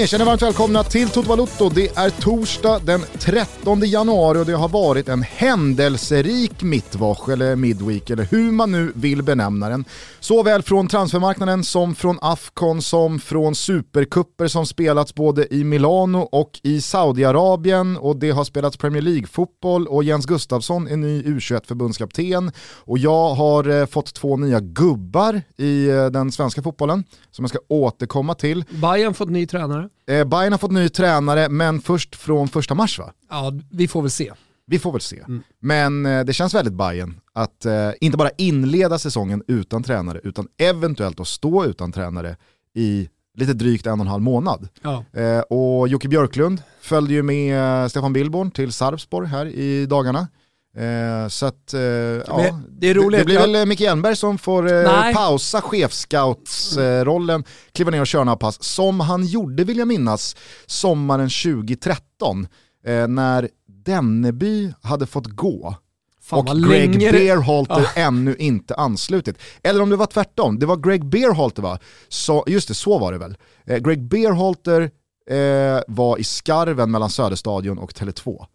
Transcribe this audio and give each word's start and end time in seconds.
hörni, 0.00 0.08
känner 0.08 0.24
varmt 0.24 0.42
välkomna 0.42 0.84
till 0.84 1.08
Toto 1.08 1.28
Balotto. 1.28 1.68
Det 1.68 1.96
är 1.96 2.10
torsdag 2.10 2.78
den 2.84 3.00
13 3.18 3.80
januari 3.84 4.38
och 4.38 4.46
det 4.46 4.52
har 4.52 4.68
varit 4.68 5.08
en 5.08 5.22
händelserik 5.22 6.62
mittwoch 6.62 7.28
eller 7.28 7.56
midweek 7.56 8.10
eller 8.10 8.24
hur 8.24 8.52
man 8.52 8.72
nu 8.72 8.92
vill 8.94 9.22
benämna 9.22 9.68
den. 9.68 9.84
Såväl 10.20 10.62
från 10.62 10.88
transfermarknaden 10.88 11.64
som 11.64 11.94
från 11.94 12.18
Afcon 12.20 12.82
som 12.82 13.20
från 13.20 13.54
superkupper 13.54 14.48
som 14.48 14.66
spelats 14.66 15.14
både 15.14 15.54
i 15.54 15.64
Milano 15.64 16.18
och 16.18 16.60
i 16.62 16.80
Saudiarabien 16.80 17.96
och 17.96 18.16
det 18.16 18.30
har 18.30 18.44
spelats 18.44 18.76
Premier 18.76 19.02
League-fotboll 19.02 19.86
och 19.86 20.04
Jens 20.04 20.26
Gustafsson 20.26 20.88
är 20.88 20.96
ny 20.96 21.22
U21-förbundskapten 21.22 22.52
och 22.84 22.98
jag 22.98 23.34
har 23.34 23.68
eh, 23.68 23.86
fått 23.86 24.14
två 24.14 24.36
nya 24.36 24.60
gubbar 24.60 25.42
i 25.56 25.88
eh, 25.88 26.06
den 26.06 26.32
svenska 26.32 26.62
fotbollen 26.62 27.04
som 27.30 27.42
jag 27.42 27.50
ska 27.50 27.58
återkomma 27.68 28.34
till. 28.34 28.64
Bayern 28.70 29.14
fått 29.14 29.30
ny 29.30 29.46
tränare. 29.46 29.89
Eh, 30.06 30.24
Bayern 30.24 30.52
har 30.52 30.58
fått 30.58 30.72
ny 30.72 30.88
tränare, 30.88 31.48
men 31.48 31.80
först 31.80 32.16
från 32.16 32.48
första 32.48 32.74
mars 32.74 32.98
va? 32.98 33.12
Ja, 33.30 33.52
vi 33.70 33.88
får 33.88 34.02
väl 34.02 34.10
se. 34.10 34.32
Vi 34.66 34.78
får 34.78 34.92
väl 34.92 35.00
se. 35.00 35.24
Men 35.60 36.06
eh, 36.06 36.24
det 36.24 36.32
känns 36.32 36.54
väldigt 36.54 36.74
Bayern 36.74 37.20
att 37.32 37.64
eh, 37.64 37.90
inte 38.00 38.18
bara 38.18 38.30
inleda 38.38 38.98
säsongen 38.98 39.42
utan 39.46 39.82
tränare, 39.82 40.20
utan 40.24 40.48
eventuellt 40.58 41.20
att 41.20 41.28
stå 41.28 41.64
utan 41.64 41.92
tränare 41.92 42.36
i 42.74 43.08
lite 43.34 43.52
drygt 43.52 43.86
en 43.86 43.92
och 43.92 44.00
en 44.00 44.10
halv 44.10 44.22
månad. 44.22 44.68
Ja. 44.82 45.04
Eh, 45.12 45.40
och 45.40 45.88
Jocke 45.88 46.08
Björklund 46.08 46.62
följde 46.80 47.14
ju 47.14 47.22
med 47.22 47.82
eh, 47.82 47.88
Stefan 47.88 48.12
Billborn 48.12 48.50
till 48.50 48.72
Sarpsborg 48.72 49.28
här 49.28 49.46
i 49.46 49.86
dagarna. 49.86 50.28
Eh, 50.76 51.28
så 51.28 51.46
att, 51.46 51.74
eh, 51.74 51.80
ja, 51.80 52.60
det 52.68 52.90
är 52.90 52.94
roligt, 52.94 53.18
det, 53.20 53.24
blir 53.24 53.38
väl 53.38 53.66
Micke 53.66 53.80
Hjelmberg 53.80 54.16
som 54.16 54.38
får 54.38 54.72
eh, 54.72 55.12
pausa 55.14 55.60
chefscoutsrollen, 55.60 57.44
kliva 57.72 57.90
ner 57.90 58.00
och 58.00 58.06
köra 58.06 58.24
några 58.24 58.36
pass, 58.36 58.62
som 58.62 59.00
han 59.00 59.26
gjorde 59.26 59.64
vill 59.64 59.78
jag 59.78 59.88
minnas 59.88 60.36
sommaren 60.66 61.28
2013, 61.28 62.46
eh, 62.86 63.08
när 63.08 63.48
Denneby 63.66 64.72
hade 64.82 65.06
fått 65.06 65.26
gå 65.26 65.74
Fan, 66.22 66.38
och 66.38 66.70
Greg 66.70 66.98
Beerhalter 66.98 67.86
Ja. 67.94 68.02
ännu 68.02 68.36
inte 68.36 68.74
anslutit. 68.74 69.38
Eller 69.62 69.82
om 69.82 69.90
det 69.90 69.96
var 69.96 70.06
tvärtom, 70.06 70.58
det 70.58 70.66
var 70.66 70.76
Greg 70.76 71.04
Beerhalter 71.04 71.62
va? 71.62 71.78
Så, 72.08 72.44
just 72.46 72.68
det, 72.68 72.74
så 72.74 72.98
var 72.98 73.12
det 73.12 73.18
väl. 73.18 73.36
Eh, 73.66 73.78
Greg 73.78 74.02
Beerhalter 74.08 74.90
eh, 75.30 75.82
var 75.86 76.18
i 76.18 76.24
skarven 76.24 76.90
mellan 76.90 77.10
Söderstadion 77.10 77.78
och 77.78 77.92
Tele2. 77.92 78.46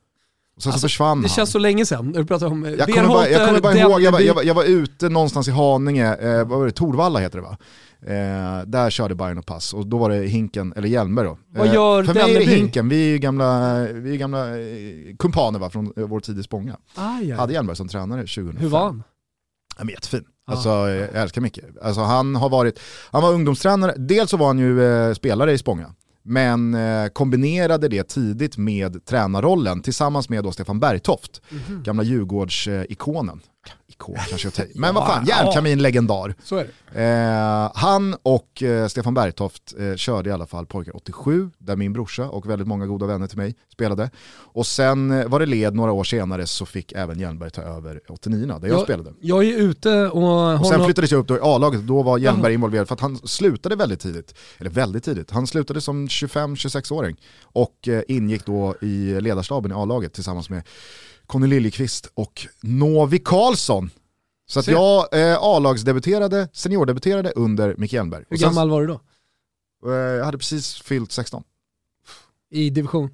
Sen 0.57 0.73
så 0.73 0.79
försvann 0.79 1.21
Det 1.21 1.27
han. 1.27 1.35
känns 1.35 1.51
så 1.51 1.59
länge 1.59 1.85
sedan 1.85 2.11
du 2.11 2.25
pratar 2.25 2.47
om 2.47 2.65
eh, 2.65 2.71
Jag 2.71 2.87
kommer 2.93 3.07
bara, 3.07 3.29
jag 3.29 3.47
kommer 3.47 3.61
bara 3.61 3.73
Berhalter, 3.73 3.91
ihåg, 3.91 4.01
jag 4.01 4.11
var, 4.11 4.19
jag, 4.19 4.33
var, 4.33 4.43
jag 4.43 4.53
var 4.53 4.63
ute 4.63 5.09
någonstans 5.09 5.47
i 5.47 5.51
Haninge, 5.51 6.15
eh, 6.15 6.37
vad 6.47 6.59
var 6.59 6.65
det, 6.65 6.71
Torvalla 6.71 7.19
heter 7.19 7.37
det 7.37 7.43
va? 7.43 7.57
Eh, 8.07 8.65
där 8.67 8.89
körde 8.89 9.15
Bayern 9.15 9.37
och 9.37 9.45
pass 9.45 9.73
och 9.73 9.87
då 9.87 9.97
var 9.97 10.09
det 10.09 10.15
Hinken, 10.27 10.73
eller 10.75 10.87
Hjelmberg 10.87 11.25
då. 11.25 11.37
Vad 11.49 11.73
gör 11.73 12.03
För 12.03 12.13
mig 12.13 12.35
är 12.35 12.39
det? 12.39 12.45
Hinken, 12.45 12.89
vi 12.89 13.03
är 13.03 13.09
ju 13.09 13.17
gamla, 13.17 13.79
vi 13.93 14.11
är 14.13 14.17
gamla 14.17 14.59
eh, 14.59 15.15
kumpaner 15.19 15.59
va, 15.59 15.69
från 15.69 15.93
eh, 15.97 16.03
vår 16.07 16.19
tid 16.19 16.39
i 16.39 16.43
Spånga. 16.43 16.77
Aj, 16.95 17.31
aj. 17.31 17.37
Hade 17.37 17.53
Hjelmberg 17.53 17.75
som 17.77 17.87
tränare 17.87 18.21
2005. 18.21 18.57
Hur 18.61 18.69
var 18.69 18.83
han? 18.83 19.03
Han 19.77 19.87
är 19.87 19.91
jättefin. 19.93 20.23
Ja. 20.47 20.53
Alltså, 20.53 20.69
jag 20.69 21.15
älskar 21.21 21.41
Micke. 21.41 21.59
Alltså, 21.81 22.01
han, 22.01 22.35
har 22.35 22.49
varit, 22.49 22.79
han 23.11 23.21
var 23.21 23.33
ungdomstränare, 23.33 23.93
dels 23.97 24.29
så 24.31 24.37
var 24.37 24.47
han 24.47 24.59
ju 24.59 24.83
eh, 24.85 25.13
spelare 25.13 25.53
i 25.53 25.57
Spånga, 25.57 25.93
men 26.27 26.73
eh, 26.73 27.07
kombinerade 27.07 27.87
det 27.87 28.07
tidigt 28.07 28.57
med 28.57 29.05
tränarrollen 29.05 29.81
tillsammans 29.81 30.29
med 30.29 30.43
då 30.43 30.51
Stefan 30.51 30.79
Bergtoft, 30.79 31.41
Mhm. 31.49 31.83
gamla 31.83 32.03
Djurgårds-ikonen. 32.03 33.39
Ikon 33.95 34.15
kanske 34.29 34.47
jag 34.47 34.53
tar. 34.53 34.65
Men 34.75 34.95
vad 34.95 35.07
fan, 35.07 35.25
järnkamin 35.25 35.81
legendar. 35.81 36.35
Eh, 36.95 37.71
han 37.75 38.15
och 38.23 38.63
eh, 38.63 38.87
Stefan 38.87 39.13
Bergtoft 39.13 39.73
eh, 39.79 39.95
körde 39.95 40.29
i 40.29 40.33
alla 40.33 40.45
fall 40.45 40.65
Pojkar 40.65 40.95
87, 40.95 41.49
där 41.57 41.75
min 41.75 41.93
brorsa 41.93 42.29
och 42.29 42.49
väldigt 42.49 42.67
många 42.67 42.85
goda 42.85 43.05
vänner 43.05 43.27
till 43.27 43.37
mig 43.37 43.55
spelade. 43.73 44.09
Och 44.37 44.65
sen 44.67 45.11
eh, 45.11 45.27
var 45.27 45.39
det 45.39 45.45
led 45.45 45.75
några 45.75 45.91
år 45.91 46.03
senare 46.03 46.47
så 46.47 46.65
fick 46.65 46.91
även 46.91 47.19
Hjelmberg 47.19 47.49
ta 47.49 47.61
över 47.61 47.99
89 48.09 48.45
där 48.47 48.67
jag, 48.67 48.77
Jag- 48.77 48.83
spelade. 48.83 49.13
Jag 49.21 49.43
är 49.45 49.57
ute 49.57 50.07
och 50.07 50.59
Och 50.59 50.67
sen 50.67 50.85
flyttades 50.85 51.11
jag 51.11 51.19
upp 51.19 51.27
då 51.27 51.35
i 51.35 51.39
A-laget, 51.41 51.81
då 51.87 52.03
var 52.03 52.17
Hjelmberg 52.17 52.53
involverad 52.53 52.87
för 52.87 52.95
att 52.95 53.01
han 53.01 53.17
slutade 53.17 53.75
väldigt 53.75 53.99
tidigt. 53.99 54.33
Eller 54.57 54.69
väldigt 54.69 55.03
tidigt, 55.03 55.31
han 55.31 55.47
slutade 55.47 55.81
som 55.81 56.07
25-26-åring 56.07 57.17
och 57.43 57.87
eh, 57.87 58.01
ingick 58.07 58.45
då 58.45 58.75
i 58.81 59.21
ledarstaben 59.21 59.71
i 59.71 59.73
A-laget 59.73 60.13
tillsammans 60.13 60.49
med 60.49 60.63
Conny 61.27 61.47
Liljekvist 61.47 62.11
och 62.13 62.47
Novi 62.61 63.19
Karlsson. 63.19 63.89
Så 64.47 64.59
att 64.59 64.65
Se. 64.65 64.71
jag 64.71 65.07
eh, 65.31 65.37
A-lagsdebuterade, 65.41 66.49
seniordebuterade 66.53 67.31
under 67.35 67.75
Micke 67.77 67.93
Hjelmberg. 67.93 68.23
Hur 68.29 68.37
sen- 68.37 68.49
gammal 68.49 68.69
var 68.69 68.81
du 68.81 68.87
då? 68.87 69.01
Eh, 69.91 69.95
Jag 69.95 70.25
hade 70.25 70.37
precis 70.37 70.75
fyllt 70.81 71.11
16. 71.11 71.43
I 72.51 72.69
division? 72.69 73.09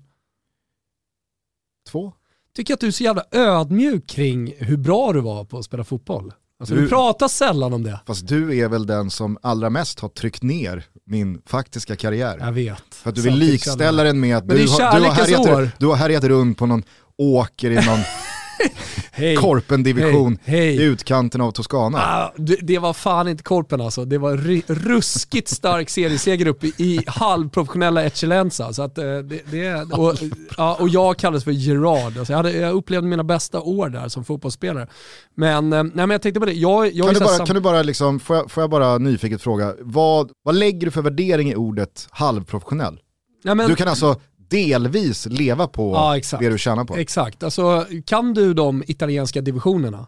Två? 1.90 2.14
Tycker 2.56 2.74
att 2.74 2.80
du 2.80 2.88
är 2.88 2.92
så 2.92 3.04
jävla 3.04 3.24
ödmjuk 3.32 4.08
kring 4.08 4.54
hur 4.58 4.78
bra 4.78 5.14
du 5.14 5.22
var 5.22 5.46
på 5.46 5.58
att 5.58 5.66
spela 5.66 5.84
fotboll. 5.84 6.34
Alltså, 6.60 6.76
du... 6.76 6.82
Du- 6.82 6.88
pratar 6.90 7.28
sällan 7.28 7.74
om 7.74 7.84
det. 7.84 8.00
Fast 8.06 8.28
du 8.28 8.58
är 8.58 8.70
väl 8.70 8.86
den 8.86 9.10
som 9.10 9.38
allra 9.42 9.70
mest 9.70 10.00
har 10.00 10.10
tryckt 10.10 10.44
ner 10.44 10.86
min 11.06 11.42
faktiska 11.46 11.96
karriär. 11.96 12.38
Jag 12.40 12.52
vet. 12.52 12.84
För 12.96 13.10
att 13.10 13.16
du 13.16 13.22
vill 13.22 13.36
likställa 13.36 14.04
den 14.04 14.20
med 14.20 14.38
att 14.38 14.48
du 14.50 14.54
har, 14.68 15.00
du, 15.00 15.06
har 15.06 15.12
härjat, 15.14 15.72
du 15.80 15.86
har 15.88 15.96
härjat 15.96 16.24
runt 16.24 16.58
på 16.58 16.66
någon 16.66 16.84
åker 17.22 17.72
i 17.72 17.76
någon 17.76 18.00
Hej. 19.12 19.36
korpendivision 19.36 20.38
Hej, 20.44 20.60
hej. 20.60 20.76
i 20.76 20.84
utkanten 20.84 21.42
av 21.42 21.52
Toscana. 21.52 21.98
Ah, 21.98 22.34
det, 22.38 22.56
det 22.62 22.80
var 22.80 22.94
fan 22.94 23.28
inte 23.28 23.44
korpen 23.44 23.82
alltså. 23.82 24.06
Det 24.06 24.18
var 24.18 24.38
ruskigt 24.74 25.50
stark 25.50 25.90
serieseger 25.90 26.48
uppe 26.48 26.68
i, 26.68 26.74
i 26.78 27.00
halvprofessionella 27.08 28.04
Eccellenza. 28.04 28.74
Så 28.74 28.82
att, 28.84 28.98
eh, 28.98 29.04
det, 29.04 29.52
det, 29.52 29.82
och, 29.94 30.16
ja, 30.58 30.78
och 30.80 30.90
jag 30.90 31.18
kallades 31.18 31.44
för 31.44 31.52
Gerard. 31.52 32.18
Alltså 32.18 32.34
jag, 32.34 32.38
hade, 32.38 32.52
jag 32.52 32.74
upplevde 32.74 33.08
mina 33.08 33.24
bästa 33.24 33.60
år 33.62 33.90
där 33.90 34.08
som 34.08 34.26
fotbollsspelare. 34.26 34.88
Men, 35.36 35.74
eh, 35.74 35.84
nej, 35.84 35.92
men 35.94 36.10
jag 36.10 36.22
tänkte 36.22 36.40
på 36.40 36.46
det, 36.46 36.54
jag, 36.54 36.92
jag 36.94 37.06
kan, 37.06 37.14
du 37.14 37.20
bara, 37.20 37.30
sam- 37.38 37.46
kan 37.46 37.56
du 37.56 37.62
bara 37.62 37.82
liksom, 37.84 38.20
får 38.20 38.36
jag, 38.36 38.52
får 38.52 38.64
jag 38.64 38.70
bara 38.70 38.98
nyfiket 38.98 39.42
fråga, 39.42 39.74
vad, 39.80 40.32
vad 40.44 40.56
lägger 40.56 40.86
du 40.88 40.92
för 40.92 41.02
värdering 41.02 41.52
i 41.52 41.56
ordet 41.56 42.08
halvprofessionell? 42.12 43.00
nej, 43.44 43.56
men, 43.56 43.70
Du 43.70 43.76
kan 43.76 43.88
alltså 43.88 44.16
delvis 44.52 45.26
leva 45.26 45.68
på 45.68 45.94
Ja, 45.94 46.38
det 46.40 46.50
du 46.50 46.58
tjänar 46.58 46.86
på. 46.86 46.96
Exakt, 46.96 47.44
alltså 47.44 47.86
kan 48.06 48.34
du 48.34 48.54
de 48.54 48.84
italienska 48.88 49.42
divisionerna? 49.42 50.08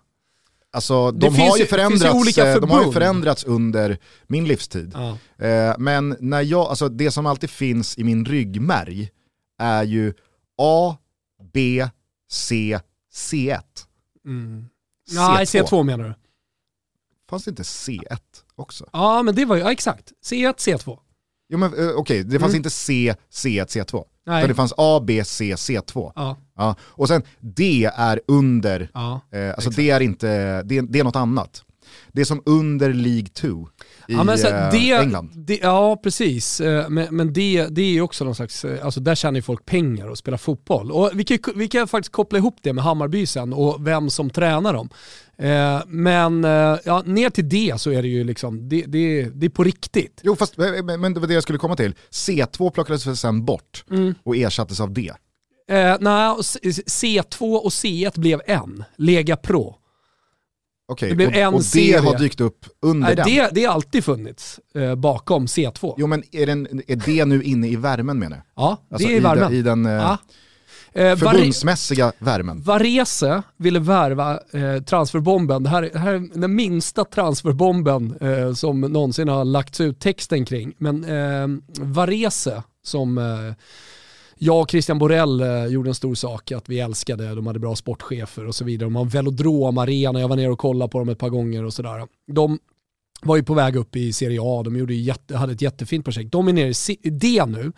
Alltså, 0.71 1.11
de, 1.11 1.25
har 1.25 1.31
finns 1.35 1.59
ju 1.59 1.65
förändrats, 1.65 2.37
eh, 2.37 2.59
de 2.59 2.69
har 2.69 2.85
ju 2.85 2.91
förändrats 2.91 3.43
under 3.43 3.97
min 4.27 4.45
livstid. 4.45 4.91
Ja. 4.93 5.17
Eh, 5.47 5.75
men 5.77 6.15
när 6.19 6.41
jag, 6.41 6.67
alltså 6.67 6.89
det 6.89 7.11
som 7.11 7.25
alltid 7.25 7.49
finns 7.49 7.97
i 7.97 8.03
min 8.03 8.25
ryggmärg 8.25 9.09
är 9.59 9.83
ju 9.83 10.13
A, 10.57 10.95
B, 11.53 11.87
C, 12.31 12.79
C1. 13.13 13.59
Mm. 14.25 14.65
Nej, 15.11 15.45
C2 15.45 15.83
menar 15.83 16.03
du? 16.03 16.13
Fanns 17.29 17.43
det 17.43 17.49
inte 17.49 17.63
C1 17.63 18.17
också? 18.55 18.89
Ja 18.93 19.23
men 19.23 19.35
det 19.35 19.45
var 19.45 19.55
ju, 19.55 19.61
ja, 19.61 19.71
exakt. 19.71 20.11
C1, 20.25 20.53
C2. 20.57 20.99
Jo 21.49 21.57
men 21.57 21.73
eh, 21.79 21.95
okej, 21.95 22.23
det 22.23 22.39
fanns 22.39 22.49
Mm. 22.49 22.57
inte 22.59 22.69
C, 22.69 23.15
C1, 23.31 23.65
C2. 23.65 24.05
Nej. 24.25 24.39
Utan 24.39 24.47
det 24.50 24.56
fanns 24.56 24.73
A, 24.78 25.00
B, 25.07 25.23
C, 25.25 25.56
C2. 25.56 26.11
Ja, 26.16 26.38
Ja. 26.57 26.75
Och 26.81 27.07
sen 27.07 27.22
D 27.39 27.90
är 27.96 28.22
under, 28.28 28.90
ja. 28.93 29.22
eh, 29.31 29.47
alltså 29.49 29.70
Exakt. 29.70 29.75
det 29.75 29.90
är 29.90 29.99
inte, 29.99 30.61
det 30.64 30.81
det 30.81 30.99
är 30.99 31.03
något 31.03 31.16
annat. 31.16 31.64
Det 32.15 32.21
är 32.21 32.25
som 32.25 32.41
under 32.45 32.93
League 32.93 33.27
2 33.27 33.47
i 34.07 34.13
ja, 34.13 34.33
eh, 34.33 34.71
det, 34.71 34.91
England. 34.91 35.31
Det, 35.35 35.59
ja, 35.61 35.99
precis. 36.03 36.61
Eh, 36.61 36.89
Men, 36.89 37.15
men 37.15 37.33
det, 37.33 37.67
det 37.71 37.81
är 37.97 38.01
också 38.01 38.25
någon 38.25 38.35
slags, 38.35 38.65
eh, 38.65 38.85
alltså 38.85 38.99
där 38.99 39.15
tjänar 39.15 39.35
ju 39.35 39.41
folk 39.41 39.65
pengar 39.65 40.07
och 40.07 40.17
spelar 40.17 40.37
fotboll. 40.37 40.91
Och 40.91 41.11
vi 41.13 41.23
kan, 41.23 41.39
vi 41.55 41.67
kan 41.67 41.87
faktiskt 41.87 42.11
koppla 42.11 42.37
ihop 42.39 42.55
det 42.61 42.73
med 42.73 42.83
Hammarby 42.83 43.25
sen 43.25 43.53
och 43.53 43.87
vem 43.87 44.09
som 44.09 44.29
tränar 44.29 44.73
dem. 44.73 44.89
Eh, 45.37 45.81
Men 45.87 46.45
eh, 46.45 46.77
ja, 46.85 47.03
ner 47.05 47.29
till 47.29 47.49
det 47.49 47.81
så 47.81 47.91
är 47.91 48.01
det 48.01 48.07
ju 48.07 48.23
liksom, 48.23 48.69
det, 48.69 48.81
det, 48.87 49.29
det 49.35 49.45
är 49.45 49.49
på 49.49 49.63
riktigt. 49.63 50.21
Jo 50.23 50.35
fast, 50.35 50.57
men 50.57 51.01
men 51.01 51.13
det 51.13 51.19
var 51.19 51.27
det 51.27 51.33
jag 51.33 51.43
skulle 51.43 51.59
komma 51.59 51.75
till. 51.75 51.95
C2 52.11 52.69
plockades 52.71 53.19
sen 53.21 53.45
bort 53.45 53.83
Mm. 53.91 54.13
och 54.23 54.35
ersattes 54.37 54.79
av 54.79 54.93
D. 54.93 55.11
Eh, 55.69 55.95
nej, 55.99 56.29
och 56.29 56.45
C- 56.45 56.59
C2 56.87 57.55
och 57.55 57.69
C1 57.69 58.19
blev 58.19 58.41
en, 58.47 58.83
Lega 58.97 59.35
Pro. 59.37 59.75
Okej, 60.93 61.09
Det 61.09 61.16
blev 61.16 61.28
och, 61.29 61.35
en 61.35 61.53
och 61.53 61.59
det 61.59 61.63
serie. 61.66 61.99
har 61.99 62.17
dykt 62.17 62.41
upp 62.41 62.66
under 62.81 63.07
Nej, 63.07 63.16
den. 63.16 63.25
det, 63.28 63.49
det 63.51 63.66
har 63.66 63.73
alltid 63.73 64.03
funnits 64.03 64.59
eh, 64.75 64.95
bakom 64.95 65.45
C2. 65.45 65.93
Jo 65.97 66.07
men 66.07 66.23
är, 66.31 66.45
den, 66.45 66.81
är 66.87 66.95
det 66.95 67.25
nu 67.25 67.43
inne 67.43 67.67
i 67.67 67.75
värmen 67.75 68.19
menar 68.19 68.37
jag? 68.37 68.43
Ja, 68.63 68.78
Alltså 68.91 69.07
det 69.07 69.13
är 69.13 69.17
i, 69.17 69.19
värmen. 69.19 69.53
i 69.53 69.61
den 69.61 69.85
eh, 69.85 69.91
ja. 69.91 70.17
Eh, 70.95 71.01
Vari- 71.03 71.16
förbundsmässiga 71.17 72.11
värmen. 72.19 72.61
Varese 72.61 73.41
ville 73.57 73.79
värva 73.79 74.31
eh, 74.53 74.84
transferbomben. 74.85 75.63
Det 75.63 75.69
här, 75.69 75.90
det 75.93 75.99
här 75.99 76.13
är 76.13 76.40
den 76.40 76.55
minsta 76.55 77.05
transferbomben 77.05 78.17
eh, 78.22 78.53
som 78.53 78.81
någonsin 78.81 79.28
har 79.28 79.46
lagts 79.46 79.81
ut 79.81 79.99
texten 79.99 80.46
kring. 80.46 80.73
Men 80.78 81.03
eh, 81.03 81.47
Varese 81.79 82.63
som 82.84 83.17
eh, 83.17 83.53
jag 84.38 84.62
och 84.62 84.72
Christian 84.72 85.00
Borell 85.00 85.41
eh, 85.41 85.66
gjorde 85.66 85.90
en 85.90 85.96
stor 85.96 86.16
sak, 86.16 86.52
att 86.52 86.70
vi 86.70 86.80
älskade, 86.80 87.35
de 87.35 87.47
hade 87.47 87.59
bra 87.59 87.76
sportchefer 87.76 88.47
och 88.47 88.56
så 88.56 88.66
vidare. 88.66 88.85
De 88.85 88.96
har 88.96 89.03
en 89.03 89.09
velodromarena, 89.09 90.20
jag 90.20 90.28
var 90.28 90.35
nere 90.35 90.52
och 90.52 90.59
kollade 90.59 90.91
på 90.91 91.00
dem 91.00 91.09
ett 91.09 91.20
par 91.20 91.30
gånger 91.30 91.64
och 91.66 91.74
sådär. 91.74 92.08
De 92.28 92.59
var 93.22 93.35
ju 93.35 93.44
på 93.44 93.53
väg 93.53 93.76
upp 93.76 93.96
i 93.96 94.14
Serie 94.14 94.40
A, 94.41 94.64
de 94.64 94.76
gjorde 94.76 94.94
jätte, 94.94 95.38
hade 95.38 95.53
ett 95.53 95.62
jättefint 95.62 96.06
projekt. 96.06 96.32
De 96.32 96.47
är 96.47 96.53
nere 96.53 96.96
i 97.02 97.09
D 97.09 97.46
nu 97.46 97.72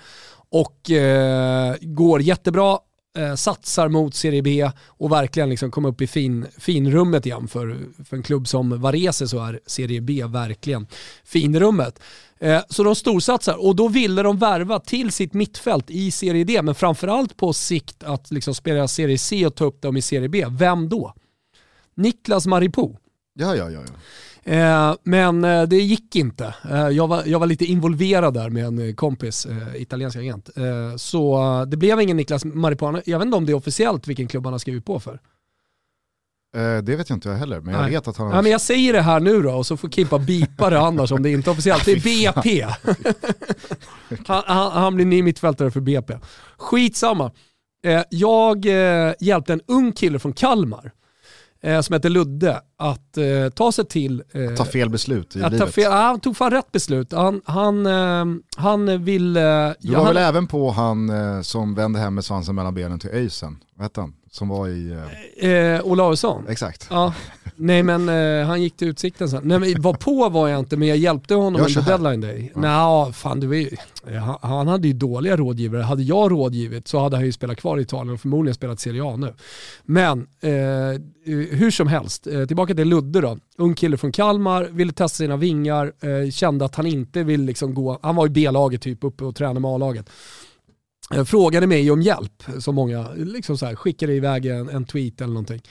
och 0.50 0.92
eh, 0.92 1.76
går 1.82 2.22
jättebra, 2.22 2.80
eh, 3.16 3.36
satsar 3.36 3.90
mot 3.90 4.16
Serie 4.16 4.42
B 4.42 4.72
och 4.88 5.12
verkligen 5.12 5.50
liksom 5.50 5.72
kom 5.72 5.86
upp 5.86 6.02
i 6.02 6.08
fin, 6.08 6.46
finrummet 6.58 7.26
igen. 7.26 7.48
För, 7.48 7.80
för 8.06 8.18
en 8.18 8.24
klubb 8.24 8.48
som 8.48 8.82
Varese 8.82 9.28
så 9.28 9.40
är 9.40 9.60
Serie 9.66 10.02
B 10.02 10.24
verkligen 10.28 10.88
finrummet. 11.24 12.00
Eh, 12.40 12.62
så 12.70 12.84
de 12.84 12.96
storsatsar 12.96 13.66
och 13.66 13.76
då 13.76 13.88
ville 13.88 14.24
de 14.24 14.38
värva 14.38 14.80
till 14.80 15.12
sitt 15.12 15.34
mittfält 15.34 15.90
i 15.90 16.12
Serie 16.12 16.44
D, 16.44 16.62
men 16.62 16.76
framförallt 16.76 17.38
på 17.38 17.54
sikt 17.54 18.04
att 18.04 18.32
liksom 18.32 18.56
spela 18.56 18.88
Serie 18.88 19.18
C 19.18 19.46
och 19.46 19.56
ta 19.56 19.66
upp 19.66 19.82
dem 19.82 19.98
i 19.98 20.02
Serie 20.02 20.30
B. 20.30 20.46
Vem 20.50 20.90
då? 20.90 21.14
Niklas 21.96 22.48
Maripou. 22.48 22.98
Ja, 23.34 23.56
ja, 23.56 23.70
ja. 23.70 23.82
ja. 23.88 23.94
Eh, 24.48 24.94
men 25.04 25.44
eh, 25.44 25.64
det 25.64 25.78
gick 25.78 26.16
inte. 26.16 26.56
Eh, 26.70 26.90
jag, 26.90 27.08
var, 27.08 27.24
jag 27.26 27.40
var 27.40 27.48
lite 27.48 27.66
involverad 27.66 28.34
där 28.34 28.50
med 28.50 28.66
en 28.66 28.96
kompis, 28.96 29.48
italiensk 29.76 30.18
agent. 30.18 30.50
Så 30.98 31.66
det 31.68 31.78
blev 31.78 32.02
ingen 32.02 32.18
Niklas 32.18 32.46
Maripana. 32.46 33.02
Jag 33.06 33.20
vet 33.20 33.26
inte 33.26 33.38
om 33.38 33.46
det 33.46 33.52
är 33.52 33.56
officiellt 33.56 34.08
vilken 34.08 34.28
klubb 34.28 34.46
han 34.46 34.54
har 34.54 34.60
skrivit 34.60 34.86
på 34.86 35.00
för. 35.00 35.20
Det 36.84 36.96
vet 36.96 37.10
jag 37.10 37.18
inte 37.18 37.30
jag 37.30 37.36
heller, 37.36 37.62
men 37.62 37.74
jag 37.74 37.82
Nej. 37.82 37.92
vet 37.92 38.08
att 38.08 38.18
han. 38.18 38.32
Ja, 38.32 38.42
men 38.42 38.52
jag 38.52 38.62
säger 38.62 38.94
det 38.94 39.02
här 39.02 39.20
nu 39.20 39.42
då 39.42 39.52
och 39.52 39.66
så 39.66 39.78
får 39.78 39.90
Kimpa 39.90 40.20
bipa 40.20 40.70
det 40.70 40.80
annars 40.80 41.12
om 41.12 41.24
det 41.24 41.32
inte 41.32 41.50
är 41.50 41.52
officiellt. 41.52 41.86
Det 41.86 41.92
är 41.92 42.34
BP. 42.44 42.62
han, 44.28 44.44
han, 44.46 44.72
han, 44.72 44.96
blir 44.96 45.06
ny 45.06 45.24
mittfältare 45.24 45.72
för 45.72 45.80
BP. 45.80 46.14
Skitsamma. 46.58 47.32
Jag 48.10 48.66
hjälpte 49.20 49.54
en 49.54 49.62
ung 49.68 49.92
kille 49.92 50.20
från 50.20 50.34
Kalmar 50.34 50.92
eh, 51.66 51.82
som 51.82 51.94
heter 51.94 52.10
Ludde 52.10 52.62
att 52.78 53.18
eh, 53.18 53.50
ta 53.56 53.72
sig 53.72 53.86
till... 53.86 54.24
Eh, 54.32 54.56
ta 54.56 54.66
fel 54.66 54.90
beslut 54.90 55.36
i 55.36 55.40
livet. 55.40 55.74
Fel, 55.74 55.84
ja, 55.84 55.92
han 55.92 56.20
tog 56.20 56.38
fan 56.38 56.52
rätt 56.52 56.72
beslut. 56.72 57.14
Han, 57.14 57.42
han, 57.46 57.86
eh, 57.86 58.26
han 58.58 59.04
vill... 59.04 59.38
Eh, 59.38 59.44
du 59.44 59.44
var 59.48 59.74
ja, 59.80 60.04
väl 60.04 60.18
även 60.18 60.48
på 60.48 60.72
han 60.72 61.12
som 61.44 61.76
vände 61.76 62.00
hem 62.00 62.16
med 62.16 62.26
svansen 62.26 62.56
mellan 62.56 62.74
benen 62.74 63.00
till 63.00 63.10
Öysen? 63.10 63.58
Vad 63.76 63.86
hette 63.86 64.02
han? 64.02 64.14
Som 64.32 64.50
var 64.50 64.68
i... 64.68 65.06
Eh... 65.38 65.50
Eh, 65.50 65.82
Olausson? 65.84 66.48
Exakt. 66.48 66.88
Ja. 66.90 67.14
Nej 67.56 67.84
men 67.84 68.10
eh, 68.10 68.48
han 68.48 68.62
gick 68.62 68.78
till 68.78 68.88
Utsikten 68.88 69.30
sen. 69.30 69.42
Nej 69.46 69.60
men 69.60 69.82
var 69.82 69.94
på 69.94 70.30
var 70.30 70.48
jag 70.48 70.60
inte 70.60 70.78
men 70.78 70.88
jag 70.88 70.98
hjälpte 70.98 71.36
honom 71.36 71.62
under 71.62 71.82
deadline 71.82 72.22
day. 72.22 72.52
Ja. 72.56 72.62
Nej, 72.62 73.14
fan 73.14 73.40
du 73.40 73.48
vet, 73.48 73.80
han, 74.04 74.38
han 74.42 74.68
hade 74.68 74.88
ju 74.88 74.94
dåliga 74.94 75.38
rådgivare. 75.38 75.82
Hade 75.82 76.04
jag 76.04 76.32
rådgivit 76.32 76.88
så 76.88 77.00
hade 77.00 77.16
han 77.16 77.26
ju 77.26 77.32
spelat 77.32 77.58
kvar 77.58 77.78
i 77.78 77.82
Italien 77.82 78.14
och 78.14 78.22
förmodligen 78.22 78.56
spelat 78.56 78.80
Serie 78.80 79.04
A 79.04 79.16
nu. 79.18 79.34
Men 79.84 80.28
eh, 80.42 81.02
hur 81.52 81.72
som 81.72 81.88
helst, 81.88 82.28
eh, 82.28 82.46
tillbaka 82.46 82.76
till 82.76 82.88
Ludde 82.88 83.22
då. 83.22 83.38
Ung 83.58 83.76
kille 83.76 83.98
från 83.98 84.12
Kalmar, 84.12 84.64
ville 84.64 84.94
testa 84.94 85.18
sina 85.18 85.38
vingar, 85.38 85.94
eh, 86.02 86.32
kände 86.32 86.66
att 86.66 86.76
han 86.76 86.88
inte 86.88 87.24
vill 87.24 87.42
liksom 87.42 87.74
gå, 87.74 88.00
han 88.02 88.16
var 88.16 88.26
i 88.26 88.30
B-laget 88.30 88.82
typ 88.82 89.04
uppe 89.04 89.24
och 89.24 89.36
tränade 89.36 89.60
med 89.60 89.72
A-laget 89.72 90.10
frågade 91.26 91.68
mig 91.68 91.92
om 91.92 92.02
hjälp, 92.02 92.44
som 92.60 92.76
många 92.76 93.08
liksom 93.16 93.58
så 93.58 93.66
här, 93.66 93.76
skickade 93.76 94.14
iväg 94.14 94.46
en, 94.46 94.70
en 94.70 94.86
tweet 94.86 95.22
eller 95.22 95.34
någonting. 95.34 95.62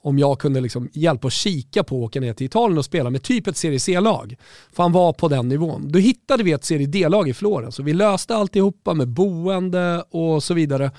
Om 0.00 0.18
jag 0.18 0.38
kunde 0.38 0.60
liksom 0.60 0.88
hjälpa 0.92 1.26
och 1.26 1.32
kika 1.32 1.84
på 1.84 1.96
att 1.96 2.02
åka 2.08 2.20
ner 2.20 2.32
till 2.32 2.46
Italien 2.46 2.78
och 2.78 2.84
spela 2.84 3.10
med 3.10 3.22
typ 3.22 3.46
ett 3.46 3.56
Serie 3.56 3.80
C-lag. 3.80 4.36
För 4.72 4.82
han 4.82 4.92
var 4.92 5.12
på 5.12 5.28
den 5.28 5.48
nivån. 5.48 5.92
Då 5.92 5.98
hittade 5.98 6.42
vi 6.42 6.52
ett 6.52 6.64
Serie 6.64 6.86
D-lag 6.86 7.28
i 7.28 7.34
Florens 7.34 7.74
så 7.74 7.82
vi 7.82 7.92
löste 7.92 8.36
alltihopa 8.36 8.94
med 8.94 9.08
boende 9.08 10.04
och 10.10 10.42
så 10.42 10.54
vidare. 10.54 10.90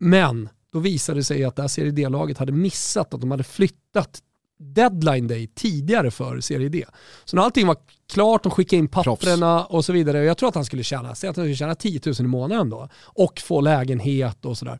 Men 0.00 0.48
då 0.72 0.78
visade 0.78 1.20
det 1.20 1.24
sig 1.24 1.44
att 1.44 1.56
det 1.56 1.62
här 1.62 1.68
Serie 1.68 1.90
D-laget 1.90 2.38
hade 2.38 2.52
missat 2.52 3.14
att 3.14 3.20
de 3.20 3.30
hade 3.30 3.44
flyttat 3.44 4.22
deadline 4.58 5.28
day 5.28 5.46
tidigare 5.54 6.10
för 6.10 6.40
Serie 6.40 6.68
D. 6.68 6.84
Så 7.24 7.36
när 7.36 7.42
allting 7.42 7.66
var 7.66 7.76
klart, 8.12 8.42
de 8.42 8.52
skickade 8.52 8.78
in 8.78 8.88
papperna 8.88 9.64
och 9.64 9.84
så 9.84 9.92
vidare. 9.92 10.24
Jag 10.24 10.38
tror 10.38 10.48
att 10.48 10.54
han 10.54 10.64
skulle 10.64 10.82
tjäna, 10.82 11.14
säg 11.14 11.30
att 11.30 11.36
han 11.36 11.44
skulle 11.44 11.56
tjäna 11.56 11.74
10 11.74 12.00
000 12.06 12.14
i 12.18 12.22
månaden 12.22 12.70
då. 12.70 12.88
Och 13.04 13.40
få 13.40 13.60
lägenhet 13.60 14.44
och 14.44 14.58
sådär. 14.58 14.78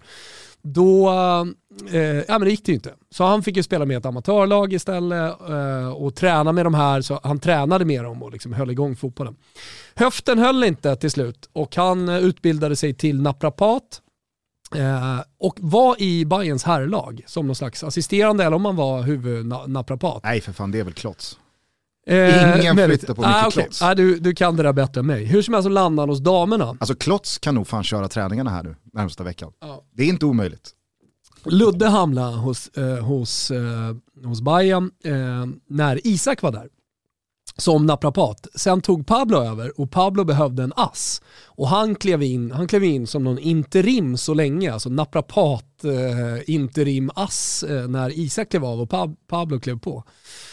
Då, 0.62 1.08
eh, 1.92 2.00
ja 2.00 2.24
men 2.28 2.40
det 2.40 2.50
gick 2.50 2.64
det 2.64 2.72
ju 2.72 2.76
inte. 2.76 2.94
Så 3.10 3.24
han 3.24 3.42
fick 3.42 3.56
ju 3.56 3.62
spela 3.62 3.84
med 3.84 3.96
ett 3.96 4.06
amatörlag 4.06 4.72
istället 4.72 5.40
eh, 5.48 5.88
och 5.88 6.14
träna 6.14 6.52
med 6.52 6.66
de 6.66 6.74
här, 6.74 7.00
så 7.00 7.20
han 7.22 7.38
tränade 7.38 7.84
med 7.84 8.04
dem 8.04 8.22
och 8.22 8.32
liksom 8.32 8.52
höll 8.52 8.70
igång 8.70 8.96
fotbollen. 8.96 9.36
Höften 9.94 10.38
höll 10.38 10.64
inte 10.64 10.96
till 10.96 11.10
slut 11.10 11.48
och 11.52 11.76
han 11.76 12.08
utbildade 12.08 12.76
sig 12.76 12.94
till 12.94 13.22
naprapat 13.22 14.02
Eh, 14.74 15.20
och 15.38 15.58
var 15.60 16.02
i 16.02 16.24
Bayerns 16.24 16.64
herrlag 16.64 17.22
som 17.26 17.46
någon 17.46 17.56
slags 17.56 17.84
assisterande 17.84 18.44
eller 18.44 18.56
om 18.56 18.62
man 18.62 18.76
var 18.76 19.02
huvudnaprapat. 19.02 20.22
Nej 20.24 20.40
för 20.40 20.52
fan, 20.52 20.70
det 20.70 20.80
är 20.80 20.84
väl 20.84 20.92
klots. 20.92 21.38
Eh, 22.06 22.60
Ingen 22.60 22.76
flyttar 22.76 23.14
på 23.14 23.20
mycket 23.20 23.36
ah, 23.36 23.46
okay. 23.46 23.62
klots. 23.62 23.82
Ah, 23.82 23.94
du, 23.94 24.18
du 24.18 24.34
kan 24.34 24.56
det 24.56 24.62
där 24.62 24.72
bättre 24.72 25.00
än 25.00 25.06
mig. 25.06 25.24
Hur 25.24 25.42
som 25.42 25.54
helst 25.54 25.64
så 25.64 25.70
landade 25.70 26.02
han 26.02 26.08
hos 26.08 26.20
damerna. 26.20 26.64
Alltså 26.64 26.94
klots 26.94 27.38
kan 27.38 27.54
nog 27.54 27.66
fan 27.66 27.84
köra 27.84 28.08
träningarna 28.08 28.50
här 28.50 28.62
nu 28.62 28.76
närmsta 28.92 29.24
veckan. 29.24 29.52
Ah. 29.58 29.76
Det 29.94 30.02
är 30.02 30.06
inte 30.06 30.26
omöjligt. 30.26 30.72
Ludde 31.44 31.88
hamnade 31.88 32.36
hos, 32.36 32.68
eh, 32.68 33.04
hos, 33.04 33.50
eh, 33.50 33.96
hos 34.24 34.40
Bayern 34.40 34.90
eh, 35.04 35.46
när 35.68 36.06
Isak 36.06 36.42
var 36.42 36.52
där 36.52 36.68
som 37.56 37.86
naprapat. 37.86 38.46
Sen 38.54 38.80
tog 38.80 39.06
Pablo 39.06 39.38
över 39.38 39.80
och 39.80 39.90
Pablo 39.90 40.24
behövde 40.24 40.62
en 40.62 40.72
ass. 40.76 41.22
Och 41.46 41.68
han 41.68 41.94
klev 41.94 42.22
in, 42.22 42.50
han 42.50 42.68
klev 42.68 42.84
in 42.84 43.06
som 43.06 43.24
någon 43.24 43.38
interim 43.38 44.16
så 44.16 44.34
länge, 44.34 44.72
alltså 44.72 44.88
naprapat 44.88 45.84
eh, 45.84 46.54
interim 46.54 47.10
ass 47.14 47.62
eh, 47.62 47.88
när 47.88 48.18
Isak 48.18 48.50
klev 48.50 48.64
av 48.64 48.80
och 48.80 48.90
Pab 48.90 49.16
Pablo 49.28 49.60
klev 49.60 49.78
på. 49.78 50.04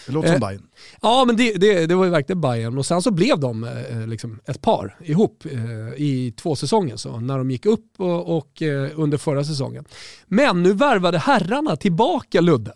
Det 0.05 0.11
låter 0.11 0.27
som 0.27 0.35
eh, 0.35 0.47
Bayern. 0.47 0.63
Ja 1.01 1.23
men 1.27 1.35
det, 1.35 1.53
det, 1.53 1.85
det, 1.85 1.95
var 1.95 2.05
ju 2.05 2.11
verkligen 2.11 2.41
Bayern 2.41 2.77
och 2.77 2.85
sen 2.85 3.01
så 3.01 3.11
blev 3.11 3.39
de 3.39 3.63
eh, 3.63 4.07
liksom 4.07 4.39
ett 4.45 4.61
par 4.61 4.97
ihop 5.03 5.45
eh, 5.45 5.61
i 5.97 6.33
två 6.37 6.55
säsonger 6.55 6.95
så 6.95 7.19
när 7.19 7.37
de 7.37 7.51
gick 7.51 7.65
upp 7.65 7.85
och, 7.97 8.37
och 8.37 8.61
eh, 8.61 8.91
under 8.95 9.17
förra 9.17 9.43
säsongen. 9.43 9.85
Men 10.27 10.63
nu 10.63 10.73
värvade 10.73 11.17
herrarna 11.17 11.75
tillbaka 11.75 12.41
Ludde 12.41 12.73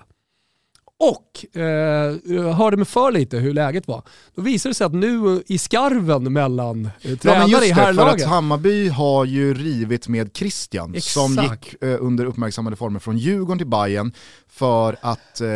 och 0.99 1.57
eh, 1.61 2.56
hörde 2.56 2.77
mig 2.77 2.85
för 2.85 3.11
lite 3.11 3.37
hur 3.37 3.54
läget 3.54 3.87
var. 3.87 4.04
Då 4.35 4.42
visade 4.42 4.69
det 4.69 4.75
sig 4.75 4.85
att 4.85 4.94
nu 4.94 5.44
i 5.45 5.57
skarven 5.57 6.33
mellan 6.33 6.89
eh, 7.01 7.18
tränare 7.18 7.47
ja, 7.47 7.63
i 7.63 7.71
herrlaget. 7.71 8.21
För 8.21 8.25
att 8.25 8.33
Hammarby 8.33 8.87
har 8.89 9.25
ju 9.25 9.54
rivit 9.54 10.07
med 10.07 10.30
Christian 10.33 10.95
Exakt. 10.95 11.13
som 11.13 11.44
gick 11.44 11.83
eh, 11.83 11.97
under 11.99 12.25
uppmärksammade 12.25 12.75
former 12.75 12.99
från 12.99 13.18
Djurgården 13.18 13.57
till 13.57 13.68
Bayern 13.68 14.13
för 14.47 14.95
att 15.01 15.42
eh, 15.42 15.47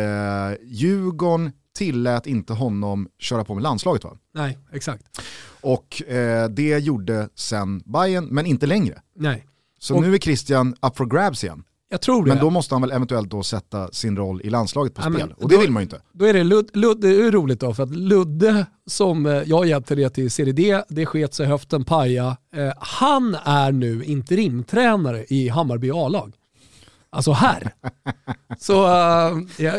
Djurgården 0.62 1.52
tillät 1.76 2.26
inte 2.26 2.52
honom 2.52 3.08
köra 3.18 3.44
på 3.44 3.54
med 3.54 3.62
landslaget 3.62 4.04
va? 4.04 4.16
Nej, 4.34 4.58
exakt. 4.72 5.20
Och 5.60 6.02
eh, 6.02 6.48
det 6.48 6.78
gjorde 6.78 7.28
sen 7.34 7.82
Bayern 7.86 8.24
men 8.24 8.46
inte 8.46 8.66
längre. 8.66 9.02
Nej. 9.16 9.46
Så 9.78 9.96
och, 9.96 10.02
nu 10.02 10.14
är 10.14 10.18
Christian 10.18 10.74
up 10.82 10.96
for 10.96 11.06
grabs 11.06 11.44
igen. 11.44 11.64
Jag 11.92 12.00
tror 12.00 12.24
det. 12.24 12.28
Men 12.28 12.38
då 12.38 12.50
måste 12.50 12.74
han 12.74 12.82
väl 12.82 12.90
eventuellt 12.90 13.30
då 13.30 13.42
sätta 13.42 13.88
sin 13.92 14.16
roll 14.16 14.40
i 14.44 14.50
landslaget 14.50 14.94
på 14.94 15.02
ja, 15.04 15.10
spel. 15.12 15.34
Och 15.36 15.48
det 15.48 15.56
vill 15.56 15.70
man 15.70 15.80
ju 15.80 15.84
inte. 15.84 16.00
Då 16.12 16.24
är 16.24 16.32
det, 16.32 16.44
Lud, 16.44 16.70
Lud, 16.72 17.00
det 17.00 17.08
är 17.08 17.30
roligt 17.30 17.60
då, 17.60 17.74
för 17.74 17.82
att 17.82 17.96
Ludde 17.96 18.66
som 18.86 19.26
eh, 19.26 19.32
jag 19.32 19.66
hjälpte 19.66 19.94
det 19.94 20.10
till 20.10 20.30
Serie 20.30 20.52
D, 20.52 20.82
det 20.88 21.06
sket 21.06 21.34
sig 21.34 21.46
höften 21.46 21.84
paja. 21.84 22.36
Eh, 22.56 22.72
han 22.78 23.36
är 23.44 23.72
nu 23.72 24.04
interimtränare 24.04 25.24
i 25.28 25.48
Hammarby 25.48 25.90
A-lag. 25.90 26.34
Alltså 27.10 27.32
här. 27.32 27.72
Så 28.58 28.84
uh, 28.84 29.42
ja, 29.56 29.72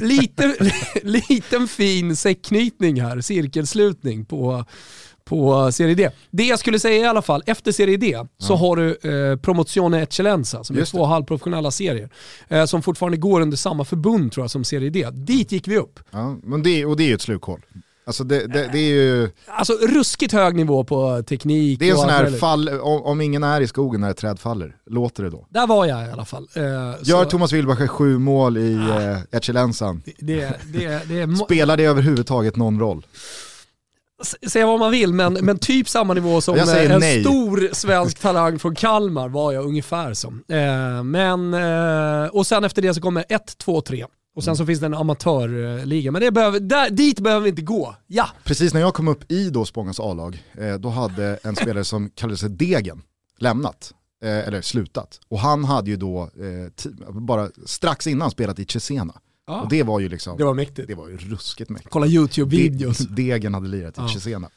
lite, 0.00 0.54
liten 1.02 1.68
fin 1.68 2.16
säckknytning 2.16 3.00
här, 3.00 3.20
cirkelslutning 3.20 4.24
på 4.24 4.64
på 5.28 5.72
Serie 5.72 5.94
D. 5.94 6.10
Det 6.30 6.44
jag 6.44 6.58
skulle 6.58 6.78
säga 6.78 7.04
i 7.04 7.06
alla 7.06 7.22
fall, 7.22 7.42
efter 7.46 7.72
Serie 7.72 7.96
D 7.96 8.24
så 8.38 8.56
har 8.56 8.76
du 8.76 8.90
eh, 8.90 9.36
Promozione 9.36 10.02
Eccellenza 10.02 10.64
som 10.64 10.76
Just 10.76 10.94
är 10.94 10.98
två 10.98 11.04
det. 11.04 11.08
halvprofessionella 11.08 11.70
serier. 11.70 12.10
Eh, 12.48 12.64
som 12.64 12.82
fortfarande 12.82 13.16
går 13.16 13.40
under 13.40 13.56
samma 13.56 13.84
förbund 13.84 14.32
tror 14.32 14.44
jag 14.44 14.50
som 14.50 14.64
Serie 14.64 14.90
D. 14.90 15.08
Dit 15.12 15.52
gick 15.52 15.68
vi 15.68 15.78
upp. 15.78 16.00
Ja, 16.10 16.36
men 16.42 16.62
det, 16.62 16.84
och 16.84 16.96
det 16.96 17.02
är 17.02 17.08
ju 17.08 17.14
ett 17.14 17.22
slukhål. 17.22 17.60
Alltså 18.08 18.24
det, 18.24 18.46
det, 18.46 18.68
det, 18.72 18.78
är 18.78 18.92
ju... 18.92 19.30
Alltså 19.46 19.72
ruskigt 19.72 20.32
hög 20.32 20.54
nivå 20.54 20.84
på 20.84 21.22
teknik. 21.22 21.78
Det 21.78 21.88
är 21.88 21.92
en 21.92 21.98
sån 21.98 22.08
här 22.08 22.30
fall, 22.30 22.68
om, 22.68 23.02
om, 23.02 23.20
ingen 23.20 23.44
är 23.44 23.60
i 23.60 23.66
skogen 23.66 24.00
när 24.00 24.10
ett 24.10 24.16
träd 24.16 24.38
faller, 24.38 24.76
låter 24.86 25.22
det 25.22 25.30
då? 25.30 25.46
Där 25.50 25.66
var 25.66 25.86
jag 25.86 26.08
i 26.08 26.10
alla 26.10 26.24
fall. 26.24 26.48
Eh, 26.54 26.62
Gör 26.62 27.24
så... 27.24 27.24
Thomas 27.24 27.52
Wilbacher 27.52 27.86
sju 27.86 28.18
mål 28.18 28.58
i 28.58 28.88
ah, 28.90 29.00
eh, 29.00 29.18
Eccellensan? 29.32 30.02
Det, 30.18 30.60
det, 30.72 31.02
det, 31.08 31.36
Spelar 31.36 31.76
det 31.76 31.84
överhuvudtaget 31.84 32.56
någon 32.56 32.80
roll? 32.80 33.06
Säga 34.48 34.66
vad 34.66 34.78
man 34.78 34.90
vill, 34.90 35.12
men, 35.12 35.32
men 35.32 35.58
typ 35.58 35.88
samma 35.88 36.14
nivå 36.14 36.40
som 36.40 36.58
en 36.58 37.00
nej. 37.00 37.22
stor 37.24 37.74
svensk 37.74 38.18
talang 38.18 38.58
från 38.58 38.74
Kalmar 38.74 39.28
var 39.28 39.52
jag 39.52 39.64
ungefär 39.64 40.14
som. 40.14 40.44
Eh, 40.48 41.02
men, 41.02 41.54
eh, 41.54 42.26
och 42.30 42.46
sen 42.46 42.64
efter 42.64 42.82
det 42.82 42.94
så 42.94 43.00
kommer 43.00 43.24
1, 43.28 43.58
2, 43.58 43.80
3. 43.80 44.06
Och 44.36 44.44
sen 44.44 44.56
så 44.56 44.66
finns 44.66 44.80
det 44.80 44.86
en 44.86 44.94
amatörliga, 44.94 46.10
men 46.12 46.22
det 46.22 46.30
behöver, 46.30 46.60
där, 46.60 46.90
dit 46.90 47.20
behöver 47.20 47.44
vi 47.44 47.50
inte 47.50 47.62
gå. 47.62 47.94
Ja! 48.06 48.28
Precis 48.44 48.74
när 48.74 48.80
jag 48.80 48.94
kom 48.94 49.08
upp 49.08 49.32
i 49.32 49.50
då 49.50 49.64
Spångas 49.64 50.00
A-lag, 50.00 50.44
eh, 50.58 50.74
då 50.74 50.88
hade 50.88 51.38
en 51.42 51.56
spelare 51.62 51.84
som 51.84 52.10
kallade 52.10 52.36
sig 52.36 52.48
Degen 52.48 53.02
lämnat. 53.38 53.92
eh, 54.24 54.48
eller 54.48 54.62
slutat. 54.62 55.20
Och 55.28 55.38
han 55.38 55.64
hade 55.64 55.90
ju 55.90 55.96
då 55.96 56.22
eh, 56.22 57.10
bara 57.12 57.48
strax 57.66 58.06
innan 58.06 58.30
spelat 58.30 58.58
i 58.58 58.64
Cesena. 58.64 59.14
Ah. 59.48 59.60
Och 59.60 59.68
det 59.68 59.82
var 59.82 60.00
ju 60.00 60.08
liksom, 60.08 60.38
det 60.38 60.44
var 60.44 60.54
mäktigt. 60.54 60.88
Det 60.88 60.94
var 60.94 61.08
ju 61.08 61.16
ruskigt 61.16 61.70
mäktigt. 61.70 61.90
Kolla 61.90 62.06
YouTube-videos. 62.06 62.98
Degen 62.98 63.54
hade 63.54 63.68
lirat 63.68 63.98
i 63.98 64.00
ja. 64.00 64.08
Cesena. 64.08 64.48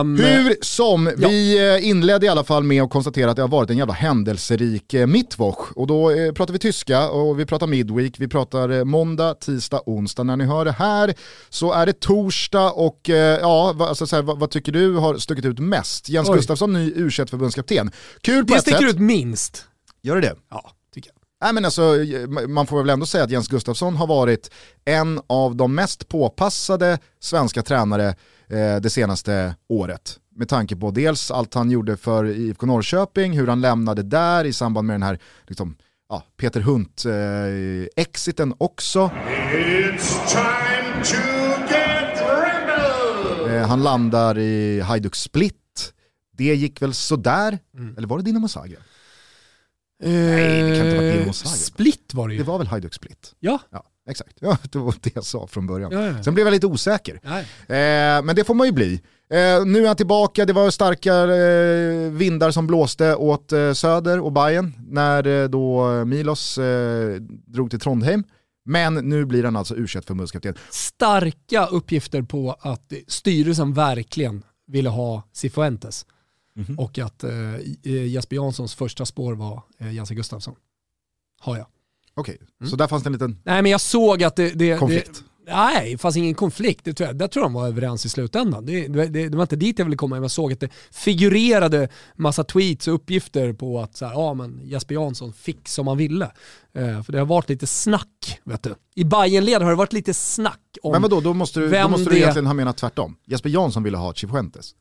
Um, 0.00 0.16
Hur 0.16 0.56
som, 0.60 1.10
ja. 1.18 1.28
vi 1.28 1.68
eh, 1.74 1.88
inledde 1.88 2.26
i 2.26 2.28
alla 2.28 2.44
fall 2.44 2.62
med 2.62 2.82
att 2.82 2.90
konstatera 2.90 3.30
att 3.30 3.36
det 3.36 3.42
har 3.42 3.48
varit 3.48 3.70
en 3.70 3.78
jävla 3.78 3.94
händelserik 3.94 4.94
eh, 4.94 5.06
mittwoch. 5.06 5.76
Och 5.76 5.86
då 5.86 6.10
eh, 6.10 6.32
pratar 6.32 6.52
vi 6.52 6.58
tyska 6.58 7.10
och 7.10 7.40
vi 7.40 7.46
pratar 7.46 7.66
midweek, 7.66 8.20
vi 8.20 8.28
pratar 8.28 8.84
måndag, 8.84 9.34
tisdag, 9.34 9.80
onsdag. 9.86 10.22
När 10.22 10.36
ni 10.36 10.44
hör 10.44 10.64
det 10.64 10.72
här 10.72 11.14
så 11.48 11.72
är 11.72 11.86
det 11.86 12.00
torsdag 12.00 12.70
och 12.70 13.00
ja, 13.40 13.76
alltså, 13.80 14.06
så 14.06 14.16
här, 14.16 14.22
vad, 14.22 14.38
vad, 14.38 14.50
tycker 14.50 14.72
du 14.72 14.94
har 14.94 15.18
stuckit 15.18 15.44
ut 15.44 15.58
mest? 15.58 16.08
Jens 16.08 16.28
Oj. 16.28 16.36
Gustafsson, 16.36 16.72
ny 16.72 16.92
u 16.96 17.10
förbundskapten. 17.10 17.90
Kul 18.20 18.44
på 18.44 18.52
det 18.52 18.58
ett 18.58 18.64
sätt. 18.64 18.72
Det 18.72 18.76
sticker 18.76 18.90
ut 18.90 19.00
minst. 19.00 19.64
Gör 20.02 20.14
det 20.14 20.20
det? 20.20 20.34
Ja. 20.50 20.75
Nej, 21.46 21.52
men 21.52 21.64
alltså, 21.64 21.94
man 22.48 22.66
får 22.66 22.78
väl 22.78 22.90
ändå 22.90 23.06
säga 23.06 23.24
att 23.24 23.30
Jens 23.30 23.48
Gustafsson 23.48 23.96
har 23.96 24.06
varit 24.06 24.50
en 24.84 25.20
av 25.26 25.56
de 25.56 25.74
mest 25.74 26.08
påpassade 26.08 26.98
svenska 27.20 27.62
tränare 27.62 28.08
eh, 28.48 28.76
det 28.82 28.90
senaste 28.90 29.54
året. 29.68 30.18
Med 30.34 30.48
tanke 30.48 30.76
på 30.76 30.90
dels 30.90 31.30
allt 31.30 31.54
han 31.54 31.70
gjorde 31.70 31.96
för 31.96 32.24
IFK 32.24 32.66
Norrköping, 32.66 33.38
hur 33.38 33.46
han 33.46 33.60
lämnade 33.60 34.02
där 34.02 34.44
i 34.44 34.52
samband 34.52 34.86
med 34.86 34.94
den 34.94 35.02
här 35.02 35.18
liksom, 35.46 35.76
ja, 36.08 36.22
Peter 36.36 36.60
Hunt-exiten 36.60 38.50
eh, 38.50 38.56
också. 38.58 39.10
Eh, 43.48 43.68
han 43.68 43.82
landar 43.82 44.38
i 44.38 44.80
Hajduk 44.80 45.14
Split. 45.14 45.92
Det 46.36 46.54
gick 46.54 46.82
väl 46.82 46.94
sådär, 46.94 47.58
mm. 47.78 47.96
eller 47.96 48.08
var 48.08 48.18
det 48.18 48.24
Dinamo 48.24 48.48
Zagreb? 48.48 48.80
Nej, 50.02 50.62
det 50.62 50.76
kan 50.76 50.86
inte 50.86 50.96
vara 50.96 51.12
Dinamo 51.12 51.32
Zagreb. 51.32 51.58
Split 51.58 52.14
var 52.14 52.28
det 52.28 52.34
ju. 52.34 52.38
Det 52.38 52.46
var 52.46 52.58
väl 52.58 52.66
Hajduk 52.66 52.94
Split? 52.94 53.34
Ja. 53.40 53.58
ja. 53.70 53.84
Exakt, 54.08 54.36
ja, 54.40 54.58
det 54.72 54.78
var 54.78 54.94
det 55.00 55.14
jag 55.14 55.24
sa 55.24 55.46
från 55.46 55.66
början. 55.66 55.92
Ja, 55.92 56.06
ja. 56.06 56.22
Sen 56.22 56.34
blev 56.34 56.46
jag 56.46 56.52
lite 56.52 56.66
osäker. 56.66 57.20
Eh, 57.24 58.22
men 58.22 58.36
det 58.36 58.44
får 58.44 58.54
man 58.54 58.66
ju 58.66 58.72
bli. 58.72 58.94
Eh, 59.30 59.64
nu 59.66 59.82
är 59.82 59.86
han 59.86 59.96
tillbaka, 59.96 60.44
det 60.44 60.52
var 60.52 60.70
starka 60.70 61.14
eh, 61.14 62.12
vindar 62.12 62.50
som 62.50 62.66
blåste 62.66 63.14
åt 63.14 63.52
eh, 63.52 63.72
Söder 63.72 64.20
och 64.20 64.32
Bayern 64.32 64.72
när 64.88 65.26
eh, 65.26 65.48
då 65.48 66.04
Milos 66.04 66.58
eh, 66.58 67.14
drog 67.46 67.70
till 67.70 67.80
Trondheim. 67.80 68.24
Men 68.64 68.94
nu 68.94 69.24
blir 69.24 69.44
han 69.44 69.56
alltså 69.56 69.74
u 69.74 69.86
förbundskapten. 69.86 70.54
Starka 70.70 71.66
uppgifter 71.66 72.22
på 72.22 72.56
att 72.60 72.92
styrelsen 73.08 73.74
verkligen 73.74 74.42
ville 74.66 74.88
ha 74.88 75.22
Cifuentes. 75.32 76.06
Mm. 76.56 76.78
Och 76.78 76.98
att 76.98 77.24
eh, 77.24 77.60
Jesper 77.82 78.36
Janssons 78.36 78.74
första 78.74 79.06
spår 79.06 79.34
var 79.34 79.62
eh, 79.78 79.92
Jense 79.92 80.14
Gustafsson. 80.14 80.54
Har 81.40 81.56
jag. 81.56 81.66
Okej, 82.14 82.34
okay. 82.34 82.46
mm. 82.60 82.70
så 82.70 82.76
där 82.76 82.86
fanns 82.86 83.02
det 83.02 83.08
en 83.08 83.12
liten 83.12 83.38
Nej 83.44 83.62
men 83.62 83.70
jag 83.70 83.80
såg 83.80 84.22
att 84.22 84.36
det... 84.36 84.50
det 84.50 84.78
konflikt? 84.78 85.24
Det, 85.46 85.52
nej, 85.54 85.92
det 85.92 85.98
fanns 85.98 86.16
ingen 86.16 86.34
konflikt. 86.34 86.84
Det 86.84 86.92
tror 86.92 87.06
jag, 87.06 87.16
där 87.16 87.28
tror 87.28 87.42
jag 87.42 87.50
de 87.50 87.54
var 87.54 87.68
överens 87.68 88.06
i 88.06 88.08
slutändan. 88.08 88.66
Det, 88.66 88.88
det, 88.88 89.28
det, 89.28 89.36
var 89.36 89.42
inte 89.42 89.56
dit 89.56 89.78
jag 89.78 89.86
ville 89.86 89.96
komma, 89.96 90.16
jag 90.16 90.30
såg 90.30 90.52
att 90.52 90.60
det 90.60 90.68
figurerade 90.90 91.88
massa 92.14 92.44
tweets 92.44 92.88
och 92.88 92.94
uppgifter 92.94 93.52
på 93.52 93.80
att 93.80 93.96
så 93.96 94.06
här, 94.06 94.12
ja, 94.12 94.34
men 94.34 94.60
Jesper 94.64 94.94
Jansson 94.94 95.32
fick 95.32 95.68
som 95.68 95.86
han 95.86 95.96
ville. 95.96 96.24
Eh, 96.74 97.02
för 97.02 97.12
det 97.12 97.18
har 97.18 97.26
varit 97.26 97.48
lite 97.48 97.66
snack, 97.66 98.40
vet 98.44 98.62
du. 98.62 98.74
I 98.94 99.04
Bayernled 99.04 99.62
har 99.62 99.70
det 99.70 99.76
varit 99.76 99.92
lite 99.92 100.14
snack 100.14 100.78
om 100.82 100.92
Men 100.92 101.02
vadå, 101.02 101.20
då 101.20 101.34
måste 101.34 101.60
du, 101.60 101.70
då 101.70 101.88
måste 101.88 102.10
du 102.10 102.16
egentligen 102.16 102.46
ha 102.46 102.54
menat 102.54 102.76
tvärtom. 102.76 103.16
Jesper 103.26 103.50
Jansson 103.50 103.82
ville 103.82 103.96
ha 103.96 104.14
Chifuentes. 104.14 104.74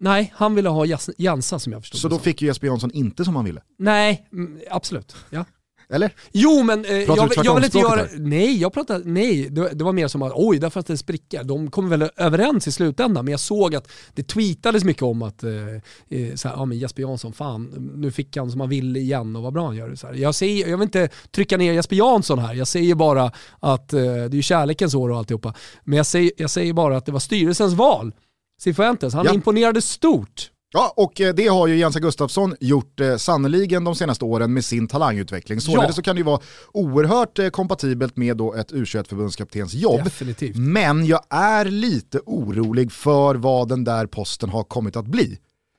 Nej, 0.00 0.32
han 0.36 0.54
ville 0.54 0.68
ha 0.68 0.86
Jansa 1.16 1.58
som 1.58 1.72
jag 1.72 1.82
förstod 1.82 2.00
Så 2.00 2.08
då 2.08 2.18
fick 2.18 2.42
ju 2.42 2.48
Jesper 2.48 2.66
Jansson 2.66 2.90
inte 2.90 3.24
som 3.24 3.36
han 3.36 3.44
ville? 3.44 3.60
Nej, 3.78 4.28
mm, 4.32 4.60
absolut. 4.70 5.16
Ja. 5.30 5.44
Eller? 5.92 6.12
Jo 6.32 6.62
men 6.62 6.84
eh, 6.84 6.92
jag, 6.92 7.32
jag 7.44 7.54
vill 7.54 7.64
inte 7.64 7.78
göra... 7.78 8.06
Nej, 8.18 8.60
jag 8.60 8.72
pratar, 8.72 9.02
nej 9.04 9.48
det, 9.50 9.68
det, 9.68 9.84
var 9.84 9.92
mer 9.92 10.08
som 10.08 10.22
att 10.22 10.32
oj, 10.34 10.58
där 10.58 10.70
fanns 10.70 10.86
det 10.86 10.92
en 10.92 10.98
spricka. 10.98 11.42
De 11.42 11.70
kom 11.70 11.88
väl 11.88 12.10
överens 12.16 12.66
i 12.68 12.72
slutändan, 12.72 13.24
men 13.24 13.32
jag 13.32 13.40
såg 13.40 13.74
att 13.74 13.90
det 14.14 14.22
tweetades 14.22 14.84
mycket 14.84 15.02
om 15.02 15.22
att 15.22 15.42
eh, 15.42 15.50
eh 16.08 16.34
så 16.34 16.48
här, 16.48 16.56
ja, 16.56 16.64
men 16.64 16.78
Jesper 16.78 17.02
Jansson, 17.02 17.32
fan, 17.32 17.92
nu 17.94 18.10
fick 18.10 18.36
han 18.36 18.50
som 18.50 18.60
han 18.60 18.68
ville 18.68 18.98
igen 18.98 19.36
och 19.36 19.42
vad 19.42 19.52
bra 19.52 19.66
han 19.66 19.76
gör. 19.76 19.94
Så 19.94 20.06
här. 20.06 20.14
Jag, 20.14 20.34
säger, 20.34 20.68
jag 20.68 20.78
vill 20.78 20.84
inte 20.84 21.08
trycka 21.30 21.56
ner 21.56 21.72
Jesper 21.72 21.96
Jansson 21.96 22.38
här, 22.38 22.54
jag 22.54 22.68
säger 22.68 22.94
bara 22.94 23.32
att 23.60 23.92
eh, 23.92 24.00
det 24.02 24.38
är 24.38 24.42
kärlekens 24.42 24.94
år 24.94 25.10
och 25.10 25.18
alltihopa. 25.18 25.54
Men 25.84 25.96
jag 25.96 26.06
säger, 26.06 26.32
jag 26.36 26.50
säger 26.50 26.72
bara 26.72 26.96
att 26.96 27.06
det 27.06 27.12
var 27.12 27.20
styrelsens 27.20 27.74
val. 27.74 28.12
Cifuentes, 28.60 29.14
han 29.14 29.26
ja. 29.26 29.34
imponerade 29.34 29.82
stort. 29.82 30.50
Ja, 30.72 30.92
och 30.96 31.20
eh, 31.20 31.34
det 31.34 31.46
har 31.46 31.66
ju 31.66 31.76
Jensa 31.76 32.00
Gustafsson 32.00 32.54
gjort 32.60 33.00
eh, 33.00 33.16
sannoliken 33.16 33.84
de 33.84 33.94
senaste 33.94 34.24
åren 34.24 34.52
med 34.52 34.64
sin 34.64 34.88
talangutveckling. 34.88 35.60
Således 35.60 35.88
ja. 35.88 35.92
så 35.92 36.02
kan 36.02 36.16
det 36.16 36.20
ju 36.20 36.24
vara 36.24 36.40
oerhört 36.72 37.38
eh, 37.38 37.48
kompatibelt 37.48 38.16
med 38.16 38.36
då 38.36 38.54
ett 38.54 38.72
u 38.72 38.86
förbundskaptens 38.86 39.74
jobb. 39.74 40.04
Definitivt. 40.04 40.56
Men 40.56 41.06
jag 41.06 41.20
är 41.30 41.64
lite 41.64 42.20
orolig 42.26 42.92
för 42.92 43.34
vad 43.34 43.68
den 43.68 43.84
där 43.84 44.06
posten 44.06 44.48
har 44.50 44.64
kommit 44.64 44.96
att 44.96 45.06
bli. 45.06 45.38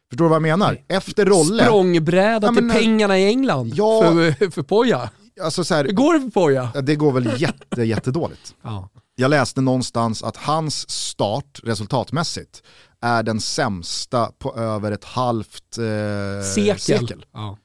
Förstår 0.09 0.25
du 0.25 0.29
vad 0.29 0.35
jag 0.35 0.41
menar? 0.41 0.77
Efter 0.87 1.25
Rolle... 1.25 1.63
Språngbräda 1.63 2.47
ja, 2.47 2.53
till 2.53 2.63
men, 2.63 2.75
pengarna 2.77 3.19
i 3.19 3.25
England 3.25 3.73
ja, 3.75 4.01
för, 4.01 4.51
för 4.51 4.63
Poja. 4.63 5.09
Alltså 5.41 5.63
så 5.63 5.75
här, 5.75 5.85
Hur 5.85 5.91
går 5.91 6.13
det 6.13 6.19
för 6.19 6.29
Poja? 6.29 6.69
Det 6.83 6.95
går 6.95 7.11
väl 7.11 7.41
jätte, 7.41 7.83
jättedåligt. 7.83 8.55
ja. 8.63 8.89
Jag 9.15 9.29
läste 9.29 9.61
någonstans 9.61 10.23
att 10.23 10.37
hans 10.37 10.89
start 10.89 11.59
resultatmässigt 11.63 12.63
är 13.01 13.23
den 13.23 13.41
sämsta 13.41 14.31
på 14.39 14.55
över 14.55 14.91
ett 14.91 15.03
halvt 15.03 15.77
eh, 15.77 16.45
sekel. 16.55 16.79
sekel. 16.79 17.25
Ja. 17.33 17.57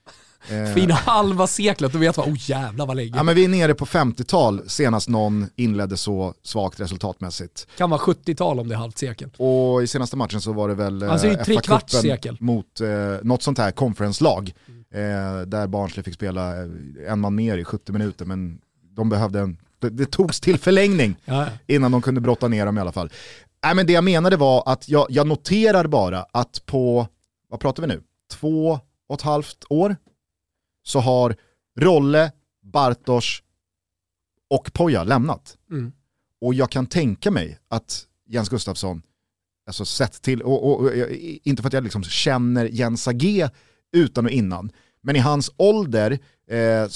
Eh. 0.50 0.75
Fina 0.75 0.95
halva 0.95 1.47
seklet, 1.47 1.93
då 1.93 1.99
vet 1.99 2.17
man, 2.17 2.29
oh 2.29 2.50
jävlar 2.50 2.87
vad 2.87 2.97
länge. 2.97 3.17
Ja, 3.17 3.23
men 3.23 3.35
vi 3.35 3.45
är 3.45 3.49
nere 3.49 3.75
på 3.75 3.87
50-tal 3.87 4.69
senast 4.69 5.09
någon 5.09 5.47
inledde 5.57 5.97
så 5.97 6.35
svagt 6.43 6.81
resultatmässigt. 6.81 7.67
Kan 7.79 7.91
vara 7.91 8.00
70-tal 8.00 8.61
om 8.61 8.69
det 8.69 8.75
är 8.75 8.79
halvt 8.79 8.99
sekel. 8.99 9.31
Och 9.37 9.83
i 9.83 9.87
senaste 9.87 10.17
matchen 10.17 10.41
så 10.41 10.53
var 10.53 10.69
det 10.69 10.75
väl 10.75 11.03
alltså, 11.03 11.26
eh, 11.26 11.61
kvarts 11.61 12.00
sekel. 12.00 12.37
mot 12.41 12.81
eh, 12.81 12.88
något 13.23 13.43
sånt 13.43 13.59
här 13.59 13.71
conference-lag. 13.71 14.55
Eh, 14.95 15.41
där 15.47 15.67
Barnsley 15.67 16.05
fick 16.05 16.15
spela 16.15 16.62
eh, 16.62 16.69
en 17.09 17.21
man 17.21 17.35
mer 17.35 17.59
i 17.59 17.65
70 17.65 17.93
minuter 17.93 18.25
men 18.25 18.61
de 18.97 19.09
behövde 19.09 19.41
en 19.41 19.57
det, 19.78 19.90
det 19.90 20.11
togs 20.11 20.40
till 20.40 20.59
förlängning 20.59 21.16
ja. 21.25 21.49
innan 21.66 21.92
de 21.92 22.02
kunde 22.02 22.21
brotta 22.21 22.49
ner 22.49 22.66
dem 22.66 22.78
i 22.78 22.80
alla 22.80 22.92
fall. 22.92 23.11
Nej, 23.64 23.75
men 23.75 23.87
det 23.87 23.92
jag 23.92 24.04
menade 24.04 24.37
var 24.37 24.62
att 24.66 24.88
jag, 24.88 25.06
jag 25.11 25.26
noterar 25.26 25.87
bara 25.87 26.26
att 26.33 26.66
på, 26.66 27.09
vad 27.49 27.61
pratar 27.61 27.83
vi 27.83 27.87
nu, 27.87 28.02
två 28.30 28.80
och 29.09 29.14
ett 29.14 29.23
halvt 29.23 29.64
år 29.68 29.97
så 30.83 31.00
har 31.00 31.37
Rolle, 31.78 32.33
Bartosz 32.62 33.42
och 34.50 34.73
Poja 34.73 35.04
lämnat. 35.04 35.56
Mm. 35.71 35.92
Och 36.40 36.54
jag 36.54 36.71
kan 36.71 36.87
tänka 36.87 37.30
mig 37.30 37.59
att 37.68 38.06
Jens 38.28 38.49
Gustafsson, 38.49 39.02
alltså 39.66 39.85
sett 39.85 40.23
till, 40.23 40.42
och, 40.42 40.64
och, 40.64 40.80
och 40.80 40.92
inte 41.42 41.62
för 41.62 41.68
att 41.68 41.73
jag 41.73 41.85
liksom 41.85 42.02
känner 42.02 42.64
Jens 42.64 43.09
Agé 43.09 43.49
utan 43.92 44.25
och 44.25 44.30
innan, 44.30 44.73
men 45.00 45.16
i 45.16 45.18
hans 45.18 45.50
ålder 45.56 46.18
eh, 46.50 46.88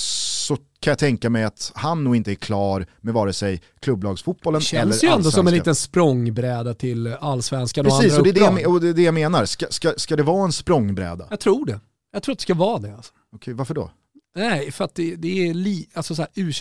kan 0.81 0.91
jag 0.91 0.99
tänka 0.99 1.31
mig 1.31 1.45
att 1.45 1.73
han 1.75 2.05
nog 2.05 2.17
inte 2.17 2.33
är 2.33 2.35
klar 2.35 2.87
med 3.01 3.15
vare 3.15 3.33
sig 3.33 3.63
klubblagsfotbollen 3.81 4.63
eller 4.73 4.81
allsvenskan. 4.81 4.91
känns 4.91 5.05
ju 5.05 5.09
ändå 5.19 5.31
som 5.31 5.47
en 5.47 5.55
liten 5.55 5.75
språngbräda 5.75 6.75
till 6.75 7.07
allsvenskan 7.07 7.87
och 7.87 7.93
Precis, 7.93 8.13
andra 8.13 8.29
och 8.29 8.35
det, 8.35 8.41
är 8.41 8.57
det, 8.57 8.67
och 8.67 8.81
det 8.81 8.89
är 8.89 8.95
det 8.95 9.03
jag 9.03 9.15
menar. 9.15 9.45
Ska, 9.45 9.67
ska, 9.71 9.93
ska 9.97 10.17
det 10.17 10.23
vara 10.23 10.45
en 10.45 10.53
språngbräda? 10.53 11.27
Jag 11.31 11.41
tror 11.41 11.67
det. 11.67 11.81
Jag 12.13 12.23
tror 12.23 12.33
att 12.33 12.39
det 12.39 12.43
ska 12.43 12.55
vara 12.55 12.79
det. 12.79 12.95
Alltså. 12.95 13.13
Okej, 13.33 13.55
varför 13.55 13.75
då? 13.75 13.91
Nej, 14.35 14.73
för 14.73 14.85
att 14.85 14.95
det, 14.95 15.17
det 15.17 15.49
är 15.49 15.55
li, 15.55 15.89
alltså 15.95 16.15
så 16.15 16.23
här, 16.23 16.31
u 16.35 16.53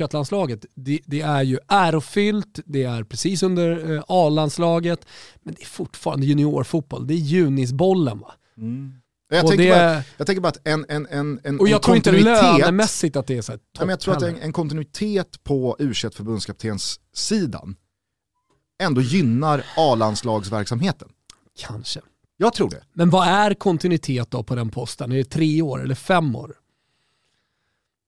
det, 0.75 0.99
det, 1.05 1.21
är 1.21 1.43
ju 1.43 1.57
ärofyllt, 1.67 2.59
det 2.65 2.83
är 2.83 3.03
precis 3.03 3.43
under 3.43 3.95
eh, 3.95 4.03
A-landslaget, 4.07 5.05
men 5.43 5.53
det 5.53 5.61
är 5.61 5.65
fortfarande 5.65 6.25
juniorfotboll, 6.25 7.07
det 7.07 7.13
är 7.13 7.17
junisbollen 7.17 8.19
va. 8.19 8.33
Mm. 8.57 8.93
Jag, 9.29 9.47
tänker 9.47 9.63
det... 9.63 9.69
bara, 9.69 10.03
jag 10.17 10.27
tänker 10.27 10.41
bara 10.41 10.47
att 10.47 10.67
en, 10.67 10.85
en, 10.89 11.07
en, 11.09 11.39
en 11.43 11.59
Och 11.59 11.69
jag 11.69 11.81
tror 11.81 11.97
inte 11.97 12.11
lönemässigt 12.11 13.15
att 13.15 13.27
det 13.27 13.37
är 13.37 13.41
så 13.41 13.51
här 13.51 13.59
ja, 13.71 13.79
men 13.79 13.89
Jag 13.89 13.99
tror 13.99 14.15
att 14.15 14.23
en, 14.23 14.37
en 14.41 14.53
kontinuitet 14.53 15.43
på 15.43 15.75
u 15.79 15.93
förbundskaptens 15.93 16.99
sidan 17.13 17.75
ändå 18.81 19.01
gynnar 19.01 19.65
A-landslagsverksamheten. 19.77 21.09
Kanske. 21.59 22.01
Jag 22.37 22.53
tror 22.53 22.69
det. 22.69 22.81
Men 22.93 23.09
vad 23.09 23.27
är 23.27 23.53
kontinuitet 23.53 24.31
då 24.31 24.43
på 24.43 24.55
den 24.55 24.69
posten? 24.69 25.11
Är 25.11 25.15
det 25.15 25.23
tre 25.23 25.61
år 25.61 25.83
eller 25.83 25.95
fem 25.95 26.35
år? 26.35 26.55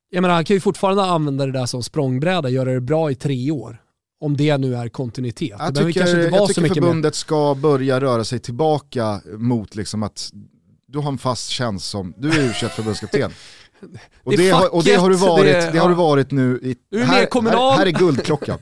Jag 0.09 0.21
menar, 0.21 0.35
han 0.35 0.45
kan 0.45 0.53
ju 0.53 0.59
fortfarande 0.61 1.03
använda 1.03 1.45
det 1.45 1.51
där 1.51 1.65
som 1.65 1.83
språngbräda, 1.83 2.49
göra 2.49 2.73
det 2.73 2.81
bra 2.81 3.11
i 3.11 3.15
tre 3.15 3.51
år. 3.51 3.81
Om 4.19 4.37
det 4.37 4.57
nu 4.57 4.75
är 4.75 4.89
kontinuitet. 4.89 5.55
Jag 5.59 5.75
tycker, 5.75 6.17
jag 6.17 6.47
tycker 6.47 6.73
förbundet 6.73 7.03
mer. 7.03 7.11
ska 7.11 7.55
börja 7.55 8.01
röra 8.01 8.23
sig 8.23 8.39
tillbaka 8.39 9.21
mot 9.37 9.75
liksom 9.75 10.03
att 10.03 10.31
du 10.91 10.99
har 10.99 11.11
en 11.11 11.17
fast 11.17 11.49
tjänst 11.49 11.89
som, 11.89 12.13
du 12.17 12.29
är 12.29 12.43
u 12.43 12.53
förbundskapten. 12.53 13.31
Och 14.23 14.37
det, 14.37 14.49
har, 14.49 14.75
och 14.75 14.83
det 14.83 14.95
har 14.95 15.09
du 15.09 15.15
varit, 15.15 15.53
det, 15.53 15.69
det 15.71 15.79
har 15.79 15.89
du 15.89 15.95
varit 15.95 16.31
nu 16.31 16.59
i, 16.63 16.97
här, 16.97 17.05
här, 17.05 17.77
här, 17.77 17.85
är 17.85 17.91
guldklockan. 17.91 18.59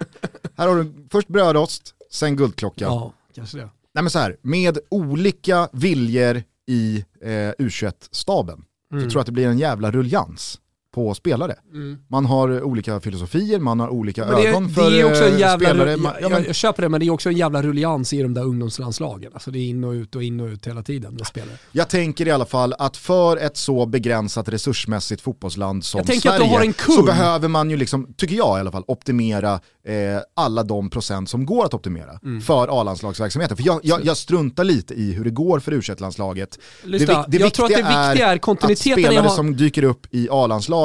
här 0.56 0.68
har 0.68 0.76
du 0.76 1.08
först 1.10 1.28
brödrost, 1.28 1.94
sen 2.10 2.36
guldklocka. 2.36 2.84
Ja, 2.84 3.12
kanske 3.34 3.58
det. 3.58 3.68
Nej 3.94 4.02
men 4.02 4.10
så 4.10 4.18
här, 4.18 4.36
med 4.42 4.78
olika 4.88 5.68
viljor 5.72 6.42
i 6.66 7.04
eh, 7.22 7.28
U21-staben 7.58 8.64
så 8.90 9.00
tror 9.00 9.12
jag 9.12 9.20
att 9.20 9.26
det 9.26 9.32
blir 9.32 9.46
en 9.46 9.58
jävla 9.58 9.90
ruljans 9.90 10.60
på 10.94 11.14
spelare. 11.14 11.54
Mm. 11.72 11.98
Man 12.08 12.26
har 12.26 12.62
olika 12.62 13.00
filosofier, 13.00 13.58
man 13.58 13.80
har 13.80 13.88
olika 13.88 14.24
Men 14.26 14.34
det, 14.42 14.48
ögon 14.48 14.68
för 14.70 14.90
det 14.90 15.00
är 15.00 15.04
också 15.10 15.24
en 15.24 15.32
eh, 15.34 15.40
jävla, 15.40 15.68
spelare. 15.68 15.96
Man- 15.96 16.12
ja, 16.20 16.28
jag, 16.30 16.46
jag 16.46 16.54
köper 16.54 16.82
det, 16.82 16.88
men 16.88 17.00
det 17.00 17.06
är 17.06 17.10
också 17.10 17.28
en 17.28 17.36
jävla 17.36 17.62
rullians 17.62 18.12
i 18.12 18.22
de 18.22 18.34
där 18.34 18.42
ungdomslandslagen. 18.44 19.30
Alltså 19.34 19.50
det 19.50 19.58
är 19.58 19.68
in 19.68 19.84
och 19.84 19.92
ut 19.92 20.16
och 20.16 20.22
in 20.22 20.40
och 20.40 20.46
ut 20.46 20.66
hela 20.66 20.82
tiden 20.82 21.14
med 21.14 21.26
spelare. 21.26 21.56
Jag 21.72 21.88
tänker 21.88 22.28
i 22.28 22.30
alla 22.30 22.44
fall 22.46 22.74
att 22.78 22.96
för 22.96 23.36
ett 23.36 23.56
så 23.56 23.86
begränsat 23.86 24.48
resursmässigt 24.48 25.22
fotbollsland 25.22 25.84
som 25.84 26.04
Sverige 26.04 26.46
har 26.46 26.96
så 26.96 27.02
behöver 27.02 27.48
man 27.48 27.70
ju, 27.70 27.76
liksom, 27.76 28.14
tycker 28.16 28.36
jag 28.36 28.58
i 28.58 28.60
alla 28.60 28.72
fall, 28.72 28.84
optimera 28.86 29.52
eh, 29.86 29.94
alla 30.36 30.62
de 30.62 30.90
procent 30.90 31.30
som 31.30 31.46
går 31.46 31.64
att 31.64 31.74
optimera 31.74 32.18
Mm. 32.22 32.40
för 32.40 32.80
A-landslagsverksamheten. 32.80 33.56
För 33.56 33.64
jag, 33.64 33.80
jag, 33.82 34.04
jag 34.04 34.16
struntar 34.16 34.64
lite 34.64 34.94
i 34.94 35.12
hur 35.12 35.24
det 35.24 35.30
går 35.30 35.60
för 35.60 35.72
u 35.72 35.80
landslaget 35.98 36.58
Lyssna, 36.84 37.12
jag 37.30 37.54
tror 37.54 37.66
att 37.66 37.70
det 37.70 37.76
viktiga 37.76 38.28
är 38.28 38.36
att 38.36 38.40
kontinuiteten 38.42 38.92
att 39.04 39.06
spelare 39.08 39.26
ha- 39.28 39.36
som 39.36 39.56
dyker 39.56 39.82
upp 39.82 40.06
i 40.10 40.28
A-landslaget 40.30 40.77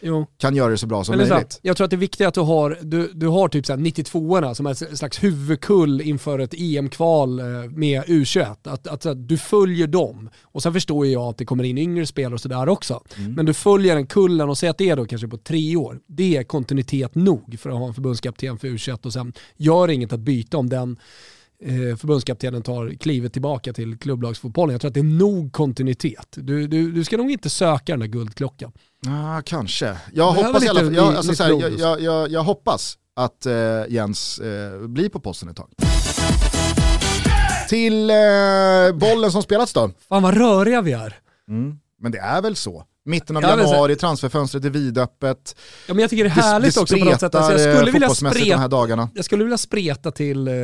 Jo. 0.00 0.26
kan 0.38 0.56
göra 0.56 0.70
det 0.70 0.78
så 0.78 0.86
bra 0.86 1.04
som 1.04 1.18
lyssna, 1.18 1.34
möjligt. 1.34 1.58
jag 1.62 1.76
tror 1.76 1.84
att 1.84 1.90
det 1.90 2.20
är 2.20 2.26
att 2.26 2.34
du 2.34 2.40
har, 2.40 2.78
du, 2.82 3.12
du 3.14 3.26
har 3.26 3.48
typ 3.48 3.66
så 3.66 3.72
här 3.72 3.80
92orna 3.80 4.54
som 4.54 4.66
är 4.66 4.70
ett 4.70 4.98
slags 4.98 5.22
huvudkull 5.22 6.00
inför 6.00 6.38
ett 6.38 6.54
EM-kval 6.54 7.38
eh, 7.38 7.46
med 7.70 8.04
U21. 8.04 8.56
Att, 8.64 8.86
att, 8.86 9.06
att 9.06 9.28
du 9.28 9.38
följer 9.38 9.86
dem. 9.86 10.30
Och 10.42 10.62
sen 10.62 10.72
förstår 10.72 11.06
jag 11.06 11.22
att 11.22 11.38
det 11.38 11.44
kommer 11.44 11.64
in 11.64 11.78
yngre 11.78 12.06
spelare 12.06 12.34
och 12.34 12.40
sådär 12.40 12.68
också. 12.68 13.02
Mm. 13.16 13.32
Men 13.32 13.46
du 13.46 13.54
följer 13.54 13.94
den 13.94 14.06
kullen 14.06 14.48
och 14.48 14.58
säger 14.58 14.70
att 14.70 14.78
det 14.78 14.90
är 14.90 14.96
då 14.96 15.06
kanske 15.06 15.28
på 15.28 15.38
tre 15.38 15.76
år. 15.76 16.00
Det 16.06 16.36
är 16.36 16.42
kontinuitet 16.42 17.14
nog 17.14 17.56
för 17.58 17.70
att 17.70 17.78
ha 17.78 17.86
en 17.86 17.94
förbundskapten 17.94 18.58
för 18.58 18.68
U21 18.68 19.06
och 19.06 19.12
sen 19.12 19.32
gör 19.56 19.90
inget 19.90 20.12
att 20.12 20.20
byta 20.20 20.58
om 20.58 20.68
den 20.68 20.98
eh, 21.62 21.96
förbundskaptenen 21.96 22.62
tar 22.62 22.94
klivet 23.00 23.32
tillbaka 23.32 23.72
till 23.72 23.98
klubblagsfotbollen. 23.98 24.72
Jag 24.72 24.80
tror 24.80 24.88
att 24.88 24.94
det 24.94 25.00
är 25.00 25.04
nog 25.04 25.52
kontinuitet. 25.52 26.28
Du, 26.30 26.66
du, 26.66 26.92
du 26.92 27.04
ska 27.04 27.16
nog 27.16 27.30
inte 27.30 27.50
söka 27.50 27.92
den 27.92 28.00
där 28.00 28.06
guldklockan. 28.06 28.72
Ah, 29.06 29.42
kanske. 29.42 29.86
Jag 30.12 30.34
Behöver 30.34 30.42
hoppas, 30.42 30.64
i 30.64 30.68
alla 30.68 30.80
fall, 30.80 30.94
jag, 30.94 31.14
alltså, 31.14 31.30
nytt 31.30 31.38
så 31.38 31.44
här, 31.44 31.50
blod 31.50 31.62
jag, 31.62 31.80
jag, 31.80 32.00
jag, 32.00 32.30
jag 32.30 32.42
hoppas 32.42 32.98
att 33.16 33.46
eh, 33.46 33.52
Jens 33.88 34.38
eh, 34.38 34.86
blir 34.86 35.08
på 35.08 35.20
posten 35.20 35.48
ett 35.48 35.56
tag. 35.56 35.70
Till 37.68 38.10
eh, 38.10 38.16
bollen 38.94 39.32
som 39.32 39.42
spelats 39.42 39.72
då. 39.72 39.90
Fan 40.08 40.22
vad 40.22 40.36
röriga 40.36 40.80
vi 40.82 40.92
är. 40.92 41.18
Mm. 41.48 41.78
Men 42.00 42.12
det 42.12 42.18
är 42.18 42.42
väl 42.42 42.56
så. 42.56 42.84
Mitten 43.10 43.36
av 43.36 43.42
Ja, 43.42 43.48
januari, 43.50 43.96
transferfönstret 43.96 44.64
är 44.64 44.70
vidöppet. 44.70 45.56
Ja, 45.88 45.94
men 45.94 46.00
jag 46.00 46.10
tycker 46.10 46.24
det 46.24 46.30
är 46.30 46.34
Det, 46.34 46.40
härligt 46.42 46.74
det 46.74 46.80
också 46.80 46.98
på 46.98 47.04
något 47.04 47.20
sätt. 47.20 47.34
Alltså, 47.34 47.52
jag, 47.52 47.60
spretar, 47.60 47.74
skulle 47.76 47.88
eh, 47.88 47.92
vilja 47.92 48.08
fotbollsmässigt 48.08 48.44
de 48.44 48.50
här 48.50 48.56
spreta, 48.58 48.68
dagarna. 48.68 49.08
jag 49.14 49.24
skulle 49.24 49.44
vilja 49.44 49.58
spreta 49.58 50.10
till, 50.10 50.48
eh, 50.48 50.54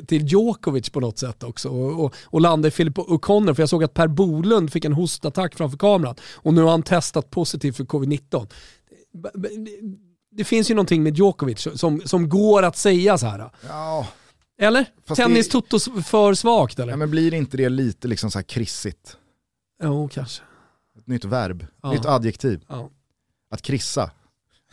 till 0.08 0.26
Djokovic 0.26 0.90
på 0.90 1.00
något 1.00 1.18
sätt 1.18 1.42
också 1.42 1.68
och, 1.68 2.04
och, 2.04 2.14
och 2.24 2.40
landa 2.40 2.68
i 2.68 2.70
Philip 2.70 2.98
O'Connor 2.98 3.54
för 3.54 3.62
jag 3.62 3.68
såg 3.68 3.84
att 3.84 3.94
Per 3.94 4.06
Bolund 4.08 4.72
fick 4.72 4.84
en 4.84 4.92
hostattack 4.92 5.54
framför 5.54 5.78
kameran 5.78 6.14
och 6.34 6.54
nu 6.54 6.62
har 6.62 6.70
han 6.70 6.82
testat 6.82 7.30
positivt 7.30 7.76
för 7.76 7.84
covid-19. 7.84 8.46
B- 9.22 9.28
b- 9.34 9.48
Det 10.30 10.44
finns 10.44 10.70
ju 10.70 10.74
någonting 10.74 11.02
med 11.02 11.16
Djokovic 11.16 11.68
som, 11.74 12.00
som 12.04 12.28
går 12.28 12.62
att 12.62 12.76
säga 12.76 13.18
så 13.18 13.26
här. 13.26 13.50
Ja, 13.68 14.06
Eller? 14.60 14.86
Fast 15.06 15.20
Tennis 15.20 15.46
det- 15.46 15.52
totos 15.52 15.88
för 16.06 16.34
svagt 16.34 16.78
eller? 16.78 16.92
ja, 16.92 16.96
men 16.96 17.10
blir 17.10 17.34
inte 17.34 17.56
det 17.56 17.68
lite 17.68 18.08
liksom 18.08 18.30
så 18.30 18.38
här 18.38 18.44
krissigt? 18.44 19.16
Jo, 19.82 20.08
kanske. 20.12 20.42
Nytt 21.08 21.24
verb, 21.24 21.66
Ja. 21.82 21.92
nytt 21.92 22.06
adjektiv. 22.06 22.64
Ja. 22.68 22.90
Att 23.50 23.62
krissa, 23.62 24.10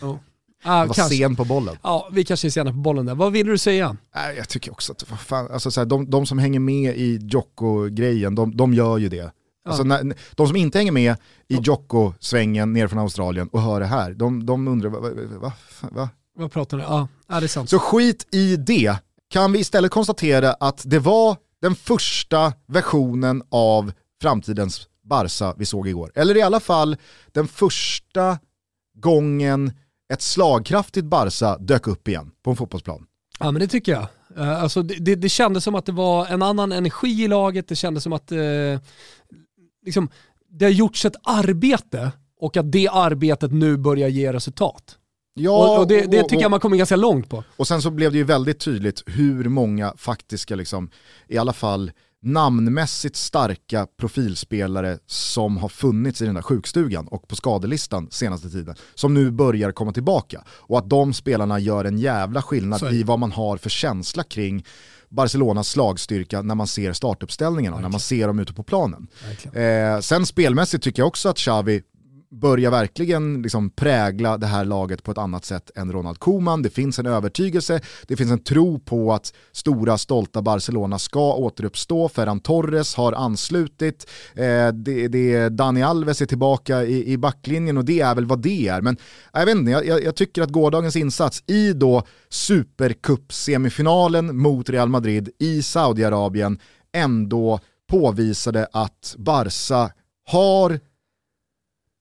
Ja. 0.02 0.20
Ah, 0.68 0.78
vara 0.86 0.94
kanske. 0.94 1.16
sen 1.18 1.36
på 1.36 1.46
bollen. 1.46 1.78
Ja, 1.84 2.10
vi 2.12 2.24
kanske 2.26 2.48
är 2.48 2.50
sena 2.50 2.72
på 2.72 2.78
bollen 2.78 3.06
där. 3.06 3.16
Vad 3.16 3.32
vill 3.32 3.48
du 3.48 3.58
säga? 3.58 3.98
Nej, 4.16 4.38
jag 4.38 4.50
tycker 4.50 4.72
också 4.72 4.92
att 4.92 5.10
vad 5.10 5.20
fan, 5.20 5.52
alltså 5.52 5.72
så 5.72 5.82
här, 5.82 5.86
de, 5.86 6.10
de 6.10 6.26
som 6.26 6.40
hänger 6.40 6.60
med 6.60 6.98
i 6.98 7.20
Jocko-grejen, 7.22 8.36
de, 8.36 8.58
de 8.58 8.74
gör 8.74 8.98
ju 8.98 9.10
det. 9.10 9.32
Alltså, 9.66 9.84
när, 9.84 10.14
de 10.36 10.48
som 10.48 10.56
inte 10.56 10.78
hänger 10.78 10.92
med 10.92 11.16
i 11.48 11.56
Jocko-svängen 11.56 12.74
ner 12.74 12.88
från 12.88 13.00
Australien 13.00 13.48
och 13.48 13.62
hör 13.62 13.80
det 13.80 13.86
här, 13.86 14.14
de, 14.14 14.46
de 14.46 14.68
undrar 14.68 14.90
va, 14.90 15.00
va, 15.00 15.10
va, 15.10 15.54
va, 15.82 15.90
va? 15.92 16.10
Vad 16.38 16.52
pratar 16.52 16.78
ni? 16.78 16.84
Ja, 16.84 17.08
ja, 17.28 17.40
det 17.40 17.46
är 17.46 17.48
sant. 17.48 17.70
Så 17.70 17.80
skit 17.80 18.28
i 18.32 18.56
det. 18.56 18.96
Kan 19.30 19.52
vi 19.52 19.60
istället 19.60 19.92
konstatera 19.92 20.54
att 20.54 20.82
det 20.86 21.00
var 21.00 21.38
den 21.62 21.76
första 21.76 22.54
versionen 22.68 23.44
av 23.50 23.92
framtidens 24.22 24.88
Barca 25.06 25.54
vi 25.58 25.66
såg 25.66 25.88
igår. 25.88 26.12
Eller 26.16 26.38
i 26.38 26.42
alla 26.42 26.60
fall 26.60 26.98
den 27.32 27.48
första 27.48 28.40
gången 28.98 29.72
ett 30.14 30.22
slagkraftigt 30.22 31.06
Barca 31.06 31.58
dök 31.58 31.88
upp 31.88 32.08
igen 32.08 32.32
på 32.44 32.50
en 32.50 32.56
fotbollsplan. 32.56 33.06
Ja 33.40 33.52
men 33.52 33.60
det 33.60 33.68
tycker 33.68 33.92
jag. 33.92 34.08
Eh, 34.38 34.64
alltså, 34.64 34.82
det, 34.84 34.96
det, 34.96 35.16
det 35.16 35.30
kändes 35.30 35.64
som 35.64 35.76
att 35.76 35.86
det 35.86 35.92
var 35.92 36.26
en 36.28 36.42
annan 36.42 36.72
energi 36.72 37.24
i 37.24 37.28
laget, 37.28 37.68
det 37.68 37.76
kändes 37.76 38.04
som 38.04 38.14
att 38.14 38.32
eh, 38.32 38.38
liksom, 39.86 40.10
det 40.50 40.66
har 40.66 40.72
gjorts 40.72 41.06
ett 41.06 41.16
arbete 41.24 42.12
och 42.40 42.58
att 42.58 42.72
det 42.72 42.88
arbetet 42.92 43.52
nu 43.52 43.78
börjar 43.78 44.08
ge 44.08 44.34
resultat. 44.34 44.98
Ja, 45.34 45.74
och, 45.76 45.80
och 45.80 45.88
det, 45.88 46.12
det 46.12 46.22
och- 46.22 46.30
tycker 46.30 46.42
jag 46.42 46.52
man 46.52 46.60
kommer 46.60 46.78
ganska 46.78 46.96
långt 46.96 47.30
på. 47.30 47.44
Och 47.58 47.68
sen 47.68 47.82
så 47.82 47.90
blev 47.92 48.12
det 48.12 48.18
ju 48.18 48.24
väldigt 48.24 48.60
tydligt 48.60 49.04
hur 49.06 49.50
många 49.50 49.94
faktiska, 49.98 50.56
liksom, 50.56 50.90
i 51.28 51.38
alla 51.38 51.54
fall 51.54 51.92
namnmässigt 52.26 53.16
starka 53.16 53.88
profilspelare 54.00 54.98
som 55.08 55.58
har 55.58 55.70
funnits 55.70 56.22
i 56.22 56.26
den 56.26 56.36
där 56.36 56.42
sjukstugan 56.42 57.08
och 57.08 57.28
på 57.28 57.36
skadelistan 57.36 58.08
senaste 58.12 58.50
tiden, 58.50 58.76
som 58.96 59.14
nu 59.14 59.32
börjar 59.32 59.72
komma 59.72 59.92
tillbaka. 59.92 60.44
Och 60.48 60.78
att 60.78 60.90
de 60.90 61.14
spelarna 61.14 61.60
gör 61.60 61.86
en 61.86 61.98
jävla 61.98 62.42
skillnad 62.42 62.82
det. 62.82 62.92
i 62.92 63.04
vad 63.04 63.20
man 63.20 63.32
har 63.32 63.58
för 63.58 63.70
känsla 63.70 64.24
kring 64.24 64.66
Barcelonas 65.10 65.70
slagstyrka 65.70 66.42
när 66.42 66.56
man 66.56 66.68
ser 66.68 66.94
startuppställningarna, 66.94 67.80
när 67.80 67.90
man 67.90 68.00
ser 68.00 68.28
dem 68.28 68.40
ute 68.40 68.54
på 68.54 68.64
planen. 68.64 69.08
Eh, 69.54 70.00
sen 70.00 70.26
spelmässigt 70.26 70.84
tycker 70.84 71.02
jag 71.02 71.08
också 71.08 71.30
att 71.30 71.38
Xavi 71.38 71.82
börjar 72.32 72.72
verkligen 72.72 73.42
liksom 73.42 73.70
prägla 73.70 74.38
det 74.38 74.46
här 74.46 74.66
laget 74.66 75.04
på 75.04 75.12
ett 75.12 75.18
annat 75.18 75.46
sätt 75.46 75.72
än 75.76 75.92
Ronald 75.92 76.20
Koeman. 76.20 76.62
Det 76.62 76.70
finns 76.70 77.00
en 77.00 77.06
övertygelse, 77.06 77.82
det 78.08 78.16
finns 78.16 78.32
en 78.32 78.44
tro 78.44 78.80
på 78.80 79.14
att 79.14 79.34
stora 79.52 79.98
stolta 79.98 80.42
Barcelona 80.42 81.00
ska 81.00 81.34
återuppstå. 81.34 82.10
Ferran 82.10 82.40
Torres 82.40 82.96
har 82.96 83.14
anslutit, 83.14 84.10
eh, 84.34 84.68
det, 84.68 85.08
det, 85.08 85.50
Dani 85.50 85.84
Alves 85.84 86.22
är 86.22 86.26
tillbaka 86.26 86.84
i, 86.84 87.12
i 87.12 87.18
backlinjen 87.18 87.78
och 87.78 87.86
det 87.86 88.00
är 88.00 88.16
väl 88.16 88.26
vad 88.26 88.42
det 88.42 88.68
är. 88.68 88.82
Men 88.82 88.98
jag, 89.34 89.46
vet 89.46 89.56
inte, 89.56 89.72
jag, 89.72 90.04
jag, 90.04 90.16
tycker 90.16 90.42
att 90.42 90.50
gårdagens 90.50 90.96
insats 90.96 91.44
i 91.48 91.74
då 91.74 92.04
Supercup-semifinalen 92.30 94.34
mot 94.34 94.70
Real 94.70 94.90
Madrid 94.90 95.30
i 95.40 95.64
Saudiarabien 95.64 96.60
ändå 96.94 97.60
påvisade 97.88 98.68
att 98.72 99.16
Barca 99.18 99.92
har 100.26 100.80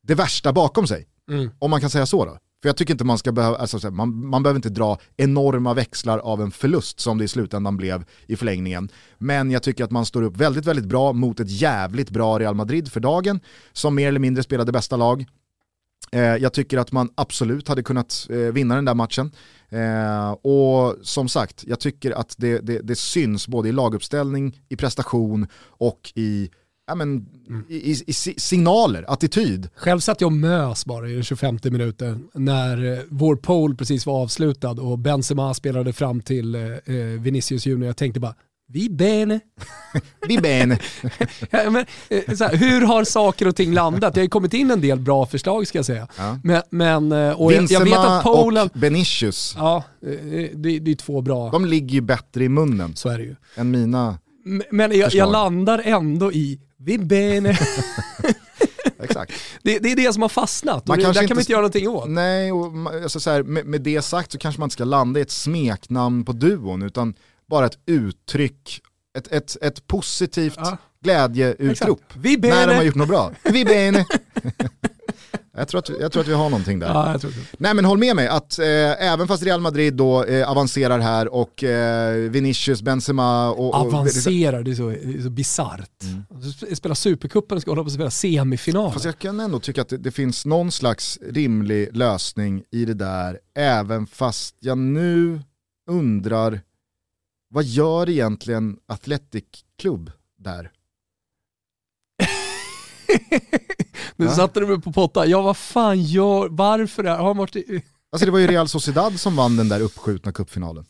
det 0.06 0.14
värsta 0.14 0.52
bakom 0.52 0.86
sig. 0.86 1.06
Mm. 1.30 1.50
Om 1.58 1.70
man 1.70 1.80
kan 1.80 1.90
säga 1.90 2.06
så 2.06 2.24
då. 2.24 2.38
För 2.62 2.68
jag 2.68 2.76
tycker 2.76 2.94
inte 2.94 3.04
man 3.04 3.18
ska 3.18 3.32
behöva, 3.32 3.56
alltså, 3.56 3.90
man, 3.90 4.26
man 4.28 4.42
behöver 4.42 4.58
inte 4.58 4.68
dra 4.68 4.98
enorma 5.16 5.74
växlar 5.74 6.18
av 6.18 6.42
en 6.42 6.50
förlust 6.50 7.00
som 7.00 7.18
det 7.18 7.24
i 7.24 7.28
slutändan 7.28 7.76
blev 7.76 8.04
i 8.26 8.36
förlängningen. 8.36 8.88
Men 9.18 9.50
jag 9.50 9.62
tycker 9.62 9.84
att 9.84 9.90
man 9.90 10.06
står 10.06 10.22
upp 10.22 10.36
väldigt, 10.36 10.66
väldigt 10.66 10.84
bra 10.84 11.12
mot 11.12 11.40
ett 11.40 11.50
jävligt 11.50 12.10
bra 12.10 12.38
Real 12.38 12.54
Madrid 12.54 12.92
för 12.92 13.00
dagen, 13.00 13.40
som 13.72 13.94
mer 13.94 14.08
eller 14.08 14.20
mindre 14.20 14.42
spelade 14.42 14.72
bästa 14.72 14.96
lag. 14.96 15.26
Eh, 16.12 16.20
jag 16.20 16.52
tycker 16.52 16.78
att 16.78 16.92
man 16.92 17.10
absolut 17.14 17.68
hade 17.68 17.82
kunnat 17.82 18.26
eh, 18.30 18.36
vinna 18.38 18.74
den 18.74 18.84
där 18.84 18.94
matchen. 18.94 19.32
Eh, 19.68 20.30
och 20.30 20.96
som 21.02 21.28
sagt, 21.28 21.64
jag 21.66 21.80
tycker 21.80 22.10
att 22.10 22.34
det, 22.38 22.58
det, 22.58 22.78
det 22.78 22.96
syns 22.96 23.48
både 23.48 23.68
i 23.68 23.72
laguppställning, 23.72 24.60
i 24.68 24.76
prestation 24.76 25.46
och 25.66 26.12
i, 26.14 26.50
ja, 26.86 26.94
men, 26.94 27.26
i, 27.68 27.74
i, 27.92 28.02
i 28.06 28.12
si- 28.12 28.34
signaler, 28.36 29.04
attityd. 29.08 29.68
Själv 29.76 30.00
satt 30.00 30.20
jag 30.20 30.28
och 30.28 30.32
mös 30.32 30.86
bara 30.86 31.08
i 31.08 31.14
den 31.14 31.22
25 31.24 31.58
minuten 31.64 32.28
när 32.34 32.92
eh, 32.92 32.98
vår 33.08 33.36
poll 33.36 33.76
precis 33.76 34.06
var 34.06 34.22
avslutad 34.22 34.70
och 34.70 34.98
Benzema 34.98 35.54
spelade 35.54 35.92
fram 35.92 36.20
till 36.20 36.54
eh, 36.54 36.62
eh, 36.62 36.94
Vinicius 37.20 37.66
Junior. 37.66 37.86
Jag 37.86 37.96
tänkte 37.96 38.20
bara, 38.20 38.34
vi 38.68 38.90
bene. 38.90 39.40
Vi 40.28 40.38
bene. 40.38 40.78
Ja, 41.50 41.70
men, 41.70 41.84
eh, 42.08 42.22
här, 42.40 42.56
hur 42.56 42.80
har 42.80 43.04
saker 43.04 43.48
och 43.48 43.56
ting 43.56 43.72
landat? 43.74 44.14
Det 44.14 44.20
har 44.20 44.24
ju 44.24 44.28
kommit 44.30 44.54
in 44.54 44.70
en 44.70 44.80
del 44.80 45.00
bra 45.00 45.26
förslag 45.26 45.66
ska 45.66 45.78
jag 45.78 45.84
säga. 45.86 46.08
Ja. 46.18 46.38
Men, 46.44 46.62
men 46.70 47.12
och 47.12 47.52
jag, 47.52 47.64
jag 47.70 47.84
vet 47.84 47.96
att 47.96 48.22
Polen, 48.22 48.64
och 48.74 48.78
Benicius, 48.78 49.54
ja, 49.58 49.84
det, 50.54 50.78
det 50.78 50.90
är 50.90 50.94
två 50.94 51.20
bra, 51.20 51.50
de 51.50 51.64
ligger 51.64 51.94
ju 51.94 52.00
bättre 52.00 52.44
i 52.44 52.48
munnen 52.48 52.96
så 52.96 53.08
är 53.08 53.18
det 53.18 53.24
ju. 53.24 53.36
än 53.56 53.70
mina. 53.70 54.18
Men 54.70 54.98
jag, 54.98 55.14
jag 55.14 55.32
landar 55.32 55.82
ändå 55.84 56.32
i 56.32 56.60
vi 56.84 56.98
bene. 56.98 57.58
Exakt. 59.02 59.32
Det, 59.62 59.78
det 59.78 59.92
är 59.92 59.96
det 59.96 60.12
som 60.12 60.22
har 60.22 60.28
fastnat 60.28 60.86
Man 60.86 60.98
och 60.98 61.04
det, 61.04 61.06
där 61.06 61.14
kan 61.14 61.20
vi 61.22 61.24
inte- 61.30 61.40
inte 61.40 61.52
göra 61.52 61.60
någonting 61.60 61.88
åt. 61.88 62.08
Nej, 62.08 62.52
och 62.52 62.72
alltså 63.02 63.20
så 63.20 63.30
här, 63.30 63.42
med, 63.42 63.66
med 63.66 63.80
det 63.82 64.02
sagt 64.02 64.32
så 64.32 64.38
kanske 64.38 64.60
man 64.60 64.66
inte 64.66 64.72
ska 64.74 64.84
landa 64.84 65.20
i 65.20 65.22
ett 65.22 65.30
smeknamn 65.30 66.24
på 66.24 66.32
duon, 66.32 66.82
utan 66.82 67.14
bara 67.50 67.66
ett 67.66 67.78
uttryck, 67.86 68.80
ett, 69.18 69.26
ett, 69.32 69.56
ett 69.62 69.86
positivt 69.86 70.54
Ja. 70.56 70.76
glädjeutrop. 71.04 72.00
När 72.14 72.66
de 72.66 72.74
har 72.74 72.82
gjort 72.82 72.94
något 72.94 73.08
bra. 73.08 73.32
Vi 73.44 73.64
bene. 73.64 74.06
Jag 75.56 75.68
tror, 75.68 75.78
att, 75.78 75.88
jag 76.00 76.12
tror 76.12 76.22
att 76.22 76.28
vi 76.28 76.32
har 76.32 76.50
någonting 76.50 76.78
där. 76.78 76.86
Ja. 76.86 77.18
Nej 77.58 77.74
men 77.74 77.84
håll 77.84 77.98
med 77.98 78.16
mig 78.16 78.28
att 78.28 78.58
eh, 78.58 78.66
även 79.12 79.28
fast 79.28 79.42
Real 79.42 79.60
Madrid 79.60 79.94
då 79.94 80.24
eh, 80.24 80.50
avancerar 80.50 80.98
här 80.98 81.34
och 81.34 81.64
eh, 81.64 82.30
Vinicius, 82.30 82.82
Benzema 82.82 83.50
och... 83.50 83.68
och 83.68 83.74
Avancerar, 83.74 84.62
det 84.62 84.70
är 84.70 84.74
så, 84.74 84.88
det 84.88 85.18
är 85.18 85.22
så 85.22 85.30
bisarrt. 85.30 86.02
Mm. 86.02 86.76
Spela 86.76 86.94
supercupen 86.94 87.56
och 87.56 87.62
ska 87.62 87.70
hålla 87.70 87.82
på 87.82 87.86
att 87.86 87.92
spela 87.92 88.10
semifinal. 88.10 88.92
Fast 88.92 89.04
jag 89.04 89.18
kan 89.18 89.40
ändå 89.40 89.60
tycka 89.60 89.82
att 89.82 89.88
det, 89.88 89.96
det, 89.96 90.10
finns 90.10 90.46
någon 90.46 90.72
slags 90.72 91.18
rimlig 91.30 91.96
lösning 91.96 92.62
i 92.70 92.84
det 92.84 92.94
där, 92.94 93.38
även 93.56 94.06
fast 94.06 94.56
jag 94.60 94.78
nu 94.78 95.40
undrar, 95.90 96.60
vad 97.50 97.64
gör 97.64 98.08
egentligen 98.08 98.76
Athletic 98.86 99.44
Club 99.78 100.10
där? 100.38 100.70
nu 104.16 104.26
ja. 104.26 104.34
satte 104.34 104.60
du 104.60 104.66
mig 104.66 104.80
på 104.80 104.92
potta. 104.92 105.26
Ja 105.26 105.42
vad 105.42 105.56
fan 105.56 106.02
gör, 106.02 106.48
varför 106.50 107.04
är, 107.04 107.16
har 107.16 107.34
varit 107.34 107.56
i... 107.56 107.82
Alltså 108.12 108.26
det 108.26 108.32
var 108.32 108.38
ju 108.38 108.46
Real 108.46 108.68
Sociedad 108.68 109.20
som 109.20 109.36
vann 109.36 109.56
den 109.56 109.68
där 109.68 109.80
uppskjutna 109.80 110.32
cupfinalen. 110.32 110.84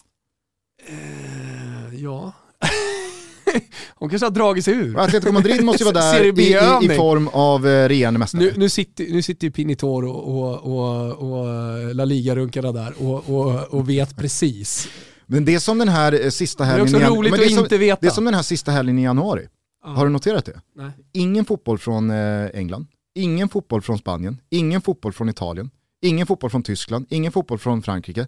Uh, 0.90 2.02
ja. 2.02 2.32
Hon 3.94 4.10
kanske 4.10 4.26
har 4.26 4.30
dragit 4.30 4.64
sig 4.64 4.74
ur. 4.74 5.00
Atletico 5.00 5.32
Madrid 5.32 5.64
måste 5.64 5.84
ju 5.84 5.92
vara 5.92 6.04
där 6.12 6.24
i, 6.24 6.42
i, 6.42 6.92
i, 6.92 6.96
form 6.96 7.28
av 7.28 7.66
eh, 7.66 7.88
regerande 7.88 8.18
mästare. 8.18 8.42
Nu, 8.42 8.52
nu, 8.56 8.68
sitter, 8.68 9.04
nu 9.04 9.22
sitter 9.22 9.46
ju 9.46 9.50
Pinitoro 9.50 10.10
och, 10.10 10.54
och, 10.62 11.12
och, 11.12 11.94
La 11.94 12.04
Liga-runkarna 12.04 12.72
där 12.72 12.94
och, 12.98 13.30
och, 13.30 13.74
och 13.74 13.88
vet 13.88 14.16
precis. 14.16 14.88
Men 15.26 15.44
det 15.44 15.54
är 15.54 15.58
som 15.58 15.78
den 15.78 15.88
här 15.88 16.24
eh, 16.24 16.30
sista 16.30 16.64
helgen... 16.64 16.92
Det 16.92 16.98
är 16.98 17.10
också 17.10 17.14
roligt 17.14 17.34
att 17.34 17.50
inte 17.50 17.78
veta. 17.78 17.98
Det 18.00 18.06
är 18.06 18.10
som 18.10 18.24
den 18.24 18.34
här 18.34 18.42
sista 18.42 18.70
helgen 18.70 18.98
i 18.98 19.02
januari. 19.02 19.48
Ja. 19.84 19.90
Har 19.90 20.04
du 20.04 20.12
noterat 20.12 20.44
det? 20.44 20.60
Nej. 20.74 20.90
Ingen 21.12 21.44
fotboll 21.44 21.78
från 21.78 22.10
eh, 22.10 22.50
England, 22.54 22.86
ingen 23.14 23.48
fotboll 23.48 23.82
från 23.82 23.98
Spanien, 23.98 24.40
ingen 24.50 24.80
fotboll 24.80 25.12
från 25.12 25.28
Italien, 25.28 25.70
ingen 26.02 26.26
fotboll 26.26 26.50
från 26.50 26.62
Tyskland, 26.62 27.06
ingen 27.10 27.32
fotboll 27.32 27.58
från 27.58 27.82
Frankrike. 27.82 28.26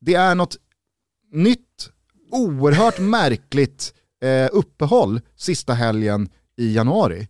Det 0.00 0.14
är 0.14 0.34
något 0.34 0.56
nytt, 1.32 1.90
oerhört 2.30 2.98
märkligt 2.98 3.94
eh, 4.22 4.48
uppehåll 4.52 5.20
sista 5.36 5.74
helgen 5.74 6.28
i 6.56 6.74
januari. 6.74 7.28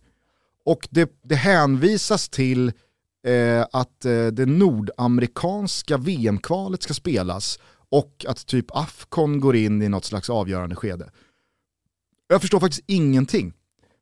Och 0.65 0.87
det, 0.89 1.11
det 1.23 1.35
hänvisas 1.35 2.29
till 2.29 2.71
eh, 3.27 3.65
att 3.71 4.05
eh, 4.05 4.27
det 4.27 4.45
nordamerikanska 4.45 5.97
VM-kvalet 5.97 6.83
ska 6.83 6.93
spelas 6.93 7.59
och 7.89 8.25
att 8.27 8.45
typ 8.45 8.65
Afcon 8.69 9.39
går 9.39 9.55
in 9.55 9.81
i 9.81 9.89
något 9.89 10.05
slags 10.05 10.29
avgörande 10.29 10.75
skede. 10.75 11.09
Jag 12.29 12.41
förstår 12.41 12.59
faktiskt 12.59 12.83
ingenting. 12.87 13.53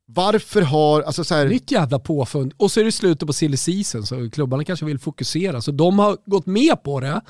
Varför 0.05 0.61
har, 0.61 1.01
alltså 1.01 1.23
så 1.23 1.35
här... 1.35 1.45
Nytt 1.45 1.71
jävla 1.71 1.99
påfund. 1.99 2.53
Och 2.57 2.71
så 2.71 2.79
är 2.79 2.83
det 2.83 2.91
slutet 2.91 3.27
på 3.27 3.33
silly 3.33 3.57
season 3.57 4.05
så 4.05 4.29
klubbarna 4.29 4.63
kanske 4.63 4.85
vill 4.85 4.99
fokusera. 4.99 5.61
Så 5.61 5.71
de 5.71 5.99
har 5.99 6.17
gått 6.25 6.45
med 6.45 6.83
på 6.83 6.99
det. 6.99 7.21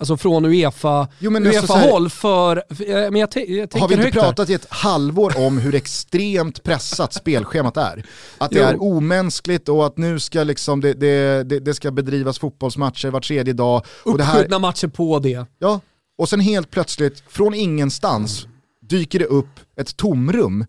Alltså 0.00 0.16
från 0.16 0.44
Uefa, 0.44 1.08
jo, 1.18 1.30
men 1.30 1.46
UEFA 1.46 1.58
alltså 1.58 1.74
håll 1.74 2.10
för, 2.10 2.56
eh, 2.56 2.86
men 2.86 3.16
jag, 3.16 3.28
jag 3.36 3.74
Har 3.74 3.88
vi 3.88 3.94
inte 3.94 4.10
pratat 4.10 4.50
i 4.50 4.54
ett 4.54 4.66
halvår 4.70 5.46
om 5.46 5.58
hur 5.58 5.74
extremt 5.74 6.62
pressat 6.62 7.12
spelschemat 7.12 7.76
är? 7.76 8.06
Att 8.38 8.50
det 8.50 8.58
jo. 8.58 8.64
är 8.64 8.82
omänskligt 8.82 9.68
och 9.68 9.86
att 9.86 9.96
nu 9.96 10.20
ska 10.20 10.44
liksom 10.44 10.80
det, 10.80 10.94
det, 10.94 11.42
det, 11.44 11.60
det 11.60 11.74
ska 11.74 11.90
bedrivas 11.90 12.38
fotbollsmatcher 12.38 13.10
var 13.10 13.20
tredje 13.20 13.52
dag. 13.52 13.86
Uppskjutna 14.04 14.58
matcher 14.58 14.88
på 14.88 15.18
det. 15.18 15.46
Ja, 15.58 15.80
och 16.18 16.28
sen 16.28 16.40
helt 16.40 16.70
plötsligt, 16.70 17.22
från 17.28 17.54
ingenstans, 17.54 18.46
dyker 18.88 19.18
det 19.18 19.24
upp 19.24 19.60
ett 19.76 19.96
tomrum 19.96 20.64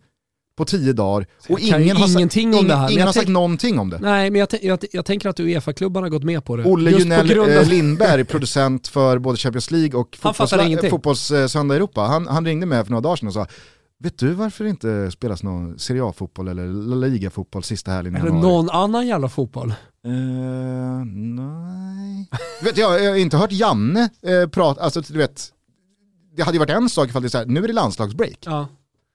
på 0.60 0.66
tio 0.66 0.94
dagar 0.94 1.28
och 1.50 1.60
ingen 1.60 1.98
har, 1.98 2.08
sagt, 2.08 2.36
ingen, 2.36 2.90
ingen 2.90 3.08
har 3.08 3.14
sagt 3.14 3.28
någonting 3.28 3.80
om 3.80 3.90
det. 3.90 4.00
Nej, 4.00 4.32
men 4.32 4.40
jag, 4.40 4.50
jag, 4.62 4.80
jag 4.92 5.06
tänker 5.06 5.30
att 5.30 5.40
Uefa-klubbarna 5.40 6.06
har 6.06 6.10
gått 6.10 6.24
med 6.24 6.46
på 6.46 6.56
det. 6.56 6.64
Olle 6.64 6.92
Junell. 6.92 7.32
Eh, 7.32 7.68
Lindberg, 7.68 8.26
producent 8.26 8.88
för 8.88 9.20
både 9.20 9.38
Champions 9.38 9.72
League 9.72 10.00
och 10.00 10.18
fotbolls, 10.22 10.90
Fotbollssöndag 10.90 11.76
Europa, 11.76 12.02
han, 12.02 12.28
han 12.28 12.46
ringde 12.46 12.66
mig 12.66 12.84
för 12.84 12.92
några 12.92 13.02
dagar 13.02 13.16
sedan 13.16 13.28
och 13.28 13.34
sa 13.34 13.48
Vet 14.04 14.18
du 14.18 14.34
varför 14.34 14.64
det 14.64 14.70
inte 14.70 15.12
spelas 15.12 15.44
någon 15.44 15.80
Serie 15.80 16.04
A-fotboll 16.04 16.48
eller 16.48 16.68
La 16.68 16.96
Liga-fotboll 16.96 17.64
sista 17.64 17.92
helgen 17.92 18.16
i 18.16 18.20
Eller 18.20 18.32
någon 18.32 18.70
annan 18.70 19.08
jävla 19.08 19.30
fotboll? 19.30 19.74
Uh, 20.08 21.06
nej. 21.06 22.30
vet, 22.64 22.78
jag, 22.78 23.04
jag 23.04 23.10
har 23.10 23.18
inte 23.18 23.38
hört 23.38 23.52
Janne 23.52 24.10
uh, 24.28 24.50
prata, 24.50 24.82
alltså 24.82 25.02
du 25.02 25.18
vet, 25.18 25.54
det 26.40 26.46
hade 26.46 26.56
ju 26.56 26.60
varit 26.60 26.70
en 26.70 26.90
sak 26.90 27.10
ifall 27.10 27.22
det 27.22 27.28
är 27.28 27.30
så 27.30 27.38
här, 27.38 27.46
nu 27.46 27.64
är 27.64 27.68
det 27.68 27.74
landslagsbreak. 27.74 28.38
Ja. 28.46 28.68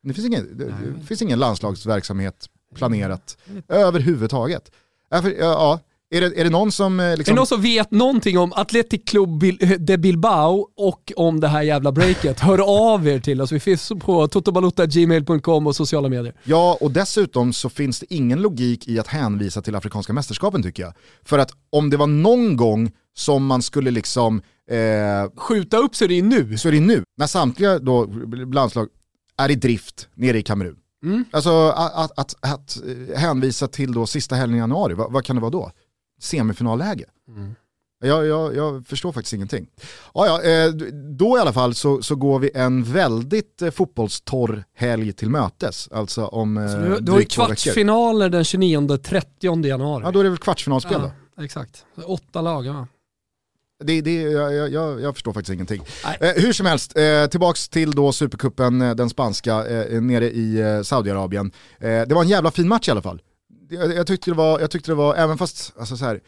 Det 0.02 0.14
finns 0.14 0.26
ingen, 0.26 0.58
det, 0.58 0.64
det 0.64 1.06
finns 1.06 1.22
ingen 1.22 1.38
landslagsverksamhet 1.38 2.48
planerat 2.74 3.37
överhuvudtaget. 3.68 4.70
Ja, 5.10 5.30
ja, 5.30 5.80
är 6.10 6.20
det, 6.20 6.40
är 6.40 6.44
det 6.44 6.50
någon 6.50 6.72
som... 6.72 6.96
Liksom... 6.96 7.32
Är 7.32 7.34
det 7.34 7.40
någon 7.40 7.46
som 7.46 7.62
vet 7.62 7.90
någonting 7.90 8.38
om 8.38 8.52
Athletic 8.52 9.00
Club 9.06 9.44
de 9.78 9.96
Bilbao 9.96 10.68
och 10.76 11.12
om 11.16 11.40
det 11.40 11.48
här 11.48 11.62
jävla 11.62 11.92
breaket? 11.92 12.40
Hör 12.40 12.92
av 12.92 13.08
er 13.08 13.18
till 13.18 13.40
oss. 13.40 13.52
Vi 13.52 13.60
finns 13.60 13.92
på 14.00 14.28
totobalutagmail.com 14.28 15.66
och 15.66 15.76
sociala 15.76 16.08
medier. 16.08 16.34
Ja, 16.44 16.78
och 16.80 16.90
dessutom 16.90 17.52
så 17.52 17.68
finns 17.68 18.00
det 18.00 18.14
ingen 18.14 18.42
logik 18.42 18.88
i 18.88 18.98
att 18.98 19.06
hänvisa 19.06 19.62
till 19.62 19.74
Afrikanska 19.74 20.12
mästerskapen 20.12 20.62
tycker 20.62 20.82
jag. 20.82 20.92
För 21.24 21.38
att 21.38 21.50
om 21.70 21.90
det 21.90 21.96
var 21.96 22.06
någon 22.06 22.56
gång 22.56 22.92
som 23.16 23.46
man 23.46 23.62
skulle 23.62 23.90
liksom... 23.90 24.42
Eh, 24.70 25.31
Skjuta 25.37 25.77
upp 25.77 25.96
så 25.96 26.05
är 26.05 26.09
det 26.09 26.22
nu. 26.22 26.59
Så 26.59 26.68
är 26.68 26.72
det 26.72 26.81
nu. 26.81 27.05
När 27.16 27.27
samtliga 27.27 27.79
då 27.79 28.07
landslag 28.53 28.88
är 29.37 29.50
i 29.50 29.55
drift 29.55 30.09
nere 30.14 30.38
i 30.38 30.42
Kamerun. 30.42 30.77
Mm. 31.05 31.24
Alltså 31.31 31.68
att, 31.68 31.94
att, 31.94 32.18
att, 32.18 32.35
att, 32.40 32.79
hänvisa 33.16 33.68
till 33.68 33.92
då 33.92 34.07
sista 34.07 34.35
helgen 34.35 34.57
i 34.57 34.59
januari, 34.59 34.94
vad, 34.94 35.12
vad 35.12 35.24
kan 35.24 35.37
det 35.37 35.42
vara 35.42 35.50
då? 35.50 35.70
Semifinalläge? 36.20 37.05
Mm. 37.29 37.55
Jag, 38.05 38.27
jag, 38.27 38.57
jag, 38.57 38.87
förstår 38.87 39.12
faktiskt 39.12 39.33
ingenting. 39.33 39.66
Ja, 40.14 40.27
ja, 40.27 40.42
eh, 40.42 40.70
då 41.18 41.38
i 41.38 41.40
alla 41.40 41.53
fall 41.53 41.74
så, 41.74 42.03
så 42.03 42.16
går 42.16 42.38
vi 42.38 42.50
en 42.55 42.85
väldigt 42.85 43.62
eh, 43.62 43.70
fotbollstorr 43.70 44.64
helg 44.74 45.12
till 45.12 45.31
mötes. 45.31 45.88
Alltså 45.92 46.27
om 46.27 46.68
så 46.72 46.79
du, 46.79 47.00
du 47.00 47.12
har 47.12 47.18
ju 47.18 47.24
kvartsfinaler 47.24 48.29
den 48.29 48.42
29-30 48.42 49.66
januari. 49.66 50.05
Ja, 50.05 50.11
då 50.11 50.20
är 50.20 50.24
det 50.24 50.31
väl 50.31 50.38
kvartsfinalspel 50.38 51.00
ja, 51.03 51.12
då? 51.37 51.42
Exakt, 51.42 51.85
åtta 52.07 52.40
lag. 52.40 52.66
Ja. 52.66 52.87
Det, 53.84 54.00
det, 54.00 54.22
jag, 54.22 54.70
jag, 54.70 55.00
jag 55.00 55.14
förstår 55.14 55.32
faktiskt 55.32 55.54
ingenting. 55.54 55.82
Eh, 56.20 56.42
hur 56.42 56.52
som 56.52 56.66
helst, 56.66 56.96
eh, 56.96 57.26
tillbaks 57.26 57.68
till 57.68 57.90
då 57.90 58.12
Supercupen, 58.12 58.82
eh, 58.82 58.94
den 58.94 59.10
spanska, 59.10 59.66
eh, 59.66 60.02
nere 60.02 60.30
i 60.30 60.60
eh, 60.60 60.82
Saudiarabien. 60.82 61.52
Eh, 61.78 61.88
det 61.88 62.14
var 62.14 62.22
en 62.22 62.28
jävla 62.28 62.50
fin 62.50 62.68
match 62.68 62.88
i 62.88 62.90
alla 62.90 63.02
fall. 63.02 63.22
Jag, 63.70 63.94
jag, 63.94 64.06
tyckte, 64.06 64.30
det 64.30 64.37
var, 64.37 64.60
jag 64.60 64.70
tyckte 64.70 64.90
det 64.90 64.94
var, 64.94 65.14
även 65.14 65.38
fast, 65.38 65.72
alltså 65.78 65.96
så 65.96 66.04
här, 66.04 66.20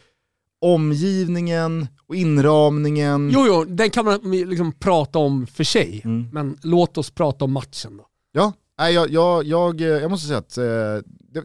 omgivningen 0.61 1.87
och 2.07 2.15
inramningen. 2.15 3.29
Jo, 3.33 3.45
jo, 3.47 3.63
den 3.63 3.89
kan 3.89 4.05
man 4.05 4.19
liksom 4.31 4.71
prata 4.71 5.19
om 5.19 5.47
för 5.47 5.63
sig. 5.63 6.01
Mm. 6.05 6.29
Men 6.31 6.57
låt 6.61 6.97
oss 6.97 7.11
prata 7.11 7.45
om 7.45 7.51
matchen 7.51 7.97
då. 7.97 8.05
Ja, 8.31 8.53
Nej, 8.79 8.93
jag, 8.93 9.09
jag, 9.11 9.45
jag, 9.45 9.81
jag 9.81 10.11
måste 10.11 10.27
säga 10.27 10.37
att 10.39 10.57
eh, 10.57 10.63
det, 11.33 11.43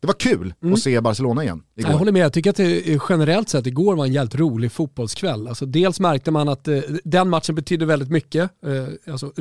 det, 0.00 0.06
var 0.06 0.14
kul 0.14 0.54
mm. 0.62 0.74
att 0.74 0.80
se 0.80 1.00
Barcelona 1.00 1.42
igen 1.44 1.62
igår. 1.74 1.90
Jag 1.90 1.98
håller 1.98 2.12
med, 2.12 2.24
jag 2.24 2.32
tycker 2.32 2.50
att 2.50 2.56
det 2.56 3.00
generellt 3.08 3.48
sett 3.48 3.66
igår 3.66 3.96
var 3.96 4.06
en 4.06 4.12
jävligt 4.12 4.34
rolig 4.34 4.72
fotbollskväll. 4.72 5.48
Alltså, 5.48 5.66
dels 5.66 6.00
märkte 6.00 6.30
man 6.30 6.48
att 6.48 6.68
eh, 6.68 6.80
den 7.04 7.28
matchen 7.28 7.54
betydde 7.54 7.86
väldigt 7.86 8.10
mycket. 8.10 8.50
Eh, 8.66 9.12
alltså, 9.12 9.32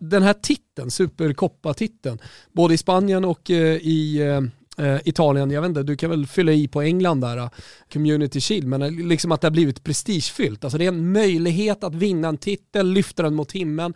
den 0.00 0.22
här 0.22 0.32
titeln, 0.32 0.90
Supercoppa-titeln, 0.90 2.18
både 2.52 2.74
i 2.74 2.78
Spanien 2.78 3.24
och 3.24 3.50
i 3.50 4.20
Italien, 5.04 5.50
jag 5.50 5.62
vet 5.62 5.68
inte, 5.68 5.82
du 5.82 5.96
kan 5.96 6.10
väl 6.10 6.26
fylla 6.26 6.52
i 6.52 6.68
på 6.68 6.82
England 6.82 7.20
där, 7.20 7.50
Community 7.92 8.40
Shield, 8.40 8.66
men 8.66 9.08
liksom 9.08 9.32
att 9.32 9.40
det 9.40 9.46
har 9.46 9.52
blivit 9.52 9.84
prestigefyllt. 9.84 10.64
Alltså 10.64 10.78
det 10.78 10.84
är 10.84 10.88
en 10.88 11.12
möjlighet 11.12 11.84
att 11.84 11.94
vinna 11.94 12.28
en 12.28 12.38
titel, 12.38 12.92
lyfta 12.92 13.22
den 13.22 13.34
mot 13.34 13.52
himlen 13.52 13.94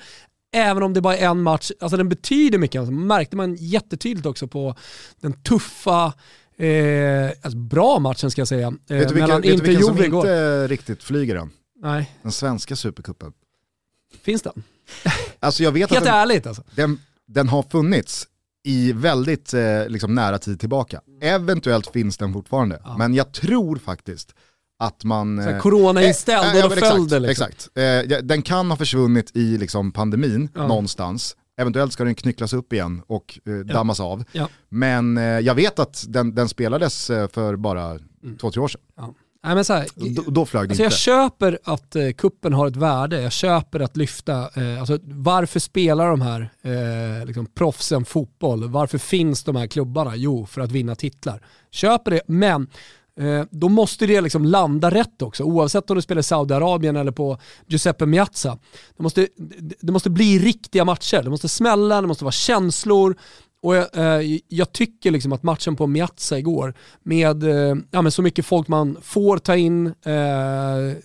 även 0.52 0.82
om 0.82 0.94
det 0.94 1.00
bara 1.00 1.16
är 1.16 1.28
en 1.28 1.42
match, 1.42 1.70
alltså 1.80 1.96
den 1.96 2.08
betyder 2.08 2.58
mycket. 2.58 2.78
Alltså, 2.78 2.92
märkte 2.92 3.36
man 3.36 3.54
jättetydligt 3.54 4.26
också 4.26 4.48
på 4.48 4.74
den 5.20 5.32
tuffa, 5.32 6.12
eh, 6.56 7.30
alltså 7.42 7.58
bra 7.58 7.98
matchen 7.98 8.30
ska 8.30 8.40
jag 8.40 8.48
säga. 8.48 8.66
Eh, 8.66 8.96
vet 8.96 9.08
du 9.08 9.14
vilken, 9.14 9.40
vet 9.40 9.60
vilken 9.60 9.82
som 9.82 10.04
inte 10.04 10.66
riktigt 10.66 11.02
flyger 11.02 11.36
än? 11.36 11.50
Nej. 11.82 12.16
Den 12.22 12.32
svenska 12.32 12.76
supercupen. 12.76 13.32
Finns 14.22 14.42
den? 14.42 14.62
Alltså 15.40 15.62
jag 15.62 15.72
vet 15.72 15.90
Helt 15.90 16.02
att 16.02 16.04
den, 16.04 16.14
ärligt 16.14 16.46
alltså. 16.46 16.62
Den, 16.74 17.00
den 17.26 17.48
har 17.48 17.62
funnits 17.62 18.28
i 18.64 18.92
väldigt 18.92 19.54
eh, 19.54 19.88
liksom 19.88 20.14
nära 20.14 20.38
tid 20.38 20.60
tillbaka. 20.60 21.00
Eventuellt 21.20 21.86
finns 21.86 22.18
den 22.18 22.32
fortfarande, 22.32 22.80
ja. 22.84 22.96
men 22.98 23.14
jag 23.14 23.32
tror 23.32 23.76
faktiskt 23.76 24.34
att 24.78 25.04
man... 25.04 25.44
Så 25.44 25.60
corona-inställd 25.60 26.56
eh, 26.56 26.64
och 26.64 26.70
då 26.70 26.76
eh, 26.76 26.80
föll 26.80 27.08
det 27.08 27.18
liksom. 27.18 27.46
Exakt, 27.46 27.68
eh, 27.74 28.18
den 28.22 28.42
kan 28.42 28.70
ha 28.70 28.76
försvunnit 28.76 29.36
i 29.36 29.58
liksom, 29.58 29.92
pandemin 29.92 30.48
ja. 30.54 30.66
någonstans. 30.66 31.36
Eventuellt 31.60 31.92
ska 31.92 32.04
den 32.04 32.14
knycklas 32.14 32.52
upp 32.52 32.72
igen 32.72 33.02
och 33.06 33.38
eh, 33.46 33.54
dammas 33.54 33.98
ja. 33.98 34.04
av. 34.04 34.24
Ja. 34.32 34.48
Men 34.68 35.18
eh, 35.18 35.24
jag 35.24 35.54
vet 35.54 35.78
att 35.78 36.04
den, 36.08 36.34
den 36.34 36.48
spelades 36.48 37.10
eh, 37.10 37.28
för 37.28 37.56
bara 37.56 37.84
mm. 37.90 38.36
två, 38.40 38.50
tre 38.50 38.62
år 38.62 38.68
sedan. 38.68 39.14
Nej, 39.46 39.54
men 39.54 39.64
så 39.64 39.72
här, 39.72 39.86
då, 39.94 40.22
då 40.26 40.46
flög 40.46 40.68
det 40.68 40.72
alltså 40.72 40.82
inte. 40.82 40.82
Jag 40.82 40.92
köper 40.92 41.58
att 41.64 41.96
eh, 41.96 42.10
kuppen 42.10 42.52
har 42.52 42.66
ett 42.66 42.76
värde, 42.76 43.22
jag 43.22 43.32
köper 43.32 43.80
att 43.80 43.96
lyfta, 43.96 44.50
eh, 44.54 44.78
alltså, 44.78 44.98
varför 45.02 45.60
spelar 45.60 46.10
de 46.10 46.20
här 46.20 46.50
eh, 46.62 47.26
liksom, 47.26 47.46
proffsen 47.46 48.04
fotboll? 48.04 48.68
Varför 48.68 48.98
finns 48.98 49.44
de 49.44 49.56
här 49.56 49.66
klubbarna? 49.66 50.16
Jo, 50.16 50.46
för 50.46 50.60
att 50.60 50.72
vinna 50.72 50.94
titlar. 50.94 51.42
Köper 51.70 52.10
det, 52.10 52.20
men 52.26 52.62
eh, 52.62 52.68
då 53.50 53.68
måste 53.68 54.06
det 54.06 54.20
liksom 54.20 54.44
landa 54.44 54.90
rätt 54.90 55.22
också. 55.22 55.44
Oavsett 55.44 55.90
om 55.90 55.96
du 55.96 56.02
spelar 56.02 56.20
i 56.20 56.22
Saudiarabien 56.22 56.96
eller 56.96 57.12
på 57.12 57.38
Giuseppe 57.66 58.06
Miazza. 58.06 58.58
Det 58.96 59.02
måste, 59.02 59.28
det 59.80 59.92
måste 59.92 60.10
bli 60.10 60.38
riktiga 60.38 60.84
matcher. 60.84 61.22
Det 61.22 61.30
måste 61.30 61.48
smälla, 61.48 62.00
det 62.00 62.06
måste 62.06 62.24
vara 62.24 62.32
känslor. 62.32 63.16
Och 63.62 63.76
jag, 63.76 63.96
eh, 63.96 64.38
jag 64.48 64.72
tycker 64.72 65.10
liksom 65.10 65.32
att 65.32 65.42
matchen 65.42 65.76
på 65.76 65.86
Miazza 65.86 66.38
igår, 66.38 66.74
med, 67.02 67.42
eh, 67.42 67.76
ja, 67.90 68.02
med 68.02 68.12
så 68.12 68.22
mycket 68.22 68.46
folk 68.46 68.68
man 68.68 68.96
får 69.02 69.38
ta 69.38 69.56
in, 69.56 69.86
eh, 69.86 69.92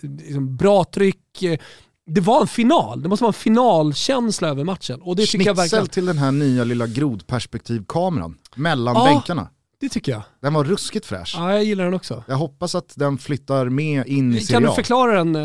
liksom 0.00 0.56
bra 0.56 0.84
tryck, 0.84 1.42
eh, 1.42 1.58
det 2.06 2.20
var 2.20 2.40
en 2.40 2.46
final. 2.46 3.02
Det 3.02 3.08
måste 3.08 3.22
vara 3.22 3.30
en 3.30 3.40
finalkänsla 3.40 4.48
över 4.48 4.64
matchen. 4.64 5.02
Och 5.02 5.16
det 5.16 5.26
tycker 5.26 5.46
jag 5.46 5.54
verkligen... 5.54 5.86
till 5.86 6.06
den 6.06 6.18
här 6.18 6.32
nya 6.32 6.64
lilla 6.64 6.86
grodperspektivkameran 6.86 8.38
mellan 8.54 8.94
ja, 8.94 9.04
bänkarna. 9.04 9.48
Det 9.82 9.88
tycker 9.88 10.12
jag. 10.12 10.22
Den 10.40 10.54
var 10.54 10.64
ruskigt 10.64 11.06
fräsch. 11.06 11.34
Ja, 11.36 11.52
jag 11.52 11.64
gillar 11.64 11.84
den 11.84 11.94
också. 11.94 12.24
Jag 12.28 12.36
hoppas 12.36 12.74
att 12.74 12.92
den 12.96 13.18
flyttar 13.18 13.68
med 13.68 14.06
in 14.06 14.34
i 14.34 14.40
Serie 14.40 14.60
Kan 14.60 14.62
du 14.62 14.74
förklara 14.74 15.24
den 15.24 15.36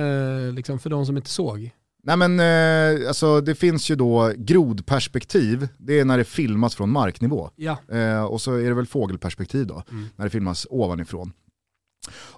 eh, 0.47 0.53
liksom, 0.53 0.79
för 0.79 0.89
de 0.89 1.05
som 1.05 1.17
inte 1.17 1.29
såg? 1.29 1.71
Nej 2.03 2.17
men 2.17 2.39
eh, 2.39 3.07
alltså 3.07 3.41
det 3.41 3.55
finns 3.55 3.91
ju 3.91 3.95
då 3.95 4.33
grodperspektiv, 4.37 5.67
det 5.77 5.99
är 5.99 6.05
när 6.05 6.17
det 6.17 6.23
filmas 6.23 6.75
från 6.75 6.89
marknivå. 6.89 7.49
Ja. 7.55 7.77
Eh, 7.91 8.23
och 8.23 8.41
så 8.41 8.53
är 8.53 8.67
det 8.67 8.73
väl 8.73 8.87
fågelperspektiv 8.87 9.67
då, 9.67 9.83
mm. 9.91 10.05
när 10.15 10.25
det 10.25 10.31
filmas 10.31 10.67
ovanifrån. 10.69 11.33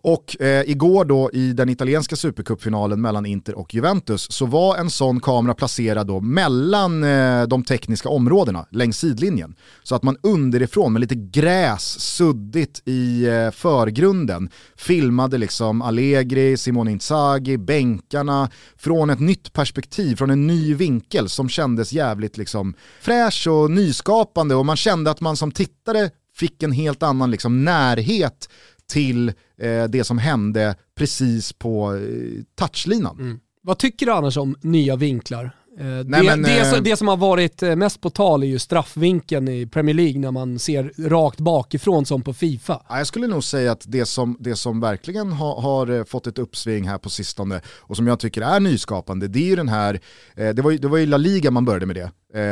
Och 0.01 0.41
eh, 0.41 0.69
igår 0.69 1.05
då 1.05 1.29
i 1.33 1.53
den 1.53 1.69
italienska 1.69 2.15
supercupfinalen 2.15 3.01
mellan 3.01 3.25
Inter 3.25 3.57
och 3.57 3.73
Juventus 3.73 4.31
så 4.31 4.45
var 4.45 4.77
en 4.77 4.89
sån 4.89 5.19
kamera 5.19 5.53
placerad 5.53 6.07
då 6.07 6.19
mellan 6.19 7.03
eh, 7.03 7.43
de 7.43 7.63
tekniska 7.63 8.09
områdena 8.09 8.65
längs 8.71 8.97
sidlinjen. 8.97 9.55
Så 9.83 9.95
att 9.95 10.03
man 10.03 10.17
underifrån 10.23 10.93
med 10.93 10.99
lite 10.99 11.15
gräs 11.15 11.99
suddigt 11.99 12.81
i 12.85 13.25
eh, 13.25 13.51
förgrunden 13.51 14.49
filmade 14.75 15.37
liksom 15.37 15.81
Allegri, 15.81 16.57
Simone 16.57 16.91
Inzaghi, 16.91 17.57
bänkarna 17.57 18.49
från 18.77 19.09
ett 19.09 19.19
nytt 19.19 19.53
perspektiv, 19.53 20.15
från 20.15 20.29
en 20.29 20.47
ny 20.47 20.73
vinkel 20.73 21.29
som 21.29 21.49
kändes 21.49 21.93
jävligt 21.93 22.37
liksom 22.37 22.73
fräsch 23.01 23.47
och 23.47 23.71
nyskapande 23.71 24.55
och 24.55 24.65
man 24.65 24.77
kände 24.77 25.11
att 25.11 25.21
man 25.21 25.37
som 25.37 25.51
tittare 25.51 26.09
fick 26.35 26.63
en 26.63 26.71
helt 26.71 27.03
annan 27.03 27.31
liksom 27.31 27.65
närhet 27.65 28.49
till 28.89 29.29
eh, 29.61 29.83
det 29.89 30.03
som 30.03 30.17
hände 30.17 30.75
precis 30.95 31.53
på 31.53 31.95
eh, 31.95 32.43
touchlinan. 32.55 33.19
Mm. 33.19 33.39
Vad 33.61 33.77
tycker 33.77 34.05
du 34.05 34.11
annars 34.11 34.37
om 34.37 34.55
nya 34.61 34.95
vinklar? 34.95 35.51
Eh, 35.79 35.85
Nej, 35.85 36.03
det, 36.03 36.23
men, 36.23 36.41
det, 36.41 36.59
eh, 36.59 36.81
det, 36.81 36.97
som 36.97 37.07
har 37.07 37.17
varit 37.17 37.63
eh, 37.63 37.75
mest 37.75 38.01
på 38.01 38.09
tal 38.09 38.43
är 38.43 38.47
ju 38.47 38.59
straffvinkeln 38.59 39.47
i 39.47 39.67
Premier 39.67 39.95
League 39.95 40.19
när 40.19 40.31
man 40.31 40.59
ser 40.59 41.09
rakt 41.09 41.39
bakifrån 41.39 42.05
som 42.05 42.21
på 42.21 42.33
Fifa. 42.33 42.81
Jag 42.89 43.07
skulle 43.07 43.27
nog 43.27 43.43
säga 43.43 43.71
att 43.71 43.83
det 43.87 44.05
som, 44.05 44.37
det 44.39 44.55
som 44.55 44.79
verkligen 44.79 45.31
har, 45.31 45.61
har 45.61 46.03
fått 46.03 46.27
ett 46.27 46.37
uppsving 46.39 46.87
här 46.87 46.97
på 46.97 47.09
sistone 47.09 47.61
och 47.67 47.95
som 47.95 48.07
jag 48.07 48.19
tycker 48.19 48.41
är 48.41 48.59
nyskapande, 48.59 49.27
det 49.27 49.39
är 49.39 49.47
ju 49.47 49.55
den 49.55 49.69
här, 49.69 49.99
det 50.35 50.61
var 50.61 50.71
ju, 50.71 50.77
det 50.77 50.87
var 50.87 50.97
ju 50.97 51.05
La 51.05 51.17
Liga 51.17 51.51
man 51.51 51.65
började 51.65 51.85
med 51.85 51.95
det, 51.95 52.11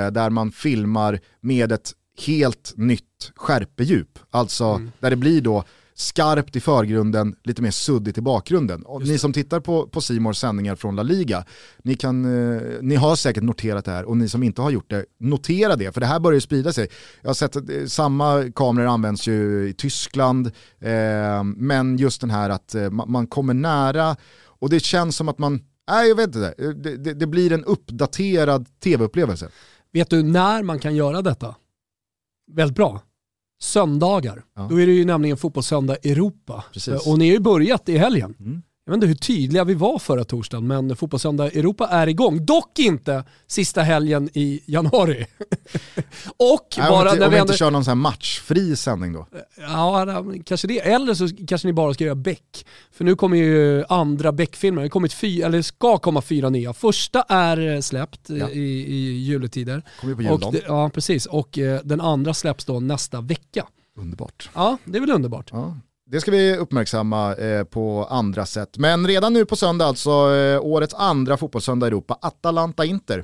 där 0.10 0.30
man 0.30 0.52
filmar 0.52 1.20
med 1.42 1.72
ett 1.72 1.94
helt 2.26 2.74
nytt 2.76 3.32
skärpedjup. 3.36 4.20
Alltså 4.32 4.66
mm. 4.66 4.92
där 5.00 5.10
det 5.10 5.16
blir 5.16 5.42
då 5.42 5.64
skarpt 6.00 6.56
i 6.56 6.60
förgrunden, 6.60 7.36
lite 7.44 7.62
mer 7.62 7.72
suddigt 7.72 8.18
i 8.18 8.22
bakgrunden. 8.22 8.84
Och 8.84 9.02
ni 9.02 9.18
som 9.18 9.34
tittar 9.34 9.60
på, 9.60 9.88
på 9.88 10.02
Simors 10.02 10.38
sändningar 10.38 10.76
från 10.76 10.96
La 10.96 11.04
Liga, 11.04 11.46
ni, 11.84 11.96
kan, 11.96 12.26
eh, 12.26 12.62
ni 12.82 12.96
har 12.96 13.16
säkert 13.16 13.44
noterat 13.44 13.86
det 13.86 13.92
här 13.92 14.06
och 14.06 14.18
ni 14.18 14.30
som 14.30 14.44
inte 14.44 14.62
har 14.62 14.72
gjort 14.72 14.90
det, 14.90 15.06
notera 15.20 15.76
det, 15.76 15.92
för 15.92 16.02
det 16.02 16.08
här 16.08 16.20
börjar 16.20 16.36
ju 16.36 16.42
sprida 16.42 16.74
sig. 16.74 16.88
Jag 17.22 17.30
har 17.30 17.34
sett 17.34 17.56
att 17.56 17.70
eh, 17.70 17.86
samma 17.86 18.52
kameror 18.56 18.88
används 18.88 19.28
ju 19.28 19.70
i 19.70 19.74
Tyskland, 19.74 20.48
eh, 20.80 21.44
men 21.44 21.98
just 21.98 22.22
den 22.22 22.30
här 22.30 22.50
att 22.50 22.76
eh, 22.76 22.90
man 22.90 23.28
kommer 23.28 23.54
nära 23.54 24.16
och 24.44 24.70
det 24.70 24.80
känns 24.80 25.16
som 25.16 25.30
att 25.30 25.38
man, 25.38 25.62
nej 25.90 26.08
jag 26.10 26.16
vet 26.16 26.28
inte, 26.28 26.54
det, 26.58 26.98
det, 26.98 27.14
det 27.14 27.28
blir 27.28 27.52
en 27.52 27.64
uppdaterad 27.64 28.68
tv-upplevelse. 28.80 29.50
Vet 29.94 30.10
du 30.10 30.24
när 30.24 30.64
man 30.64 30.80
kan 30.80 30.96
göra 30.96 31.22
detta? 31.22 31.56
Väldigt 32.52 32.76
bra 32.76 33.02
söndagar. 33.60 34.44
Ja. 34.56 34.68
Då 34.70 34.82
är 34.82 34.88
det 34.88 34.94
ju 34.94 35.06
nämligen 35.06 35.38
fotbollssöndag 35.38 35.96
Europa. 35.96 36.64
Precis. 36.74 37.08
Och 37.08 37.20
ni 37.20 37.28
har 37.28 37.34
ju 37.34 37.40
börjat 37.40 37.90
i 37.90 37.98
helgen. 37.98 38.36
Mm. 38.40 38.62
Jag 38.88 38.92
vet 38.92 38.98
inte 38.98 39.08
hur 39.08 39.16
tydliga 39.16 39.64
vi 39.64 39.74
var 39.74 40.00
förra 40.00 40.24
torsdagen, 40.24 40.68
men 40.68 40.96
fotbollssöndag 40.96 41.46
Europa 41.48 41.88
är 41.88 42.08
igång. 42.08 42.46
Dock 42.46 42.80
inte 42.80 43.24
sista 43.48 43.82
helgen 43.82 44.30
i 44.34 44.62
januari. 44.66 45.26
och 46.38 46.76
Nej, 46.78 46.90
bara 46.90 47.12
om 47.12 47.18
när 47.18 47.30
vi 47.30 47.40
inte 47.40 47.58
kör 47.58 47.72
någon 47.72 47.84
sån 47.84 47.90
här 47.90 47.96
matchfri 47.96 48.76
sändning 48.76 49.14
då? 49.14 49.28
Ja, 49.58 50.24
kanske 50.46 50.68
det. 50.68 50.80
Eller 50.80 51.14
så 51.14 51.30
kanske 51.48 51.68
ni 51.68 51.74
bara 51.74 51.94
ska 51.94 52.04
göra 52.04 52.16
Beck. 52.16 52.66
För 52.92 53.06
nu 53.06 53.16
kommer 53.16 53.38
ju 53.38 53.84
andra 53.90 54.32
Beck-filmer. 54.32 54.84
Det 54.84 54.90
kommit 54.90 55.14
fy, 55.14 55.42
eller 55.42 55.62
ska 55.62 55.98
komma 55.98 56.22
fyra 56.22 56.50
nya. 56.50 56.74
Första 56.74 57.22
är 57.30 57.76
eh, 57.76 57.80
släppt 57.82 58.30
ja. 58.30 58.50
i, 58.50 58.60
i 58.94 59.24
juletider. 59.24 59.82
Kommer 60.00 60.12
ju 60.12 60.16
på 60.16 60.22
juldagen. 60.22 60.62
Ja, 60.68 60.90
precis. 60.90 61.26
Och 61.26 61.58
eh, 61.58 61.82
den 61.84 62.02
andra 62.02 62.34
släpps 62.34 62.66
då 62.66 62.80
nästa 62.80 63.22
vecka. 63.22 63.68
Underbart. 63.98 64.50
Ja, 64.54 64.78
det 64.86 64.98
är 64.98 65.02
väl 65.02 65.12
underbart. 65.12 65.50
Ja. 65.52 65.76
Det 66.10 66.22
ska 66.22 66.32
vi 66.32 66.56
uppmärksamma 66.56 67.36
eh, 67.36 67.64
på 67.64 68.08
andra 68.10 68.46
sätt. 68.46 68.78
Men 68.78 69.08
redan 69.08 69.34
nu 69.34 69.46
på 69.46 69.56
söndag 69.56 69.86
alltså, 69.86 70.10
eh, 70.36 70.62
årets 70.62 70.94
andra 70.94 71.38
fotbollssöndag 71.38 71.86
i 71.86 71.90
Europa, 71.90 72.20
Atalanta-Inter. 72.22 73.24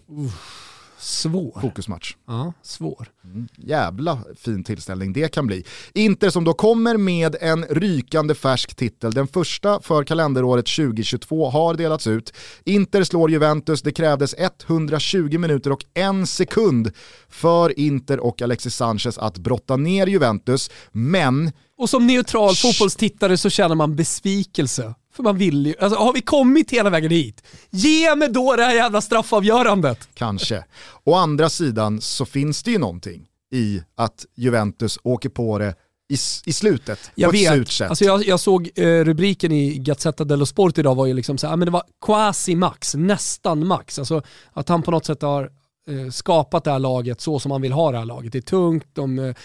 Svår. 0.97 1.61
Fokusmatch. 1.61 2.15
Ja, 2.27 2.53
svår. 2.61 3.07
Mm, 3.23 3.47
jävla 3.57 4.19
fin 4.35 4.63
tillställning 4.63 5.13
det 5.13 5.27
kan 5.27 5.47
bli. 5.47 5.65
Inter 5.93 6.29
som 6.29 6.43
då 6.43 6.53
kommer 6.53 6.97
med 6.97 7.35
en 7.41 7.65
rykande 7.65 8.35
färsk 8.35 8.75
titel. 8.75 9.11
Den 9.11 9.27
första 9.27 9.81
för 9.81 10.03
kalenderåret 10.03 10.65
2022 10.65 11.49
har 11.49 11.73
delats 11.73 12.07
ut. 12.07 12.33
Inter 12.63 13.03
slår 13.03 13.31
Juventus, 13.31 13.81
det 13.81 13.91
krävdes 13.91 14.35
120 14.37 15.37
minuter 15.37 15.71
och 15.71 15.85
en 15.93 16.27
sekund 16.27 16.91
för 17.29 17.79
Inter 17.79 18.19
och 18.19 18.41
Alexis 18.41 18.75
Sanchez 18.75 19.17
att 19.17 19.37
brotta 19.37 19.77
ner 19.77 20.07
Juventus, 20.07 20.71
men 20.91 21.51
och 21.83 21.89
som 21.89 22.07
neutral 22.07 22.55
fotbollstittare 22.55 23.37
så 23.37 23.49
känner 23.49 23.75
man 23.75 23.95
besvikelse. 23.95 24.93
För 25.13 25.23
man 25.23 25.37
vill 25.37 25.65
ju, 25.65 25.75
alltså 25.79 25.99
har 25.99 26.13
vi 26.13 26.21
kommit 26.21 26.71
hela 26.71 26.89
vägen 26.89 27.11
hit? 27.11 27.43
Ge 27.69 28.15
mig 28.15 28.29
då 28.29 28.55
det 28.55 28.63
här 28.63 28.75
jävla 28.75 29.01
straffavgörandet. 29.01 30.09
Kanske. 30.13 30.65
Å 31.03 31.13
andra 31.13 31.49
sidan 31.49 32.01
så 32.01 32.25
finns 32.25 32.63
det 32.63 32.71
ju 32.71 32.77
någonting 32.77 33.25
i 33.53 33.81
att 33.95 34.25
Juventus 34.35 34.99
åker 35.03 35.29
på 35.29 35.59
det 35.59 35.75
i, 36.09 36.17
i 36.45 36.53
slutet. 36.53 37.11
Jag 37.15 37.31
på 37.31 37.37
vet. 37.37 37.61
Ett 37.61 37.71
sätt. 37.71 37.89
Alltså 37.89 38.05
jag, 38.05 38.25
jag 38.25 38.39
såg 38.39 38.69
eh, 38.75 38.85
rubriken 38.85 39.51
i 39.51 39.77
Gazzetta 39.77 40.23
dello 40.23 40.45
Sport 40.45 40.77
idag 40.77 40.95
var 40.95 41.05
ju 41.05 41.13
liksom 41.13 41.37
så 41.37 41.47
här, 41.47 41.55
men 41.55 41.65
det 41.65 41.71
var 41.71 41.83
quasi 42.05 42.55
max, 42.55 42.95
nästan 42.95 43.67
max. 43.67 43.99
Alltså 43.99 44.21
att 44.53 44.69
han 44.69 44.81
på 44.81 44.91
något 44.91 45.05
sätt 45.05 45.21
har 45.21 45.43
eh, 45.89 46.11
skapat 46.11 46.63
det 46.63 46.71
här 46.71 46.79
laget 46.79 47.21
så 47.21 47.39
som 47.39 47.49
man 47.49 47.61
vill 47.61 47.71
ha 47.71 47.91
det 47.91 47.97
här 47.97 48.05
laget. 48.05 48.31
Det 48.31 48.37
är 48.37 48.41
tungt, 48.41 48.87
de 48.93 49.19
eh, 49.19 49.35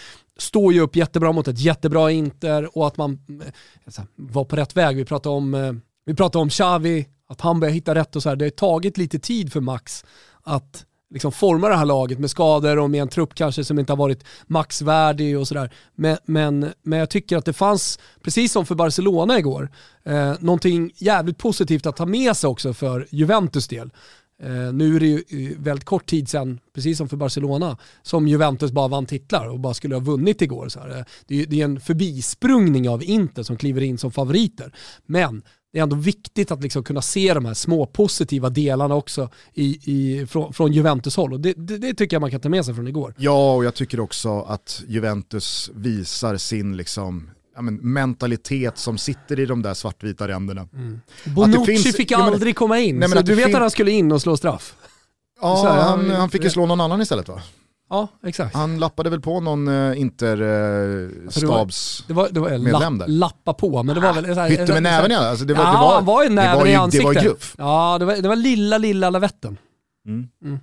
står 0.41 0.73
ju 0.73 0.79
upp 0.79 0.95
jättebra 0.95 1.31
mot 1.31 1.47
ett 1.47 1.59
jättebra 1.59 2.11
Inter 2.11 2.77
och 2.77 2.87
att 2.87 2.97
man 2.97 3.19
eh, 3.87 4.03
var 4.15 4.45
på 4.45 4.55
rätt 4.55 4.77
väg. 4.77 4.95
Vi 4.95 5.05
pratade 5.05 5.35
om, 5.35 5.53
eh, 5.53 5.73
vi 6.05 6.13
pratade 6.13 6.41
om 6.41 6.49
Xavi, 6.49 7.07
att 7.29 7.41
han 7.41 7.59
börjar 7.59 7.73
hitta 7.73 7.95
rätt 7.95 8.15
och 8.15 8.23
så 8.23 8.29
här. 8.29 8.35
Det 8.35 8.45
har 8.45 8.49
tagit 8.49 8.97
lite 8.97 9.19
tid 9.19 9.53
för 9.53 9.61
Max 9.61 10.05
att 10.43 10.85
liksom 11.09 11.31
forma 11.31 11.69
det 11.69 11.75
här 11.75 11.85
laget 11.85 12.19
med 12.19 12.29
skador 12.29 12.79
och 12.79 12.89
med 12.89 13.01
en 13.01 13.07
trupp 13.07 13.35
kanske 13.35 13.63
som 13.63 13.79
inte 13.79 13.91
har 13.91 13.97
varit 13.97 14.23
maxvärdig 14.47 15.39
och 15.39 15.47
sådär. 15.47 15.73
Men, 15.95 16.17
men, 16.25 16.73
men 16.81 16.99
jag 16.99 17.09
tycker 17.09 17.37
att 17.37 17.45
det 17.45 17.53
fanns, 17.53 17.99
precis 18.23 18.51
som 18.51 18.65
för 18.65 18.75
Barcelona 18.75 19.39
igår, 19.39 19.69
eh, 20.05 20.33
någonting 20.39 20.91
jävligt 20.95 21.37
positivt 21.37 21.85
att 21.85 21.95
ta 21.95 22.05
med 22.05 22.37
sig 22.37 22.47
också 22.47 22.73
för 22.73 23.07
Juventus 23.11 23.67
del. 23.67 23.91
Eh, 24.43 24.73
nu 24.73 24.95
är 24.95 24.99
det 24.99 25.07
ju 25.07 25.23
eh, 25.29 25.57
väldigt 25.59 25.85
kort 25.85 26.05
tid 26.05 26.29
sedan, 26.29 26.59
precis 26.73 26.97
som 26.97 27.09
för 27.09 27.17
Barcelona, 27.17 27.77
som 28.01 28.27
Juventus 28.27 28.71
bara 28.71 28.87
vann 28.87 29.05
titlar 29.05 29.49
och 29.49 29.59
bara 29.59 29.73
skulle 29.73 29.95
ha 29.95 29.99
vunnit 29.99 30.41
igår. 30.41 30.69
Så 30.69 30.79
här. 30.79 30.97
Eh, 30.97 31.03
det, 31.27 31.41
är, 31.41 31.45
det 31.45 31.61
är 31.61 31.65
en 31.65 31.79
förbisprungning 31.79 32.89
av 32.89 33.03
Inter 33.03 33.43
som 33.43 33.57
kliver 33.57 33.81
in 33.81 33.97
som 33.97 34.11
favoriter. 34.11 34.73
Men 35.05 35.41
det 35.73 35.79
är 35.79 35.83
ändå 35.83 35.95
viktigt 35.95 36.51
att 36.51 36.63
liksom 36.63 36.83
kunna 36.83 37.01
se 37.01 37.33
de 37.33 37.45
här 37.45 37.53
små 37.53 37.85
positiva 37.85 38.49
delarna 38.49 38.95
också 38.95 39.29
i, 39.53 39.79
i, 39.83 40.25
från, 40.27 40.53
från 40.53 40.73
Juventus 40.73 41.15
håll. 41.15 41.33
Och 41.33 41.39
det, 41.39 41.53
det, 41.57 41.77
det, 41.77 41.93
tycker 41.93 42.15
jag 42.15 42.21
man 42.21 42.31
kan 42.31 42.41
ta 42.41 42.49
med 42.49 42.65
sig 42.65 42.75
från 42.75 42.87
igår. 42.87 43.13
Ja, 43.17 43.55
och 43.55 43.65
jag 43.65 43.75
tycker 43.75 43.99
också 43.99 44.41
att 44.41 44.83
Juventus 44.87 45.71
visar 45.73 46.37
sin 46.37 46.77
liksom 46.77 47.29
ja, 47.59 47.63
men, 47.63 47.75
mentalitet 47.75 48.77
som 48.77 48.97
sitter 48.97 49.39
i 49.39 49.45
de 49.45 49.61
där 49.61 49.73
svartvita 49.73 50.27
ränderna. 50.27 50.67
Mm. 50.73 51.01
Bonucci 51.25 51.65
finns, 51.65 51.95
fick 51.95 52.11
aldrig 52.11 52.55
komma 52.55 52.79
in, 52.79 52.99
nej, 52.99 53.09
så 53.09 53.21
du 53.21 53.35
vet 53.35 53.55
att 53.55 53.61
han 53.61 53.71
skulle 53.71 53.91
in 53.91 54.11
och 54.11 54.21
slå 54.21 54.37
straff? 54.37 54.75
Ja, 55.41 55.63
här, 55.63 55.81
han, 55.81 56.09
han, 56.09 56.29
fick 56.29 56.43
ju 56.43 56.49
slå 56.49 56.65
någon 56.65 56.81
annan 56.81 57.01
istället 57.01 57.27
va? 57.27 57.41
Ja, 57.89 58.07
exakt. 58.23 58.55
Han 58.55 58.79
lappade 58.79 59.09
väl 59.09 59.21
på 59.21 59.39
någon 59.39 59.67
uh, 59.67 60.01
Inter-stabs 60.01 62.03
uh, 62.09 62.17
där. 62.17 63.07
Lappa 63.07 63.53
på, 63.53 63.83
men 63.83 63.95
det 63.95 64.01
var 64.01 64.13
väl... 64.13 64.35
Såhär, 64.35 64.49
Hytte 64.49 64.73
med 64.73 64.83
näven 64.83 65.11
ja, 65.11 65.29
alltså 65.29 65.45
det 65.45 65.53
var, 65.53 65.63
ja, 65.63 65.71
det 65.71 65.77
var, 65.77 65.93
han 65.93 66.05
var 66.05 66.23
ju 66.23 66.29
näven 66.29 66.67
i 66.67 66.75
ansiktet. 66.75 67.13
Det 67.13 67.19
var 67.19 67.23
gruff. 67.23 67.55
Ja, 67.57 67.97
det 67.99 68.05
var, 68.05 68.15
det 68.15 68.27
var 68.27 68.35
lilla, 68.35 68.77
lilla 68.77 69.09
lavetten. 69.09 69.57
Mm. 70.07 70.27
Mm. 70.43 70.59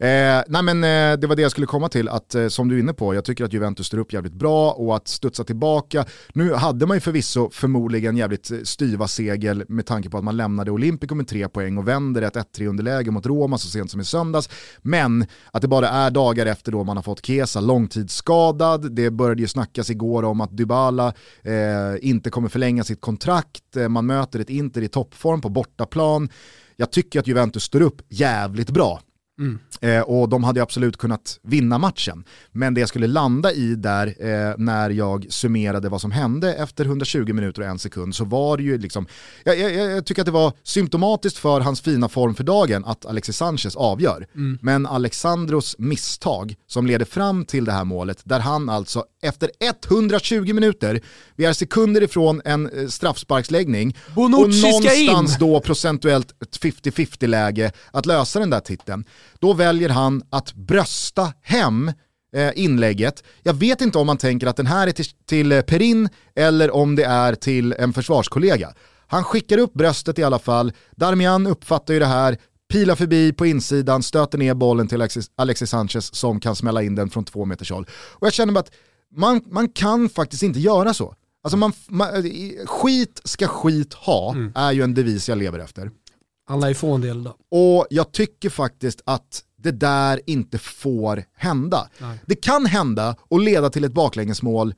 Eh, 0.00 0.42
nej 0.48 0.62
men 0.62 0.84
eh, 0.84 1.18
det 1.18 1.26
var 1.26 1.36
det 1.36 1.42
jag 1.42 1.50
skulle 1.50 1.66
komma 1.66 1.88
till, 1.88 2.08
att 2.08 2.34
eh, 2.34 2.48
som 2.48 2.68
du 2.68 2.76
är 2.76 2.80
inne 2.80 2.92
på, 2.92 3.14
jag 3.14 3.24
tycker 3.24 3.44
att 3.44 3.52
Juventus 3.52 3.86
står 3.86 3.98
upp 3.98 4.12
jävligt 4.12 4.32
bra 4.32 4.70
och 4.70 4.96
att 4.96 5.08
studsa 5.08 5.44
tillbaka. 5.44 6.04
Nu 6.32 6.54
hade 6.54 6.86
man 6.86 6.96
ju 6.96 7.00
förvisso 7.00 7.50
förmodligen 7.50 8.16
jävligt 8.16 8.50
eh, 8.50 8.58
styva 8.64 9.08
segel 9.08 9.64
med 9.68 9.86
tanke 9.86 10.10
på 10.10 10.18
att 10.18 10.24
man 10.24 10.36
lämnade 10.36 10.70
Olympico 10.70 11.14
med 11.14 11.28
tre 11.28 11.48
poäng 11.48 11.78
och 11.78 11.88
vänder 11.88 12.22
ett 12.22 12.36
1-3 12.36 12.66
underläge 12.66 13.10
mot 13.10 13.26
Roma 13.26 13.58
så 13.58 13.68
sent 13.68 13.90
som 13.90 14.00
i 14.00 14.04
söndags. 14.04 14.48
Men 14.82 15.26
att 15.50 15.62
det 15.62 15.68
bara 15.68 15.88
är 15.88 16.10
dagar 16.10 16.46
efter 16.46 16.72
då 16.72 16.84
man 16.84 16.96
har 16.96 17.02
fått 17.02 17.26
Kesa 17.26 17.60
långtidsskadad, 17.60 18.92
det 18.92 19.10
började 19.10 19.42
ju 19.42 19.48
snackas 19.48 19.90
igår 19.90 20.22
om 20.22 20.40
att 20.40 20.56
Dybala 20.56 21.14
eh, 21.42 21.52
inte 22.00 22.30
kommer 22.30 22.48
förlänga 22.48 22.84
sitt 22.84 23.00
kontrakt, 23.00 23.76
eh, 23.76 23.88
man 23.88 24.06
möter 24.06 24.40
ett 24.40 24.50
Inter 24.50 24.82
i 24.82 24.88
toppform 24.88 25.40
på 25.40 25.48
bortaplan. 25.48 26.28
Jag 26.76 26.92
tycker 26.92 27.20
att 27.20 27.26
Juventus 27.26 27.62
står 27.62 27.80
upp 27.80 28.02
jävligt 28.08 28.70
bra. 28.70 29.00
Mm. 29.38 29.58
Eh, 29.80 30.00
och 30.00 30.28
de 30.28 30.44
hade 30.44 30.62
absolut 30.62 30.96
kunnat 30.96 31.38
vinna 31.42 31.78
matchen. 31.78 32.24
Men 32.52 32.74
det 32.74 32.80
jag 32.80 32.88
skulle 32.88 33.06
landa 33.06 33.52
i 33.52 33.74
där 33.74 34.06
eh, 34.06 34.54
när 34.58 34.90
jag 34.90 35.26
summerade 35.28 35.88
vad 35.88 36.00
som 36.00 36.10
hände 36.10 36.54
efter 36.54 36.84
120 36.84 37.32
minuter 37.32 37.62
och 37.62 37.68
en 37.68 37.78
sekund 37.78 38.14
så 38.14 38.24
var 38.24 38.56
det 38.56 38.62
ju 38.62 38.78
liksom, 38.78 39.06
jag, 39.44 39.58
jag, 39.58 39.74
jag 39.74 40.06
tycker 40.06 40.22
att 40.22 40.26
det 40.26 40.32
var 40.32 40.52
symptomatiskt 40.62 41.38
för 41.38 41.60
hans 41.60 41.80
fina 41.80 42.08
form 42.08 42.34
för 42.34 42.44
dagen 42.44 42.84
att 42.84 43.06
Alexis 43.06 43.36
Sanchez 43.36 43.76
avgör. 43.76 44.26
Mm. 44.34 44.58
Men 44.62 44.86
Alexandros 44.86 45.78
misstag 45.78 46.54
som 46.66 46.86
leder 46.86 47.04
fram 47.04 47.44
till 47.44 47.64
det 47.64 47.72
här 47.72 47.84
målet, 47.84 48.20
där 48.24 48.40
han 48.40 48.68
alltså 48.68 49.04
efter 49.22 49.50
120 49.60 50.52
minuter, 50.52 51.00
vi 51.36 51.44
är 51.44 51.52
sekunder 51.52 52.02
ifrån 52.02 52.42
en 52.44 52.70
eh, 52.70 52.88
straffsparksläggning 52.88 53.96
Bonucci 54.14 54.44
och 54.44 54.72
någonstans 54.72 55.38
då 55.38 55.60
procentuellt 55.60 56.42
ett 56.42 56.60
50-50 56.60 57.26
läge 57.26 57.72
att 57.92 58.06
lösa 58.06 58.40
den 58.40 58.50
där 58.50 58.60
titeln. 58.60 59.04
Då 59.38 59.52
väljer 59.52 59.88
han 59.88 60.22
att 60.30 60.54
brösta 60.54 61.32
hem 61.42 61.92
eh, 62.34 62.50
inlägget. 62.54 63.24
Jag 63.42 63.54
vet 63.54 63.80
inte 63.80 63.98
om 63.98 64.06
man 64.06 64.16
tänker 64.16 64.46
att 64.46 64.56
den 64.56 64.66
här 64.66 64.86
är 64.86 64.92
till, 64.92 65.06
till 65.26 65.52
eh, 65.52 65.60
Perin 65.60 66.08
eller 66.34 66.70
om 66.70 66.96
det 66.96 67.04
är 67.04 67.34
till 67.34 67.72
en 67.72 67.92
försvarskollega. 67.92 68.74
Han 69.06 69.24
skickar 69.24 69.58
upp 69.58 69.72
bröstet 69.72 70.18
i 70.18 70.22
alla 70.22 70.38
fall, 70.38 70.72
Darmian 70.96 71.46
uppfattar 71.46 71.94
ju 71.94 72.00
det 72.00 72.06
här, 72.06 72.38
pilar 72.72 72.94
förbi 72.94 73.32
på 73.32 73.46
insidan, 73.46 74.02
stöter 74.02 74.38
ner 74.38 74.54
bollen 74.54 74.88
till 74.88 75.00
Alexis, 75.00 75.30
Alexis 75.36 75.70
Sanchez 75.70 76.14
som 76.14 76.40
kan 76.40 76.56
smälla 76.56 76.82
in 76.82 76.94
den 76.94 77.10
från 77.10 77.24
två 77.24 77.44
meters 77.44 77.70
håll. 77.70 77.86
Och 77.92 78.26
jag 78.26 78.32
känner 78.32 78.52
bara 78.52 78.60
att 78.60 78.72
man, 79.16 79.40
man 79.46 79.68
kan 79.68 80.08
faktiskt 80.08 80.42
inte 80.42 80.60
göra 80.60 80.94
så. 80.94 81.14
Alltså 81.42 81.56
man, 81.56 81.72
man, 81.88 82.08
skit 82.66 83.20
ska 83.24 83.46
skit 83.46 83.94
ha, 83.94 84.32
mm. 84.32 84.52
är 84.54 84.72
ju 84.72 84.82
en 84.82 84.94
devis 84.94 85.28
jag 85.28 85.38
lever 85.38 85.58
efter. 85.58 85.90
Alla 86.46 86.70
är 86.70 86.74
få 86.74 86.92
en 86.92 87.00
del 87.00 87.24
då. 87.24 87.36
Och 87.50 87.86
jag 87.90 88.12
tycker 88.12 88.50
faktiskt 88.50 89.02
att 89.04 89.44
det 89.56 89.70
där 89.70 90.20
inte 90.26 90.58
får 90.58 91.24
hända. 91.36 91.88
Nej. 91.98 92.18
Det 92.26 92.34
kan 92.34 92.66
hända 92.66 93.16
och 93.20 93.40
leda 93.40 93.70
till 93.70 93.84
ett 93.84 93.92
baklängesmål 93.92 94.74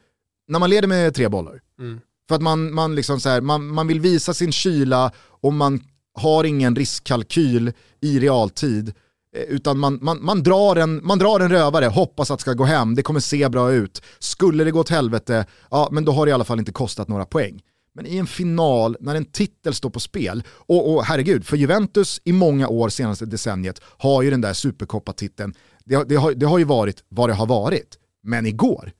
när 0.48 0.58
man 0.58 0.70
leder 0.70 0.88
med 0.88 1.14
tre 1.14 1.28
bollar. 1.28 1.60
Mm. 1.78 2.00
För 2.28 2.34
att 2.34 2.42
man, 2.42 2.74
man, 2.74 2.94
liksom 2.94 3.20
så 3.20 3.28
här, 3.28 3.40
man, 3.40 3.66
man 3.66 3.86
vill 3.86 4.00
visa 4.00 4.34
sin 4.34 4.52
kyla 4.52 5.12
och 5.40 5.52
man 5.52 5.80
har 6.14 6.44
ingen 6.44 6.76
riskkalkyl 6.76 7.72
i 8.00 8.18
realtid. 8.18 8.94
Eh, 9.36 9.42
utan 9.42 9.78
man, 9.78 9.98
man, 10.02 10.24
man, 10.24 10.42
drar 10.42 10.76
en, 10.76 11.06
man 11.06 11.18
drar 11.18 11.40
en 11.40 11.50
rövare, 11.50 11.86
hoppas 11.86 12.30
att 12.30 12.38
det 12.38 12.42
ska 12.42 12.52
gå 12.52 12.64
hem, 12.64 12.94
det 12.94 13.02
kommer 13.02 13.20
se 13.20 13.48
bra 13.48 13.72
ut. 13.72 14.02
Skulle 14.18 14.64
det 14.64 14.70
gå 14.70 14.80
åt 14.80 14.88
helvete, 14.88 15.46
ja 15.70 15.88
men 15.92 16.04
då 16.04 16.12
har 16.12 16.26
det 16.26 16.30
i 16.30 16.32
alla 16.32 16.44
fall 16.44 16.58
inte 16.58 16.72
kostat 16.72 17.08
några 17.08 17.24
poäng. 17.24 17.62
Men 17.96 18.06
i 18.06 18.16
en 18.16 18.26
final, 18.26 18.96
när 19.00 19.14
en 19.14 19.24
titel 19.24 19.74
står 19.74 19.90
på 19.90 20.00
spel, 20.00 20.42
och, 20.48 20.94
och 20.94 21.04
herregud, 21.04 21.46
för 21.46 21.56
Juventus 21.56 22.20
i 22.24 22.32
många 22.32 22.68
år 22.68 22.88
senaste 22.88 23.26
decenniet 23.26 23.80
har 23.84 24.22
ju 24.22 24.30
den 24.30 24.40
där 24.40 24.52
superkoppatiteln, 24.52 25.54
det, 25.84 26.08
det, 26.08 26.16
har, 26.16 26.32
det 26.32 26.46
har 26.46 26.58
ju 26.58 26.64
varit 26.64 27.04
vad 27.08 27.28
det 27.28 27.34
har 27.34 27.46
varit. 27.46 27.98
Men 28.22 28.46
igår, 28.46 28.92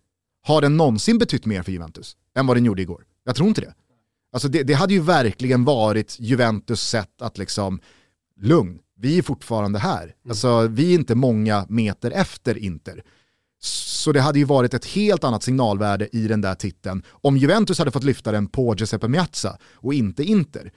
har 0.43 0.61
den 0.61 0.77
någonsin 0.77 1.19
betytt 1.19 1.47
mer 1.47 1.63
för 1.63 1.73
Juventus 1.73 2.17
än 2.37 2.47
vad 2.47 2.57
den 2.57 2.65
gjorde 2.65 2.83
igår? 2.83 3.05
Jag 3.25 3.37
tror 3.37 3.49
inte 3.49 3.61
det. 3.61 3.75
Alltså 4.33 4.49
det, 4.49 4.63
det 4.63 4.75
hade 4.75 4.95
ju 4.95 5.01
verkligen 5.01 5.65
varit 5.65 6.17
Juventus 6.21 6.81
sätt 6.81 7.23
att 7.23 7.39
liksom, 7.39 7.81
lugn, 8.41 8.79
vi 8.97 9.19
är 9.19 9.23
fortfarande 9.23 9.79
här. 9.79 10.03
Mm. 10.03 10.15
Alltså 10.29 10.67
vi 10.67 10.91
är 10.91 10.95
inte 10.95 11.15
många 11.15 11.67
meter 11.69 12.11
efter 12.11 12.59
Inter. 12.59 13.03
Så 13.61 14.13
det 14.13 14.21
hade 14.21 14.39
ju 14.39 14.45
varit 14.45 14.75
ett 14.75 14.85
helt 14.85 15.25
annat 15.25 15.43
signalvärde 15.43 16.09
i 16.13 16.29
den 16.29 16.41
där 16.41 16.55
titeln 16.55 17.03
om 17.11 17.37
Juventus 17.37 17.79
hade 17.79 17.91
fått 17.91 18.05
lyfta 18.05 18.33
den 18.33 18.47
på 18.47 18.75
Giuseppe 18.75 19.09
Miazza 19.09 19.59
och 19.75 19.95
inte 19.95 20.25
Inter. 20.25 20.73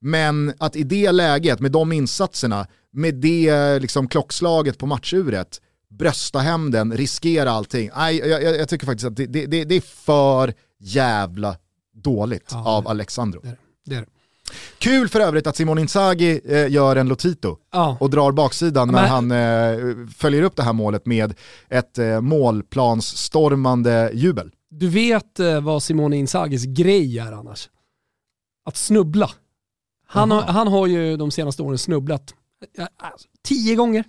Men 0.00 0.52
att 0.58 0.76
i 0.76 0.82
det 0.82 1.12
läget, 1.12 1.60
med 1.60 1.72
de 1.72 1.92
insatserna, 1.92 2.66
med 2.92 3.14
det 3.14 3.78
liksom 3.78 4.08
klockslaget 4.08 4.78
på 4.78 4.86
matchuret, 4.86 5.60
brösta 5.90 6.38
hem 6.38 6.70
den, 6.70 6.92
riskera 6.96 7.50
allting. 7.50 7.90
Nej, 7.96 8.18
jag, 8.18 8.42
jag, 8.42 8.56
jag 8.56 8.68
tycker 8.68 8.86
faktiskt 8.86 9.06
att 9.06 9.16
det, 9.16 9.26
det, 9.26 9.64
det, 9.64 9.74
är 9.74 9.80
för 9.80 10.54
jävla 10.78 11.56
dåligt 11.94 12.48
ja, 12.50 12.68
av 12.68 12.88
Alexandro. 12.88 13.40
Det 13.42 13.48
är 13.48 13.58
det. 13.84 13.96
är 13.96 14.00
det. 14.00 14.06
Kul 14.78 15.08
för 15.08 15.20
övrigt 15.20 15.46
att 15.46 15.56
Simon 15.56 15.78
Inzaghi 15.78 16.40
eh, 16.44 16.72
gör 16.72 16.96
en 16.96 17.08
Lotito 17.08 17.56
ja. 17.72 17.96
och 18.00 18.10
drar 18.10 18.32
baksidan 18.32 18.88
när 18.88 19.06
han 19.06 19.30
eh, 19.30 20.08
följer 20.16 20.42
upp 20.42 20.56
det 20.56 20.62
här 20.62 20.72
målet 20.72 21.06
med 21.06 21.34
ett 21.68 21.98
eh, 21.98 22.20
målplansstormande 22.20 24.10
jubel. 24.14 24.50
Du 24.70 24.88
vet 24.88 25.40
vad 25.62 25.82
Simone 25.82 26.16
Inzagis 26.16 26.64
grej 26.64 27.18
är 27.18 27.32
annars? 27.32 27.68
Att 28.64 28.76
snubbla. 28.76 29.30
Han 30.08 30.30
har, 30.30 30.42
han 30.42 30.68
har 30.68 30.86
ju 30.86 31.16
de 31.16 31.30
senaste 31.30 31.62
åren 31.62 31.78
snubblat 31.78 32.34
alltså, 32.96 33.28
tio 33.42 33.74
gånger. 33.74 34.04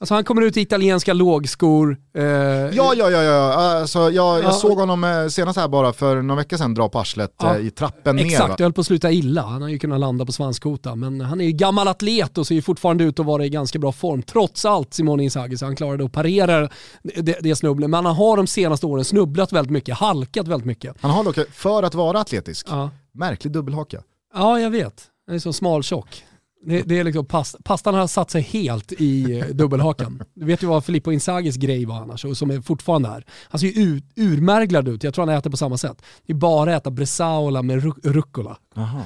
Alltså 0.00 0.14
han 0.14 0.24
kommer 0.24 0.42
ut 0.42 0.56
i 0.56 0.60
italienska 0.60 1.12
lågskor. 1.12 1.96
Eh, 2.14 2.24
ja, 2.24 2.70
ja, 2.96 3.10
ja, 3.10 3.22
ja. 3.22 3.54
Alltså, 3.54 3.98
jag, 3.98 4.12
jag 4.12 4.44
ja. 4.44 4.52
såg 4.52 4.78
honom 4.78 5.04
eh, 5.04 5.26
senast 5.28 5.58
här 5.58 5.68
bara 5.68 5.92
för 5.92 6.22
några 6.22 6.38
veckor 6.38 6.56
sedan 6.56 6.74
dra 6.74 6.88
på 6.88 6.98
arslet 6.98 7.34
ja. 7.38 7.56
eh, 7.56 7.66
i 7.66 7.70
trappen 7.70 8.18
Exakt, 8.18 8.30
ner. 8.30 8.44
Exakt, 8.44 8.58
det 8.58 8.64
höll 8.64 8.72
på 8.72 8.80
att 8.80 8.86
sluta 8.86 9.10
illa. 9.10 9.42
Han 9.42 9.62
har 9.62 9.68
ju 9.68 9.78
kunnat 9.78 10.00
landa 10.00 10.26
på 10.26 10.32
svanskota. 10.32 10.94
Men 10.94 11.20
han 11.20 11.40
är 11.40 11.44
ju 11.44 11.52
gammal 11.52 11.88
atlet 11.88 12.38
och 12.38 12.46
ser 12.46 12.54
ju 12.54 12.62
fortfarande 12.62 13.04
ut 13.04 13.20
att 13.20 13.26
vara 13.26 13.44
i 13.44 13.48
ganska 13.48 13.78
bra 13.78 13.92
form. 13.92 14.22
Trots 14.22 14.64
allt 14.64 14.94
Simone 14.94 15.24
Inzaghi, 15.24 15.56
så 15.56 15.64
han 15.64 15.76
klarade 15.76 16.04
att 16.04 16.12
parera 16.12 16.68
det, 17.02 17.38
det 17.40 17.56
snubblet. 17.56 17.90
Men 17.90 18.06
han 18.06 18.16
har 18.16 18.36
de 18.36 18.46
senaste 18.46 18.86
åren 18.86 19.04
snubblat 19.04 19.52
väldigt 19.52 19.72
mycket, 19.72 19.96
halkat 19.96 20.48
väldigt 20.48 20.66
mycket. 20.66 20.96
Han 21.00 21.10
har 21.10 21.24
dock, 21.24 21.36
för 21.52 21.82
att 21.82 21.94
vara 21.94 22.20
atletisk, 22.20 22.66
ja. 22.70 22.90
märklig 23.12 23.52
dubbelhaka. 23.52 24.02
Ja, 24.34 24.60
jag 24.60 24.70
vet. 24.70 25.02
Han 25.26 25.34
är 25.34 25.38
så 25.38 25.52
smaltjock. 25.52 26.24
Det, 26.62 26.82
det, 26.82 26.98
är 26.98 27.04
liksom 27.04 27.26
past, 27.26 27.64
pastan 27.64 27.94
har 27.94 28.06
satt 28.06 28.30
sig 28.30 28.42
helt 28.42 28.92
i 28.92 29.38
eh, 29.38 29.46
dubbelhakan. 29.46 30.22
Du 30.34 30.46
vet 30.46 30.62
ju 30.62 30.66
vad 30.66 30.84
Filippo 30.84 31.12
Inzagis 31.12 31.56
grej 31.56 31.84
var 31.84 31.96
annars 31.96 32.24
och 32.24 32.36
som 32.36 32.50
är 32.50 32.60
fortfarande 32.60 33.08
är. 33.08 33.24
Han 33.48 33.58
ser 33.58 33.66
ju 33.66 33.82
ur, 33.82 34.02
urmärglad 34.16 34.88
ut, 34.88 35.04
jag 35.04 35.14
tror 35.14 35.26
han 35.26 35.36
äter 35.36 35.50
på 35.50 35.56
samma 35.56 35.76
sätt. 35.76 36.02
Det 36.26 36.32
är 36.32 36.36
bara 36.36 36.76
att 36.76 36.82
äta 36.82 36.90
bresaola 36.90 37.62
med 37.62 37.82
rucola. 38.02 38.56
Aha. 38.76 39.04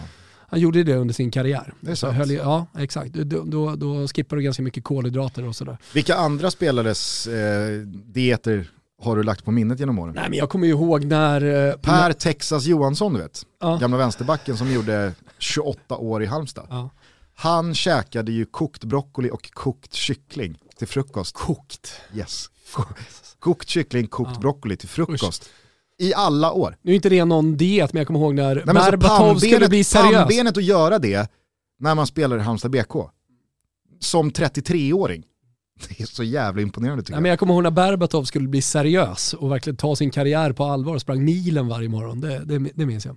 Han 0.49 0.61
gjorde 0.61 0.83
det 0.83 0.95
under 0.95 1.15
sin 1.15 1.31
karriär. 1.31 1.75
Det 1.81 1.91
är 1.91 1.95
sant. 1.95 2.15
Höll, 2.15 2.31
ja, 2.31 2.67
exakt. 2.79 3.13
Då, 3.15 3.45
då, 3.45 3.77
då 3.77 4.09
skippar 4.09 4.37
du 4.37 4.43
ganska 4.43 4.63
mycket 4.63 4.85
kolhydrater 4.85 5.45
och 5.45 5.57
sådär. 5.57 5.79
Vilka 5.95 6.17
andra 6.17 6.51
spelares 6.51 7.27
eh, 7.27 7.81
dieter 7.87 8.71
har 9.03 9.17
du 9.17 9.23
lagt 9.23 9.45
på 9.45 9.51
minnet 9.51 9.81
genom 9.81 9.99
åren? 9.99 10.15
Nej 10.15 10.31
men 10.31 10.39
jag 10.39 10.49
kommer 10.49 10.67
ju 10.67 10.73
ihåg 10.73 11.05
när... 11.05 11.69
Eh, 11.69 11.75
per 11.75 12.13
Texas 12.13 12.65
Johansson 12.65 13.15
du 13.15 13.21
vet, 13.21 13.43
ja. 13.61 13.77
gamla 13.77 13.97
vänsterbacken 13.97 14.57
som 14.57 14.73
gjorde 14.73 15.13
28 15.39 15.97
år 15.97 16.23
i 16.23 16.27
Halmstad. 16.27 16.67
Ja. 16.71 16.91
Han 17.35 17.75
käkade 17.75 18.33
ju 18.33 18.47
kokt 18.47 18.85
broccoli 18.85 19.31
och 19.31 19.51
kokt 19.53 19.95
kyckling 19.95 20.59
till 20.79 20.89
frukost. 20.89 21.35
Kokt? 21.37 21.93
Yes. 22.15 22.51
Kokt 23.39 23.69
kyckling, 23.69 24.07
kokt 24.07 24.31
ja. 24.35 24.41
broccoli 24.41 24.77
till 24.77 24.89
frukost. 24.89 25.43
Usch. 25.43 25.51
I 25.99 26.15
alla 26.15 26.53
år. 26.53 26.77
Nu 26.83 26.93
är 26.93 26.97
inte 26.97 27.09
det 27.09 27.25
någon 27.25 27.57
diet, 27.57 27.93
men 27.93 28.01
jag 28.01 28.07
kommer 28.07 28.21
ihåg 28.21 28.35
när 28.35 28.55
Nej, 28.55 28.75
Berbatov 28.75 29.39
skulle 29.39 29.69
bli 29.69 29.85
seriös. 29.85 30.15
Pannbenet 30.15 30.57
att 30.57 30.65
göra 30.65 30.99
det 30.99 31.31
när 31.79 31.95
man 31.95 32.07
spelar 32.07 32.37
i 32.39 32.41
Halmstad 32.41 32.71
BK. 32.71 32.97
Som 34.01 34.31
33-åring. 34.31 35.25
Det 35.89 36.01
är 36.01 36.07
så 36.07 36.23
jävla 36.23 36.63
imponerande 36.63 37.03
tycker 37.03 37.13
Nej, 37.13 37.17
jag. 37.17 37.23
Men 37.23 37.31
jag 37.31 37.39
kommer 37.39 37.55
ihåg 37.55 37.63
när 37.63 37.71
Berbatov 37.71 38.25
skulle 38.25 38.49
bli 38.49 38.63
seriös 38.63 39.35
och 39.35 39.53
verkligen 39.53 39.77
ta 39.77 39.97
sin 39.97 40.11
karriär 40.11 40.53
på 40.53 40.65
allvar 40.65 40.95
och 40.95 41.01
sprang 41.01 41.25
milen 41.25 41.69
varje 41.69 41.89
morgon. 41.89 42.21
Det, 42.21 42.45
det, 42.45 42.59
det 42.75 42.87
minns 42.87 43.07
jag. 43.07 43.17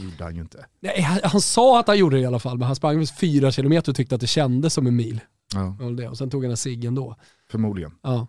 Gjorde 0.00 0.24
han 0.24 0.34
ju 0.34 0.40
inte. 0.40 0.64
Nej, 0.80 1.00
han, 1.00 1.20
han 1.22 1.40
sa 1.40 1.80
att 1.80 1.86
han 1.86 1.98
gjorde 1.98 2.16
det 2.16 2.22
i 2.22 2.26
alla 2.26 2.38
fall, 2.38 2.58
men 2.58 2.66
han 2.66 2.76
sprang 2.76 3.06
fyra 3.06 3.52
kilometer 3.52 3.92
och 3.92 3.96
tyckte 3.96 4.14
att 4.14 4.20
det 4.20 4.26
kändes 4.26 4.74
som 4.74 4.86
en 4.86 4.96
mil. 4.96 5.20
Ja. 5.54 5.76
Och 6.10 6.18
sen 6.18 6.30
tog 6.30 6.44
han 6.44 6.50
en 6.50 6.56
cigg 6.56 6.84
ändå. 6.84 7.16
förmodligen. 7.50 7.92
Ja. 8.02 8.26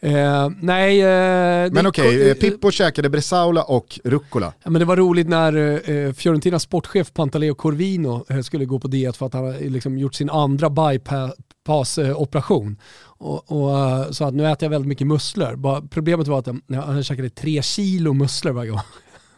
Eh, 0.00 0.48
nej, 0.60 1.00
eh, 1.00 1.72
Men 1.72 1.86
okej, 1.86 2.30
eh, 2.30 2.34
Pippo 2.36 2.70
käkade 2.70 3.08
Bresaola 3.10 3.62
och 3.62 4.00
rucola. 4.04 4.52
Ja, 4.62 4.70
men 4.70 4.78
det 4.80 4.84
var 4.84 4.96
roligt 4.96 5.28
när 5.28 5.56
eh, 5.90 6.12
Fiorentinas 6.12 6.62
sportchef 6.62 7.12
Pantaleo 7.12 7.54
Corvino 7.54 8.24
eh, 8.28 8.40
skulle 8.40 8.64
gå 8.64 8.78
på 8.80 8.88
diet 8.88 9.16
för 9.16 9.26
att 9.26 9.34
han 9.34 9.44
har 9.44 9.70
liksom 9.70 9.98
gjort 9.98 10.14
sin 10.14 10.30
andra 10.30 10.68
bypass-operation. 10.68 12.76
Och, 13.04 13.52
och 13.52 13.78
eh, 13.78 14.10
sa 14.10 14.26
att 14.28 14.34
nu 14.34 14.50
äter 14.50 14.66
jag 14.66 14.70
väldigt 14.70 14.88
mycket 14.88 15.06
musslor. 15.06 15.56
Bara, 15.56 15.82
problemet 15.82 16.28
var 16.28 16.38
att 16.38 16.46
han, 16.46 16.62
han 16.74 17.04
käkade 17.04 17.30
tre 17.30 17.62
kilo 17.62 18.12
musslor 18.12 18.52
varje 18.52 18.70
gång. 18.70 18.80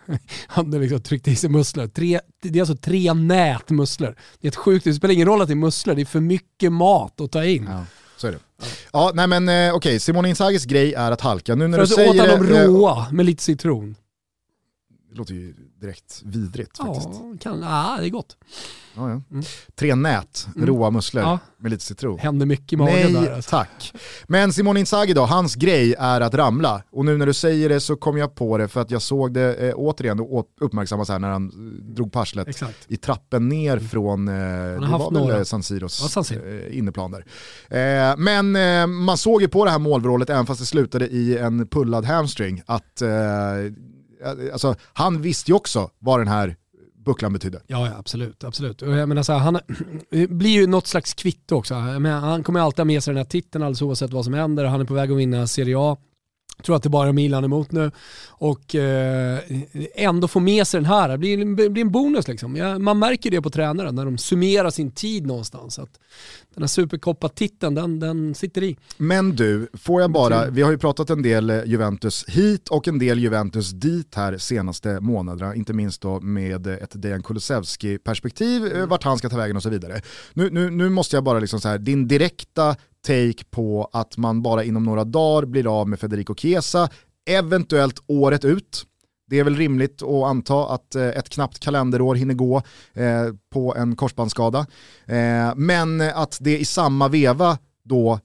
Han 0.47 0.67
hade 0.67 0.79
liksom 0.79 1.01
tryckt 1.01 1.29
i 1.29 1.37
sig 1.37 1.51
musslor. 1.51 1.87
Tre, 1.87 2.21
det 2.43 2.59
är 2.59 2.63
alltså 2.63 2.77
tre 2.77 3.15
nät 3.15 3.71
musslor. 3.71 4.17
Det 4.41 4.47
är 4.47 4.51
ett 4.51 4.57
sjukt, 4.57 4.85
det 4.85 4.95
spelar 4.95 5.15
ingen 5.15 5.27
roll 5.27 5.43
att 5.43 5.49
det 5.49 5.55
är 5.55 5.57
musslor, 5.57 5.95
det 5.95 6.01
är 6.01 6.07
för 6.07 6.21
mycket 6.21 6.73
mat 6.73 7.21
att 7.21 7.33
ta 7.33 7.45
in. 7.45 7.67
Ja, 7.71 7.85
så 8.17 8.27
är 8.27 8.33
det. 8.33 8.39
Ja, 8.93 9.11
nej 9.15 9.27
men 9.27 9.49
eh, 9.49 9.75
okej, 9.75 10.01
Simone 10.01 10.29
Inzagis 10.29 10.65
grej 10.65 10.95
är 10.95 11.13
att 11.13 11.21
halka. 11.21 11.55
Nu 11.55 11.69
när 11.69 11.79
För 11.79 11.87
du 11.97 12.03
att 12.03 12.09
åt 12.09 12.17
säger 12.17 12.37
han 12.37 12.47
dem 12.47 12.57
eh, 12.57 12.63
råa 12.63 13.07
med 13.11 13.27
lite 13.27 13.43
citron. 13.43 13.97
Det 15.15 15.19
låter 15.19 15.35
ju 15.35 15.55
direkt 15.81 16.23
vidrigt 16.25 16.77
faktiskt. 16.79 17.09
Ja, 17.13 17.35
kan, 17.41 17.61
ja, 17.63 17.97
det 18.01 18.07
är 18.07 18.11
gott. 18.11 18.37
Ja, 18.97 19.11
ja. 19.11 19.23
Mm. 19.31 19.45
Tre 19.75 19.95
nät, 19.95 20.47
råa 20.57 20.91
musslor 20.91 21.23
Ja. 21.25 21.39
med 21.59 21.71
lite 21.71 21.85
citron. 21.85 22.19
Händer 22.19 22.47
mycket 22.47 22.73
i 22.73 22.77
magen 22.77 23.13
Nej 23.13 23.23
där. 23.23 23.35
Alltså. 23.35 23.51
tack. 23.51 23.93
Men 24.29 24.53
Simone 24.53 24.81
Inzaghi 24.81 25.13
då, 25.13 25.23
hans 25.23 25.55
grej 25.55 25.95
är 25.99 26.21
att 26.21 26.35
ramla. 26.35 26.83
Och 26.93 27.05
nu 27.05 27.17
när 27.17 27.27
du 27.27 27.35
säger 27.35 27.69
det 27.69 27.81
så 27.81 27.97
kom 27.97 28.19
jag 28.19 28.35
på 28.35 28.59
det 28.59 28.69
för 28.69 28.81
att 28.81 28.91
jag 28.91 29.03
såg 29.03 29.35
det 29.35 29.55
eh, 29.69 29.75
återigen 29.77 30.21
och 30.21 30.47
uppmärksammas 30.61 31.09
här 31.09 31.19
när 31.19 31.29
han 31.31 31.47
eh, 31.49 31.85
drog 31.95 32.13
på 32.13 32.21
arslet 32.21 32.49
Exakt. 32.49 32.79
i 32.89 32.97
trappen 32.97 33.49
ner 33.49 33.79
från, 33.79 34.29
eh, 34.29 34.35
det 34.35 34.79
var 34.91 35.11
väl 35.13 35.23
några. 35.23 35.37
eh, 35.39 35.43
San 35.45 35.63
Siros 35.63 36.01
Ja, 36.03 36.09
San 36.09 36.25
Siro. 36.25 36.47
eh, 36.49 36.79
inneplan 36.79 37.11
där. 37.11 37.25
Eh, 38.11 38.17
men 38.19 38.57
eh, 38.57 38.87
man 38.87 39.17
såg 39.19 39.43
ju 39.43 39.49
på 39.49 39.65
det 39.65 39.71
här 39.71 39.79
målvrålet, 39.79 40.31
även 40.31 40.47
fast 40.47 40.61
det 40.61 40.67
slutade 40.67 41.09
i 41.09 41.39
en 41.39 41.67
pullad 41.67 42.05
hamstring, 42.05 42.63
att 42.67 43.03
eh, 43.03 43.09
Eh, 44.25 44.53
alltså, 44.53 44.75
han 44.93 45.23
visste 45.23 45.51
ju 45.51 45.55
också 45.55 45.91
vad 45.99 46.21
den 46.21 46.29
här 46.29 46.57
bucklan 47.05 47.33
betydde. 47.33 47.61
Ja, 47.67 47.87
ja 47.87 47.93
absolut. 47.99 48.45
absolut. 48.45 48.83
Och 48.83 48.97
jag 48.97 49.09
menar 49.09 49.23
så 49.23 49.33
här, 49.33 49.39
han 49.39 49.59
det 50.11 50.27
blir 50.31 50.51
ju 50.51 50.67
något 50.67 50.87
slags 50.87 51.15
kvitto 51.15 51.57
också. 51.57 51.75
Menar, 51.75 52.21
han 52.21 52.43
kommer 52.43 52.61
alltid 52.61 52.79
ha 52.79 52.85
med 52.85 53.05
sig 53.05 53.15
den 53.15 53.19
här 53.19 53.31
titeln 53.31 53.65
alldeles 53.65 53.83
oavsett 53.83 54.13
vad 54.13 54.25
som 54.25 54.35
händer. 54.35 54.65
Han 54.65 54.81
är 54.81 54.85
på 54.85 54.95
väg 54.95 55.13
att 55.13 55.19
vinna 55.19 55.47
Serie 55.47 55.79
A. 55.79 55.97
Jag 56.57 56.65
tror 56.65 56.77
att 56.77 56.83
det 56.83 56.89
bara 56.89 57.09
är 57.09 57.13
Milan 57.13 57.45
emot 57.45 57.73
nu. 57.73 57.91
Och 58.29 58.75
eh, 58.75 59.41
ändå 59.95 60.29
få 60.29 60.41
med 60.41 60.67
sig 60.67 60.81
den 60.81 60.91
här, 60.91 61.09
det 61.09 61.19
blir, 61.19 61.57
det 61.57 61.71
blir 61.71 61.83
en 61.83 61.91
bonus 61.91 62.29
liksom. 62.29 62.57
Ja, 62.57 62.79
man 62.79 62.99
märker 62.99 63.31
det 63.31 63.43
på 63.43 63.51
tränaren 63.51 63.95
när 63.95 64.05
de 64.05 64.19
summerar 64.19 64.71
sin 64.71 64.91
tid 64.91 65.27
någonstans. 65.27 65.79
Att 65.79 65.99
den 66.55 66.63
här 66.63 66.69
superkoppa-titeln, 66.69 67.75
den, 67.75 68.01
den 68.01 68.35
sitter 68.35 68.63
i. 68.63 68.77
Men 68.97 69.37
du, 69.37 69.69
får 69.73 70.01
jag 70.01 70.11
bara, 70.11 70.51
vi 70.51 70.63
har 70.63 70.71
ju 70.71 70.79
pratat 70.79 71.11
en 71.11 71.23
del 71.23 71.51
eh, 71.51 71.65
Juventus 71.65 72.25
hit 72.29 72.69
och 72.69 72.89
en 72.89 72.99
del 72.99 73.19
Juventus 73.19 73.71
dit 73.71 74.15
här 74.15 74.39
senaste 74.39 75.01
månaderna, 75.01 75.55
inte 75.55 75.73
minst 75.73 76.01
då 76.01 76.21
med 76.21 76.67
eh, 76.67 76.75
ett 76.75 77.03
Dejan 77.03 77.23
Kulusevski-perspektiv, 77.23 78.67
eh, 78.67 78.87
vart 78.87 79.05
han 79.05 79.19
ska 79.19 79.29
ta 79.29 79.37
vägen 79.37 79.57
och 79.57 79.63
så 79.63 79.71
vidare. 79.71 80.01
Nu, 80.33 80.51
nu, 80.51 80.71
nu 80.71 80.89
måste 80.89 81.17
jag 81.17 81.25
bara 81.25 81.39
liksom 81.39 81.61
så 81.61 81.69
här, 81.69 81.79
din 81.79 82.09
direkta 82.09 82.77
take 83.07 83.45
på 83.51 83.91
att 83.93 84.17
man 84.17 84.43
bara 84.43 84.65
inom 84.65 84.85
några 84.85 85.05
dagar 85.05 85.47
blir 85.47 85.81
av 85.81 85.89
med 85.89 86.01
Federico 86.01 86.35
Chiesa, 86.35 86.89
eventuellt 87.27 88.03
året 88.07 88.45
ut. 88.45 88.87
Det 89.27 89.39
är 89.39 89.45
väl 89.45 89.57
rimligt 89.57 90.03
att 90.03 90.25
anta 90.25 90.69
att 90.69 90.95
eh, 90.95 91.09
ett 91.09 91.29
knappt 91.29 91.59
kalenderår 91.59 92.15
hinner 92.15 92.35
gå 92.35 92.63
eh, 92.95 93.27
på 93.53 93.75
en 93.77 93.97
korsbandsskada. 93.97 94.67
Eh, 95.07 95.55
men 95.57 96.01
att 96.01 96.39
det 96.41 96.59
i 96.59 96.65
samma 96.65 97.09
veva 97.09 97.59
då 97.85 98.21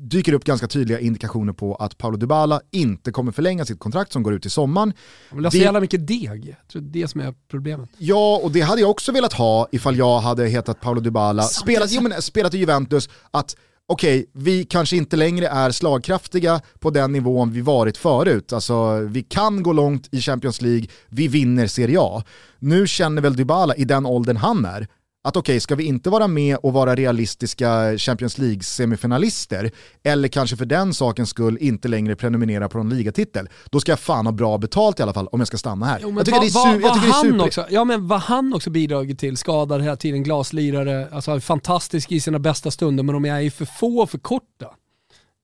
dyker 0.00 0.32
upp 0.32 0.44
ganska 0.44 0.68
tydliga 0.68 1.00
indikationer 1.00 1.52
på 1.52 1.74
att 1.74 1.98
Paolo 1.98 2.16
Dybala 2.16 2.60
inte 2.70 3.12
kommer 3.12 3.32
förlänga 3.32 3.64
sitt 3.64 3.78
kontrakt 3.78 4.12
som 4.12 4.22
går 4.22 4.34
ut 4.34 4.46
i 4.46 4.50
sommaren. 4.50 4.92
Han 5.28 5.38
vill 5.38 5.46
ha 5.46 5.50
så 5.50 5.56
jävla 5.56 5.80
mycket 5.80 6.06
deg. 6.06 6.56
Jag 6.60 6.68
tror 6.68 6.82
det 6.82 6.98
är 6.98 7.02
det 7.02 7.08
som 7.08 7.20
är 7.20 7.34
problemet. 7.48 7.90
Ja, 7.98 8.40
och 8.42 8.52
det 8.52 8.60
hade 8.60 8.80
jag 8.80 8.90
också 8.90 9.12
velat 9.12 9.32
ha 9.32 9.68
ifall 9.72 9.96
jag 9.96 10.20
hade 10.20 10.46
hetat 10.46 10.80
Paolo 10.80 11.00
Dybala, 11.00 11.42
spelat, 11.42 11.92
jo, 11.92 12.02
men, 12.02 12.22
spelat 12.22 12.54
i 12.54 12.58
Juventus, 12.58 13.08
att 13.30 13.56
okej, 13.90 14.26
vi 14.32 14.64
kanske 14.64 14.96
inte 14.96 15.16
längre 15.16 15.46
är 15.48 15.70
slagkraftiga 15.70 16.60
på 16.78 16.90
den 16.90 17.12
nivån 17.12 17.52
vi 17.52 17.60
varit 17.60 17.96
förut. 17.96 18.52
Alltså, 18.52 19.00
vi 19.00 19.22
kan 19.22 19.62
gå 19.62 19.72
långt 19.72 20.08
i 20.14 20.20
Champions 20.20 20.62
League, 20.62 20.86
vi 21.08 21.28
vinner 21.28 21.66
Serie 21.66 21.98
A. 22.00 22.22
Nu 22.58 22.86
känner 22.86 23.22
väl 23.22 23.36
Dybala 23.36 23.74
i 23.74 23.84
den 23.84 24.06
åldern 24.06 24.36
han 24.36 24.64
är, 24.64 24.88
att 25.24 25.36
okej, 25.36 25.60
ska 25.60 25.74
vi 25.74 25.84
inte 25.84 26.10
vara 26.10 26.28
med 26.28 26.56
och 26.56 26.72
vara 26.72 26.94
realistiska 26.94 27.98
Champions 27.98 28.38
League-semifinalister, 28.38 29.70
eller 30.02 30.28
kanske 30.28 30.56
för 30.56 30.64
den 30.66 30.94
sakens 30.94 31.30
skull 31.30 31.58
inte 31.60 31.88
längre 31.88 32.16
prenumerera 32.16 32.68
på 32.68 32.78
någon 32.78 32.96
ligatitel, 32.96 33.48
då 33.70 33.80
ska 33.80 33.92
jag 33.92 33.98
fan 34.00 34.26
ha 34.26 34.32
bra 34.32 34.58
betalt 34.58 35.00
i 35.00 35.02
alla 35.02 35.12
fall 35.14 35.26
om 35.26 35.40
jag 35.40 35.46
ska 35.46 35.58
stanna 35.58 35.86
här. 35.86 35.98
Jo, 36.02 36.12
jag 36.16 36.24
tycker 36.26 36.38
vad- 36.38 36.42
det 36.42 36.46
är, 36.46 36.50
su- 36.50 36.72
jag 36.72 36.88
vad 36.88 36.94
tycker 36.94 37.12
han 37.12 37.22
super... 37.22 37.46
också, 37.46 37.66
Ja 37.70 37.84
men 37.84 38.08
vad 38.08 38.20
han 38.20 38.54
också 38.54 38.70
bidragit 38.70 39.18
till, 39.18 39.36
skadad 39.36 39.82
hela 39.82 39.96
tiden, 39.96 40.22
glaslirare, 40.22 41.08
alltså 41.12 41.40
fantastisk 41.40 42.12
i 42.12 42.20
sina 42.20 42.38
bästa 42.38 42.70
stunder 42.70 43.02
men 43.04 43.12
de 43.12 43.24
är 43.24 43.40
ju 43.40 43.50
för 43.50 43.64
få 43.64 43.98
och 43.98 44.10
för 44.10 44.18
korta. 44.18 44.66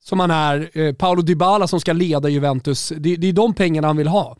Som 0.04 0.20
han 0.20 0.30
är, 0.30 0.70
eh, 0.78 0.92
Paolo 0.94 1.22
Dybala 1.22 1.66
som 1.68 1.80
ska 1.80 1.92
leda 1.92 2.28
Juventus, 2.28 2.92
det, 2.96 3.16
det 3.16 3.26
är 3.28 3.32
de 3.32 3.54
pengarna 3.54 3.86
han 3.86 3.96
vill 3.96 4.08
ha. 4.08 4.36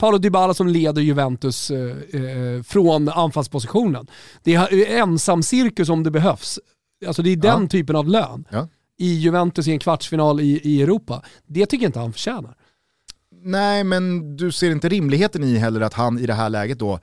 Paolo 0.00 0.18
Dybala 0.18 0.54
som 0.54 0.66
leder 0.68 1.02
Juventus 1.02 1.70
eh, 1.70 1.96
eh, 2.22 2.62
från 2.62 3.08
anfallspositionen. 3.08 4.06
Det 4.42 4.54
är 4.54 4.98
ensam 4.98 5.42
cirkus 5.42 5.88
om 5.88 6.02
det 6.02 6.10
behövs. 6.10 6.58
Alltså 7.06 7.22
det 7.22 7.30
är 7.30 7.36
den 7.36 7.62
Ja. 7.62 7.68
typen 7.68 7.96
av 7.96 8.08
lön. 8.08 8.44
Ja. 8.50 8.68
I 8.98 9.14
Juventus 9.14 9.68
i 9.68 9.72
en 9.72 9.78
kvartsfinal 9.78 10.40
i, 10.40 10.60
i 10.64 10.82
Europa. 10.82 11.22
Det 11.46 11.66
tycker 11.66 11.84
jag 11.84 11.88
inte 11.88 11.98
han 11.98 12.12
förtjänar. 12.12 12.56
Nej, 13.42 13.84
men 13.84 14.36
du 14.36 14.52
ser 14.52 14.70
inte 14.70 14.88
rimligheten 14.88 15.44
i 15.44 15.56
heller 15.56 15.80
att 15.80 15.94
han 15.94 16.18
i 16.18 16.26
det 16.26 16.34
här 16.34 16.48
läget 16.50 16.78
då 16.78 16.98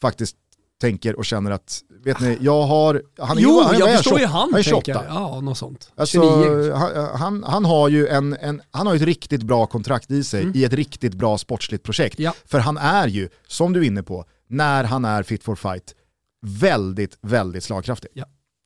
faktiskt 0.00 0.36
tänker 0.80 1.16
och 1.16 1.24
känner 1.24 1.50
att, 1.50 1.80
vet 2.04 2.20
ni, 2.20 2.38
jag 2.40 2.62
har... 2.62 3.02
Han 3.18 3.38
är 3.38 3.42
jo, 3.42 3.62
han, 3.62 3.78
jag 3.78 3.96
förstår 3.96 4.18
ju 4.18 4.24
28, 4.26 4.32
han 4.38 4.50
han 4.50 4.58
är. 4.58 4.62
28. 4.62 5.04
Ja, 5.08 5.40
något 5.40 5.58
sånt. 5.58 5.92
Alltså, 5.96 6.20
29. 6.20 6.72
han, 7.14 7.42
han, 7.46 7.64
har 7.64 7.88
ju 7.88 8.06
en, 8.08 8.36
en, 8.40 8.62
han 8.70 8.86
har 8.86 8.94
ett 8.94 9.02
riktigt 9.02 9.42
bra 9.42 9.66
kontrakt 9.66 10.10
i 10.10 10.24
sig 10.24 10.50
i 10.54 10.64
ett 10.64 10.72
riktigt 10.72 11.14
bra 11.14 11.38
sportsligt 11.38 11.84
projekt. 11.84 12.18
Mm. 12.18 12.24
Ja. 12.24 12.34
För 12.46 12.58
han 12.58 12.76
är 12.76 13.08
ju, 13.08 13.28
som 13.46 13.72
du 13.72 13.80
är 13.80 13.84
inne 13.84 14.02
på, 14.02 14.24
när 14.48 14.84
han 14.84 15.04
är 15.04 15.22
fit 15.22 15.44
for 15.44 15.54
fight, 15.56 15.94
väldigt, 16.46 17.18
väldigt 17.20 17.64
slagkraftig. 17.64 18.10
Ja. 18.14 18.24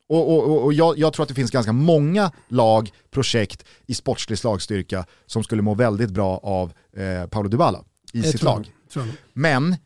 Och, 0.08 0.32
och, 0.36 0.64
och- 0.64 0.72
jag, 0.72 0.98
jag 0.98 1.12
tror 1.12 1.22
att 1.22 1.28
det 1.28 1.34
finns 1.34 1.50
ganska 1.50 1.72
många 1.72 2.32
lag, 2.48 2.90
projekt 3.10 3.64
i 3.86 3.94
sportslig 3.94 4.38
slagstyrka 4.38 5.04
som 5.26 5.44
skulle 5.44 5.62
må 5.62 5.74
väldigt 5.74 6.10
bra 6.10 6.40
av 6.42 6.72
eh, 6.96 7.28
Paolo 7.28 7.48
Dybala 7.48 7.84
i 8.12 8.20
Det 8.20 8.28
sitt 8.28 8.42
jag 8.42 8.48
lag. 8.56 8.70
jag. 8.94 9.06
Men 9.32 9.76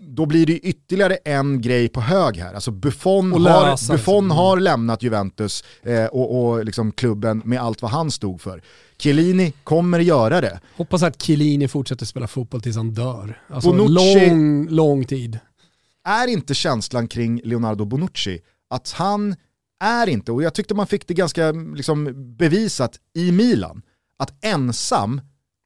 då 0.00 0.26
blir 0.26 0.46
det 0.46 0.58
ytterligare 0.58 1.14
en 1.24 1.60
grej 1.60 1.88
på 1.88 2.00
hög 2.00 2.36
här. 2.36 2.54
Alltså 2.54 2.70
Buffon, 2.70 3.32
har, 3.32 3.38
lösa, 3.38 3.92
Buffon 3.92 4.24
liksom. 4.24 4.30
har 4.30 4.60
lämnat 4.60 5.02
Juventus 5.02 5.64
eh, 5.82 6.04
och, 6.04 6.44
och 6.44 6.64
liksom 6.64 6.92
klubben 6.92 7.42
med 7.44 7.60
allt 7.60 7.82
vad 7.82 7.90
han 7.90 8.10
stod 8.10 8.40
för. 8.40 8.62
Chiellini 8.98 9.52
kommer 9.64 9.98
göra 9.98 10.40
det. 10.40 10.60
Hoppas 10.76 11.02
att 11.02 11.22
Chiellini 11.22 11.68
fortsätter 11.68 12.06
spela 12.06 12.26
fotboll 12.26 12.60
tills 12.60 12.76
han 12.76 12.90
dör. 12.94 13.40
Alltså 13.48 13.70
Bonucci- 13.70 14.28
lång, 14.28 14.68
lång 14.68 15.04
tid. 15.04 15.38
Är 16.08 16.26
inte 16.26 16.54
känslan 16.54 17.08
kring 17.08 17.40
Leonardo 17.44 17.84
Bonucci 17.84 18.40
att 18.70 18.90
han 18.90 19.36
är 19.84 20.08
inte, 20.08 20.32
och 20.32 20.42
jag 20.42 20.54
tyckte 20.54 20.74
man 20.74 20.86
fick 20.86 21.06
det 21.08 21.14
ganska 21.14 21.52
liksom, 21.52 22.12
bevisat 22.36 22.98
i 23.14 23.32
Milan, 23.32 23.82
att 24.18 24.44
ensam 24.44 25.20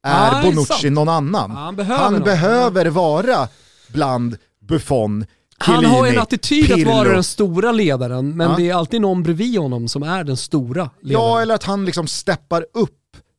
är 0.07 0.39
är 0.39 0.43
Bonucci 0.43 0.73
sant. 0.73 0.93
någon 0.93 1.09
annan. 1.09 1.51
Ja, 1.51 1.57
han 1.57 1.75
behöver 1.75 2.03
han 2.03 2.23
behöver 2.23 2.85
vara 2.85 3.47
bland 3.93 4.37
Buffon, 4.67 5.25
Han 5.57 5.75
Chiellini, 5.75 5.95
har 5.99 6.05
ju 6.07 6.13
en 6.15 6.21
attityd 6.21 6.71
att 6.71 6.77
Pirlo. 6.77 6.91
vara 6.91 7.09
den 7.13 7.23
stora 7.23 7.71
ledaren, 7.71 8.37
men 8.37 8.49
Ja. 8.49 8.55
det 8.57 8.69
är 8.69 8.73
alltid 8.73 9.01
någon 9.01 9.23
bredvid 9.23 9.59
honom 9.59 9.87
som 9.87 10.03
är 10.03 10.23
den 10.23 10.37
stora 10.37 10.89
ledaren. 11.01 11.25
Ja, 11.27 11.41
eller 11.41 11.55
att 11.55 11.63
han 11.63 11.85
liksom 11.85 12.07
steppar 12.07 12.65
upp 12.73 12.95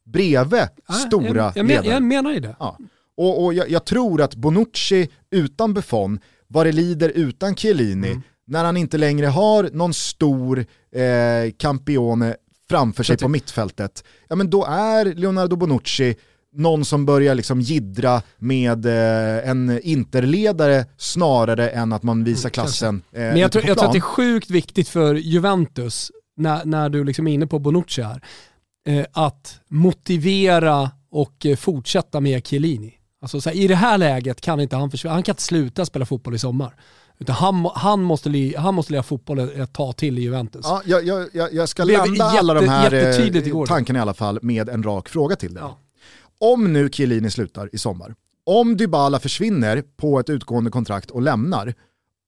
bredvid 0.07 0.69
Ja, 0.89 0.95
stora 0.95 1.27
jag, 1.37 1.47
jag, 1.47 1.57
men, 1.57 1.67
ledare. 1.67 1.87
jag 1.87 2.03
menar 2.03 2.33
ju 2.33 2.41
det. 2.41 2.57
Ja. 2.59 2.79
Och, 3.17 3.45
och 3.45 3.55
jag, 3.55 3.71
jag 3.71 3.85
tror 3.85 4.21
att 4.23 4.35
Bonucci 4.35 5.09
utan 5.31 5.75
Buffon, 5.75 6.21
vad 6.49 6.67
det 6.67 6.73
lider 6.73 7.09
utan 7.09 7.57
Chiellini, 7.57 8.09
Mm. 8.09 8.23
när 8.47 8.65
han 8.65 8.77
inte 8.77 8.99
längre 8.99 9.27
har 9.27 9.71
någon 9.73 9.95
stor 9.95 10.59
eh, 10.95 11.53
campione 11.59 12.37
framför 12.71 13.03
sig 13.05 13.17
på 13.17 13.29
mittfältet, 13.29 14.05
ja 14.29 14.37
men 14.37 14.51
då 14.51 14.65
är 14.65 15.05
Leonardo 15.15 15.57
Bonucci 15.57 16.15
någon 16.53 16.85
som 16.85 17.07
börjar 17.07 17.35
liksom 17.35 17.61
jiddra 17.61 18.23
med 18.39 18.87
eh, 18.87 19.49
en 19.51 19.81
interledare 19.83 20.87
snarare 20.97 21.69
än 21.69 21.93
att 21.93 22.03
man 22.03 22.25
visar 22.25 22.51
klassen 22.51 23.03
eh, 23.13 23.21
Mm, 23.21 23.33
Men 23.33 23.41
jag 23.41 23.53
tror, 23.53 23.65
jag 23.67 23.79
tror 23.79 23.87
att 23.87 23.93
det 23.93 23.99
är 23.99 24.01
sjukt 24.01 24.51
viktigt 24.51 24.89
för 24.89 25.15
Juventus, 25.15 26.11
när, 26.37 26.65
när 26.65 26.89
du 26.89 27.05
liksom 27.05 27.27
är 27.29 27.33
inne 27.35 27.47
på 27.47 27.59
Bonucci 27.59 28.03
här, 28.03 28.23
eh, 28.89 29.05
att 29.13 29.61
motivera 29.69 30.91
och 31.11 31.47
eh, 31.47 31.57
fortsätta 31.57 32.21
med 32.21 32.47
Chiellini. 32.47 32.95
Alltså, 33.23 33.41
så 33.41 33.51
här, 33.51 33.57
I 33.57 33.67
det 33.67 33.75
här 33.75 33.99
läget 33.99 34.41
kan 34.41 34.61
inte 34.61 34.77
han 34.77 34.91
försvinna, 34.91 35.15
han 35.15 35.23
kan 35.23 35.33
inte 35.33 35.43
sluta 35.43 35.87
spela 35.87 36.07
fotboll 36.07 36.35
i 36.35 36.39
sommar. 36.39 36.75
Utan 37.19 37.35
han, 37.35 37.71
han, 37.75 38.03
måste, 38.03 38.29
li, 38.29 38.55
han 38.57 38.75
måste 38.75 38.93
lira 38.93 39.03
fotboll 39.03 39.39
ett, 39.39 39.73
tag 39.73 39.97
till 39.97 40.19
i 40.19 40.23
Juventus. 40.23 40.61
Ja, 40.65 40.83
jag, 40.85 41.29
jag, 41.33 41.53
jag, 41.53 41.69
ska 41.69 41.85
landa 41.85 42.07
jätte- 42.07 42.25
alla 42.25 42.55
de 42.55 42.69
här 42.69 42.95
eh, 42.95 43.65
tankarna 43.65 43.99
i 43.99 44.03
alla 44.03 44.15
fall 44.15 44.39
med 44.43 44.69
en 44.69 44.83
rak 44.83 45.09
fråga 45.09 45.37
till 45.37 45.55
dig. 45.55 45.63
Ja. 45.63 45.79
Om 46.41 46.73
nu 46.73 46.89
Chiellini 46.89 47.31
slutar 47.31 47.71
i 47.73 47.79
sommar, 47.79 48.15
om 48.45 48.77
Dybala 48.77 49.19
försvinner 49.19 49.83
på 49.97 50.21
ett 50.21 50.31
utgående 50.31 50.71
kontrakt 50.71 51.11
och 51.11 51.23
lämnar, 51.23 51.75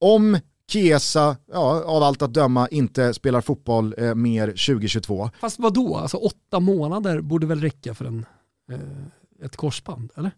om 0.00 0.38
Chiesa, 0.72 1.36
ja, 1.52 1.82
av 1.84 2.02
allt 2.02 2.22
att 2.22 2.34
döma, 2.34 2.68
inte 2.68 3.14
spelar 3.14 3.40
fotboll 3.40 3.94
eh, 3.98 4.14
mer 4.14 4.46
2022, 4.46 5.30
Fast 5.40 5.58
vad 5.58 5.74
då? 5.74 5.96
Alltså 5.96 6.16
åtta 6.16 6.60
månader 6.60 7.20
borde 7.20 7.46
väl 7.46 7.60
räcka 7.60 7.94
för 7.94 8.04
en, 8.04 8.26
eh, 8.72 9.44
ett 9.44 9.56
korsband, 9.56 10.10
eller? 10.16 10.30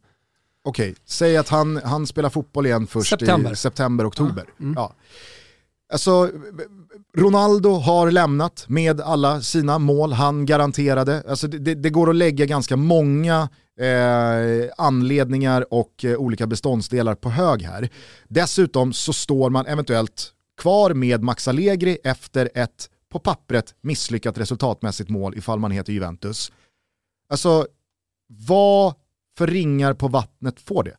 okej, 0.64 0.94
säg 1.04 1.36
att 1.36 1.48
han, 1.48 1.80
han 1.84 2.06
spelar 2.06 2.30
fotboll 2.30 2.66
igen 2.66 2.86
först 2.86 3.10
September. 3.10 3.52
i 3.52 3.56
september, 3.56 4.08
oktober. 4.08 4.44
Ja, 4.46 4.62
mm. 4.62 4.74
Ja. 4.76 4.94
Alltså, 5.92 6.30
Ronaldo 7.16 7.70
har 7.70 8.10
lämnat 8.10 8.64
med 8.68 9.00
alla 9.00 9.40
sina 9.40 9.78
mål 9.78 10.12
han 10.12 10.46
garanterade. 10.46 11.22
Alltså 11.28 11.48
det, 11.48 11.74
det 11.74 11.90
går 11.90 12.10
att 12.10 12.16
lägga 12.16 12.46
ganska 12.46 12.76
många 12.76 13.48
eh, 13.80 14.70
anledningar 14.76 15.74
och 15.74 16.04
eh, 16.04 16.16
olika 16.16 16.46
beståndsdelar 16.46 17.14
på 17.14 17.30
hög 17.30 17.62
här. 17.62 17.88
Dessutom 18.28 18.92
så 18.92 19.12
står 19.12 19.50
man 19.50 19.66
eventuellt 19.66 20.32
kvar 20.60 20.94
med 20.94 21.22
Max 21.22 21.48
Allegri 21.48 21.98
efter 22.04 22.50
ett 22.54 22.90
på 23.12 23.18
pappret 23.18 23.74
misslyckat 23.80 24.38
resultatmässigt 24.38 25.10
mål 25.10 25.38
ifall 25.38 25.58
man 25.58 25.70
heter 25.70 25.92
Juventus. 25.92 26.52
Alltså, 27.28 27.66
vad 28.26 28.94
för 29.38 29.46
ringar 29.46 29.94
på 29.94 30.08
vattnet 30.08 30.60
får 30.60 30.84
det? 30.84 30.96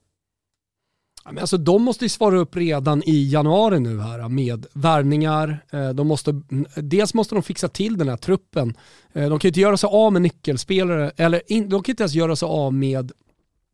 Men 1.25 1.39
Alltså, 1.39 1.57
de 1.57 1.83
måste 1.83 2.05
ju 2.05 2.09
svara 2.09 2.37
upp 2.37 2.55
redan 2.55 3.03
i 3.05 3.29
januari 3.29 3.79
nu 3.79 3.99
här 3.99 4.29
med 4.29 4.65
värvningar. 4.73 5.65
Eh, 5.71 5.89
de 5.89 6.07
måste, 6.07 6.31
mm, 6.31 6.65
dels 6.75 7.13
måste 7.13 7.35
de 7.35 7.43
fixa 7.43 7.67
till 7.67 7.97
den 7.97 8.09
här 8.09 8.17
truppen. 8.17 8.73
Eh, 9.13 9.29
de 9.29 9.39
kan 9.39 9.47
ju 9.47 9.49
inte 9.49 9.59
göra 9.59 9.77
sig 9.77 9.89
av 9.91 10.13
med 10.13 10.21
nyckelspelare, 10.21 11.11
eller 11.17 11.41
in, 11.47 11.69
de 11.69 11.83
kan 11.83 11.91
inte 11.91 12.03
ens 12.03 12.13
göra 12.13 12.35
sig 12.35 12.45
av 12.45 12.73
med 12.73 13.11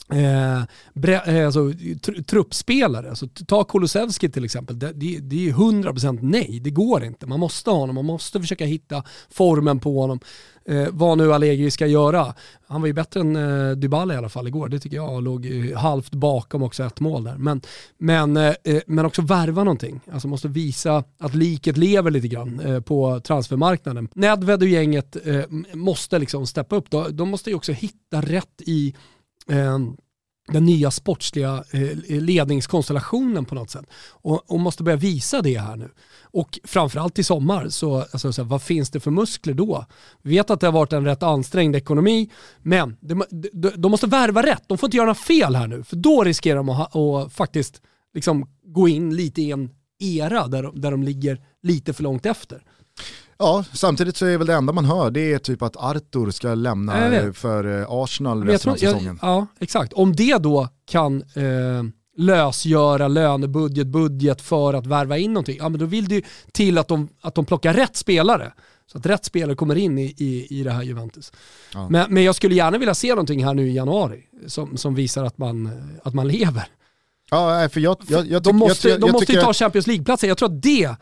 eh, 0.09 0.63
bre, 0.93 1.13
eh, 1.13 1.45
alltså, 1.45 1.73
tr, 2.01 2.21
truppspelare. 2.23 3.09
Alltså, 3.09 3.27
ta 3.47 3.63
Kulusevski 3.63 4.29
till 4.29 4.45
exempel. 4.45 4.79
Det, 4.79 4.93
det, 4.93 5.19
det 5.19 5.35
är 5.35 5.39
ju 5.39 5.53
100% 5.53 6.19
nej, 6.21 6.59
det 6.63 6.69
går 6.69 7.03
inte. 7.03 7.27
Man 7.27 7.39
måste 7.39 7.69
ha 7.69 7.77
honom, 7.77 7.95
man 7.95 8.05
måste 8.05 8.41
försöka 8.41 8.65
hitta 8.65 9.03
formen 9.29 9.79
på 9.79 10.01
honom. 10.01 10.19
Eh, 10.65 10.87
vad 10.91 11.17
nu 11.17 11.33
Allegri 11.33 11.71
ska 11.71 11.87
göra. 11.87 12.33
Han 12.67 12.81
var 12.81 12.87
ju 12.87 12.93
bättre 12.93 13.19
än 13.19 13.35
eh, 13.35 13.75
Dybala 13.75 14.13
i 14.13 14.17
alla 14.17 14.29
fall 14.29 14.47
igår, 14.47 14.69
det 14.69 14.79
tycker 14.79 14.97
jag. 14.97 15.23
Låg 15.23 15.45
eh, 15.45 15.77
halvt 15.77 16.11
bakom 16.11 16.63
också 16.63 16.83
ett 16.83 16.99
mål 16.99 17.23
där. 17.23 17.37
Men, 17.37 17.61
men, 17.97 18.37
eh, 18.37 18.53
eh 18.63 18.81
men 18.87 19.05
också 19.05 19.21
värva 19.21 19.63
någonting. 19.63 20.01
Alltså 20.11 20.27
måste 20.27 20.47
visa 20.47 21.03
att 21.19 21.35
liket 21.35 21.77
lever 21.77 22.11
lite 22.11 22.27
grann 22.27 22.59
eh, 22.59 22.79
på 22.79 23.19
transfermarknaden. 23.19 24.07
Nedved 24.13 24.61
och 24.61 24.67
gänget 24.67 25.27
eh, 25.27 25.43
måste 25.73 26.19
liksom 26.19 26.47
steppa 26.47 26.75
upp. 26.75 26.91
De, 26.91 27.17
de 27.17 27.29
måste 27.29 27.49
ju 27.49 27.55
också 27.55 27.71
hitta 27.71 28.21
rätt 28.21 28.61
i 28.65 28.95
Eh, 29.49 29.79
den 30.47 30.65
nya 30.65 30.91
sportsliga 30.91 31.63
eh, 31.71 31.97
ledningskonstellationen 32.21 33.45
på 33.45 33.55
något 33.55 33.69
sätt. 33.69 33.85
Och, 34.09 34.51
och 34.51 34.59
måste 34.59 34.83
börja 34.83 34.97
visa 34.97 35.41
det 35.41 35.57
här 35.59 35.75
nu. 35.75 35.89
Och 36.21 36.59
framförallt 36.63 37.19
i 37.19 37.23
sommar, 37.23 37.69
så, 37.69 37.97
alltså, 37.97 38.33
så 38.33 38.41
här, 38.41 38.49
vad 38.49 38.61
finns 38.61 38.89
det 38.89 38.99
för 38.99 39.11
muskler 39.11 39.53
då? 39.53 39.85
Vi 40.21 40.35
vet 40.35 40.49
att 40.49 40.59
det 40.59 40.67
har 40.67 40.71
varit 40.71 40.93
en 40.93 41.05
rätt 41.05 41.23
ansträngd 41.23 41.75
ekonomi, 41.75 42.29
men 42.61 42.97
de, 43.01 43.23
de, 43.53 43.69
de 43.75 43.91
måste 43.91 44.07
värva 44.07 44.43
rätt. 44.43 44.63
De 44.67 44.77
får 44.77 44.87
inte 44.87 44.97
göra 44.97 45.05
några 45.05 45.15
fel 45.15 45.55
här 45.55 45.67
nu, 45.67 45.83
för 45.83 45.95
då 45.95 46.23
riskerar 46.23 46.55
de 46.57 46.69
att, 46.69 46.95
att 46.95 47.33
faktiskt 47.33 47.81
liksom, 48.13 48.49
gå 48.65 48.87
in 48.87 49.15
lite 49.15 49.41
i 49.41 49.51
en 49.51 49.69
era 49.99 50.47
där, 50.47 50.63
de- 50.63 50.81
där 50.81 50.91
de 50.91 51.03
ligger 51.03 51.41
lite 51.63 51.93
för 51.93 52.03
långt 52.03 52.25
efter. 52.25 52.63
Ja, 53.41 53.63
samtidigt 53.73 54.17
så 54.17 54.25
är 54.25 54.37
väl 54.37 54.47
det 54.47 54.53
enda 54.53 54.73
man 54.73 54.85
hör 54.85 55.11
det 55.11 55.33
är 55.33 55.39
typ 55.39 55.61
att 55.61 55.77
Arthur 55.77 56.31
ska 56.31 56.53
lämna 56.53 57.15
jag 57.15 57.35
för 57.35 57.79
eh, 57.79 57.85
Arsenal 57.89 58.39
jag 58.39 58.53
resten 58.53 58.71
av 58.71 58.77
jag, 58.81 58.91
säsongen. 58.91 59.19
ja, 59.21 59.47
exakt. 59.59 59.93
Om 59.93 60.15
det 60.15 60.37
då 60.37 60.67
kan 60.87 61.21
eh, 61.21 61.83
lösgöra 62.17 63.07
lönebudget, 63.07 63.87
budget 63.87 64.41
för 64.41 64.73
att 64.73 64.87
värva 64.87 65.17
in 65.17 65.33
någonting, 65.33 65.57
ja 65.59 65.69
men 65.69 65.79
då 65.79 65.85
vill 65.85 66.07
det 66.07 66.15
ju 66.15 66.21
till 66.51 66.77
att 66.77 66.87
de, 66.87 67.09
att 67.21 67.35
de 67.35 67.45
plockar 67.45 67.73
rätt 67.73 67.95
spelare. 67.95 68.53
Så 68.91 68.97
att 68.97 69.05
rätt 69.05 69.25
spelare 69.25 69.55
kommer 69.55 69.75
in 69.75 69.97
i, 69.97 70.15
i, 70.17 70.59
i 70.59 70.63
det 70.63 70.71
här 70.71 70.83
Juventus. 70.83 71.31
Ja. 71.73 71.89
Men, 71.89 72.13
men 72.13 72.23
jag 72.23 72.35
skulle 72.35 72.55
gärna 72.55 72.77
vilja 72.77 72.95
se 72.95 73.09
någonting 73.09 73.45
här 73.45 73.53
nu 73.53 73.69
i 73.69 73.73
januari 73.73 74.23
som, 74.47 74.77
som 74.77 74.95
visar 74.95 75.23
att 75.23 75.37
man, 75.37 75.69
att 76.03 76.13
man 76.13 76.27
lever. 76.27 76.67
Ja, 77.29 77.69
för 77.69 77.79
jag, 77.79 77.97
jag, 78.07 78.27
jag, 78.27 78.43
de 78.43 78.55
måste, 78.55 78.87
jag, 78.87 78.95
jag, 78.95 79.01
de 79.01 79.07
jag 79.07 79.13
måste 79.13 79.33
ju 79.33 79.41
ta 79.41 79.53
Champions 79.53 79.87
League-platser. 79.87 80.27
Jag 80.27 80.37
tror 80.37 80.49
att 80.49 80.61
det 80.61 80.95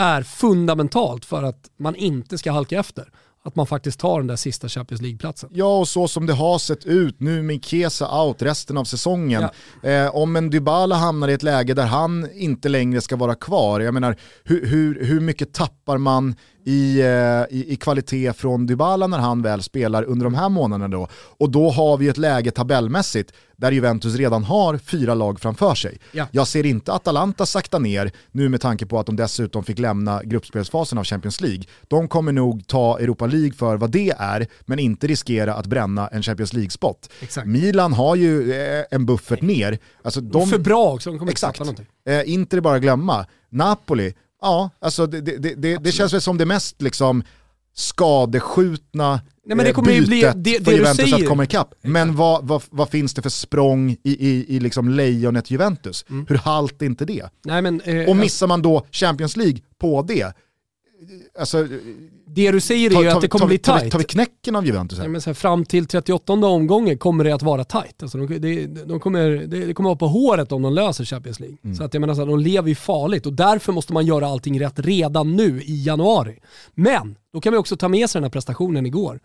är 0.00 0.22
fundamentalt 0.22 1.24
för 1.24 1.42
att 1.42 1.70
man 1.78 1.96
inte 1.96 2.38
ska 2.38 2.52
halka 2.52 2.78
efter. 2.78 3.12
Att 3.44 3.56
man 3.56 3.66
faktiskt 3.66 4.00
tar 4.00 4.18
den 4.18 4.26
där 4.26 4.36
sista 4.36 4.68
Champions 4.68 5.02
League-platsen. 5.02 5.50
Ja, 5.52 5.78
och 5.78 5.88
så 5.88 6.08
som 6.08 6.26
det 6.26 6.32
har 6.32 6.58
sett 6.58 6.84
ut 6.84 7.20
nu 7.20 7.42
med 7.42 7.64
Kesa 7.64 8.22
out 8.22 8.42
resten 8.42 8.76
av 8.76 8.84
säsongen. 8.84 9.48
Eh, 9.82 10.16
om 10.16 10.36
en 10.36 10.50
Dybala 10.50 10.94
hamnar 10.94 11.28
i 11.28 11.32
ett 11.32 11.42
läge 11.42 11.74
där 11.74 11.86
han 11.86 12.28
inte 12.32 12.68
längre 12.68 13.00
ska 13.00 13.16
vara 13.16 13.34
kvar, 13.34 13.80
jag 13.80 13.94
menar 13.94 14.16
hur, 14.44 14.66
hur, 14.66 15.04
hur 15.04 15.20
mycket 15.20 15.52
tappar 15.52 15.98
man 15.98 16.34
i, 16.64 17.00
eh, 17.00 17.06
i, 17.58 17.64
i 17.72 17.76
kvalitet 17.76 18.32
från 18.32 18.66
Dybala 18.66 19.06
när 19.06 19.18
han 19.18 19.42
väl 19.42 19.62
spelar 19.62 20.02
under 20.04 20.24
de 20.24 20.34
här 20.34 20.48
månaderna 20.48 20.88
då? 20.96 21.08
Och 21.12 21.50
då 21.50 21.70
har 21.70 21.96
vi 21.96 22.08
ett 22.08 22.18
läge 22.18 22.50
tabellmässigt 22.50 23.32
där 23.56 23.72
Juventus 23.72 24.14
redan 24.14 24.44
har 24.44 24.78
fyra 24.78 25.14
lag 25.14 25.40
framför 25.40 25.74
sig. 25.74 25.98
Ja. 26.12 26.26
Jag 26.30 26.46
ser 26.46 26.66
inte 26.66 26.92
Atalanta 26.92 27.46
sakta 27.46 27.78
ner 27.78 28.12
nu 28.32 28.48
med 28.48 28.60
tanke 28.60 28.86
på 28.86 28.98
att 28.98 29.06
de 29.06 29.16
dessutom 29.16 29.64
fick 29.64 29.78
lämna 29.78 30.22
gruppspelsfasen 30.24 30.98
av 30.98 31.04
Champions 31.04 31.40
League. 31.40 31.62
De 31.88 32.08
kommer 32.08 32.32
nog 32.32 32.66
ta 32.66 32.98
Europa 32.98 33.26
League 33.26 33.52
för 33.52 33.76
vad 33.76 33.90
det 33.90 34.10
är, 34.18 34.46
men 34.66 34.78
inte 34.78 35.06
riskera 35.06 35.54
att 35.54 35.66
bränna 35.66 36.08
en 36.08 36.22
Champions 36.22 36.52
League-spot. 36.52 37.10
Milan 37.44 37.92
har 37.92 38.16
ju 38.16 38.52
eh, 38.52 38.84
en 38.90 39.06
buffert 39.06 39.42
ner. 39.42 39.78
Alltså 40.02 40.20
De, 40.20 40.48
för 40.48 40.58
bra 40.58 40.92
också, 40.92 41.10
de 41.10 41.18
kommer 41.18 41.32
inte 41.32 41.38
Exakt. 41.38 41.58
tappa 41.58 41.64
någonting. 41.64 41.86
eh, 42.08 42.32
inte 42.32 42.56
det 42.56 42.60
bara 42.62 42.78
glömma. 42.78 43.26
Napoli, 43.52 44.14
ja, 44.40 44.70
alltså 44.80 45.06
det, 45.06 45.20
det, 45.20 45.54
det, 45.54 45.76
det, 45.76 45.92
känns 45.92 46.12
väl 46.12 46.20
som 46.20 46.38
det 46.38 46.46
mest 46.46 46.82
liksom 46.82 47.22
skadeskjutna 47.74 49.10
Nej, 49.46 49.56
men 49.56 49.64
det 49.64 49.70
eh, 49.70 49.74
kommer 49.74 49.92
ju 49.92 50.00
bli- 50.06 50.20
bytet 50.20 50.34
det- 50.44 50.58
det 50.58 50.64
för 50.64 50.72
Juventus 50.72 51.10
säger. 51.10 51.22
att 51.24 51.28
komma 51.28 51.44
ikapp. 51.44 51.74
Men 51.82 52.16
vad, 52.16 52.46
vad, 52.48 52.62
vad 52.70 52.88
finns 52.88 53.14
det 53.14 53.22
för 53.22 53.30
språng 53.30 53.90
i, 53.90 53.98
i, 54.28 54.56
i 54.56 54.60
liksom 54.60 54.88
lejonet 54.88 55.50
Juventus? 55.50 56.04
Mm. 56.10 56.26
Hur 56.28 56.36
halt 56.36 56.82
är 56.82 56.86
inte 56.86 57.04
det? 57.04 57.28
Nej, 57.44 57.62
men, 57.62 57.80
eh, 57.80 58.08
Och 58.08 58.16
missar 58.16 58.46
man 58.46 58.62
då 58.62 58.86
Champions 58.90 59.36
League 59.36 59.58
på 59.80 60.02
det, 60.02 60.32
alltså, 61.38 61.66
det 62.26 62.50
du 62.50 62.60
säger 62.60 62.98
är 62.98 63.02
ju 63.02 63.08
att 63.08 63.20
det 63.20 63.28
kommer 63.28 63.40
tar, 63.40 63.48
bli 63.48 63.58
tar, 63.58 63.78
tight. 63.78 63.92
tar 63.92 63.98
vi 63.98 64.04
knäcken 64.04 64.56
av 64.56 64.66
Juventus 64.66 64.98
här? 64.98 65.04
Nej, 65.04 65.12
men 65.12 65.20
så 65.20 65.30
här, 65.30 65.34
fram 65.34 65.64
till 65.64 65.86
38 65.86 66.32
omgången 66.32 66.98
kommer 66.98 67.24
det 67.24 67.32
att 67.32 67.42
vara 67.42 67.64
tight. 67.64 68.02
Alltså 68.02 68.18
de, 68.18 68.38
de, 68.38 68.66
de 68.66 69.00
kommer, 69.00 69.30
det, 69.30 69.66
det 69.66 69.74
kommer 69.74 69.88
vara 69.88 69.98
på 69.98 70.06
håret 70.06 70.52
om 70.52 70.62
de 70.62 70.74
löser 70.74 71.04
Champions 71.04 71.40
League. 71.40 71.58
Mm. 71.64 71.76
Så 71.76 71.84
att 71.84 71.94
jag 71.94 72.00
menar, 72.00 72.14
så 72.14 72.20
här, 72.20 72.26
de 72.26 72.38
lever 72.38 72.68
ju 72.68 72.74
farligt 72.74 73.26
och 73.26 73.32
därför 73.32 73.72
måste 73.72 73.92
man 73.92 74.06
göra 74.06 74.26
allting 74.26 74.60
rätt 74.60 74.78
redan 74.78 75.36
nu 75.36 75.62
i 75.62 75.84
januari. 75.84 76.38
Men 76.74 77.16
då 77.32 77.40
kan 77.40 77.52
vi 77.52 77.58
också 77.58 77.76
ta 77.76 77.88
med 77.88 78.10
sig 78.10 78.18
den 78.18 78.24
här 78.24 78.30
prestationen 78.30 78.86
igår 78.86 79.20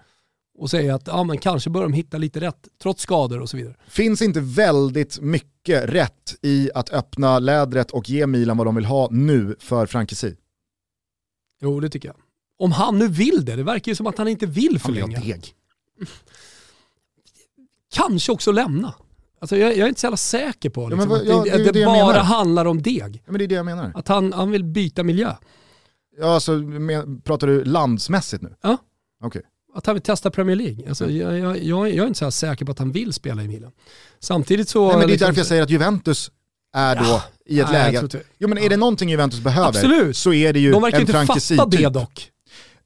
och 0.57 0.69
säga 0.69 0.95
att 0.95 1.07
ja, 1.07 1.23
men 1.23 1.37
kanske 1.37 1.69
bör 1.69 1.81
de 1.81 1.93
hitta 1.93 2.17
lite 2.17 2.39
rätt 2.39 2.67
trots 2.81 3.03
skador 3.03 3.39
och 3.39 3.49
så 3.49 3.57
vidare. 3.57 3.75
Finns 3.87 4.21
inte 4.21 4.39
väldigt 4.39 5.21
mycket 5.21 5.89
rätt 5.89 6.35
i 6.41 6.69
att 6.75 6.93
öppna 6.93 7.39
lädret 7.39 7.91
och 7.91 8.09
ge 8.09 8.27
Milan 8.27 8.57
vad 8.57 8.67
de 8.67 8.75
vill 8.75 8.85
ha 8.85 9.07
nu 9.11 9.55
för 9.59 9.85
Frankesi? 9.85 10.35
Jo, 11.61 11.79
det 11.79 11.89
tycker 11.89 12.09
jag. 12.09 12.15
Om 12.59 12.71
han 12.71 12.99
nu 12.99 13.07
vill 13.07 13.45
det, 13.45 13.55
det 13.55 13.63
verkar 13.63 13.91
ju 13.91 13.95
som 13.95 14.07
att 14.07 14.17
han 14.17 14.27
inte 14.27 14.45
vill 14.45 14.79
Han 14.83 14.93
vill 14.93 15.01
ha 15.01 15.07
förlänga. 15.09 15.19
deg. 15.35 15.53
kanske 17.93 18.31
också 18.31 18.51
lämna. 18.51 18.93
Alltså 19.39 19.57
jag, 19.57 19.71
jag 19.71 19.79
är 19.79 19.87
inte 19.87 20.01
så 20.01 20.05
jävla 20.05 20.17
säker 20.17 20.69
på 20.69 20.89
liksom, 20.89 20.97
men 20.99 21.09
vad- 21.09 21.19
att 21.21 21.27
ja, 21.27 21.43
det, 21.43 21.63
det 21.63 21.63
det, 21.63 21.79
det 21.79 21.85
bara 21.85 22.21
handlar 22.21 22.65
om 22.65 22.81
deg. 22.81 23.21
Ja, 23.25 23.31
men 23.31 23.37
det 23.39 23.43
är 23.45 23.47
det 23.47 23.55
jag 23.55 23.65
menar. 23.65 23.91
Att 23.95 24.07
han, 24.07 24.33
han 24.33 24.51
vill 24.51 24.63
byta 24.63 25.03
miljö. 25.03 25.33
Ja, 26.19 26.33
alltså, 26.33 26.51
men, 26.51 27.21
pratar 27.21 27.47
du 27.47 27.63
landsmässigt 27.63 28.43
nu? 28.43 28.55
Ja. 28.61 28.77
Okej. 29.23 29.41
Att 29.73 29.85
han 29.85 29.95
vill 29.95 30.01
testa 30.03 30.31
Premier 30.31 30.55
League. 30.55 30.87
Alltså, 30.89 31.11
jag, 31.11 31.39
jag, 31.39 31.63
jag, 31.63 31.87
är 31.89 32.07
inte 32.07 32.19
så 32.19 32.31
säker 32.31 32.65
på 32.65 32.71
att 32.71 32.79
han 32.79 32.91
vill 32.91 33.13
spela 33.13 33.43
i 33.43 33.47
Milan. 33.47 33.71
Samtidigt 34.19 34.69
så... 34.69 34.87
Nej, 34.87 34.97
men 34.97 34.99
det 34.99 35.05
är 35.05 35.07
liksom- 35.07 35.25
därför 35.27 35.39
jag 35.39 35.47
säger 35.47 35.63
att 35.63 35.69
Juventus 35.69 36.31
är 36.75 36.95
då 36.95 37.03
Ja. 37.05 37.23
i 37.45 37.59
ett 37.59 37.71
Nej, 37.71 37.91
läge... 37.93 38.19
Jo 38.37 38.47
men 38.49 38.57
är 38.57 38.69
det 38.69 38.77
någonting 38.77 39.09
Juventus 39.09 39.39
behöver 39.39 39.67
Absolut. 39.69 40.17
så 40.17 40.33
är 40.33 40.53
det 40.53 40.59
ju 40.59 40.71
De 40.71 40.81
verkar 40.81 40.97
en 40.97 41.01
inte 41.01 41.13
Frankesi 41.13 41.55
fatta 41.57 41.69
det 41.77 41.89
dock. 41.89 42.31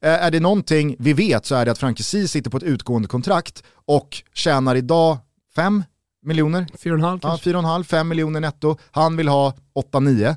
Eh, 0.01 0.09
Är 0.23 0.31
det 0.31 0.39
någonting 0.39 0.95
vi 0.99 1.13
vet 1.13 1.45
så 1.45 1.55
är 1.55 1.65
det 1.65 1.71
att 1.71 1.77
Frankesi 1.77 2.27
sitter 2.27 2.49
på 2.51 2.57
ett 2.57 2.63
utgående 2.63 3.07
kontrakt 3.07 3.63
och 3.85 4.23
tjänar 4.33 4.75
idag 4.75 5.17
5 5.55 5.83
miljoner, 6.25 6.67
4,5 6.77 7.19
ja, 7.23 7.29
kanske. 7.29 7.49
4,5-5 7.49 8.03
miljoner 8.03 8.39
netto. 8.39 8.77
Han 8.91 9.17
vill 9.17 9.27
ha 9.27 9.53
8-9. 9.93 10.29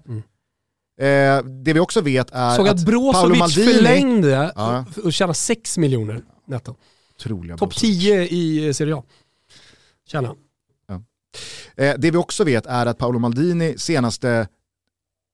Eh, 1.00 1.44
det 1.64 1.72
vi 1.72 1.80
också 1.80 2.00
vet 2.00 2.30
är 2.30 2.44
Mm. 2.44 2.56
Såg 2.56 2.68
att 2.68 2.74
att 2.74 2.84
Brozovic 2.86 3.38
Maldini... 3.38 3.72
förlängde 3.72 4.52
Ja. 4.56 4.84
och 5.04 5.12
tjänade 5.12 5.34
6 5.34 5.78
miljoner 5.78 6.20
netto. 6.46 6.74
Topp 7.22 7.48
Brozovic. 7.58 7.76
10 7.80 8.28
i 8.28 8.74
Serie 8.74 8.96
A. 8.96 9.02
Tjänar. 10.08 10.34
Eh, 11.76 11.94
det 11.98 12.10
vi 12.10 12.16
också 12.16 12.44
vet 12.44 12.66
är 12.66 12.86
att 12.86 12.98
Paolo 12.98 13.18
Maldini 13.18 13.78
senaste 13.78 14.48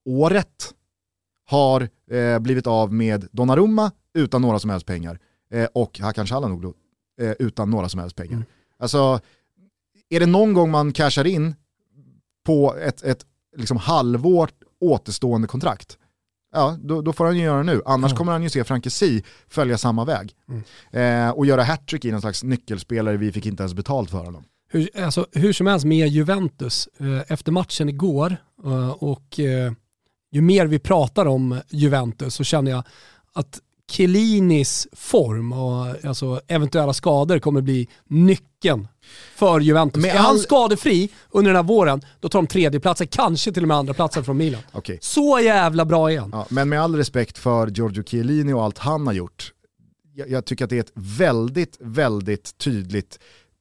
året 0.08 0.74
har 1.46 1.88
eh, 2.10 2.38
blivit 2.38 2.66
av 2.66 2.92
med 2.92 3.28
Donnarumma 3.32 3.90
utan 4.14 4.42
några 4.42 4.58
som 4.58 4.70
helst 4.70 4.86
pengar 4.86 5.18
eh, 5.52 5.68
och 5.74 5.98
Hakan 5.98 6.26
Calhanoglu 6.26 6.72
eh, 7.20 7.32
utan 7.38 7.70
några 7.70 7.88
som 7.88 8.00
helst 8.00 8.16
pengar. 8.16 8.32
Mm. 8.32 8.44
Alltså, 8.78 9.20
är 10.08 10.20
det 10.20 10.26
någon 10.26 10.52
gång 10.54 10.70
man 10.70 10.92
cashar 10.92 11.26
in 11.26 11.54
på 12.46 12.76
ett, 12.76 13.02
ett 13.02 13.26
liksom 13.56 13.76
halvår 13.76 14.50
återstående 14.80 15.48
kontrakt, 15.48 15.98
ja 16.52 16.76
då, 16.82 17.02
då 17.02 17.12
får 17.12 17.24
han 17.24 17.36
ju 17.36 17.42
göra 17.42 17.56
det 17.58 17.64
nu. 17.64 17.82
Annars 17.86 18.10
Ja. 18.10 18.16
kommer 18.16 18.32
han 18.32 18.42
ju 18.42 18.50
se 18.50 18.64
Frankesi 18.64 19.22
följa 19.48 19.78
samma 19.78 20.04
väg. 20.04 20.34
Eh, 20.90 21.30
och 21.30 21.46
göra 21.46 21.62
hattrick 21.62 22.04
i 22.04 22.10
någon 22.12 22.20
slags 22.20 22.44
nyckelspelare, 22.44 23.16
vi 23.16 23.32
fick 23.32 23.46
inte 23.46 23.62
ens 23.62 23.74
betalt 23.74 24.10
för 24.10 24.24
honom. 24.24 24.44
Hur, 24.70 25.02
alltså, 25.02 25.26
hur 25.32 25.52
som 25.52 25.66
helst 25.66 25.86
med 25.86 26.08
Juventus, 26.08 26.88
eh, 27.00 27.32
efter 27.32 27.52
matchen 27.52 27.88
igår 27.88 28.36
eh, 28.64 28.90
och 28.90 29.40
eh, 29.40 29.72
ju 30.32 30.40
mer 30.40 30.66
vi 30.66 30.78
pratar 30.78 31.26
om 31.26 31.60
Juventus 31.68 32.34
så 32.34 32.44
känner 32.44 32.70
jag 32.70 32.82
att 33.32 33.60
Chiellinis 33.90 34.88
form 34.92 35.52
och 35.52 36.04
alltså, 36.04 36.40
eventuella 36.48 36.92
skador 36.92 37.38
kommer 37.38 37.60
bli 37.60 37.88
nyckeln 38.06 38.88
för 39.34 39.60
Juventus. 39.60 40.02
Med 40.02 40.14
är 40.14 40.18
han 40.18 40.26
all- 40.26 40.38
skadefri 40.38 41.08
under 41.30 41.48
den 41.48 41.56
här 41.56 41.62
våren, 41.62 42.00
då 42.20 42.28
tar 42.28 42.38
de 42.38 42.46
tredjeplatsen, 42.46 43.06
kanske 43.06 43.52
till 43.52 43.62
och 43.62 43.68
med 43.68 43.76
andra 43.76 43.94
platsen 43.94 44.24
från 44.24 44.36
Milan. 44.36 44.60
Okej. 44.72 44.98
Så 45.02 45.40
jävla 45.40 45.84
bra 45.84 46.10
han. 46.18 46.30
Ja, 46.32 46.46
men 46.48 46.68
med 46.68 46.80
all 46.82 46.96
respekt 46.96 47.38
för 47.38 47.66
Giorgio 47.66 48.02
Chiellini 48.04 48.52
och 48.52 48.64
allt 48.64 48.78
han 48.78 49.06
har 49.06 49.14
gjort, 49.14 49.52
jag, 50.14 50.30
jag 50.30 50.44
tycker 50.44 50.64
att 50.64 50.70
det 50.70 50.76
är 50.76 50.80
ett 50.80 50.92
väldigt, 50.94 51.76
väldigt 51.80 52.58
tydligt 52.58 53.18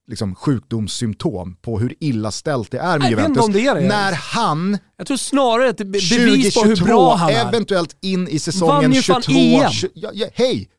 liksom, 0.07 0.35
sjukdomssymptom 0.35 1.55
på 1.61 1.79
hur 1.79 1.95
illa 1.99 2.31
ställt 2.31 2.71
det 2.71 2.79
är 2.79 2.99
med 2.99 3.09
Juventus. 3.09 3.47
det 3.53 3.67
är 3.67 3.75
det. 3.75 3.81
När 3.87 4.13
han 4.13 4.77
Jag 4.97 5.07
tror 5.07 5.17
snarare 5.17 5.69
ett 5.69 5.77
be- 5.77 5.83
bevis 5.85 6.53
på 6.55 6.59
2022, 6.61 6.85
hur 6.85 6.85
bra 6.85 7.15
han 7.15 7.29
är. 7.29 7.47
eventuellt 7.47 7.97
in 8.01 8.27
i 8.27 8.39
säsongen 8.39 8.93
ju 8.93 9.01
fan 9.01 9.21
22, 9.21 9.39
EM. 9.39 9.69
20, 9.71 9.89
ja, 9.93 10.09
ja, 10.13 10.27
hej, 10.33 10.69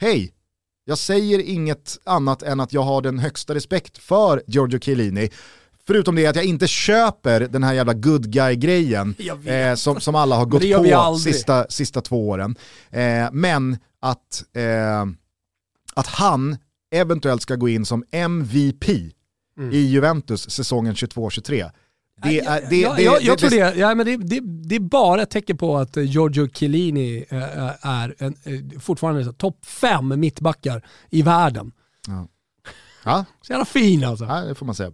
hej. 0.00 0.32
Jag 0.84 0.98
säger 0.98 1.38
inget 1.38 1.98
annat 2.04 2.42
än 2.42 2.60
att 2.60 2.72
jag 2.72 2.82
har 2.82 3.02
den 3.02 3.18
högsta 3.18 3.54
respekt 3.54 3.98
för 3.98 4.42
Giorgio 4.46 4.80
Chiellini. 4.80 5.30
Förutom 5.86 6.14
det 6.16 6.26
att 6.26 6.36
jag 6.36 6.44
inte 6.44 6.66
köper 6.66 7.40
den 7.40 7.64
här 7.64 7.72
jävla 7.74 7.92
good 7.94 8.30
guy-grejen 8.32 9.14
eh, 9.46 9.74
som, 9.74 10.00
som 10.00 10.14
alla 10.14 10.36
har 10.36 10.44
gått 10.46 10.62
på 11.12 11.16
sista, 11.18 11.66
sista 11.68 12.00
två 12.00 12.28
åren. 12.28 12.56
Eh, 12.90 13.28
men 13.32 13.78
att, 14.00 14.44
eh, 14.56 15.04
att 15.94 16.06
han 16.06 16.56
eventuellt 16.94 17.42
ska 17.42 17.56
gå 17.56 17.68
in 17.68 17.84
som 17.84 18.04
MVP 18.10 18.88
i 19.72 19.78
Juventus 19.78 20.50
säsongen 20.50 20.94
22-23. 20.94 21.70
Det 22.22 22.40
är, 22.40 22.70
det, 22.70 22.76
Ja, 22.76 22.94
det, 22.94 23.02
jag, 23.02 23.38
tror 23.38 23.50
det, 23.50 23.76
ja, 23.76 23.94
men 23.94 24.06
det, 24.06 24.76
är 24.76 24.80
bara 24.80 25.22
ett 25.22 25.30
tecken 25.30 25.56
på 25.56 25.76
att 25.76 25.96
eh, 25.96 26.02
Giorgio 26.02 26.48
Chiellini 26.48 27.24
eh, 27.28 27.86
är 27.86 28.14
en, 28.18 28.34
eh, 28.44 28.80
fortfarande 28.80 29.32
topp 29.32 29.66
fem 29.66 30.20
mittbackar 30.20 30.86
i 31.10 31.22
världen. 31.22 31.72
Ja, 33.04 33.24
Så 33.42 33.52
jävla 33.52 33.64
fin 33.64 34.04
alltså. 34.04 34.24
Ja, 34.24 34.40
det 34.40 34.54
får 34.54 34.66
man 34.66 34.74
säga. 34.74 34.92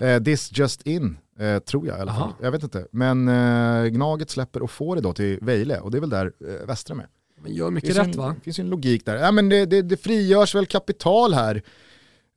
Eh, 0.00 0.22
this 0.22 0.50
just 0.58 0.82
in, 0.82 1.18
eh, 1.38 1.58
tror 1.58 1.86
jag 1.86 1.98
i 1.98 2.00
alla 2.00 2.12
fall. 2.12 2.22
Aha. 2.22 2.36
Jag 2.42 2.50
vet 2.50 2.62
inte. 2.62 2.86
Men 2.92 3.28
eh, 3.28 3.86
Gnaget 3.86 4.30
släpper 4.30 4.62
och 4.62 4.70
får 4.70 4.96
det 4.96 5.02
då 5.02 5.12
till 5.12 5.38
Vejle 5.42 5.80
och 5.80 5.90
det 5.90 5.98
är 5.98 6.00
väl 6.00 6.10
där 6.10 6.32
eh, 6.48 6.66
Westra 6.66 6.96
är. 6.96 7.06
Men 7.42 7.52
gör 7.54 7.70
mycket 7.70 7.96
rätt 7.96 8.08
ju 8.08 8.12
va? 8.18 8.28
en, 8.28 8.34
Det 8.34 8.40
finns 8.40 8.58
ju 8.58 8.62
en 8.62 8.70
logik 8.70 9.04
där. 9.06 9.16
Ja, 9.16 9.32
men 9.32 9.48
det, 9.48 9.66
det, 9.66 9.82
det 9.82 9.96
frigörs 9.96 10.54
väl 10.54 10.66
kapital 10.66 11.34
här. 11.34 11.62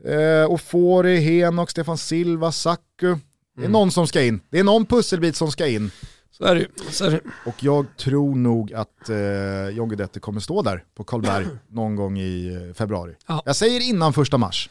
Eh, 0.05 0.51
och 0.51 0.61
får 0.61 1.03
det 1.03 1.15
Henok, 1.19 1.69
Stefan 1.69 1.97
Silva, 1.97 2.51
Saku. 2.51 2.81
Det 2.99 3.07
är 3.07 3.59
Mm. 3.59 3.71
någon 3.71 3.91
som 3.91 4.07
ska 4.07 4.23
in. 4.23 4.41
Det 4.49 4.59
är 4.59 4.63
någon 4.63 4.85
pusselbit 4.85 5.35
som 5.35 5.51
ska 5.51 5.67
in. 5.67 5.91
Så 6.31 6.43
är 6.43 6.55
det. 6.55 6.67
Så 6.91 7.05
är 7.05 7.11
det. 7.11 7.19
Och 7.45 7.63
jag 7.63 7.85
tror 7.97 8.35
nog 8.35 8.73
att 8.73 9.09
eh, 9.09 9.69
John 9.69 9.89
Guidetti 9.89 10.19
kommer 10.19 10.39
stå 10.39 10.61
där 10.61 10.83
på 10.95 11.03
Karlberg 11.03 11.45
någon 11.69 11.95
gång 11.95 12.19
i 12.19 12.53
eh, 12.67 12.73
februari. 12.73 13.15
Ja. 13.27 13.43
Jag 13.45 13.55
säger 13.55 13.79
innan 13.89 14.13
första 14.13 14.37
mars. 14.37 14.69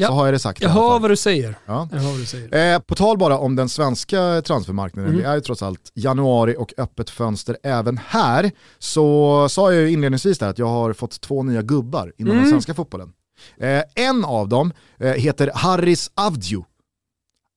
Ja. 0.00 0.06
Så 0.08 0.12
har 0.14 0.24
jag 0.26 0.34
det 0.34 0.38
sagt. 0.38 0.62
Jag 0.62 0.68
hör 0.70 0.98
vad 0.98 1.10
du 1.10 1.16
säger. 1.16 1.54
Ja. 1.66 1.88
Jag 1.92 1.98
hör 1.98 2.10
vad 2.10 2.18
du 2.20 2.26
säger. 2.26 2.74
Eh, 2.74 2.78
på 2.80 2.94
tal 2.94 3.18
bara 3.18 3.38
om 3.38 3.56
den 3.56 3.68
svenska 3.68 4.42
transfermarknaden, 4.42 5.10
Mm. 5.10 5.22
det 5.22 5.28
är 5.28 5.34
ju 5.34 5.40
trots 5.40 5.62
allt 5.62 5.92
januari 5.94 6.56
och 6.58 6.72
öppet 6.78 7.10
fönster 7.10 7.56
även 7.62 7.98
här. 8.06 8.50
Så 8.78 9.48
sa 9.48 9.72
jag 9.72 9.82
ju 9.82 9.90
inledningsvis 9.90 10.38
där 10.38 10.48
att 10.48 10.58
jag 10.58 10.66
har 10.66 10.92
fått 10.92 11.20
två 11.20 11.42
nya 11.42 11.62
gubbar 11.62 12.12
inom 12.18 12.30
Mm. 12.32 12.42
den 12.42 12.50
svenska 12.50 12.74
fotbollen. 12.74 13.12
Eh, 13.60 13.82
en 13.94 14.24
av 14.24 14.48
dem 14.48 14.72
eh, 15.00 15.12
heter 15.12 15.50
Haris 15.54 16.10
Avdiu. 16.14 16.62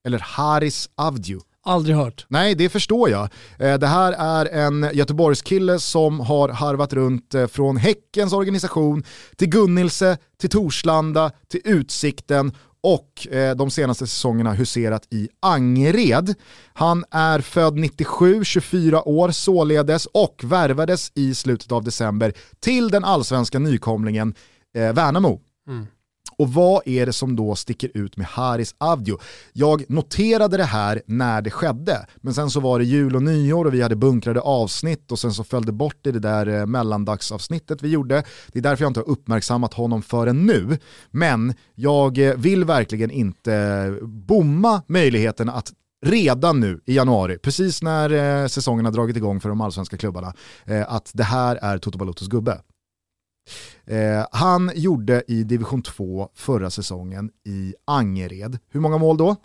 Eller 0.06 0.20
Haris 0.20 0.90
Avdiu. 0.96 1.40
Aldrig 1.64 1.96
hört. 1.96 2.26
Nej, 2.28 2.56
det 2.56 2.70
förstår 2.70 3.10
jag. 3.10 3.30
Eh, 3.60 3.74
Det 3.78 3.88
här 3.88 4.14
är 4.14 4.46
en 4.46 4.90
Göteborgskille 4.94 5.80
som 5.80 6.20
har 6.20 6.50
harvat 6.50 6.94
runt 6.94 7.34
eh, 7.36 7.48
från 7.48 7.78
Häckens 7.78 8.34
organisation 8.34 9.04
till 9.36 9.50
Gunnilse, 9.50 10.18
till 10.40 10.50
Torslanda, 10.50 11.32
till 11.50 11.62
Utsikten 11.64 12.52
och 12.84 13.28
eh, 13.32 13.56
de 13.56 13.72
senaste 13.72 14.08
säsongerna 14.08 14.54
huserat 14.54 15.08
i 15.10 15.30
Angered. 15.40 16.34
Han 16.74 17.06
är 17.12 17.40
född 17.42 17.76
97, 17.76 18.44
24 18.44 19.08
år 19.08 19.32
således 19.32 20.06
och 20.06 20.42
värvades 20.44 21.12
i 21.16 21.36
slutet 21.36 21.72
av 21.72 21.84
december 21.84 22.34
till 22.60 22.90
den 22.90 23.04
allsvenska 23.04 23.60
nykomlingen 23.60 24.34
Värnamo. 24.74 25.42
Och 26.42 26.54
vad 26.54 26.88
är 26.88 27.06
det 27.06 27.14
som 27.14 27.36
då 27.36 27.56
sticker 27.56 27.92
ut 27.94 28.18
med 28.18 28.28
Haris 28.28 28.76
Avdio? 28.78 29.18
Jag 29.54 29.90
noterade 29.90 30.58
det 30.58 30.64
här 30.64 31.02
när 31.06 31.42
det 31.42 31.52
skedde, 31.52 32.06
men 32.18 32.34
sen 32.34 32.50
så 32.50 32.60
var 32.60 32.80
det 32.80 32.86
jul 32.86 33.16
och 33.16 33.24
nyår 33.24 33.66
och 33.66 33.74
vi 33.74 33.82
hade 33.82 33.96
bunkrade 33.96 34.42
avsnitt 34.42 35.12
och 35.12 35.20
sen 35.20 35.34
så 35.34 35.44
följde 35.44 35.72
bort 35.72 36.08
i 36.08 36.12
det 36.12 36.20
där 36.20 36.48
eh, 36.48 36.66
mellandagsavsnittet 36.66 37.84
vi 37.84 37.90
gjorde. 37.90 38.24
Det 38.48 38.60
är 38.60 38.64
därför 38.64 38.84
jag 38.84 38.90
inte 38.90 39.00
har 39.00 39.10
uppmärksammat 39.10 39.74
honom 39.74 40.02
förrän 40.02 40.46
nu. 40.46 40.78
Men 41.12 41.54
jag 41.76 42.18
eh, 42.18 42.36
vill 42.36 42.66
verkligen 42.66 43.12
inte 43.12 43.54
eh, 43.54 44.08
bomma 44.08 44.82
möjligheten 44.88 45.50
att 45.50 45.72
redan 46.06 46.60
nu 46.60 46.82
i 46.86 46.96
januari, 46.96 47.38
precis 47.38 47.82
när 47.82 48.42
eh, 48.42 48.48
säsongen 48.48 48.86
har 48.86 48.92
dragit 48.92 49.18
igång 49.18 49.40
för 49.40 49.50
de 49.50 49.62
allsvenska 49.62 49.98
klubbarna, 49.98 50.34
eh, 50.66 50.94
att 50.94 51.12
det 51.14 51.24
här 51.24 51.56
är 51.56 51.78
Toto 51.78 51.98
Balotos 51.98 52.28
gubbe. 52.28 52.62
Eh, 53.86 54.26
han 54.32 54.72
gjorde 54.76 55.24
i 55.28 55.44
division 55.44 55.82
2 55.82 56.30
förra 56.36 56.70
säsongen 56.70 57.32
i 57.46 57.74
Angered. 57.86 58.60
Hur 58.70 58.80
många 58.80 58.98
mål 58.98 59.18
då? 59.18 59.36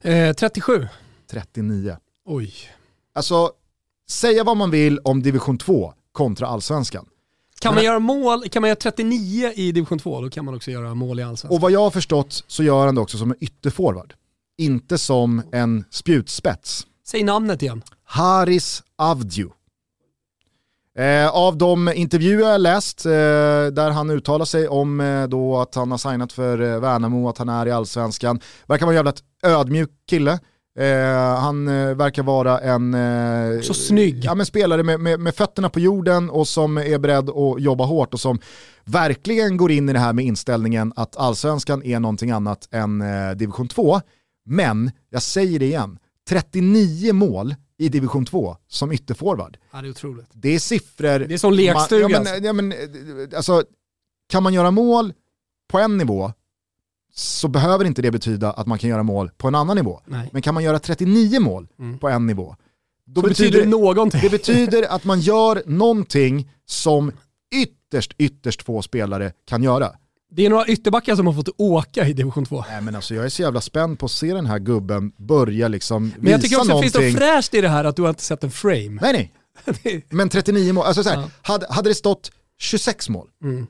Eh, 0.00 0.34
37. 0.34 0.88
39. 1.30 1.96
Oj. 2.24 2.54
Alltså, 3.14 3.52
säga 4.10 4.44
vad 4.44 4.56
man 4.56 4.70
vill 4.70 4.98
om 4.98 5.22
division 5.22 5.58
2 5.58 5.94
kontra 6.12 6.46
allsvenskan. 6.46 7.06
Kan 7.60 7.74
man 7.74 7.84
göra 7.84 7.98
mål, 7.98 8.48
kan 8.48 8.60
man 8.60 8.68
göra 8.68 8.76
39 8.76 9.52
i 9.54 9.72
division 9.72 9.98
2, 9.98 10.20
då 10.20 10.30
kan 10.30 10.44
man 10.44 10.54
också 10.54 10.70
göra 10.70 10.94
mål 10.94 11.20
i 11.20 11.22
allsvenskan. 11.22 11.56
Och 11.56 11.60
vad 11.60 11.70
jag 11.70 11.80
har 11.80 11.90
förstått 11.90 12.44
så 12.46 12.62
gör 12.62 12.86
han 12.86 12.94
det 12.94 13.00
också 13.00 13.18
som 13.18 13.30
en 13.30 13.36
ytterforward. 13.40 14.14
Inte 14.58 14.98
som 14.98 15.42
en 15.52 15.84
spjutspets. 15.90 16.86
Säg 17.06 17.22
namnet 17.22 17.62
igen. 17.62 17.82
Haris 18.04 18.82
Avdiu. 18.96 19.48
Eh, 20.98 21.28
av 21.28 21.58
de 21.58 21.92
intervjuer 21.94 22.50
jag 22.50 22.60
läst 22.60 23.06
eh, 23.06 23.12
där 23.72 23.90
han 23.90 24.10
uttalar 24.10 24.44
sig 24.44 24.68
om 24.68 25.00
eh, 25.00 25.24
då 25.24 25.60
att 25.60 25.74
han 25.74 25.90
har 25.90 25.98
signat 25.98 26.32
för 26.32 26.60
eh, 26.60 26.80
Värnamo, 26.80 27.28
att 27.28 27.38
han 27.38 27.48
är 27.48 27.66
i 27.66 27.70
allsvenskan, 27.70 28.40
verkar 28.66 28.86
vara 28.86 28.92
en 28.92 28.96
jävla 28.96 29.12
ödmjuk 29.42 29.90
kille. 30.08 30.38
Eh, 30.78 31.40
han 31.40 31.68
eh, 31.68 31.94
verkar 31.94 32.22
vara 32.22 32.60
en 32.60 33.62
Så 33.62 33.74
snygg. 33.74 34.24
Ja, 34.24 34.34
men 34.34 34.46
spelare 34.46 34.82
med, 34.82 35.00
med, 35.00 35.20
med 35.20 35.34
fötterna 35.34 35.68
på 35.68 35.80
jorden 35.80 36.30
och 36.30 36.48
som 36.48 36.78
är 36.78 36.98
beredd 36.98 37.30
att 37.30 37.60
jobba 37.60 37.84
hårt 37.84 38.14
och 38.14 38.20
som 38.20 38.38
verkligen 38.84 39.56
går 39.56 39.72
in 39.72 39.88
i 39.88 39.92
det 39.92 39.98
här 39.98 40.12
med 40.12 40.24
inställningen 40.24 40.92
att 40.96 41.16
allsvenskan 41.16 41.82
är 41.82 42.00
någonting 42.00 42.30
annat 42.30 42.68
än 42.70 43.04
division 43.36 43.68
2. 43.68 44.00
Men, 44.46 44.90
jag 45.10 45.22
säger 45.22 45.58
det 45.58 45.66
igen, 45.66 45.98
39 46.28 47.12
mål 47.12 47.54
i 47.82 47.88
division 47.88 48.24
2 48.26 48.56
som 48.68 48.92
ytterforward. 48.92 49.56
Ja, 49.70 49.82
det 49.82 49.88
är 49.88 49.90
otroligt. 49.90 50.26
Det 50.32 50.48
är 50.48 50.58
siffror... 50.58 51.18
Det 51.18 51.34
är 51.34 51.38
som 51.38 51.52
lekstuga, 51.52 52.08
Man, 52.08 52.26
ja, 52.42 52.52
men, 52.52 52.72
alltså. 52.72 52.94
ja, 52.96 53.12
men, 53.14 53.34
alltså, 53.36 53.64
kan 54.28 54.42
man 54.42 54.54
göra 54.54 54.70
mål 54.70 55.12
på 55.68 55.78
en 55.78 55.96
nivå 55.98 56.32
så 57.14 57.48
behöver 57.48 57.84
inte 57.84 58.02
det 58.02 58.10
betyda 58.10 58.52
att 58.52 58.66
man 58.66 58.78
kan 58.78 58.90
göra 58.90 59.02
mål 59.02 59.30
på 59.36 59.48
en 59.48 59.54
annan 59.54 59.76
nivå. 59.76 60.00
Nej. 60.06 60.28
Men 60.32 60.42
kan 60.42 60.54
man 60.54 60.64
göra 60.64 60.78
39 60.78 61.40
mål 61.40 61.68
på 62.00 62.08
en 62.08 62.26
nivå, 62.26 62.56
då 63.06 63.20
Så 63.20 63.28
betyder 63.28 63.60
det 63.60 63.66
någonting. 63.66 64.20
det 64.22 64.30
betyder 64.30 64.82
att 64.82 65.04
man 65.04 65.20
gör 65.20 65.62
någonting 65.66 66.50
som 66.66 67.12
ytterst, 67.54 68.14
ytterst 68.18 68.62
få 68.62 68.82
spelare 68.82 69.32
kan 69.44 69.62
göra. 69.62 69.92
Det 70.34 70.46
är 70.46 70.50
några 70.50 70.66
ytterbackar 70.66 71.16
som 71.16 71.26
har 71.26 71.34
fått 71.34 71.48
åka 71.56 72.08
i 72.08 72.12
division 72.12 72.44
2. 72.44 72.64
Nej, 72.70 72.80
men 72.82 72.94
alltså, 72.96 73.14
jag 73.14 73.24
är 73.24 73.28
så 73.28 73.42
jävla 73.42 73.60
spänd 73.60 73.98
på 73.98 74.06
att 74.06 74.12
se 74.12 74.34
den 74.34 74.46
här 74.46 74.58
gubben 74.58 75.12
börja 75.16 75.68
liksom 75.68 76.12
Men 76.18 76.32
jag 76.32 76.42
tycker 76.42 76.56
visa 76.56 76.60
också 76.60 76.60
att 76.62 76.68
det 76.68 76.74
någonting. 76.74 77.00
finns 77.02 77.14
något 77.14 77.22
fräscht 77.22 77.54
i 77.54 77.60
det 77.60 77.68
här 77.68 77.84
att 77.84 77.96
du 77.96 78.02
har 78.02 78.08
inte 78.08 78.22
sett 78.22 78.44
en 78.44 78.50
frame. 78.50 78.98
Nej 79.02 79.32
nej, 79.84 80.04
men 80.10 80.28
39 80.28 80.72
mål, 80.72 80.84
alltså 80.86 81.02
så 81.02 81.08
här, 81.10 81.16
Ja. 81.20 81.28
hade, 81.42 81.66
hade 81.70 81.90
det 81.90 81.94
stått 81.94 82.30
26 82.58 83.08
mål, 83.08 83.28
Mm. 83.44 83.66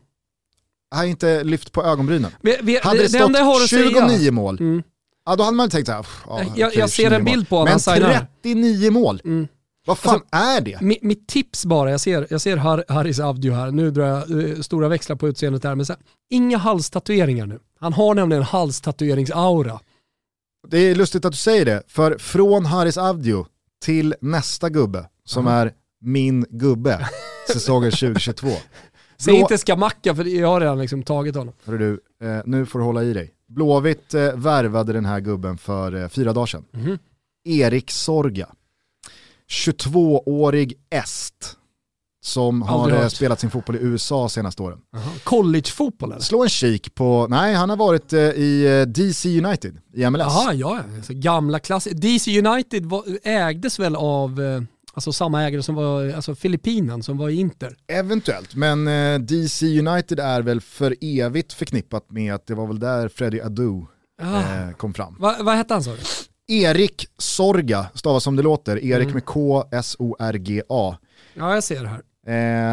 har 0.95 1.05
inte 1.05 1.45
lyft 1.45 1.73
på 1.73 1.85
ögonbrynen. 1.85 2.31
Men, 2.41 2.55
vi, 2.63 2.81
Hade 2.83 2.97
det, 2.99 3.03
det, 3.13 3.19
det 3.29 3.37
stått 3.37 3.69
29 3.69 4.09
säga... 4.19 4.33
mål, 4.33 4.57
Mm. 4.61 4.83
ja, 5.27 5.37
då 5.37 5.45
hade 5.45 5.57
man 5.57 5.71
tänkt 5.71 5.87
så 5.87 5.93
här, 5.93 6.03
"Pff, 6.03 6.23
ja, 6.27 6.43
Jag- 6.57 6.75
jag 6.77 6.91
ser 6.91 7.03
29 7.03 7.19
en 7.19 7.25
bild 7.25 7.49
på 7.49 7.57
honom, 7.57 7.71
Men 7.73 7.81
signar. 7.81 8.27
39 8.43 8.91
mål, 8.91 9.21
Mm. 9.25 9.49
Vad 9.87 9.99
fan 9.99 10.15
Alltså, 10.15 10.27
är 10.31 10.61
det? 10.61 10.79
Mi- 10.81 10.99
Mitt 11.03 11.29
tips 11.29 11.65
bara, 11.67 11.91
jag 11.91 12.01
ser, 12.01 12.27
jag 12.31 12.41
ser 12.41 12.57
Har, 12.57 12.85
Haris 12.89 13.19
Avdio 13.21 13.53
här, 13.53 13.71
nu 13.71 13.91
drar 13.91 14.07
jag 14.07 14.51
eh, 14.51 14.61
stora 14.61 14.89
växlar 14.89 15.17
på 15.17 15.29
utseendet 15.29 15.65
här, 15.65 15.75
men 15.75 15.87
så 15.87 15.93
här, 15.93 16.03
inga 16.31 16.57
halstatueringar 16.59 17.47
nu. 17.47 17.59
Han 17.81 17.93
har 17.93 18.15
nämligen 18.15 18.43
halstatueringsaura. 18.43 19.81
Det 20.69 20.79
är 20.79 20.95
lustigt 20.95 21.25
att 21.25 21.33
du 21.33 21.39
säger 21.39 21.65
det, 21.65 21.83
för 21.89 22.19
från 22.19 22.67
Haris 22.67 22.97
Avdio 22.99 23.47
till 23.85 24.15
nästa 24.21 24.69
gubbe, 24.69 25.09
som 25.25 25.47
är 25.47 25.73
min 26.01 26.47
gubbe, 26.51 27.09
säsongen 27.53 27.91
2022. 27.91 28.49
Säg 29.19 29.35
inte 29.35 29.59
skamacka 29.59 30.15
för 30.15 30.25
jag 30.25 30.49
har 30.49 30.61
redan 30.61 30.79
liksom 30.79 31.03
tagit 31.03 31.35
honom. 31.37 31.55
Hörru 31.65 31.79
du, 31.79 32.27
eh, 32.29 32.43
nu 32.45 32.67
får 32.67 32.79
du 32.79 32.85
hålla 32.85 33.03
i 33.03 33.13
dig. 33.13 33.31
Blåvitt 33.49 34.15
eh, 34.15 34.33
värvade 34.35 34.93
den 34.93 35.05
här 35.05 35.21
gubben 35.21 35.59
för 35.59 35.95
eh, 36.03 36.09
fyra 36.09 36.33
dagar 36.33 36.47
sedan. 36.47 36.65
Mhm. 36.71 36.99
Erik 37.45 37.91
Sorga. 37.91 38.49
22-årig 39.53 40.75
est. 40.91 41.57
Som 42.25 42.63
har 42.63 42.79
Aldrig 42.83 42.97
eh, 42.99 43.03
hört. 43.03 43.13
spelat 43.13 43.41
sin 43.41 43.51
fotboll 43.51 43.77
i 43.77 43.79
USA 43.79 44.29
senaste 44.29 44.63
åren. 44.63 44.79
Collegefotboll 45.25 46.13
eller? 46.13 46.23
Slå 46.23 46.43
en 46.43 46.49
kik 46.49 46.95
på, 46.95 47.27
nej 47.31 47.55
han 47.55 47.71
har 47.71 47.77
varit 47.77 48.13
eh, 48.13 48.21
i 48.21 48.81
eh, 48.81 48.89
DC 48.89 49.39
United 49.45 49.79
i 49.95 50.11
MLS. 50.11 50.21
Jaha, 50.23 50.55
ja, 50.55 50.77
ja. 50.97 51.03
Så 51.03 51.13
gamla 51.15 51.59
klass. 51.59 51.85
DC 51.93 52.39
United 52.47 52.87
var, 52.87 53.05
ägdes 53.23 53.79
väl 53.79 53.97
av 53.97 54.41
alltså 54.95 55.13
samma 55.13 55.43
ägare 55.43 55.63
som 55.63 55.75
var, 55.75 56.13
alltså 56.13 56.35
Filippinen 56.35 57.03
som 57.03 57.19
var 57.19 57.29
i 57.29 57.35
Inter. 57.35 57.77
Eventuellt, 57.89 58.55
men 58.55 58.85
DC 59.27 59.79
United 59.79 60.21
är 60.21 60.43
väl 60.43 60.61
för 60.61 60.97
evigt 61.01 61.53
förknippat 61.53 62.11
med 62.11 62.35
att 62.35 62.47
det 62.47 62.55
var 62.55 62.67
väl 62.67 62.79
där 62.79 63.09
Freddy 63.09 63.41
Adu 63.41 63.83
Ah. 64.23 64.73
kom 64.77 64.95
fram. 64.95 65.17
Va, 65.19 65.37
vad 65.41 65.55
hette 65.57 65.75
han 65.75 65.83
sa 65.83 65.91
du? 65.91 65.97
Erik 66.49 67.07
Sorga, 67.19 67.87
stavas 67.95 68.25
som 68.25 68.37
det 68.37 68.43
låter, 68.43 68.77
Erik 68.85 69.03
Mm. 69.05 69.15
med 69.15 69.25
K, 69.25 69.65
S-O-R-G-A. 69.73 70.97
Ja, 71.35 71.55
jag 71.55 71.65
ser 71.65 71.83
det 71.83 71.89
här. 71.89 72.03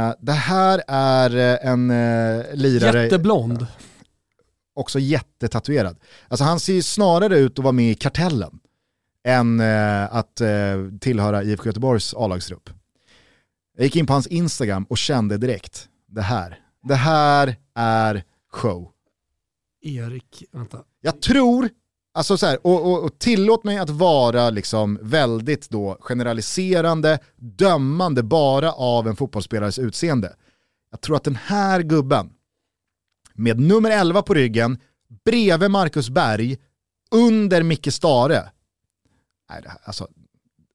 Eh, 0.09 0.13
det 0.19 0.31
här 0.31 0.83
är 0.87 1.35
eh, 1.35 1.71
en 1.71 1.91
eh, 1.91 2.45
lirare, 2.53 3.03
Jätteblond. 3.03 3.67
också 4.75 4.99
jättetatuerad. 4.99 5.97
Alltså 6.27 6.43
han 6.43 6.59
ser 6.59 6.81
snarare 6.81 7.37
ut 7.39 7.59
att 7.59 7.63
vara 7.63 7.71
med 7.71 7.91
i 7.91 7.95
kartellen 7.95 8.59
än 9.27 9.59
eh, 9.59 10.15
att 10.15 10.41
eh, 10.41 10.49
tillhöra 11.01 11.43
IFK 11.43 11.65
Göteborgs 11.65 12.13
A-lagsgrupp. 12.17 12.69
Jag 13.77 13.83
gick 13.83 13.95
in 13.95 14.05
på 14.07 14.13
hans 14.13 14.27
Instagram 14.27 14.83
och 14.83 14.97
kände 14.97 15.37
direkt, 15.37 15.87
det 16.07 16.21
här, 16.21 16.59
det 16.83 16.95
här 16.95 17.55
är 17.75 18.23
show. 18.51 18.89
Erik, 19.81 20.43
vänta. 20.51 20.77
Jag 21.01 21.21
tror, 21.21 21.69
alltså 22.19 22.37
så 22.37 22.45
här, 22.45 22.67
och, 22.67 22.85
och, 22.91 23.03
och 23.03 23.19
tillåt 23.19 23.63
mig 23.63 23.77
att 23.77 23.89
vara 23.89 24.49
liksom 24.49 24.99
väldigt 25.01 25.69
då 25.69 25.97
generaliserande, 26.01 27.19
dömande 27.37 28.23
bara 28.23 28.71
av 28.73 29.07
en 29.07 29.15
fotbollsspelares 29.15 29.79
utseende. 29.79 30.35
Jag 30.91 31.01
tror 31.01 31.15
att 31.15 31.23
den 31.23 31.35
här 31.35 31.81
gubben, 31.81 32.29
med 33.33 33.59
nummer 33.59 33.91
11 33.91 34.21
på 34.21 34.33
ryggen, 34.33 34.77
bredvid 35.25 35.71
Marcus 35.71 36.09
Berg, 36.09 36.57
under 37.11 37.63
Micke 37.63 37.93
Stare, 37.93 38.49
nej, 39.49 39.63
alltså, 39.83 40.07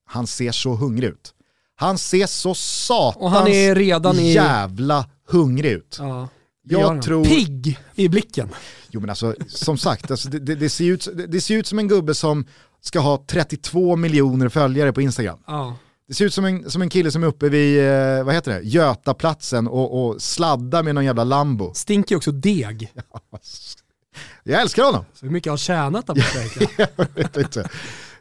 han 0.07 0.27
ser 0.27 0.53
så 0.53 0.75
hungrig 0.75 1.09
ut. 1.09 1.35
Han 1.77 1.99
ser 1.99 2.27
så 2.27 2.55
satans 2.55 3.17
Och 3.17 3.31
han 3.31 3.49
är 3.49 3.75
redan 3.75 4.19
i- 4.19 4.33
jävla 4.33 5.07
hungrig 5.29 5.71
ut. 5.73 5.97
Ja, 6.01 6.29
Jag 6.65 6.89
han. 6.89 7.01
tror- 7.01 7.25
Pigg 7.25 7.79
i 7.95 8.09
blicken. 8.09 8.49
Jo 8.91 9.01
men 9.01 9.11
alltså, 9.11 9.35
som 9.49 9.79
sagt, 9.79 10.11
alltså, 10.11 10.29
det, 10.29 10.39
det, 10.39 10.55
det, 10.55 10.69
ser 10.69 10.85
ut, 10.85 11.09
det, 11.29 11.41
ser 11.41 11.55
ut 11.57 11.67
som 11.67 11.79
en 11.79 11.89
gubbe 11.89 12.15
som 12.15 12.47
ska 12.81 13.01
ha 13.01 13.25
32 13.29 13.97
miljoner 13.97 14.49
följare 14.49 14.93
på 14.93 15.01
Instagram. 15.01 15.39
Ja. 15.47 15.77
Det 16.09 16.15
ser 16.15 16.25
ut 16.25 16.35
som 16.35 16.45
en, 16.45 16.71
som 16.71 16.83
en 16.83 16.89
kille 16.91 17.11
som 17.11 17.23
är 17.23 17.27
uppe 17.27 17.49
vid, 17.49 17.79
eh, 17.89 18.25
vad 18.25 18.35
heter 18.35 18.53
det, 18.53 18.61
Götaplatsen 18.63 19.69
och, 19.69 20.07
och 20.07 20.23
sladdar 20.23 20.83
med 20.83 20.95
någon 20.95 21.05
jävla 21.05 21.25
Lambo. 21.25 21.75
Stinker 21.75 22.17
också 22.17 22.33
deg. 22.33 22.93
Jag 24.43 24.61
älskar 24.61 24.85
honom. 24.85 25.05
Så 25.15 25.27
hur 25.27 25.33
mycket 25.33 25.47
har 25.51 25.53
han 25.53 25.59
tjänat 25.59 26.07
borta 26.07 26.21
egentligen? 26.39 26.89
jag 26.97 27.07
vet 27.15 27.37
inte. 27.37 27.69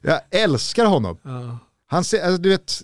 Jag 0.02 0.20
älskar 0.32 0.86
honom. 0.86 1.18
Ja. 1.24 1.58
Han 1.88 2.04
ser, 2.04 2.24
alltså, 2.26 2.41
du 2.41 2.50
vet, 2.50 2.82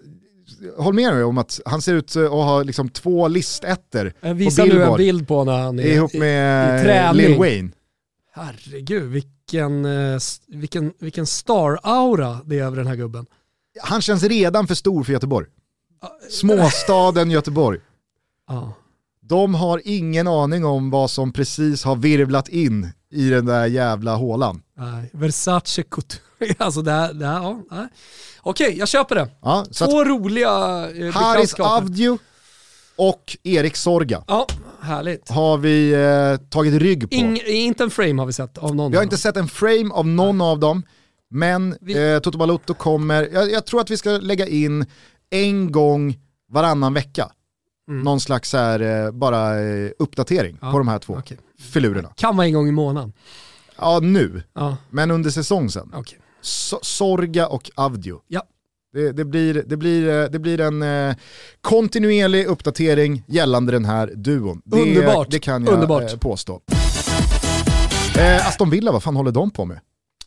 håll 0.78 0.94
med 0.94 1.14
mig 1.14 1.24
om 1.24 1.38
att 1.38 1.60
han 1.66 1.82
ser 1.82 1.94
ut 1.94 2.16
att 2.16 2.30
ha 2.32 2.64
liksom 2.64 2.90
två 2.90 3.28
på 3.28 4.14
visar 4.36 4.66
nu 4.66 4.84
en 4.84 4.98
bild 4.98 5.28
på 5.28 5.44
när 5.44 5.58
han 5.58 5.80
är 5.80 5.84
ihop 5.84 6.14
i- 6.14 6.18
i 6.18 6.20
med 6.20 6.84
träning. 6.84 7.18
Lil 7.28 7.40
Wayne. 7.40 7.70
Herregud, 8.34 9.04
vilken, 9.04 9.86
eh, 9.86 10.20
vilken, 10.48 10.94
vilken 11.00 11.26
star-aura 11.26 12.40
det 12.46 12.60
är 12.60 12.64
över 12.64 12.78
den 12.78 12.88
här 12.88 12.96
gubben. 12.96 13.26
Han 13.82 14.02
känns 14.02 14.24
redan 14.24 14.68
för 14.68 14.76
stor 14.76 15.04
för 15.04 15.14
Göteborg. 15.14 15.48
Småstaden 16.30 17.32
Göteborg. 17.32 17.80
Ja. 18.48 18.74
De 19.22 19.56
har 19.56 19.82
ingen 19.86 20.28
aning 20.28 20.66
om 20.66 20.90
vad 20.90 21.12
som 21.12 21.34
precis 21.34 21.84
har 21.84 21.96
virvlat 21.96 22.50
in 22.50 22.88
i 23.12 23.30
den 23.30 23.46
där 23.46 23.66
jävla 23.66 24.16
hålan. 24.16 24.62
Nej, 24.78 25.10
Versace 25.14 25.84
Couture. 25.84 26.22
Alltså 26.58 26.82
det 26.82 26.92
här, 26.92 27.14
det 27.14 27.26
här 27.26 27.34
ja. 27.42 27.62
nej. 27.72 27.88
Okej, 28.42 28.76
jag 28.78 28.88
köper 28.88 29.16
det. 29.16 29.30
Ja, 29.42 29.66
så 29.72 29.86
Två 29.86 30.04
roliga 30.04 30.50
eh, 30.96 31.14
Haris. 31.14 31.54
Avdio 31.60 32.20
och 32.96 33.38
Erik 33.44 33.76
Sorga 33.76 34.24
Ja, 34.28 34.48
härligt. 34.82 35.30
har 35.30 35.58
vi 35.58 35.92
eh, 35.94 36.48
tagit 36.50 36.74
rygg 36.82 37.10
på. 37.10 37.16
Ing, 37.16 37.42
inte 37.46 37.84
en 37.84 37.90
frame 37.90 38.22
har 38.22 38.26
vi 38.26 38.34
sett 38.34 38.58
av 38.58 38.76
någon. 38.76 38.92
vi 38.92 38.98
har 38.98 39.04
inte 39.04 39.18
sett 39.18 39.38
en 39.38 39.48
frame 39.48 39.90
av 39.94 40.08
någon 40.08 40.42
av 40.42 40.60
dem, 40.60 40.84
men 41.30 41.78
Vi- 41.82 42.14
eh, 42.14 42.20
Toto 42.20 42.38
Balotto 42.38 42.74
kommer, 42.74 43.30
jag, 43.34 43.52
jag 43.52 43.66
tror 43.66 43.82
att 43.82 43.90
vi 43.92 43.98
ska 43.98 44.10
lägga 44.10 44.48
in 44.48 44.86
en 45.30 45.72
gång 45.72 46.18
varannan 46.52 46.94
vecka. 46.94 47.32
Någon 47.88 48.20
slags 48.20 48.54
här, 48.54 48.80
eh, 49.06 49.12
bara 49.12 49.60
eh, 49.62 49.92
uppdatering 50.00 50.50
Mm. 50.52 50.60
Ja, 50.62 50.72
på 50.72 50.78
de 50.78 50.88
här 50.88 51.00
två 51.00 51.14
okej. 51.20 51.38
Filurerna. 51.60 52.10
Kan 52.16 52.38
vara 52.38 52.48
en 52.48 52.54
gång 52.54 52.68
i 52.68 52.72
månaden. 52.72 53.14
Ja, 53.78 54.00
nu, 54.00 54.44
Ja, 54.56 54.78
men 54.90 55.12
under 55.12 55.30
säsong 55.30 55.70
sen. 55.70 55.94
So- 56.42 56.80
Sorga 56.82 57.48
och 57.48 57.72
Avdio. 57.76 58.22
Ja. 58.28 58.44
Det, 58.94 59.12
det, 59.12 59.26
blir, 59.26 59.64
det, 59.68 59.78
blir, 59.78 60.24
eh, 60.24 60.30
det 60.30 60.40
blir 60.40 60.60
en 60.62 60.82
eh, 60.82 61.16
kontinuerlig 61.62 62.46
uppdatering 62.46 63.24
gällande 63.28 63.72
den 63.72 63.86
här 63.86 64.12
duon. 64.16 64.62
Det, 64.66 64.82
Underbart. 64.82 65.32
Det 65.32 65.40
kan 65.40 65.66
jag 65.66 65.74
Underbart. 65.74 66.12
Eh, 66.14 66.18
påstå. 66.20 66.62
Eh, 68.18 68.48
Aston 68.48 68.70
Villa, 68.70 68.92
vad 68.92 69.04
fan 69.04 69.16
håller 69.16 69.32
de 69.32 69.52
på 69.52 69.66
med? 69.66 69.80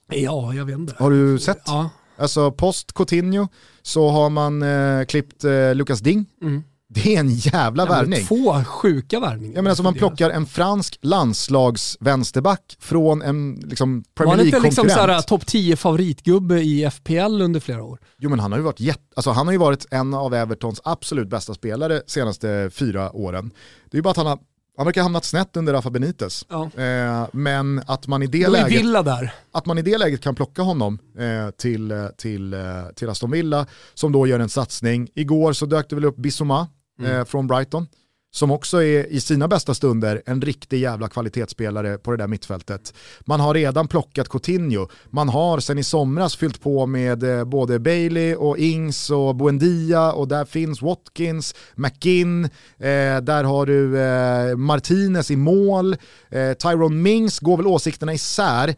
Ja, 0.09 0.55
jag 0.55 0.65
vet 0.65 0.79
inte. 0.79 0.95
Har 0.99 1.11
du 1.11 1.39
sett? 1.39 1.63
Ja. 1.67 1.91
Alltså 2.19 2.51
post 2.53 2.93
Coutinho 2.95 3.49
så 3.83 4.09
har 4.09 4.31
man 4.31 4.63
eh, 4.63 5.05
klippt 5.05 5.45
eh, 5.45 5.75
Lucas 5.75 6.01
Ding. 6.01 6.27
Mm. 6.43 6.63
Det 6.95 7.15
är 7.17 7.21
en 7.21 7.35
jävla 7.35 7.87
värvning. 7.87 8.27
Två 8.27 8.65
sjuka 8.65 9.21
värvningar. 9.21 9.55
Jag 9.55 9.63
menar 9.63 9.71
alltså 9.71 9.83
man 9.83 9.95
plockar 9.95 10.31
en 10.31 10.47
fransk 10.47 10.99
landslagsvänsterback 11.03 12.77
från 12.81 13.23
en 13.23 13.55
liksom, 13.55 13.95
Var 13.97 14.03
Premier 14.15 14.37
han 14.37 14.47
inte 14.47 14.61
liksom 14.61 14.87
League-konkurrent. 14.87 15.27
topp 15.27 15.47
10 15.47 15.77
favoritgubbe 15.77 16.61
i 16.61 16.91
FPL 16.91 17.43
under 17.43 17.61
flera 17.61 17.83
år? 17.83 17.99
Jo 18.19 18.31
men 18.31 18.39
han 18.39 18.53
har 18.53 18.59
ju 18.59 18.65
varit, 18.65 18.81
jätte, 18.81 19.01
alltså, 19.17 19.31
han 19.31 19.47
har 19.47 19.53
ju 19.53 19.59
varit 19.59 19.87
en 19.91 20.15
av 20.15 20.35
Evertons 20.35 20.81
absolut 20.85 21.29
bästa 21.29 21.55
spelare 21.55 22.03
senaste 22.07 22.71
fyra 22.73 23.13
åren. 23.17 23.51
Det 23.91 23.95
är 23.95 23.99
ju 23.99 24.03
bara 24.03 24.11
att 24.11 24.17
han 24.17 24.27
har 24.27 24.39
Han 24.77 24.87
verkar 24.87 25.01
ha 25.01 25.05
hamnat 25.05 25.25
snett 25.25 25.57
under 25.57 25.73
Rafa 25.73 25.91
Benitez. 25.91 26.47
Ja. 26.49 26.71
Eh, 26.83 27.27
men 27.33 27.83
att 27.87 28.07
man, 28.07 28.23
i 28.23 28.27
det 28.27 28.45
var 28.45 28.53
läget, 28.53 29.31
att 29.53 29.67
man 29.67 29.79
i 29.79 29.83
det 29.83 29.99
läget 29.99 30.21
kan 30.21 30.35
plocka 30.35 30.63
honom 30.63 30.99
eh, 31.19 31.51
till, 31.51 31.91
eh, 31.91 32.07
till, 32.19 32.55
eh, 32.55 32.61
till 32.97 33.09
Aston 33.09 33.31
Villa 33.31 33.67
som 33.95 34.13
då 34.13 34.27
gör 34.27 34.41
en 34.41 34.49
satsning. 34.49 35.09
Igår 35.15 35.53
så 35.53 35.67
dök 35.67 35.89
det 35.89 35.95
väl 35.95 36.05
upp 36.05 36.17
Bissoma 36.17 36.69
Mm. 37.05 37.19
eh, 37.19 37.25
från 37.25 37.47
Brighton 37.47 37.87
som 38.35 38.51
också 38.51 38.83
är 38.83 39.07
i 39.07 39.21
sina 39.21 39.49
bästa 39.49 39.75
stunder 39.75 40.23
en 40.27 40.43
riktig 40.43 40.81
jävla 40.81 41.09
kvalitetsspelare 41.09 41.99
på 41.99 42.11
det 42.11 42.17
där 42.17 42.27
mittfältet. 42.27 42.95
Man 43.21 43.41
har 43.41 43.55
redan 43.55 43.89
plockat 43.89 44.29
Coutinho, 44.29 44.89
man 45.11 45.29
har 45.29 45.61
sen 45.61 45.79
i 45.79 45.85
somras 45.85 46.37
fyllt 46.37 46.61
på 46.61 46.87
med 46.87 47.23
eh, 47.23 47.45
både 47.45 47.79
Bailey 47.79 48.35
och 48.35 48.59
Ings 48.59 49.11
och 49.11 49.37
Buendia 49.37 50.13
och 50.13 50.29
där 50.29 50.45
finns 50.45 50.83
Watkins, 50.83 51.55
McGinn, 51.75 52.45
eh, 52.79 53.21
där 53.23 53.45
har 53.45 53.67
du 53.67 54.01
eh, 54.01 54.57
Martinez 54.57 55.31
i 55.31 55.37
mål, 55.37 55.97
eh, 56.31 56.53
Tyrone 56.53 56.97
Mings 56.97 57.39
går 57.39 57.57
väl 57.57 57.67
åsikterna 57.67 58.13
isär. 58.15 58.75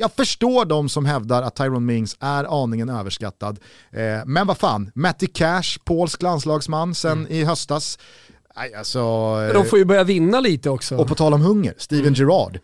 Jag 0.00 0.12
förstår 0.12 0.64
de 0.64 0.88
som 0.88 1.06
hävdar 1.06 1.42
att 1.42 1.56
Tyrone 1.56 1.80
Mings 1.92 2.16
är 2.20 2.62
aningen 2.64 2.88
överskattad. 2.88 3.58
Eh, 3.92 4.00
men 4.26 4.46
vad 4.46 4.58
fan, 4.58 4.90
Matty 4.94 5.26
Cash, 5.26 5.78
polsk 5.84 6.22
landslagsman 6.22 6.94
sen 6.94 7.26
i 7.30 7.44
höstas. 7.44 7.98
Nej, 8.56 8.74
alltså, 8.74 8.98
de 9.54 9.64
får 9.64 9.78
ju 9.78 9.84
börja 9.84 10.04
vinna 10.04 10.40
lite 10.40 10.70
också. 10.70 10.96
och 10.96 11.06
på 11.08 11.14
tal 11.14 11.34
om 11.34 11.40
hunger, 11.40 11.74
Steven 11.78 12.14
Gerrard. 12.14 12.58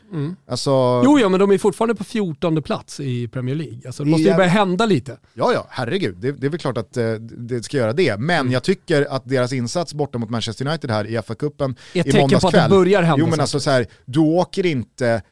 Alltså, 0.49 0.71
Jo, 1.05 1.19
ja, 1.19 1.29
men 1.29 1.41
de 1.41 1.51
är 1.51 1.59
fortfarande 1.59 1.95
på 1.95 2.05
14 2.05 2.63
plats 2.63 3.01
i 3.01 3.29
Premier 3.29 3.55
League. 3.55 3.81
Alltså, 3.87 4.05
det 4.05 4.11
måste 4.11 4.23
ju 4.23 4.29
Ja. 4.29 4.37
börja 4.37 4.49
hända 4.51 4.87
lite. 4.87 5.19
Ja, 5.35 5.53
ja, 5.53 5.67
herregud. 5.71 6.17
Det, 6.17 6.33
det 6.33 6.47
är 6.47 6.51
väl 6.51 6.61
klart 6.61 6.79
att 6.79 6.97
eh, 6.97 7.13
det 7.39 7.63
ska 7.63 7.77
göra 7.77 7.93
det. 7.93 8.17
Men 8.21 8.41
Mm. 8.41 8.53
jag 8.53 8.63
tycker 8.63 9.07
att 9.11 9.29
deras 9.29 9.53
insats 9.53 9.95
borta 9.95 10.19
mot 10.19 10.31
Manchester 10.31 10.67
United 10.69 10.91
här 10.91 11.05
i 11.07 11.17
FA-cupen 11.19 11.75
Är 11.93 12.01
ett 12.01 12.07
i 12.07 12.11
tecken 12.11 12.21
måndags 12.21 12.41
på 12.43 12.49
att 12.49 12.53
det 12.55 12.59
kväll. 12.61 12.71
börjar 12.71 13.03
hända 13.03 13.21
Jo 13.25 13.31
men 13.31 13.41
alltså 13.41 13.61
så 13.61 13.71
här, 13.71 13.87
du 14.05 14.21
åker 14.21 14.67
inte, 14.67 15.23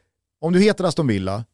om 0.41 0.53
du 0.53 0.61
heter 0.61 0.85
Aston 0.85 1.07
Villa 1.07 1.45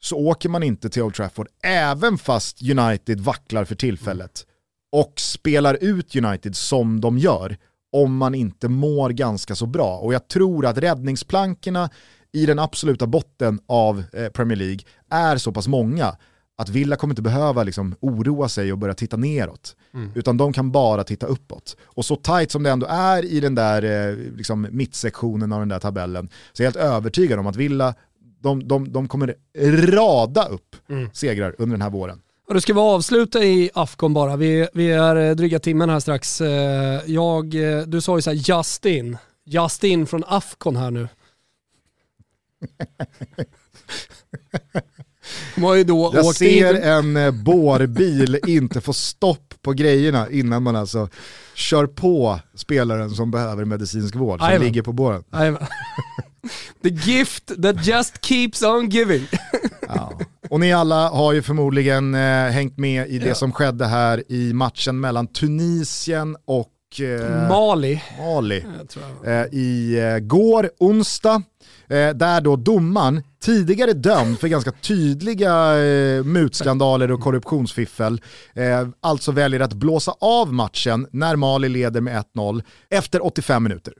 så 0.00 0.16
åker 0.16 0.48
man 0.48 0.62
inte 0.62 0.90
till 0.90 1.02
Old 1.02 1.14
Trafford 1.14 1.48
även 1.62 2.18
fast 2.18 2.62
United 2.62 3.20
vacklar 3.20 3.64
för 3.64 3.74
tillfället 3.74 4.46
och 4.92 5.12
spelar 5.16 5.78
ut 5.80 6.16
United 6.16 6.56
som 6.56 7.00
de 7.00 7.18
gör 7.18 7.56
om 7.92 8.16
man 8.16 8.34
inte 8.34 8.68
mår 8.68 9.10
ganska 9.10 9.54
så 9.54 9.66
bra. 9.66 9.98
Och 9.98 10.14
jag 10.14 10.28
tror 10.28 10.66
att 10.66 10.78
räddningsplankorna 10.78 11.90
i 12.32 12.46
den 12.46 12.58
absoluta 12.58 13.06
botten 13.06 13.60
av 13.66 14.04
eh, 14.12 14.28
Premier 14.28 14.56
League 14.58 14.80
är 15.10 15.36
så 15.36 15.52
pass 15.52 15.68
många 15.68 16.16
att 16.58 16.68
Villa 16.68 16.96
kommer 16.96 17.12
inte 17.12 17.22
behöva 17.22 17.62
liksom 17.62 17.94
oroa 18.00 18.48
sig 18.48 18.72
och 18.72 18.78
börja 18.78 18.94
titta 18.94 19.16
neråt. 19.16 19.76
Utan 20.14 20.36
de 20.36 20.52
kan 20.52 20.72
bara 20.72 21.04
titta 21.04 21.26
uppåt. 21.26 21.76
Och 21.82 22.04
så 22.04 22.16
tight 22.16 22.50
som 22.50 22.62
det 22.62 22.70
ändå 22.70 22.86
är 22.86 23.24
i 23.24 23.40
den 23.40 23.54
där 23.54 23.82
eh, 23.82 24.16
liksom, 24.16 24.66
mittsektionen 24.70 25.52
av 25.52 25.60
den 25.60 25.68
där 25.68 25.78
tabellen 25.78 26.28
så 26.52 26.62
är 26.62 26.64
jag 26.64 26.72
helt 26.72 26.84
övertygad 26.84 27.38
om 27.38 27.46
att 27.46 27.56
Villa 27.56 27.94
de, 28.40 28.68
de, 28.68 28.92
de 28.92 29.08
kommer 29.08 29.34
rada 29.92 30.44
upp 30.44 30.76
segrar 31.12 31.54
under 31.58 31.74
den 31.74 31.82
här 31.82 31.90
våren. 31.90 32.20
Och 32.48 32.54
då 32.54 32.60
ska 32.60 32.72
vi 32.74 32.80
avsluta 32.80 33.44
i 33.44 33.70
Afcon 33.74 34.14
bara. 34.14 34.36
Vi, 34.36 34.68
vi 34.74 34.90
är 34.90 35.16
eh, 35.16 35.34
dryga 35.34 35.58
timmen 35.58 35.90
här 35.90 36.00
strax. 36.00 36.40
Eh, 36.40 37.00
Jag, 37.06 37.54
eh, 37.54 37.82
du 37.82 38.00
sa 38.00 38.18
ju 38.18 38.22
såhär 38.22 38.36
Justin. 38.58 39.16
Justin 39.44 40.06
från 40.06 40.24
Afcon 40.26 40.76
här 40.76 40.90
nu. 40.90 41.08
De 45.54 45.62
har 45.64 45.74
ju 45.74 45.84
då 45.84 46.10
Jag 46.14 46.24
åkt 46.24 46.36
ser 46.36 46.76
in... 47.06 47.16
en 47.16 47.44
bårbil 47.44 48.38
inte 48.46 48.80
få 48.80 48.92
stopp 48.92 49.54
på 49.62 49.72
grejerna 49.72 50.30
innan 50.30 50.62
man 50.62 50.76
alltså 50.76 51.08
kör 51.60 51.86
på 51.86 52.40
spelaren 52.54 53.10
som 53.10 53.30
behöver 53.30 53.64
medicinsk 53.64 54.14
vård, 54.16 54.40
som 54.40 54.62
ligger 54.62 54.82
på 54.82 54.92
båren. 54.92 55.24
The 56.82 56.88
gift 56.88 57.62
that 57.62 57.86
just 57.86 58.24
keeps 58.24 58.62
on 58.62 58.88
giving. 58.88 59.26
Ja. 59.88 60.12
Och 60.50 60.60
ni 60.60 60.72
alla 60.72 61.08
har 61.08 61.32
ju 61.32 61.42
förmodligen 61.42 62.14
eh, 62.14 62.20
hängt 62.50 62.78
med 62.78 63.08
i 63.08 63.18
det 63.18 63.28
Ja. 63.28 63.34
som 63.34 63.52
skedde 63.52 63.86
här 63.86 64.32
i 64.32 64.52
matchen 64.52 65.00
mellan 65.00 65.26
Tunisien 65.26 66.36
och 66.44 66.68
eh, 67.00 67.48
Mali. 67.48 68.02
Mali. 68.18 68.64
Eh, 69.26 69.44
i 69.52 69.98
eh, 69.98 70.18
går, 70.18 70.70
onsdag, 70.78 71.42
eh, 71.88 72.10
där 72.10 72.40
då 72.40 72.56
domaren, 72.56 73.22
tidigare 73.42 73.92
dömd 73.92 74.38
för 74.40 74.48
ganska 74.48 74.72
tydliga 74.72 75.78
eh, 75.78 76.24
mutskandaler 76.24 77.10
och 77.10 77.20
korruptionsfiffel, 77.20 78.20
eh, 78.54 78.88
alltså 79.00 79.32
väljer 79.32 79.60
att 79.60 79.72
blåsa 79.72 80.14
av 80.20 80.52
matchen 80.52 81.06
när 81.10 81.36
Mali 81.36 81.68
leder 81.68 82.00
med 82.00 82.24
1-0 82.34 82.62
efter 82.90 83.26
85 83.26 83.62
minuter. 83.62 83.94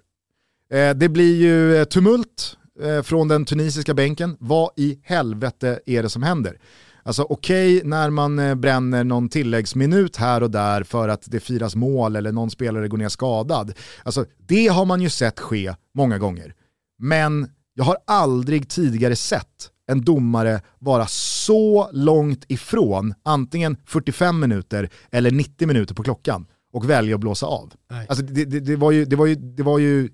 Eh, 0.73 0.91
det 0.91 1.09
blir 1.09 1.37
ju 1.37 1.85
tumult 1.85 2.57
från 3.05 3.29
den 3.29 3.45
tunisiska 3.45 3.95
bänken. 3.95 4.37
Vad 4.41 4.71
i 4.77 4.99
helvete 5.05 5.81
är 5.87 6.03
det 6.03 6.09
som 6.09 6.23
händer? 6.23 6.57
Alltså 7.03 7.23
okej 7.23 7.83
när 7.85 8.11
man 8.11 8.39
eh, 8.39 8.55
bränner 8.55 9.05
någon 9.05 9.29
tilläggsminut 9.29 10.17
här 10.17 10.43
och 10.43 10.51
där 10.51 10.83
för 10.83 11.09
att 11.09 11.23
det 11.27 11.41
firas 11.41 11.77
mål 11.77 12.17
eller 12.17 12.33
någon 12.33 12.51
spelare 12.51 12.89
går 12.89 12.99
ner 12.99 13.09
skadad. 13.09 13.73
Alltså 14.03 14.25
det 14.39 14.69
har 14.69 14.85
man 14.85 15.01
ju 15.01 15.11
sett 15.11 15.41
ske 15.41 15.75
många 15.95 16.19
gånger. 16.19 16.55
Men 16.99 17.51
jag 17.75 17.85
har 17.85 17.97
aldrig 18.07 18.69
tidigare 18.69 19.17
sett 19.17 19.71
en 19.87 20.05
domare 20.05 20.61
vara 20.79 21.07
så 21.07 21.91
långt 21.93 22.45
ifrån 22.49 23.15
antingen 23.23 23.77
45 23.87 24.41
minuter 24.41 24.91
eller 25.11 25.31
90 25.31 25.67
minuter 25.67 25.95
på 25.95 26.03
klockan 26.03 26.47
och 26.73 26.91
välja 26.91 27.15
att 27.15 27.21
blåsa 27.21 27.47
av. 27.47 27.73
Nej. 27.91 28.07
Alltså 28.09 28.25
det, 28.25 28.45
det, 28.45 28.61
det 28.61 28.77
var 28.77 28.91
ju, 28.91 29.05
det 29.05 29.17
var 29.17 29.27
ju, 29.27 29.35
det 29.35 29.63
var 29.63 29.79
ju, 29.79 30.09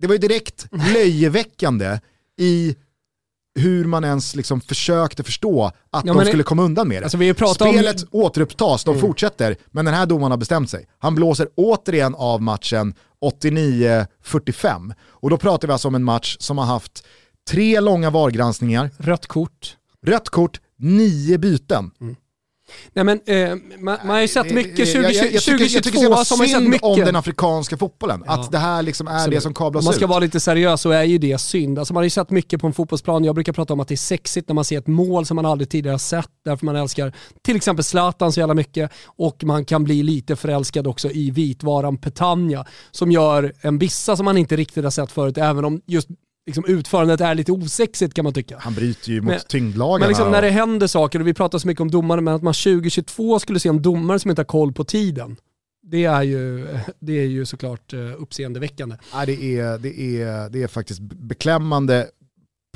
det 0.00 0.06
var 0.06 0.14
ju 0.14 0.18
direkt 0.18 0.68
löjeväckande 0.94 2.00
i 2.38 2.76
hur 3.56 3.84
man 3.84 4.04
ens 4.04 4.36
liksom 4.36 4.60
försökte 4.60 5.22
förstå 5.24 5.64
att 5.66 5.74
Ja, 5.90 6.00
de 6.00 6.06
men 6.06 6.18
det- 6.18 6.26
skulle 6.26 6.42
komma 6.42 6.62
undan 6.62 6.88
med 6.88 7.02
det. 7.02 7.04
Alltså 7.06 7.18
pratat 7.34 7.62
om- 7.68 7.72
Spelet 7.74 8.04
återupptas, 8.10 8.84
de 8.84 8.90
Mm. 8.90 9.00
fortsätter, 9.00 9.56
men 9.70 9.84
den 9.84 9.94
här 9.94 10.06
domaren 10.06 10.30
har 10.30 10.38
bestämt 10.38 10.70
sig. 10.70 10.86
Han 10.98 11.14
blåser 11.14 11.48
återigen 11.56 12.14
av 12.14 12.42
matchen 12.42 12.94
89-45. 13.20 14.92
Och 15.08 15.30
då 15.30 15.36
pratar 15.36 15.68
vi 15.68 15.72
alltså 15.72 15.88
om 15.88 15.94
en 15.94 16.04
match 16.04 16.36
som 16.40 16.58
har 16.58 16.64
haft 16.64 17.04
tre 17.50 17.80
långa 17.80 18.10
VAR-granskningar, 18.10 18.90
Rött 18.98 19.26
kort. 19.26 19.76
rött 20.06 20.28
kort, 20.28 20.60
nio 20.78 21.38
byten. 21.38 21.90
Nej 22.92 23.04
men 23.04 23.20
eh, 23.26 23.54
man, 23.78 23.98
man 24.04 24.08
har 24.08 24.20
ju 24.20 24.28
sett 24.28 24.50
mycket, 24.50 24.88
20, 24.88 25.02
Jag- 25.02 25.12
jag- 25.12 25.14
jag 25.14 25.14
tycker- 25.14 25.34
jag 25.34 25.42
2022 25.42 25.90
tycker 26.00 26.14
så 26.16 26.24
så 26.24 26.42
ju 26.44 26.48
sett 26.48 26.56
synd 26.58 26.68
mycket. 26.68 26.82
om 26.86 26.98
den 27.00 27.16
afrikanska 27.16 27.76
fotbollen. 27.76 28.22
Ja. 28.26 28.32
Att 28.32 28.52
det 28.52 28.58
här 28.58 28.82
liksom 28.82 29.06
är 29.08 29.12
det 29.12 29.18
Absolut. 29.18 29.42
som 29.42 29.50
Om 29.50 29.54
kablas 29.54 29.84
man 29.84 29.94
ska 29.94 30.04
ut. 30.04 30.08
vara 30.08 30.18
lite 30.20 30.40
seriös 30.40 30.80
så 30.80 30.90
är 30.90 31.02
ju 31.02 31.18
det 31.18 31.38
synd. 31.38 31.78
Alltså 31.78 31.94
man 31.94 31.98
har 32.00 32.04
ju 32.04 32.10
sett 32.10 32.30
mycket 32.30 32.60
på 32.60 32.66
en 32.66 32.72
fotbollsplan. 32.72 33.24
Jag 33.24 33.34
brukar 33.34 33.52
prata 33.52 33.72
om 33.72 33.80
att 33.80 33.88
det 33.88 33.94
är 33.94 33.96
sexigt 33.96 34.48
när 34.48 34.54
man 34.54 34.64
ser 34.64 34.78
ett 34.78 34.86
mål 34.86 35.26
som 35.26 35.34
man 35.36 35.46
aldrig 35.46 35.68
tidigare 35.68 35.92
har 35.94 35.98
sett. 35.98 36.28
Därför 36.44 36.66
man 36.66 36.76
älskar 36.76 37.12
till 37.42 37.56
exempel 37.56 37.84
Zlatan 37.84 38.32
så 38.32 38.40
jävla 38.40 38.54
mycket. 38.54 38.90
Och 39.06 39.44
man 39.44 39.64
kan 39.64 39.84
bli 39.84 40.02
lite 40.02 40.36
förälskad 40.36 40.86
också 40.86 41.10
i 41.10 41.30
vitvaran 41.30 41.96
Petagna 41.96 42.64
som 42.90 43.12
gör 43.12 43.52
en 43.60 43.78
vissa 43.78 44.16
som 44.16 44.24
man 44.24 44.36
inte 44.38 44.56
riktigt 44.56 44.84
har 44.84 44.90
sett 44.90 45.12
förut. 45.12 45.38
Även 45.38 45.64
om 45.64 45.80
just 45.86 46.08
liksom, 46.46 46.64
utförandet 46.68 47.20
är 47.20 47.34
lite 47.34 47.52
osexigt 47.52 48.14
kan 48.14 48.24
man 48.24 48.32
tycka. 48.34 48.56
Han 48.58 48.74
bryter 48.74 49.12
ju 49.12 49.20
mot 49.20 49.30
Men- 49.30 49.40
tyngdlagarna. 49.48 49.98
Men 49.98 50.08
liksom 50.08 50.30
när 50.30 50.42
det 50.42 50.50
händer 50.50 50.86
saker, 50.86 51.20
och 51.20 51.26
vi 51.26 51.34
pratar 51.34 51.58
så 51.58 51.66
mycket 51.66 51.80
om 51.80 51.90
domare, 51.90 52.20
men 52.20 52.34
att 52.34 52.42
man 52.42 52.54
2022 52.54 53.38
skulle 53.38 53.60
se 53.60 53.68
en 53.68 53.82
domare 53.82 54.18
som 54.18 54.30
inte 54.30 54.40
har 54.40 54.46
koll 54.46 54.72
på 54.72 54.84
tiden. 54.84 55.36
Det 55.88 56.04
är 56.04 56.22
ju, 56.22 56.68
det 57.00 57.12
är 57.12 57.26
ju 57.26 57.46
såklart 57.46 57.92
eh, 57.92 58.22
uppseendeväckande. 58.22 58.96
Nej, 59.14 59.26
det, 59.26 59.58
är, 59.58 59.78
det, 59.78 60.00
är, 60.22 60.48
det 60.50 60.62
är 60.62 60.68
faktiskt 60.68 61.00
beklämmande 61.00 62.06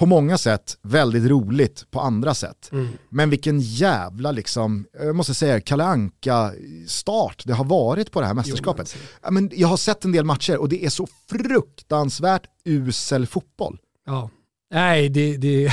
på 0.00 0.06
många 0.06 0.38
sätt, 0.38 0.78
väldigt 0.82 1.24
roligt 1.24 1.90
på 1.90 2.00
andra 2.00 2.34
sätt. 2.34 2.70
Men 3.08 3.30
vilken 3.30 3.60
jävla, 3.60 4.32
liksom, 4.32 4.86
jag 4.92 5.16
måste 5.16 5.34
säga, 5.34 5.60
Kalle 5.60 5.84
Anka 5.84 6.52
start 6.86 7.42
det 7.46 7.52
har 7.52 7.64
varit 7.64 8.12
på 8.12 8.20
det 8.20 8.26
här 8.26 8.34
mästerskapet. 8.34 8.96
Ja, 9.22 9.30
men 9.30 9.50
jag 9.54 9.68
har 9.68 9.76
sett 9.76 10.04
en 10.04 10.12
del 10.12 10.24
matcher 10.24 10.56
och 10.56 10.68
det 10.68 10.84
är 10.84 10.90
så 10.90 11.06
fruktansvärt 11.30 12.42
usel 12.64 13.26
fotboll. 13.26 13.78
Ja. 14.06 14.30
Nej, 14.74 15.08
det, 15.08 15.36
det 15.36 15.72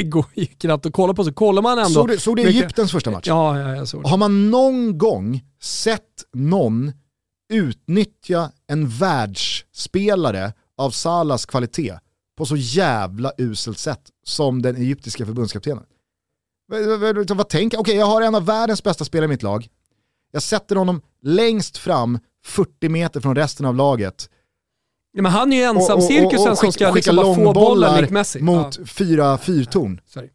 går 0.04 0.26
ju 0.34 0.46
knappt 0.46 0.86
att 0.86 0.92
kolla 0.92 1.14
på. 1.14 1.24
Så 1.24 1.32
kollar 1.32 1.62
man 1.62 1.78
ändå. 1.78 1.90
Såg 1.90 2.08
du, 2.08 2.18
såg 2.18 2.36
du 2.36 2.42
Egyptens 2.42 2.92
första 2.92 3.10
match? 3.10 3.26
Ja, 3.26 3.60
ja, 3.60 3.76
jag 3.76 3.88
såg 3.88 4.02
det. 4.02 4.08
Har 4.08 4.16
man 4.16 4.50
någon 4.50 4.98
gång 4.98 5.42
sett 5.62 6.24
någon 6.32 6.92
utnyttja 7.52 8.50
en 8.66 8.88
världsspelare 8.88 10.52
av 10.78 10.90
Salas 10.90 11.46
kvalitet 11.46 11.98
på 12.36 12.46
så 12.46 12.56
jävla 12.56 13.32
uselt 13.38 13.78
sätt 13.78 14.00
som 14.24 14.62
den 14.62 14.76
egyptiska 14.76 15.26
förbundskaptenen? 15.26 15.84
Vad- 16.68 17.48
tänker 17.48 17.78
Okej, 17.80 17.96
jag 17.96 18.06
har 18.06 18.22
en 18.22 18.34
av 18.34 18.44
världens 18.46 18.82
bästa 18.82 19.04
spelare 19.04 19.24
i 19.24 19.28
mitt 19.28 19.42
lag. 19.42 19.68
Jag 20.32 20.42
sätter 20.42 20.76
honom 20.76 21.00
längst 21.22 21.76
fram 21.78 22.18
40 22.44 22.88
meter 22.88 23.20
från 23.20 23.34
resten 23.36 23.66
av 23.66 23.74
laget. 23.76 24.28
Ja, 25.12 25.22
men 25.22 25.32
han 25.32 25.52
är 25.52 25.56
ju 25.56 25.68
Och- 25.68 25.76
och- 25.76 25.82
och- 25.82 25.90
ensamcirkusen 25.90 26.50
och 26.52 26.58
som 26.58 26.72
ska 26.72 26.90
liksom 26.90 27.16
bara 27.16 27.34
få 27.34 27.52
bollen 27.52 28.00
likt 28.00 28.40
mot 28.40 28.78
Ja, 28.78 28.84
fyra 28.86 29.38
fyrtorn. 29.38 30.00
sorry. 30.06 30.28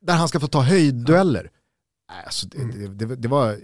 Där 0.00 0.14
han 0.14 0.28
ska 0.28 0.40
få 0.40 0.46
ta 0.46 0.60
höjddueller. 0.60 1.50
Nej, 2.12 2.22
Alltså, 2.24 2.46
det, 2.48 2.88
det, 2.88 3.06
det, 3.06 3.16
det 3.16 3.28
var... 3.28 3.56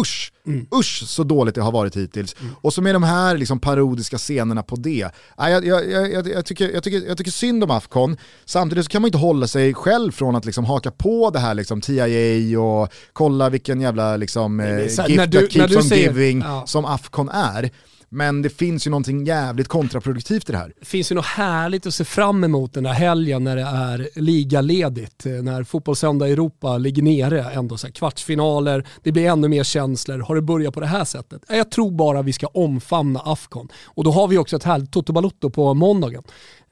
usch, 0.00 0.32
usch 0.74 1.02
så 1.08 1.22
dåligt 1.24 1.54
det 1.54 1.60
har 1.62 1.72
varit 1.72 1.96
hittills. 1.96 2.36
Och 2.62 2.72
så 2.72 2.82
med 2.82 2.94
de 2.94 3.02
här 3.02 3.36
liksom 3.38 3.60
parodiska 3.60 4.18
scenerna 4.18 4.62
på 4.62 4.76
det. 4.76 5.10
Jag, 5.36 5.64
jag, 5.66 5.90
jag, 5.90 6.28
jag, 6.28 6.44
tycker, 6.46 6.70
jag, 6.74 6.82
tycker, 6.82 7.08
jag 7.08 7.18
tycker 7.18 7.30
synd 7.30 7.64
om 7.64 7.70
Afcon, 7.70 8.16
samtidigt 8.44 8.84
så 8.84 8.90
kan 8.90 9.02
man 9.02 9.08
inte 9.08 9.18
hålla 9.18 9.46
sig 9.46 9.74
själv 9.74 10.12
från 10.12 10.36
att 10.36 10.44
liksom 10.44 10.64
haka 10.64 10.90
på 10.90 11.30
det 11.30 11.38
här 11.38 11.54
liksom 11.54 11.80
TIA 11.80 12.60
och 12.60 12.88
kolla 13.12 13.48
vilken 13.50 13.80
jävla 13.80 14.16
liksom, 14.16 14.60
eh, 14.60 14.82
gift 14.82 14.98
när 15.08 15.26
du- 15.26 15.40
that 15.40 15.52
keeps 15.52 15.76
on 15.76 15.82
säger- 15.84 16.02
giving 16.12 16.40
ja. 16.40 16.64
som 16.66 16.84
Afcon 16.84 17.28
är. 17.28 17.70
Men 18.16 18.42
det 18.42 18.50
finns 18.50 18.86
ju 18.86 18.90
någonting 18.90 19.24
jävligt 19.24 19.68
kontraproduktivt 19.68 20.48
i 20.48 20.52
det 20.52 20.58
här. 20.58 20.72
Det 20.80 20.86
finns 20.86 21.10
ju 21.10 21.14
något 21.14 21.24
härligt 21.26 21.86
att 21.86 21.94
se 21.94 22.04
fram 22.04 22.44
emot 22.44 22.72
den 22.74 22.84
där 22.84 22.92
helgen 22.92 23.44
när 23.44 23.56
det 23.56 23.62
är 23.62 24.08
ligaledigt. 24.20 25.26
eh, 25.26 25.32
När 25.32 25.64
Fotbollssöndag 25.64 26.28
Europa 26.28 26.78
ligger 26.78 27.02
nere, 27.02 27.42
ändå 27.50 27.76
så 27.76 27.92
kvartsfinaler, 27.92 28.86
det 29.02 29.12
blir 29.12 29.26
ännu 29.28 29.48
mer 29.48 29.64
känslor. 29.64 30.18
Har 30.18 30.34
det 30.34 30.42
börjat 30.42 30.74
på 30.74 30.80
det 30.80 30.86
här 30.86 31.04
sättet? 31.04 31.42
Jag 31.48 31.70
tror 31.70 31.90
bara 31.90 32.22
vi 32.22 32.32
ska 32.32 32.46
omfamna 32.46 33.20
Afcon. 33.24 33.68
Och 33.84 34.04
då 34.04 34.10
har 34.10 34.28
vi 34.28 34.38
också 34.38 34.56
ett 34.56 34.64
härligt 34.64 34.92
Toto 34.92 35.12
Balotto 35.12 35.50
på 35.50 35.74
måndagen. 35.74 36.22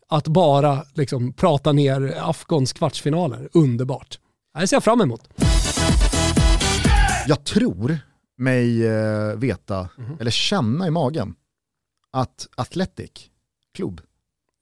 Att 0.09 0.29
bara 0.29 0.83
liksom 0.95 1.33
prata 1.33 1.73
ner 1.73 2.15
Afcons 2.23 2.73
kvartsfinaler, 2.73 3.49
underbart. 3.53 4.19
Det 4.61 4.67
ser 4.67 4.77
jag 4.77 4.85
fram 4.85 5.01
emot. 5.01 5.29
Jag 7.27 7.45
tror 7.45 7.99
mig 8.37 8.87
eh, 8.87 9.37
veta, 9.37 9.89
Mhm. 9.97 10.17
eller 10.21 10.31
känna 10.31 10.87
i 10.87 10.91
magen, 10.91 11.35
att 12.11 12.49
Athletic 12.57 13.31
Klubb, 13.75 14.01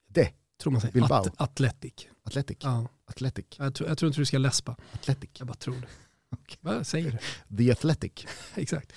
det, 0.08 0.32
Tror 0.62 0.72
man 0.72 0.80
säger. 0.80 0.92
Bilbao. 0.94 1.22
At- 1.22 1.40
Atletic. 1.40 1.92
Athletic, 2.24 2.58
Ja, 2.60 2.88
Athletic, 3.04 3.46
jag, 3.58 3.74
tror, 3.74 3.88
jag 3.88 3.98
tror 3.98 4.06
inte 4.08 4.20
du 4.20 4.24
ska 4.26 4.38
läspa. 4.38 4.76
Athletic, 4.92 5.30
Jag 5.38 5.46
bara 5.46 5.54
tror 5.54 5.74
det. 5.74 5.86
Vad 6.60 6.86
säger 6.86 7.18
du? 7.48 7.56
The 7.56 7.72
Athletic. 7.72 8.26
Exakt. 8.54 8.92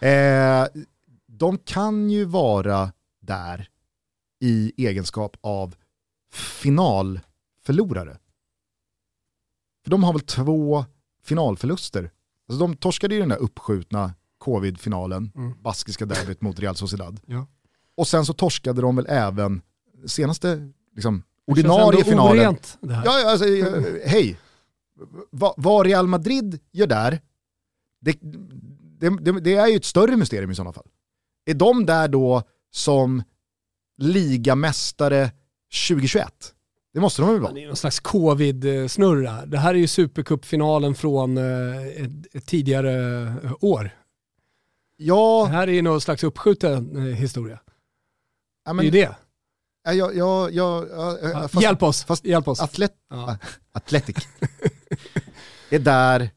Eh, 0.00 0.66
de 1.26 1.58
kan 1.58 2.10
ju 2.10 2.24
vara 2.24 2.92
där 3.20 3.68
i 4.40 4.72
egenskap 4.86 5.36
av 5.40 5.74
finalförlorare. 6.32 8.18
För 9.84 9.90
de 9.90 10.04
har 10.04 10.12
väl 10.12 10.20
två 10.20 10.84
finalförluster. 11.22 12.10
Alltså 12.48 12.66
de 12.66 12.76
torskade 12.76 13.14
ju 13.14 13.20
den 13.20 13.28
där 13.28 13.36
uppskjutna 13.36 14.14
covid-finalen, 14.38 15.32
Mm. 15.34 15.62
baskiska 15.62 16.06
derbyt 16.06 16.40
mot 16.40 16.58
Real 16.60 16.76
Sociedad. 16.76 17.20
Ja. 17.26 17.46
Och 17.96 18.08
sen 18.08 18.26
så 18.26 18.32
torskade 18.32 18.80
de 18.82 18.96
väl 18.96 19.06
även 19.08 19.62
senaste 20.06 20.72
liksom, 20.94 21.22
ordinarie 21.46 22.04
finalen. 22.04 22.42
orent, 22.46 22.78
det 22.80 22.94
här. 22.94 23.04
Ja, 23.04 23.30
alltså, 23.30 23.46
eh, 23.48 23.82
hej. 24.06 24.38
Va, 25.30 25.54
vad 25.56 25.86
Real 25.86 26.06
Madrid 26.06 26.60
gör 26.72 26.86
där, 26.86 27.20
det, 28.00 28.18
det, 29.00 29.08
det, 29.20 29.40
det 29.40 29.54
är 29.54 29.66
ju 29.66 29.76
ett 29.76 29.84
större 29.84 30.16
mysterium 30.16 30.50
i 30.50 30.54
sådana 30.54 30.72
fall. 30.72 30.86
Är 31.46 31.54
de 31.54 31.86
där 31.86 32.08
då 32.08 32.42
som 32.70 33.22
ligamästare 33.98 35.30
2021? 35.88 36.54
Det 36.94 37.00
måste 37.00 37.22
de 37.22 37.30
väl 37.32 37.40
vara? 37.40 37.52
Det 37.52 37.62
är 37.62 37.66
någon 37.66 37.76
slags 37.76 38.00
covid-snurra. 38.00 39.46
Det 39.46 39.58
här 39.58 39.74
är 39.74 39.78
ju 39.78 39.86
supercupfinalen 39.86 40.94
från 40.94 41.38
eh, 41.38 41.86
ett, 42.32 42.46
tidigare 42.46 43.22
eh, 43.44 43.52
år. 43.60 43.82
Det 43.84 43.90
Ja, 45.04 45.44
här 45.44 45.68
är 45.68 45.72
ju 45.72 45.82
någon 45.82 46.00
slags 46.00 46.24
uppskjuten 46.24 46.96
eh, 46.96 47.02
historia. 47.14 47.60
ja 48.64 48.70
det 48.70 48.74
men, 48.74 48.80
är 48.80 48.84
ju 48.84 48.90
det. 48.90 49.16
ja, 49.84 49.92
ja, 50.12 50.50
ja, 50.50 50.86
ja, 50.92 51.48
fast, 51.48 51.62
hjälp 51.62 51.82
oss. 51.82 52.04
fast 52.04 52.24
Hjälp 52.24 52.48
oss. 52.48 52.60
Atlet, 52.60 52.92
Ja. 53.10 53.36
Athletic 53.72 54.16
är 55.70 55.78
där 55.78 56.30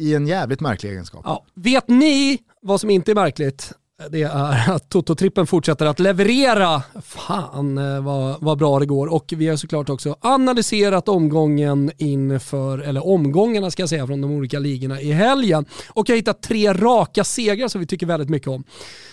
i 0.00 0.14
en 0.14 0.26
jävligt 0.26 0.60
märklig 0.60 0.90
egenskap. 0.90 1.22
Ja. 1.24 1.44
Vet 1.54 1.88
ni 1.88 2.38
vad 2.62 2.80
som 2.80 2.90
inte 2.90 3.10
är 3.10 3.14
märkligt? 3.14 3.72
Det 4.10 4.22
är 4.22 4.70
att 4.70 4.88
Toto-trippen 4.90 5.46
fortsätter 5.46 5.86
att 5.86 6.00
leverera. 6.00 6.82
Fan 7.02 7.78
eh, 7.78 8.02
vad, 8.02 8.36
vad 8.40 8.58
bra 8.58 8.78
det 8.78 8.86
går. 8.86 9.06
Och 9.06 9.32
vi 9.36 9.48
har 9.48 9.56
såklart 9.56 9.88
också 9.88 10.16
analyserat 10.20 11.08
omgången 11.08 11.90
inför, 11.98 12.78
eller 12.78 13.06
omgångarna 13.06 13.70
ska 13.70 13.82
jag 13.82 13.88
säga, 13.90 14.06
från 14.06 14.20
de 14.20 14.30
olika 14.30 14.58
ligorna 14.58 15.00
i 15.00 15.12
helgen. 15.12 15.64
Och 15.88 16.08
jag 16.08 16.12
har 16.14 16.16
hittat 16.18 16.42
tre 16.42 16.72
raka 16.72 17.24
segrar 17.24 17.68
som 17.68 17.80
vi 17.80 17.86
tycker 17.86 18.06
väldigt 18.06 18.28
mycket 18.28 18.48
om. 18.48 18.64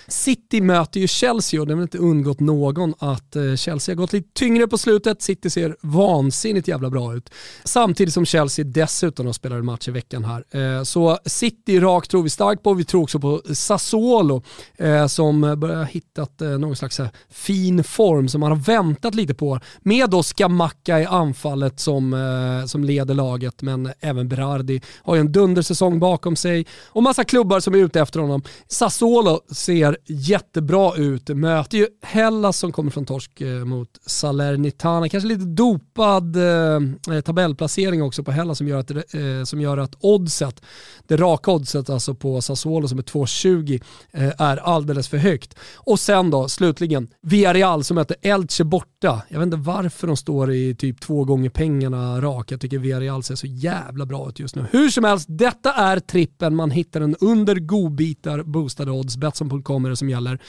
City 0.07 0.61
möter 0.61 0.99
ju 0.99 1.07
Chelsea 1.07 1.61
och 1.61 1.67
det 1.67 1.73
har 1.73 1.77
väl 1.77 1.83
inte 1.83 1.97
undgått 1.97 2.39
någon 2.39 2.93
att 2.99 3.35
eh, 3.35 3.55
Chelsea 3.55 3.95
har 3.95 3.97
gått 3.97 4.13
lite 4.13 4.29
tyngre 4.33 4.67
på 4.67 4.77
slutet. 4.77 5.21
City 5.21 5.49
ser 5.49 5.75
vansinnigt 5.81 6.67
jävla 6.67 6.89
bra 6.89 7.15
ut. 7.15 7.29
Samtidigt 7.63 8.13
som 8.13 8.25
Chelsea 8.25 8.65
dessutom 8.65 9.25
har 9.25 9.33
spelat 9.33 9.59
en 9.59 9.65
match 9.65 9.87
i 9.87 9.91
veckan 9.91 10.25
här. 10.25 10.77
Eh, 10.77 10.83
så 10.83 11.17
City 11.25 11.79
rakt 11.79 12.11
tror 12.11 12.23
vi 12.23 12.29
starkt 12.29 12.63
på. 12.63 12.73
Vi 12.73 12.83
tror 12.83 13.03
också 13.03 13.19
på 13.19 13.41
Sassuolo 13.53 14.43
eh, 14.79 15.07
som 15.07 15.41
börjar 15.57 15.77
ha 15.77 15.83
hittat 15.83 16.41
eh, 16.41 16.49
någon 16.49 16.75
slags 16.75 16.99
här 16.99 17.09
fin 17.29 17.83
form 17.83 18.27
som 18.27 18.41
man 18.41 18.51
har 18.51 18.59
väntat 18.59 19.15
lite 19.15 19.33
på. 19.33 19.59
Med 19.79 20.09
då 20.09 20.23
Scamacca 20.23 20.99
i 20.99 21.05
anfallet 21.05 21.79
som, 21.79 22.13
eh, 22.13 22.65
som 22.65 22.83
leder 22.83 23.13
laget 23.13 23.61
men 23.61 23.91
även 23.99 24.29
Berardi 24.29 24.81
har 25.03 25.15
ju 25.15 25.21
en 25.21 25.31
dundersäsong 25.31 25.99
bakom 25.99 26.35
sig 26.35 26.65
och 26.87 27.03
massa 27.03 27.23
klubbar 27.23 27.59
som 27.59 27.73
är 27.73 27.77
ute 27.77 28.01
efter 28.01 28.19
honom. 28.19 28.43
Sassuolo 28.67 29.41
ser 29.51 29.97
jättebra 30.05 30.95
ut, 30.95 31.29
möter 31.29 31.77
ju 31.77 31.87
Hellas 32.01 32.57
som 32.57 32.71
kommer 32.71 32.91
från 32.91 33.05
torsk 33.05 33.41
eh, 33.41 33.47
mot 33.65 33.89
Salernitana. 34.05 35.09
Kanske 35.09 35.27
lite 35.27 35.45
dopad 35.45 36.35
eh, 36.35 37.15
eh 37.15 37.21
tabellplacering 37.21 38.03
också 38.03 38.23
på 38.23 38.31
Hellas 38.31 38.57
som 38.57 38.67
gör 38.67 38.79
att, 38.79 38.91
eh, 38.91 39.43
som 39.43 39.61
gör 39.61 39.77
att 39.77 39.95
oddset, 39.99 40.61
det 41.07 41.17
raka 41.17 41.51
oddset 41.51 41.89
alltså 41.89 42.13
på 42.13 42.41
Sassuolo 42.41 42.87
som 42.87 42.99
är 42.99 43.03
2,20 43.03 43.81
eh, 44.11 44.31
är 44.37 44.68
alldeles 44.69 45.07
för 45.07 45.17
högt. 45.17 45.55
Och 45.75 45.99
sen 45.99 46.29
då 46.29 46.47
slutligen 46.47 47.07
Villarreal 47.21 47.83
som 47.83 47.95
möter 47.95 48.17
Elche 48.21 48.63
borta. 48.63 49.21
Jag 49.29 49.39
vet 49.39 49.45
inte 49.45 49.57
varför 49.57 50.07
de 50.07 50.17
står 50.17 50.51
i 50.51 50.75
typ 50.75 51.01
två 51.01 51.23
gånger 51.25 51.49
pengarna 51.49 52.21
rak. 52.21 52.51
Jag 52.51 52.61
tycker 52.61 52.79
Villarreal 52.79 53.23
ser 53.23 53.35
så 53.35 53.47
jävla 53.47 54.05
bra 54.05 54.29
ut 54.29 54.39
just 54.39 54.55
nu. 54.55 54.65
Hur 54.71 54.89
som 54.89 55.03
helst, 55.03 55.25
detta 55.29 55.73
är 55.73 55.99
trippen. 55.99 56.55
Man 56.55 56.71
hittar 56.71 56.99
den 56.99 57.15
under 57.19 57.55
godbitar 57.55 58.43
boostade 58.43 58.91
odds. 58.91 59.17
Betsson.com 59.17 59.85
är 59.85 59.89
det 59.89 59.95
som 59.95 60.09
gäller. 60.09 60.39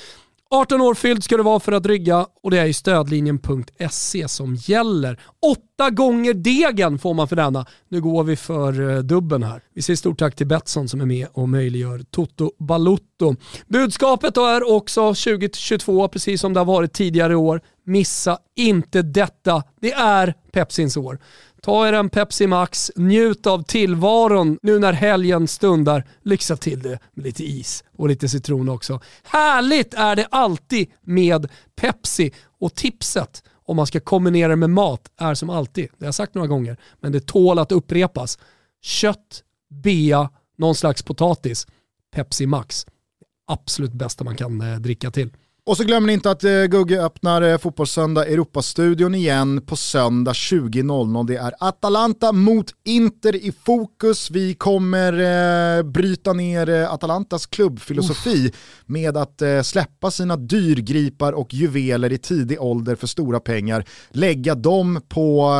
18 0.52 0.80
år 0.80 0.94
fylld 0.94 1.24
ska 1.24 1.36
du 1.36 1.42
vara 1.42 1.60
för 1.60 1.72
att 1.72 1.86
rygga 1.86 2.26
och 2.42 2.50
det 2.50 2.58
är 2.58 2.66
ju 2.66 2.72
stödlinjen.se 2.72 4.28
som 4.28 4.54
gäller. 4.54 5.20
Åtta 5.52 5.90
gånger 5.90 6.34
degen 6.34 6.98
får 6.98 7.14
man 7.14 7.28
för 7.28 7.36
denna. 7.36 7.66
Nu 7.88 8.00
går 8.00 8.24
vi 8.24 8.36
för 8.36 8.90
eh, 8.90 8.98
dubben 8.98 9.42
här. 9.42 9.62
Vi 9.74 9.82
säger 9.82 9.96
stort 9.96 10.18
tack 10.18 10.36
till 10.36 10.46
Betsson 10.46 10.88
som 10.88 11.00
är 11.00 11.06
med 11.06 11.26
och 11.32 11.48
möjliggör 11.48 12.02
Toto 12.10 12.52
Balutto. 12.58 13.36
Budskapet 13.66 14.34
då 14.34 14.46
är 14.46 14.76
också 14.76 15.00
2022, 15.14 16.08
precis 16.08 16.40
som 16.40 16.54
det 16.54 16.60
har 16.60 16.64
varit 16.64 16.92
tidigare 16.92 17.34
år. 17.36 17.60
Missa 17.86 18.38
inte 18.56 19.02
detta. 19.02 19.62
Det 19.80 19.92
är 19.92 20.34
Pepsins 20.52 20.96
år. 20.96 21.18
Ta 21.62 21.88
er 21.88 21.92
en 21.92 22.10
Pepsi 22.10 22.46
Max, 22.46 22.90
njut 22.96 23.46
av 23.46 23.62
tillvaron 23.62 24.58
nu 24.62 24.78
när 24.78 24.92
helgen 24.92 25.48
stundar. 25.48 26.04
Lyxa 26.22 26.56
till 26.56 26.82
det 26.82 26.98
med 27.14 27.24
lite 27.24 27.44
is 27.44 27.84
och 27.96 28.08
lite 28.08 28.28
citron 28.28 28.68
också. 28.68 29.00
Härligt 29.22 29.94
är 29.94 30.16
det 30.16 30.26
alltid 30.30 30.90
med 31.02 31.48
Pepsi 31.76 32.32
och 32.58 32.74
tipset 32.74 33.42
om 33.70 33.76
man 33.76 33.86
ska 33.86 34.00
kombinera 34.00 34.48
det 34.48 34.56
med 34.56 34.70
mat 34.70 35.10
är 35.16 35.34
som 35.34 35.50
alltid, 35.50 35.84
det 35.84 36.04
har 36.04 36.06
jag 36.06 36.14
sagt 36.14 36.34
några 36.34 36.48
gånger, 36.48 36.76
men 37.00 37.12
det 37.12 37.26
tål 37.26 37.58
att 37.58 37.72
upprepas. 37.72 38.38
Kött, 38.82 39.42
bea, 39.68 40.30
någon 40.58 40.74
slags 40.74 41.02
potatis. 41.02 41.66
Pepsi 42.14 42.46
Max. 42.46 42.86
Absolut 43.46 43.92
bästa 43.92 44.24
man 44.24 44.36
kan 44.36 44.60
eh, 44.60 44.78
dricka 44.78 45.10
till. 45.10 45.30
Och 45.70 45.76
så 45.76 45.84
glömmer 45.84 46.06
ni 46.06 46.12
inte 46.12 46.30
att 46.30 46.44
eh, 46.44 46.64
Gugge 46.64 47.02
öppnar 47.02 47.42
eh, 47.42 47.58
Fotbollssöndag 47.58 48.26
Europastudion 48.26 49.14
igen 49.14 49.62
på 49.66 49.76
söndag 49.76 50.32
20.00. 50.32 51.26
Det 51.26 51.36
är 51.36 51.54
Atalanta 51.60 52.32
mot 52.32 52.66
Inter 52.84 53.36
i 53.36 53.52
fokus. 53.64 54.30
Vi 54.30 54.54
kommer 54.54 55.12
eh, 55.78 55.82
bryta 55.82 56.32
ner 56.32 56.68
eh, 56.68 56.92
Atalantas 56.92 57.46
klubbfilosofi 57.46 58.52
med 58.86 59.16
att 59.16 59.42
eh, 59.42 59.62
släppa 59.62 60.10
sina 60.10 60.36
dyrgripar 60.36 61.32
och 61.32 61.54
juveler 61.54 62.12
i 62.12 62.18
tidig 62.18 62.60
ålder 62.60 62.96
för 62.96 63.06
stora 63.06 63.40
pengar, 63.40 63.84
lägga 64.10 64.54
dem 64.54 65.00
på 65.08 65.50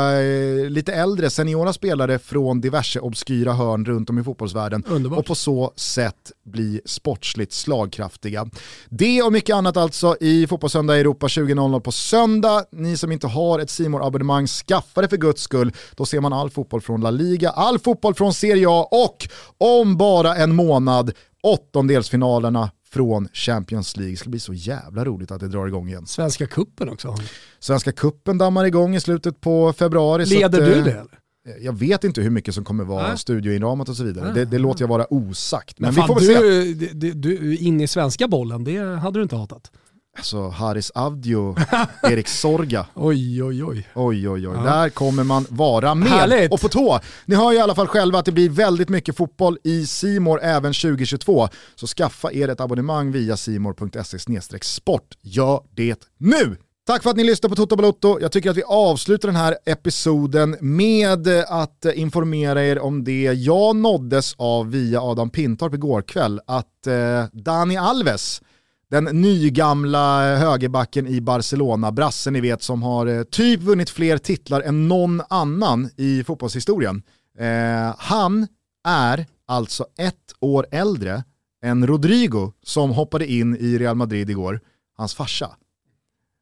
lite 0.69 0.93
äldre 0.93 1.31
seniora 1.31 1.73
spelare 1.73 2.19
från 2.19 2.61
diverse 2.61 3.01
obskyra 3.01 3.53
hörn 3.53 3.85
runt 3.85 4.11
om 4.11 4.19
i 4.19 4.25
fotbollsvärlden 4.25 4.85
Underbart. 4.89 5.19
och 5.19 5.27
på 5.27 5.35
så 5.35 5.73
sätt 5.77 6.33
bli 6.45 6.81
sportsligt 6.85 7.53
slagkraftiga. 7.53 8.47
Det 8.89 9.23
och 9.23 9.33
mycket 9.33 9.55
annat 9.55 9.77
alltså 9.77 10.00
i 10.21 10.47
Fotbollssöndag 10.47 10.99
Europa 10.99 11.27
20.00 11.27 11.81
på 11.81 11.93
söndag. 11.93 12.65
Ni 12.73 12.97
som 12.97 13.13
inte 13.13 13.27
har 13.27 13.59
ett 13.59 13.71
simor 13.71 14.07
abonnemang 14.07 14.47
skaffa 14.47 15.01
det 15.01 15.09
för 15.09 15.17
guds 15.17 15.43
skull. 15.43 15.73
Då 15.97 16.07
ser 16.07 16.21
man 16.21 16.33
all 16.33 16.51
fotboll 16.51 16.81
från 16.81 17.01
La 17.01 17.11
Liga, 17.11 17.51
all 17.51 17.79
fotboll 17.79 18.15
från 18.15 18.35
Serie 18.35 18.67
A 18.69 18.89
och 18.91 19.29
om 19.59 19.97
bara 19.97 20.37
en 20.37 20.55
månad 20.55 21.13
åttondelsfinalerna 21.43 22.71
från 22.91 23.29
Champions 23.33 23.97
League. 23.97 24.13
Det 24.13 24.17
ska 24.17 24.31
bli 24.31 24.41
så 24.41 24.55
jävla 24.55 25.05
roligt 25.05 25.31
att 25.31 25.41
det 25.41 25.49
drar 25.49 25.67
igång 25.67 25.89
igen. 25.89 26.07
Svenska 26.07 26.47
kuppen 26.47 26.89
också. 26.89 27.17
Svenska 27.59 27.93
kuppen 27.93 28.39
dammar 28.39 28.65
igång 28.65 28.95
i 28.95 29.01
slutet 29.01 29.41
på 29.41 29.73
februari. 29.73 30.25
Leder 30.27 30.47
att, 30.47 30.53
du 30.67 30.79
eh, 30.79 30.85
det 30.85 30.91
eller? 30.91 31.21
Jag 31.61 31.73
vet 31.73 32.05
inte 32.05 32.21
hur 32.21 32.31
mycket 32.31 32.55
som 32.55 32.65
kommer 32.65 32.85
vara 32.85 33.09
Nej. 33.09 33.19
studioinramat 33.19 33.89
och 33.89 33.97
så 33.97 34.05
vidare. 34.05 34.25
Nej. 34.25 34.35
Det, 34.35 34.45
det 34.45 34.59
låter 34.59 34.83
jag 34.83 34.89
vara 34.89 35.07
osagt. 35.15 35.79
Men, 35.79 35.87
Men, 35.87 35.95
vi 35.95 36.01
fan, 36.01 36.09
får 36.09 36.15
väl 36.15 36.25
se. 36.25 36.87
du, 36.95 37.13
du, 37.13 37.13
du, 37.13 37.57
in 37.57 37.81
i 37.81 37.89
svenska 37.89 38.29
bollen, 38.29 38.65
det 38.65 38.79
hade 38.79 39.19
du 39.19 39.23
inte 39.23 39.37
hatat. 39.37 39.71
Alltså 40.19 40.49
Haris 40.49 40.91
Avdio, 40.91 41.57
Erik 42.03 42.29
Sorga. 42.29 42.87
Oj, 42.95 43.43
oj, 43.45 43.65
oj. 43.65 43.89
Oj 43.95 44.29
oj 44.29 44.49
oj, 44.49 44.55
Ja. 44.57 44.63
där 44.63 44.89
kommer 44.89 45.25
man 45.25 45.47
vara 45.49 45.95
med. 45.95 46.09
Härligt. 46.09 46.53
Och 46.53 46.61
på 46.61 46.69
tå. 46.69 47.01
Ni 47.27 47.35
hör 47.35 47.53
ju 47.53 47.59
i 47.59 47.61
alla 47.61 47.75
fall 47.75 47.87
själva 47.87 48.19
att 48.19 48.25
det 48.25 48.33
blir 48.33 48.49
väldigt 48.51 48.89
mycket 48.89 49.17
fotboll 49.17 49.59
i 49.65 49.87
Simor 49.87 50.41
även 50.43 50.73
2022. 50.73 51.49
Så 51.75 51.87
skaffa 51.87 52.33
er 52.33 52.49
ett 52.49 52.61
abonnemang 52.61 53.13
via 53.13 53.37
simor.se 53.37 54.19
sport. 54.63 55.15
Gör 55.23 55.61
det 55.75 56.09
nu! 56.19 56.57
Tack 56.87 57.03
för 57.03 57.11
att 57.11 57.17
ni 57.17 57.25
lyssnar 57.25 57.51
på 57.51 57.57
Toto 57.57 57.77
Balotto. 57.77 58.19
Jag 58.21 58.33
tycker 58.33 58.51
att 58.51 58.57
vi 58.57 58.63
avslutar 58.63 59.29
den 59.29 59.37
här 59.37 59.57
episoden 59.67 60.57
med 60.61 61.29
att 61.49 61.85
informera 61.95 62.65
er 62.65 62.79
om 62.79 63.05
det 63.05 63.23
jag 63.23 63.77
nåddes 63.77 64.35
av 64.39 64.71
via 64.71 65.01
Adam 65.03 65.31
Pintorp 65.31 65.75
igår 65.75 66.03
kväll. 66.03 66.41
Att 66.47 66.87
eh, 66.87 67.25
Dani 67.33 67.77
Alves, 67.77 68.43
den 68.91 69.05
nygamla 69.05 70.37
högerbacken 70.37 71.07
i 71.07 71.21
Barcelona, 71.21 71.93
brassen 71.93 72.33
ni 72.33 72.41
vet 72.41 72.63
som 72.63 72.83
har 72.83 73.07
eh, 73.07 73.23
typ 73.23 73.61
vunnit 73.61 73.91
fler 73.91 74.19
titlar 74.19 74.61
än 74.61 74.89
någon 74.89 75.23
annan 75.29 75.91
i 75.97 76.25
fotbollshistorien. 76.25 77.03
Eh, 77.39 77.95
han 77.99 78.47
är 78.89 79.27
alltså 79.47 79.87
ett 79.99 80.17
år 80.41 80.67
äldre 80.71 81.25
än 81.65 81.87
Rodrigo 81.87 82.53
som 82.63 82.91
hoppade 82.91 83.27
in 83.33 83.57
i 83.57 83.79
Real 83.79 83.97
Madrid 83.97 84.31
igår, 84.31 84.61
hans 84.97 85.15
farsa. 85.15 85.51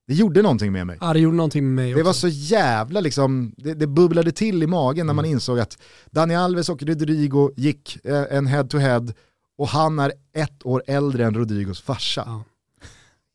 Det 0.07 0.15
gjorde 0.15 0.43
någonting 0.43 0.73
med 0.73 0.87
mig. 0.87 0.99
Ja, 1.01 1.13
det 1.13 1.19
gjorde 1.21 1.37
någonting 1.37 1.65
med 1.75 1.85
mig 1.85 1.95
Det 1.95 2.03
var 2.03 2.13
så 2.13 2.29
jävla 2.29 3.01
liksom, 3.01 3.55
det, 3.57 3.75
det 3.75 3.87
bubblade 3.87 4.33
till 4.33 4.63
i 4.63 4.67
magen 4.67 5.07
när 5.07 5.15
man 5.15 5.25
Mm. 5.25 5.35
insåg 5.35 5.61
att 5.61 5.79
Dani 6.11 6.37
Alves 6.37 6.69
och 6.69 6.83
Rodrigo 6.83 7.51
gick 7.57 7.99
eh, 8.05 8.25
en 8.31 8.47
head-to-head 8.47 9.13
och 9.59 9.69
han 9.69 9.99
är 9.99 10.13
ett 10.33 10.67
år 10.67 10.83
äldre 10.87 11.25
än 11.25 11.35
Rodrigos 11.35 11.81
farsa. 11.81 12.23
Ja. 12.27 12.45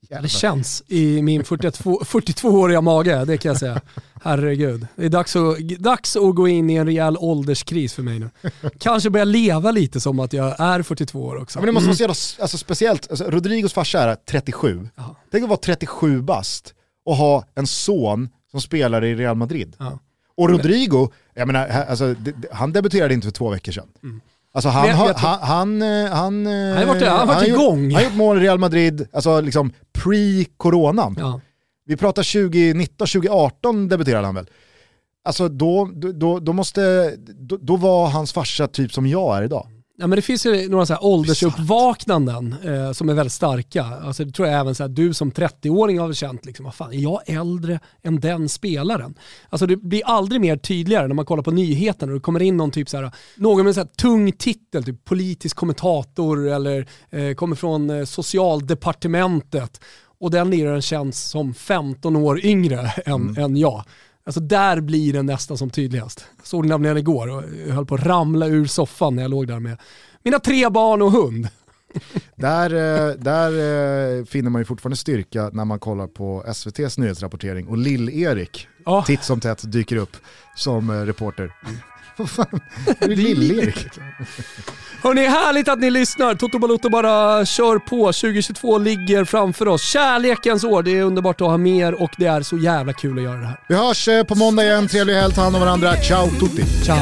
Jävlar. 0.09 0.21
det 0.21 0.30
känns 0.30 0.84
i 0.88 1.21
min 1.21 1.43
42 1.43 1.99
42-åriga 2.03 2.82
mage, 2.82 3.26
det 3.26 3.38
kan 3.38 3.49
jag 3.49 3.59
säga. 3.59 3.82
Herregud. 4.24 4.88
Det 4.95 5.05
är 5.05 5.09
dags 5.09 5.36
att, 5.36 5.59
dags 5.59 6.15
att 6.15 6.36
gå 6.36 6.47
in 6.47 6.69
i 6.69 6.76
en 6.76 6.86
rejäl 6.86 7.17
ålderskris 7.17 7.93
för 7.93 8.03
mig 8.03 8.19
nu. 8.19 8.30
Kanske 8.80 9.09
börja 9.09 9.26
leva 9.26 9.71
lite 9.71 9.99
som 9.99 10.19
att 10.19 10.34
jag 10.34 10.59
är 10.59 10.82
42 10.82 11.24
år 11.24 11.36
också. 11.36 11.59
Ja, 11.59 11.61
men 11.61 11.67
det 11.67 11.71
måste 11.71 11.88
vara 11.88 11.95
så 11.95 12.03
jävla, 12.03 12.43
alltså, 12.43 12.57
speciellt, 12.57 13.09
alltså, 13.09 13.32
Rodrigos 13.32 13.74
farsa 13.74 13.99
är 13.99 14.15
37. 14.15 14.89
Ja. 14.95 15.15
Tänk 15.32 15.43
att 15.43 15.49
vara 15.49 15.59
37 15.59 16.21
bast 16.21 16.74
och 17.05 17.15
ha 17.15 17.45
en 17.55 17.67
son 17.67 18.30
som 18.51 18.61
spelar 18.61 19.03
i 19.03 19.15
Real 19.15 19.36
Madrid. 19.36 19.76
Ja. 19.80 19.99
Och 20.38 20.49
Rodrigo, 20.49 21.09
jag 21.34 21.47
menar, 21.47 21.67
alltså, 21.67 22.15
han 22.51 22.74
debuterade 22.74 23.13
inte 23.13 23.26
för 23.26 23.32
två 23.32 23.49
veckor 23.49 23.71
sedan. 23.71 23.88
Alltså 24.54 24.70
han, 24.70 24.88
jag- 24.88 25.08
jag 25.10 25.14
han, 25.14 25.39
han, 25.41 25.82
eh, 25.82 26.12
han, 26.12 26.47
eh, 26.47 26.54
har 26.78 26.86
varit- 26.86 27.01
han 27.08 27.20
har 27.20 27.26
varit 27.36 27.47
gjort- 27.47 27.60
igång. 27.60 27.84
Han 27.84 27.93
har 27.93 28.01
gjort 28.04 28.16
mål 28.16 28.38
i 28.38 28.41
Real 28.41 28.60
Madrid, 28.60 29.08
alltså 29.14 29.41
liksom 29.41 29.72
pre-coronan. 29.97 31.16
Ja. 31.20 31.39
Vi 31.86 31.97
pratar 31.97 32.24
2019, 32.24 33.08
2018 33.08 33.88
debuterade 33.88 34.26
han 34.26 34.36
väl. 34.36 34.49
Alltså 35.26 35.47
då, 35.49 35.89
då- 35.95 36.12
då, 36.12 36.39
då 36.39 36.54
måste, 36.54 37.14
då, 37.39 37.58
då 37.62 37.76
var 37.76 38.08
hans 38.08 38.34
farsa 38.34 38.68
typ 38.68 38.93
som 38.93 39.08
jag 39.08 39.38
är 39.38 39.43
idag. 39.43 39.68
Ja, 39.98 40.08
men 40.08 40.16
det 40.16 40.22
finns 40.22 40.46
ju 40.46 40.70
några 40.70 40.86
så 40.86 40.94
här 40.94 41.04
åldersuppvaknanden 41.04 42.56
eh, 42.64 42.91
som 42.91 43.10
är 43.10 43.14
väldigt 43.14 43.34
starka. 43.34 43.84
Alltså, 43.84 44.26
det 44.26 44.32
tror 44.32 44.48
jag 44.48 44.60
även 44.60 44.76
så 44.76 44.84
här, 44.84 44.89
du 44.89 45.14
som 45.14 45.32
30-åring 45.32 46.00
har 46.00 46.14
känt, 46.14 46.46
liksom, 46.46 46.66
vad 46.66 46.76
fan, 46.76 46.94
är 46.94 46.98
jag 46.98 47.22
äldre 47.26 47.80
än 48.04 48.20
den 48.20 48.50
spelaren? 48.50 49.14
Alltså, 49.50 49.66
det 49.66 49.78
blir 49.78 50.02
aldrig 50.06 50.41
mer 50.41 50.58
tydligare 50.58 51.08
när 51.08 51.16
man 51.16 51.26
kollar 51.26 51.44
på 51.44 51.52
nyheterna 51.52 52.12
och 52.12 52.20
det 52.20 52.24
kommer 52.24 52.41
in 52.41 52.58
någon 52.58 52.72
typ 52.72 52.89
så 52.89 52.98
här, 52.98 53.12
någon 53.36 53.66
med 53.66 53.76
här 53.76 53.86
tung 53.86 54.32
titel, 54.32 54.84
typ 54.84 55.06
politisk 55.06 55.58
kommentator 55.58 56.50
eller 56.50 56.88
eh, 57.10 57.34
kommer 57.34 57.56
från 57.56 57.89
eh, 57.89 58.06
socialdepartementet 58.06 59.82
och 60.20 60.32
den 60.32 60.50
liraren 60.50 60.82
känns 60.82 61.24
som 61.24 61.54
15 61.54 62.16
år 62.16 62.46
yngre 62.46 62.94
än, 63.06 63.38
än 63.38 63.58
jag. 63.58 63.84
Alltså 64.26 64.39
där 64.39 64.82
blir 64.82 65.13
den 65.13 65.26
nästan 65.26 65.57
som 65.57 65.69
tydligast. 65.69 66.26
Jag 66.38 66.47
såg 66.47 66.65
nämligen 66.65 66.97
igår 66.97 67.28
och 67.30 67.43
jag 67.67 67.74
höll 67.76 67.86
på 67.86 67.95
att 67.95 68.05
ramla 68.05 68.47
ur 68.47 68.65
soffan 68.65 69.15
när 69.15 69.21
jag 69.24 69.32
låg 69.32 69.47
där 69.47 69.59
med 69.59 69.78
mina 70.24 70.39
tre 70.39 70.69
barn 70.69 71.01
och 71.01 71.11
hund. 71.11 71.47
Där, 72.36 72.74
eh, 72.74 73.15
där 73.15 73.49
eh, 74.19 74.26
finner 74.26 74.49
man 74.49 74.61
ju 74.61 74.65
fortfarande 74.65 74.97
styrka 74.97 75.49
när 75.53 75.65
man 75.65 75.80
kollar 75.80 76.07
på 76.07 76.43
SVTs 76.47 76.97
nyhetsrapportering 76.97 77.67
och 77.67 77.78
Lill-Erik 77.78 78.67
Ja. 78.86 79.03
titt 79.07 79.24
som 79.24 79.39
tätt 79.39 79.71
dyker 79.71 79.95
upp 79.95 80.17
som 80.55 80.89
eh, 80.89 80.93
reporter. 80.93 81.51
Vad 82.18 82.30
fan, 82.30 82.59
är 82.99 83.07
det 83.07 83.16
Lill-Erik? 83.16 83.88
Hörni, 85.03 85.28
härligt 85.28 85.68
att 85.68 85.80
ni 85.80 85.91
lyssnar. 85.91 86.36
Toto 86.36 86.59
Balotto 86.59 86.89
bara 86.89 87.45
kör 87.45 87.80
på. 87.80 88.05
2022 88.05 88.78
ligger 88.78 89.26
framför 89.26 89.68
oss. 89.68 89.84
Kärlekens 89.84 90.64
år, 90.64 90.84
det 90.84 90.91
är 90.91 91.03
underbart 91.03 91.41
att 91.41 91.47
ha 91.47 91.57
med 91.57 91.88
er 91.88 92.01
och 92.01 92.11
det 92.18 92.26
är 92.26 92.41
så 92.41 92.57
jävla 92.57 92.93
kul 92.93 93.18
att 93.18 93.24
göra 93.24 93.39
det 93.39 93.45
här. 93.45 93.57
Vi 93.68 93.76
hörs 93.76 94.07
eh, 94.07 94.24
på 94.24 94.36
måndag 94.36 94.64
igen, 94.64 94.88
trevlig 94.88 95.14
helg, 95.14 95.34
ta 95.34 95.41
hand 95.41 95.55
om 95.55 95.61
varandra. 95.61 95.95
Ciao 95.95 96.30
tutti! 96.30 96.64
Ciao! 96.86 96.97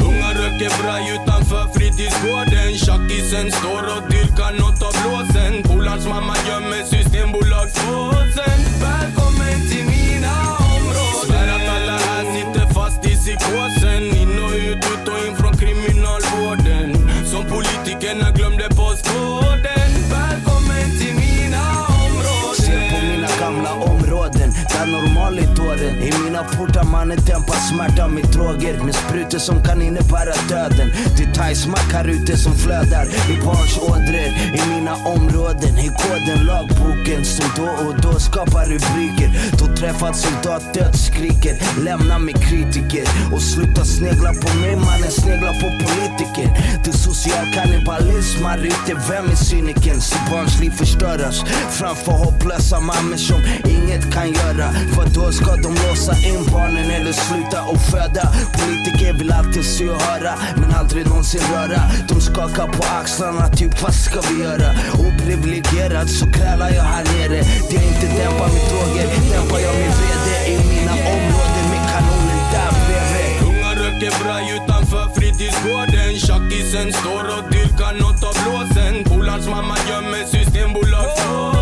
Unga 0.00 0.30
röker 0.30 0.82
braj 0.82 1.14
utanför 1.14 1.64
fritidsgården 1.78 2.72
Tjackisen 2.74 3.52
står 3.52 3.82
och 3.94 4.10
dyrkar 4.10 4.52
nåt 4.60 4.82
av 4.82 4.94
blåsen 5.02 5.62
Polarns 5.62 6.06
mamma 6.06 6.34
gömmer 6.48 6.82
systembolagspåsen 6.84 8.19
är 24.82 24.86
normal 24.86 25.38
i 25.38 25.46
dåren. 25.56 26.02
I 26.02 26.10
mina 26.24 26.42
portar 26.44 26.84
mannen 26.84 27.18
dämpar 27.26 27.60
smärta 27.70 28.08
med 28.08 28.24
droger 28.24 28.84
Med 28.84 28.94
sprutor 28.94 29.38
som 29.38 29.62
kan 29.62 29.82
innebära 29.82 30.34
döden. 30.48 30.88
Det 31.16 31.24
är 31.24 31.32
thaismack 31.34 31.92
här 31.92 32.08
ute 32.08 32.36
som 32.36 32.54
flödar. 32.54 33.06
I 33.32 33.36
barns 33.44 33.78
ådror 33.78 34.30
I 34.58 34.60
mina 34.74 34.94
områden. 34.94 35.72
Är 35.84 35.92
koden 36.02 36.46
lagboken 36.46 37.24
som 37.24 37.46
då 37.56 37.68
och 37.86 37.94
då 38.02 38.18
skapar 38.18 38.64
rubriker. 38.64 39.30
Då 39.58 39.66
träffad 39.76 40.16
soldat 40.16 40.74
dödsskriker, 40.74 41.54
Lämna 41.84 42.18
mig 42.18 42.34
kritiker. 42.34 43.04
Och 43.32 43.42
sluta 43.42 43.84
snegla 43.84 44.32
på 44.42 44.58
mig 44.58 44.76
mannen. 44.76 45.10
Snegla 45.10 45.52
på 45.52 45.68
politiker. 45.84 46.48
Det 46.84 46.90
är 46.90 46.98
social 47.10 47.46
kannibalism 47.54 48.44
här 48.44 48.58
ute, 48.58 48.92
vem 49.08 49.30
är 49.30 49.34
cynikern? 49.34 50.00
Så 50.00 50.16
barns 50.30 50.60
liv 50.60 50.70
förstöras. 50.70 51.44
Framför 51.70 52.12
hopplösa 52.12 52.80
mammor 52.80 53.16
som 53.16 53.40
inget 53.64 54.14
kan 54.14 54.32
göra. 54.32 54.69
För 54.94 55.06
då 55.14 55.32
ska 55.32 55.56
de 55.56 55.72
låsa 55.84 56.14
in 56.28 56.44
barnen 56.52 56.90
eller 56.90 57.12
sluta 57.12 57.62
och 57.62 57.80
föda? 57.80 58.24
Politiker 58.58 59.12
vill 59.18 59.32
alltid 59.32 59.64
se 59.64 59.88
och 59.88 60.02
höra 60.02 60.34
men 60.56 60.74
aldrig 60.74 61.06
någonsin 61.06 61.40
röra. 61.54 61.82
De 62.08 62.20
skakar 62.20 62.66
på 62.66 62.82
axlarna 63.00 63.48
typ 63.48 63.82
vad 63.82 63.94
ska 63.94 64.20
vi 64.28 64.42
göra? 64.42 64.68
Oprivilegierad 65.06 66.10
så 66.10 66.26
krälar 66.32 66.70
jag 66.70 66.82
här 66.82 67.04
nere. 67.04 67.40
Det 67.68 67.74
jag 67.74 67.84
inte 67.84 68.06
dämpar 68.18 68.48
med 68.54 68.64
droger 68.70 69.08
dämpar 69.32 69.58
jag 69.66 69.74
med 69.80 69.92
VD 70.00 70.26
i 70.52 70.56
mina 70.72 70.92
områden 71.14 71.66
med 71.72 71.82
kanonen 71.92 72.42
där 72.52 72.70
bredvid. 72.86 73.32
Unga 73.48 73.70
röker 73.82 74.24
braj 74.24 74.44
utanför 74.56 75.04
fritidsgården. 75.16 76.10
Tjackisen 76.24 76.92
står 76.92 77.24
och 77.36 77.44
dyrkar 77.52 77.92
nåt 78.02 78.22
av 78.28 78.34
blåsen. 78.42 79.04
Polarns 79.04 79.46
mamma 79.48 79.76
gömmer 79.88 80.24
systembolagspåsen 80.34 81.59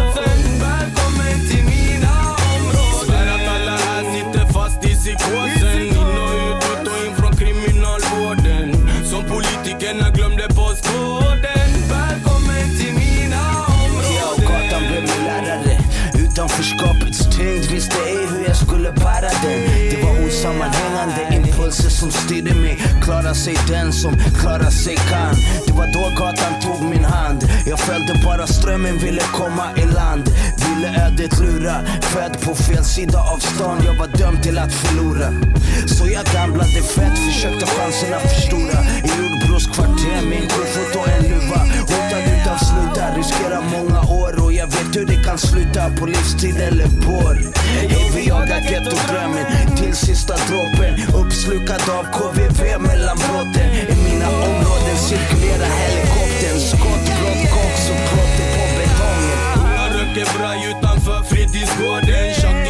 visste 17.78 17.96
ej 17.96 18.26
hur 18.30 18.44
jag 18.46 18.56
skulle 18.56 18.92
bära 18.92 19.30
den 19.42 19.60
Det 19.90 20.02
var 20.02 20.26
osammanhängande 20.26 21.22
impulser 21.36 21.90
som 21.90 22.10
styrde 22.10 22.54
mig. 22.54 22.78
Klara 23.02 23.34
sig 23.34 23.56
den 23.68 23.92
som 23.92 24.12
klara 24.40 24.70
sig 24.70 24.96
kan. 24.96 25.34
Det 25.66 25.72
var 25.72 25.86
då 25.92 26.04
gatan 26.18 26.54
tog 26.62 26.90
min 26.90 27.04
hand. 27.04 27.40
Jag 27.66 27.78
följde 27.78 28.14
bara 28.24 28.46
strömmen, 28.46 28.98
ville 28.98 29.22
komma 29.32 29.66
i 29.76 29.84
land. 29.94 30.24
Ville 30.64 30.88
ödet 31.06 31.38
lura 31.40 31.76
Född 32.00 32.40
på 32.44 32.54
fel 32.54 32.84
sida 32.84 33.18
av 33.32 33.38
stan. 33.38 33.78
Jag 33.84 33.94
var 33.98 34.08
dömd 34.18 34.42
till 34.42 34.58
att 34.58 34.74
förlora. 34.74 35.28
Så 35.86 36.04
jag 36.06 36.24
gamblade 36.34 36.82
fett, 36.94 37.18
försökte 37.18 37.66
chanserna 37.66 38.18
förstora. 38.18 38.78
Boråskvarter 39.58 40.22
med 40.28 40.38
en 40.42 40.48
kofot 40.48 40.96
och 40.96 41.08
en 41.08 41.22
luva. 41.22 41.58
Hotad 41.80 42.24
utan 42.34 42.58
sluta, 42.58 43.16
riskerar 43.16 43.62
många 43.76 44.00
år 44.00 44.44
och 44.44 44.52
jag 44.52 44.66
vet 44.66 44.96
hur 44.96 45.06
det 45.06 45.24
kan 45.24 45.38
sluta 45.38 45.90
på 45.98 46.06
livstid 46.06 46.56
eller 46.56 46.88
porr. 47.04 47.38
Ey 47.82 48.10
vi 48.14 48.28
jagar 48.28 48.60
gettodrömmen 48.60 49.46
till 49.76 49.94
sista 49.96 50.34
droppen. 50.48 50.92
Uppslukad 51.20 51.82
av 51.98 52.04
KVV 52.16 52.60
mellan 52.80 53.16
brotten. 53.24 53.68
I 53.92 53.96
mina 54.08 54.28
områden 54.28 54.96
cirkulerar 55.08 55.72
helikoptern. 55.82 56.58
Skott, 56.70 56.80
Skottbrott, 56.80 57.42
koks 57.54 57.84
och 57.92 58.00
plåter 58.08 58.46
på 58.54 58.64
betongen. 58.78 59.38
Unga 59.60 59.84
röker 59.96 60.38
braj 60.38 60.60
utanför 60.70 61.22
fritidsgården. 61.30 62.67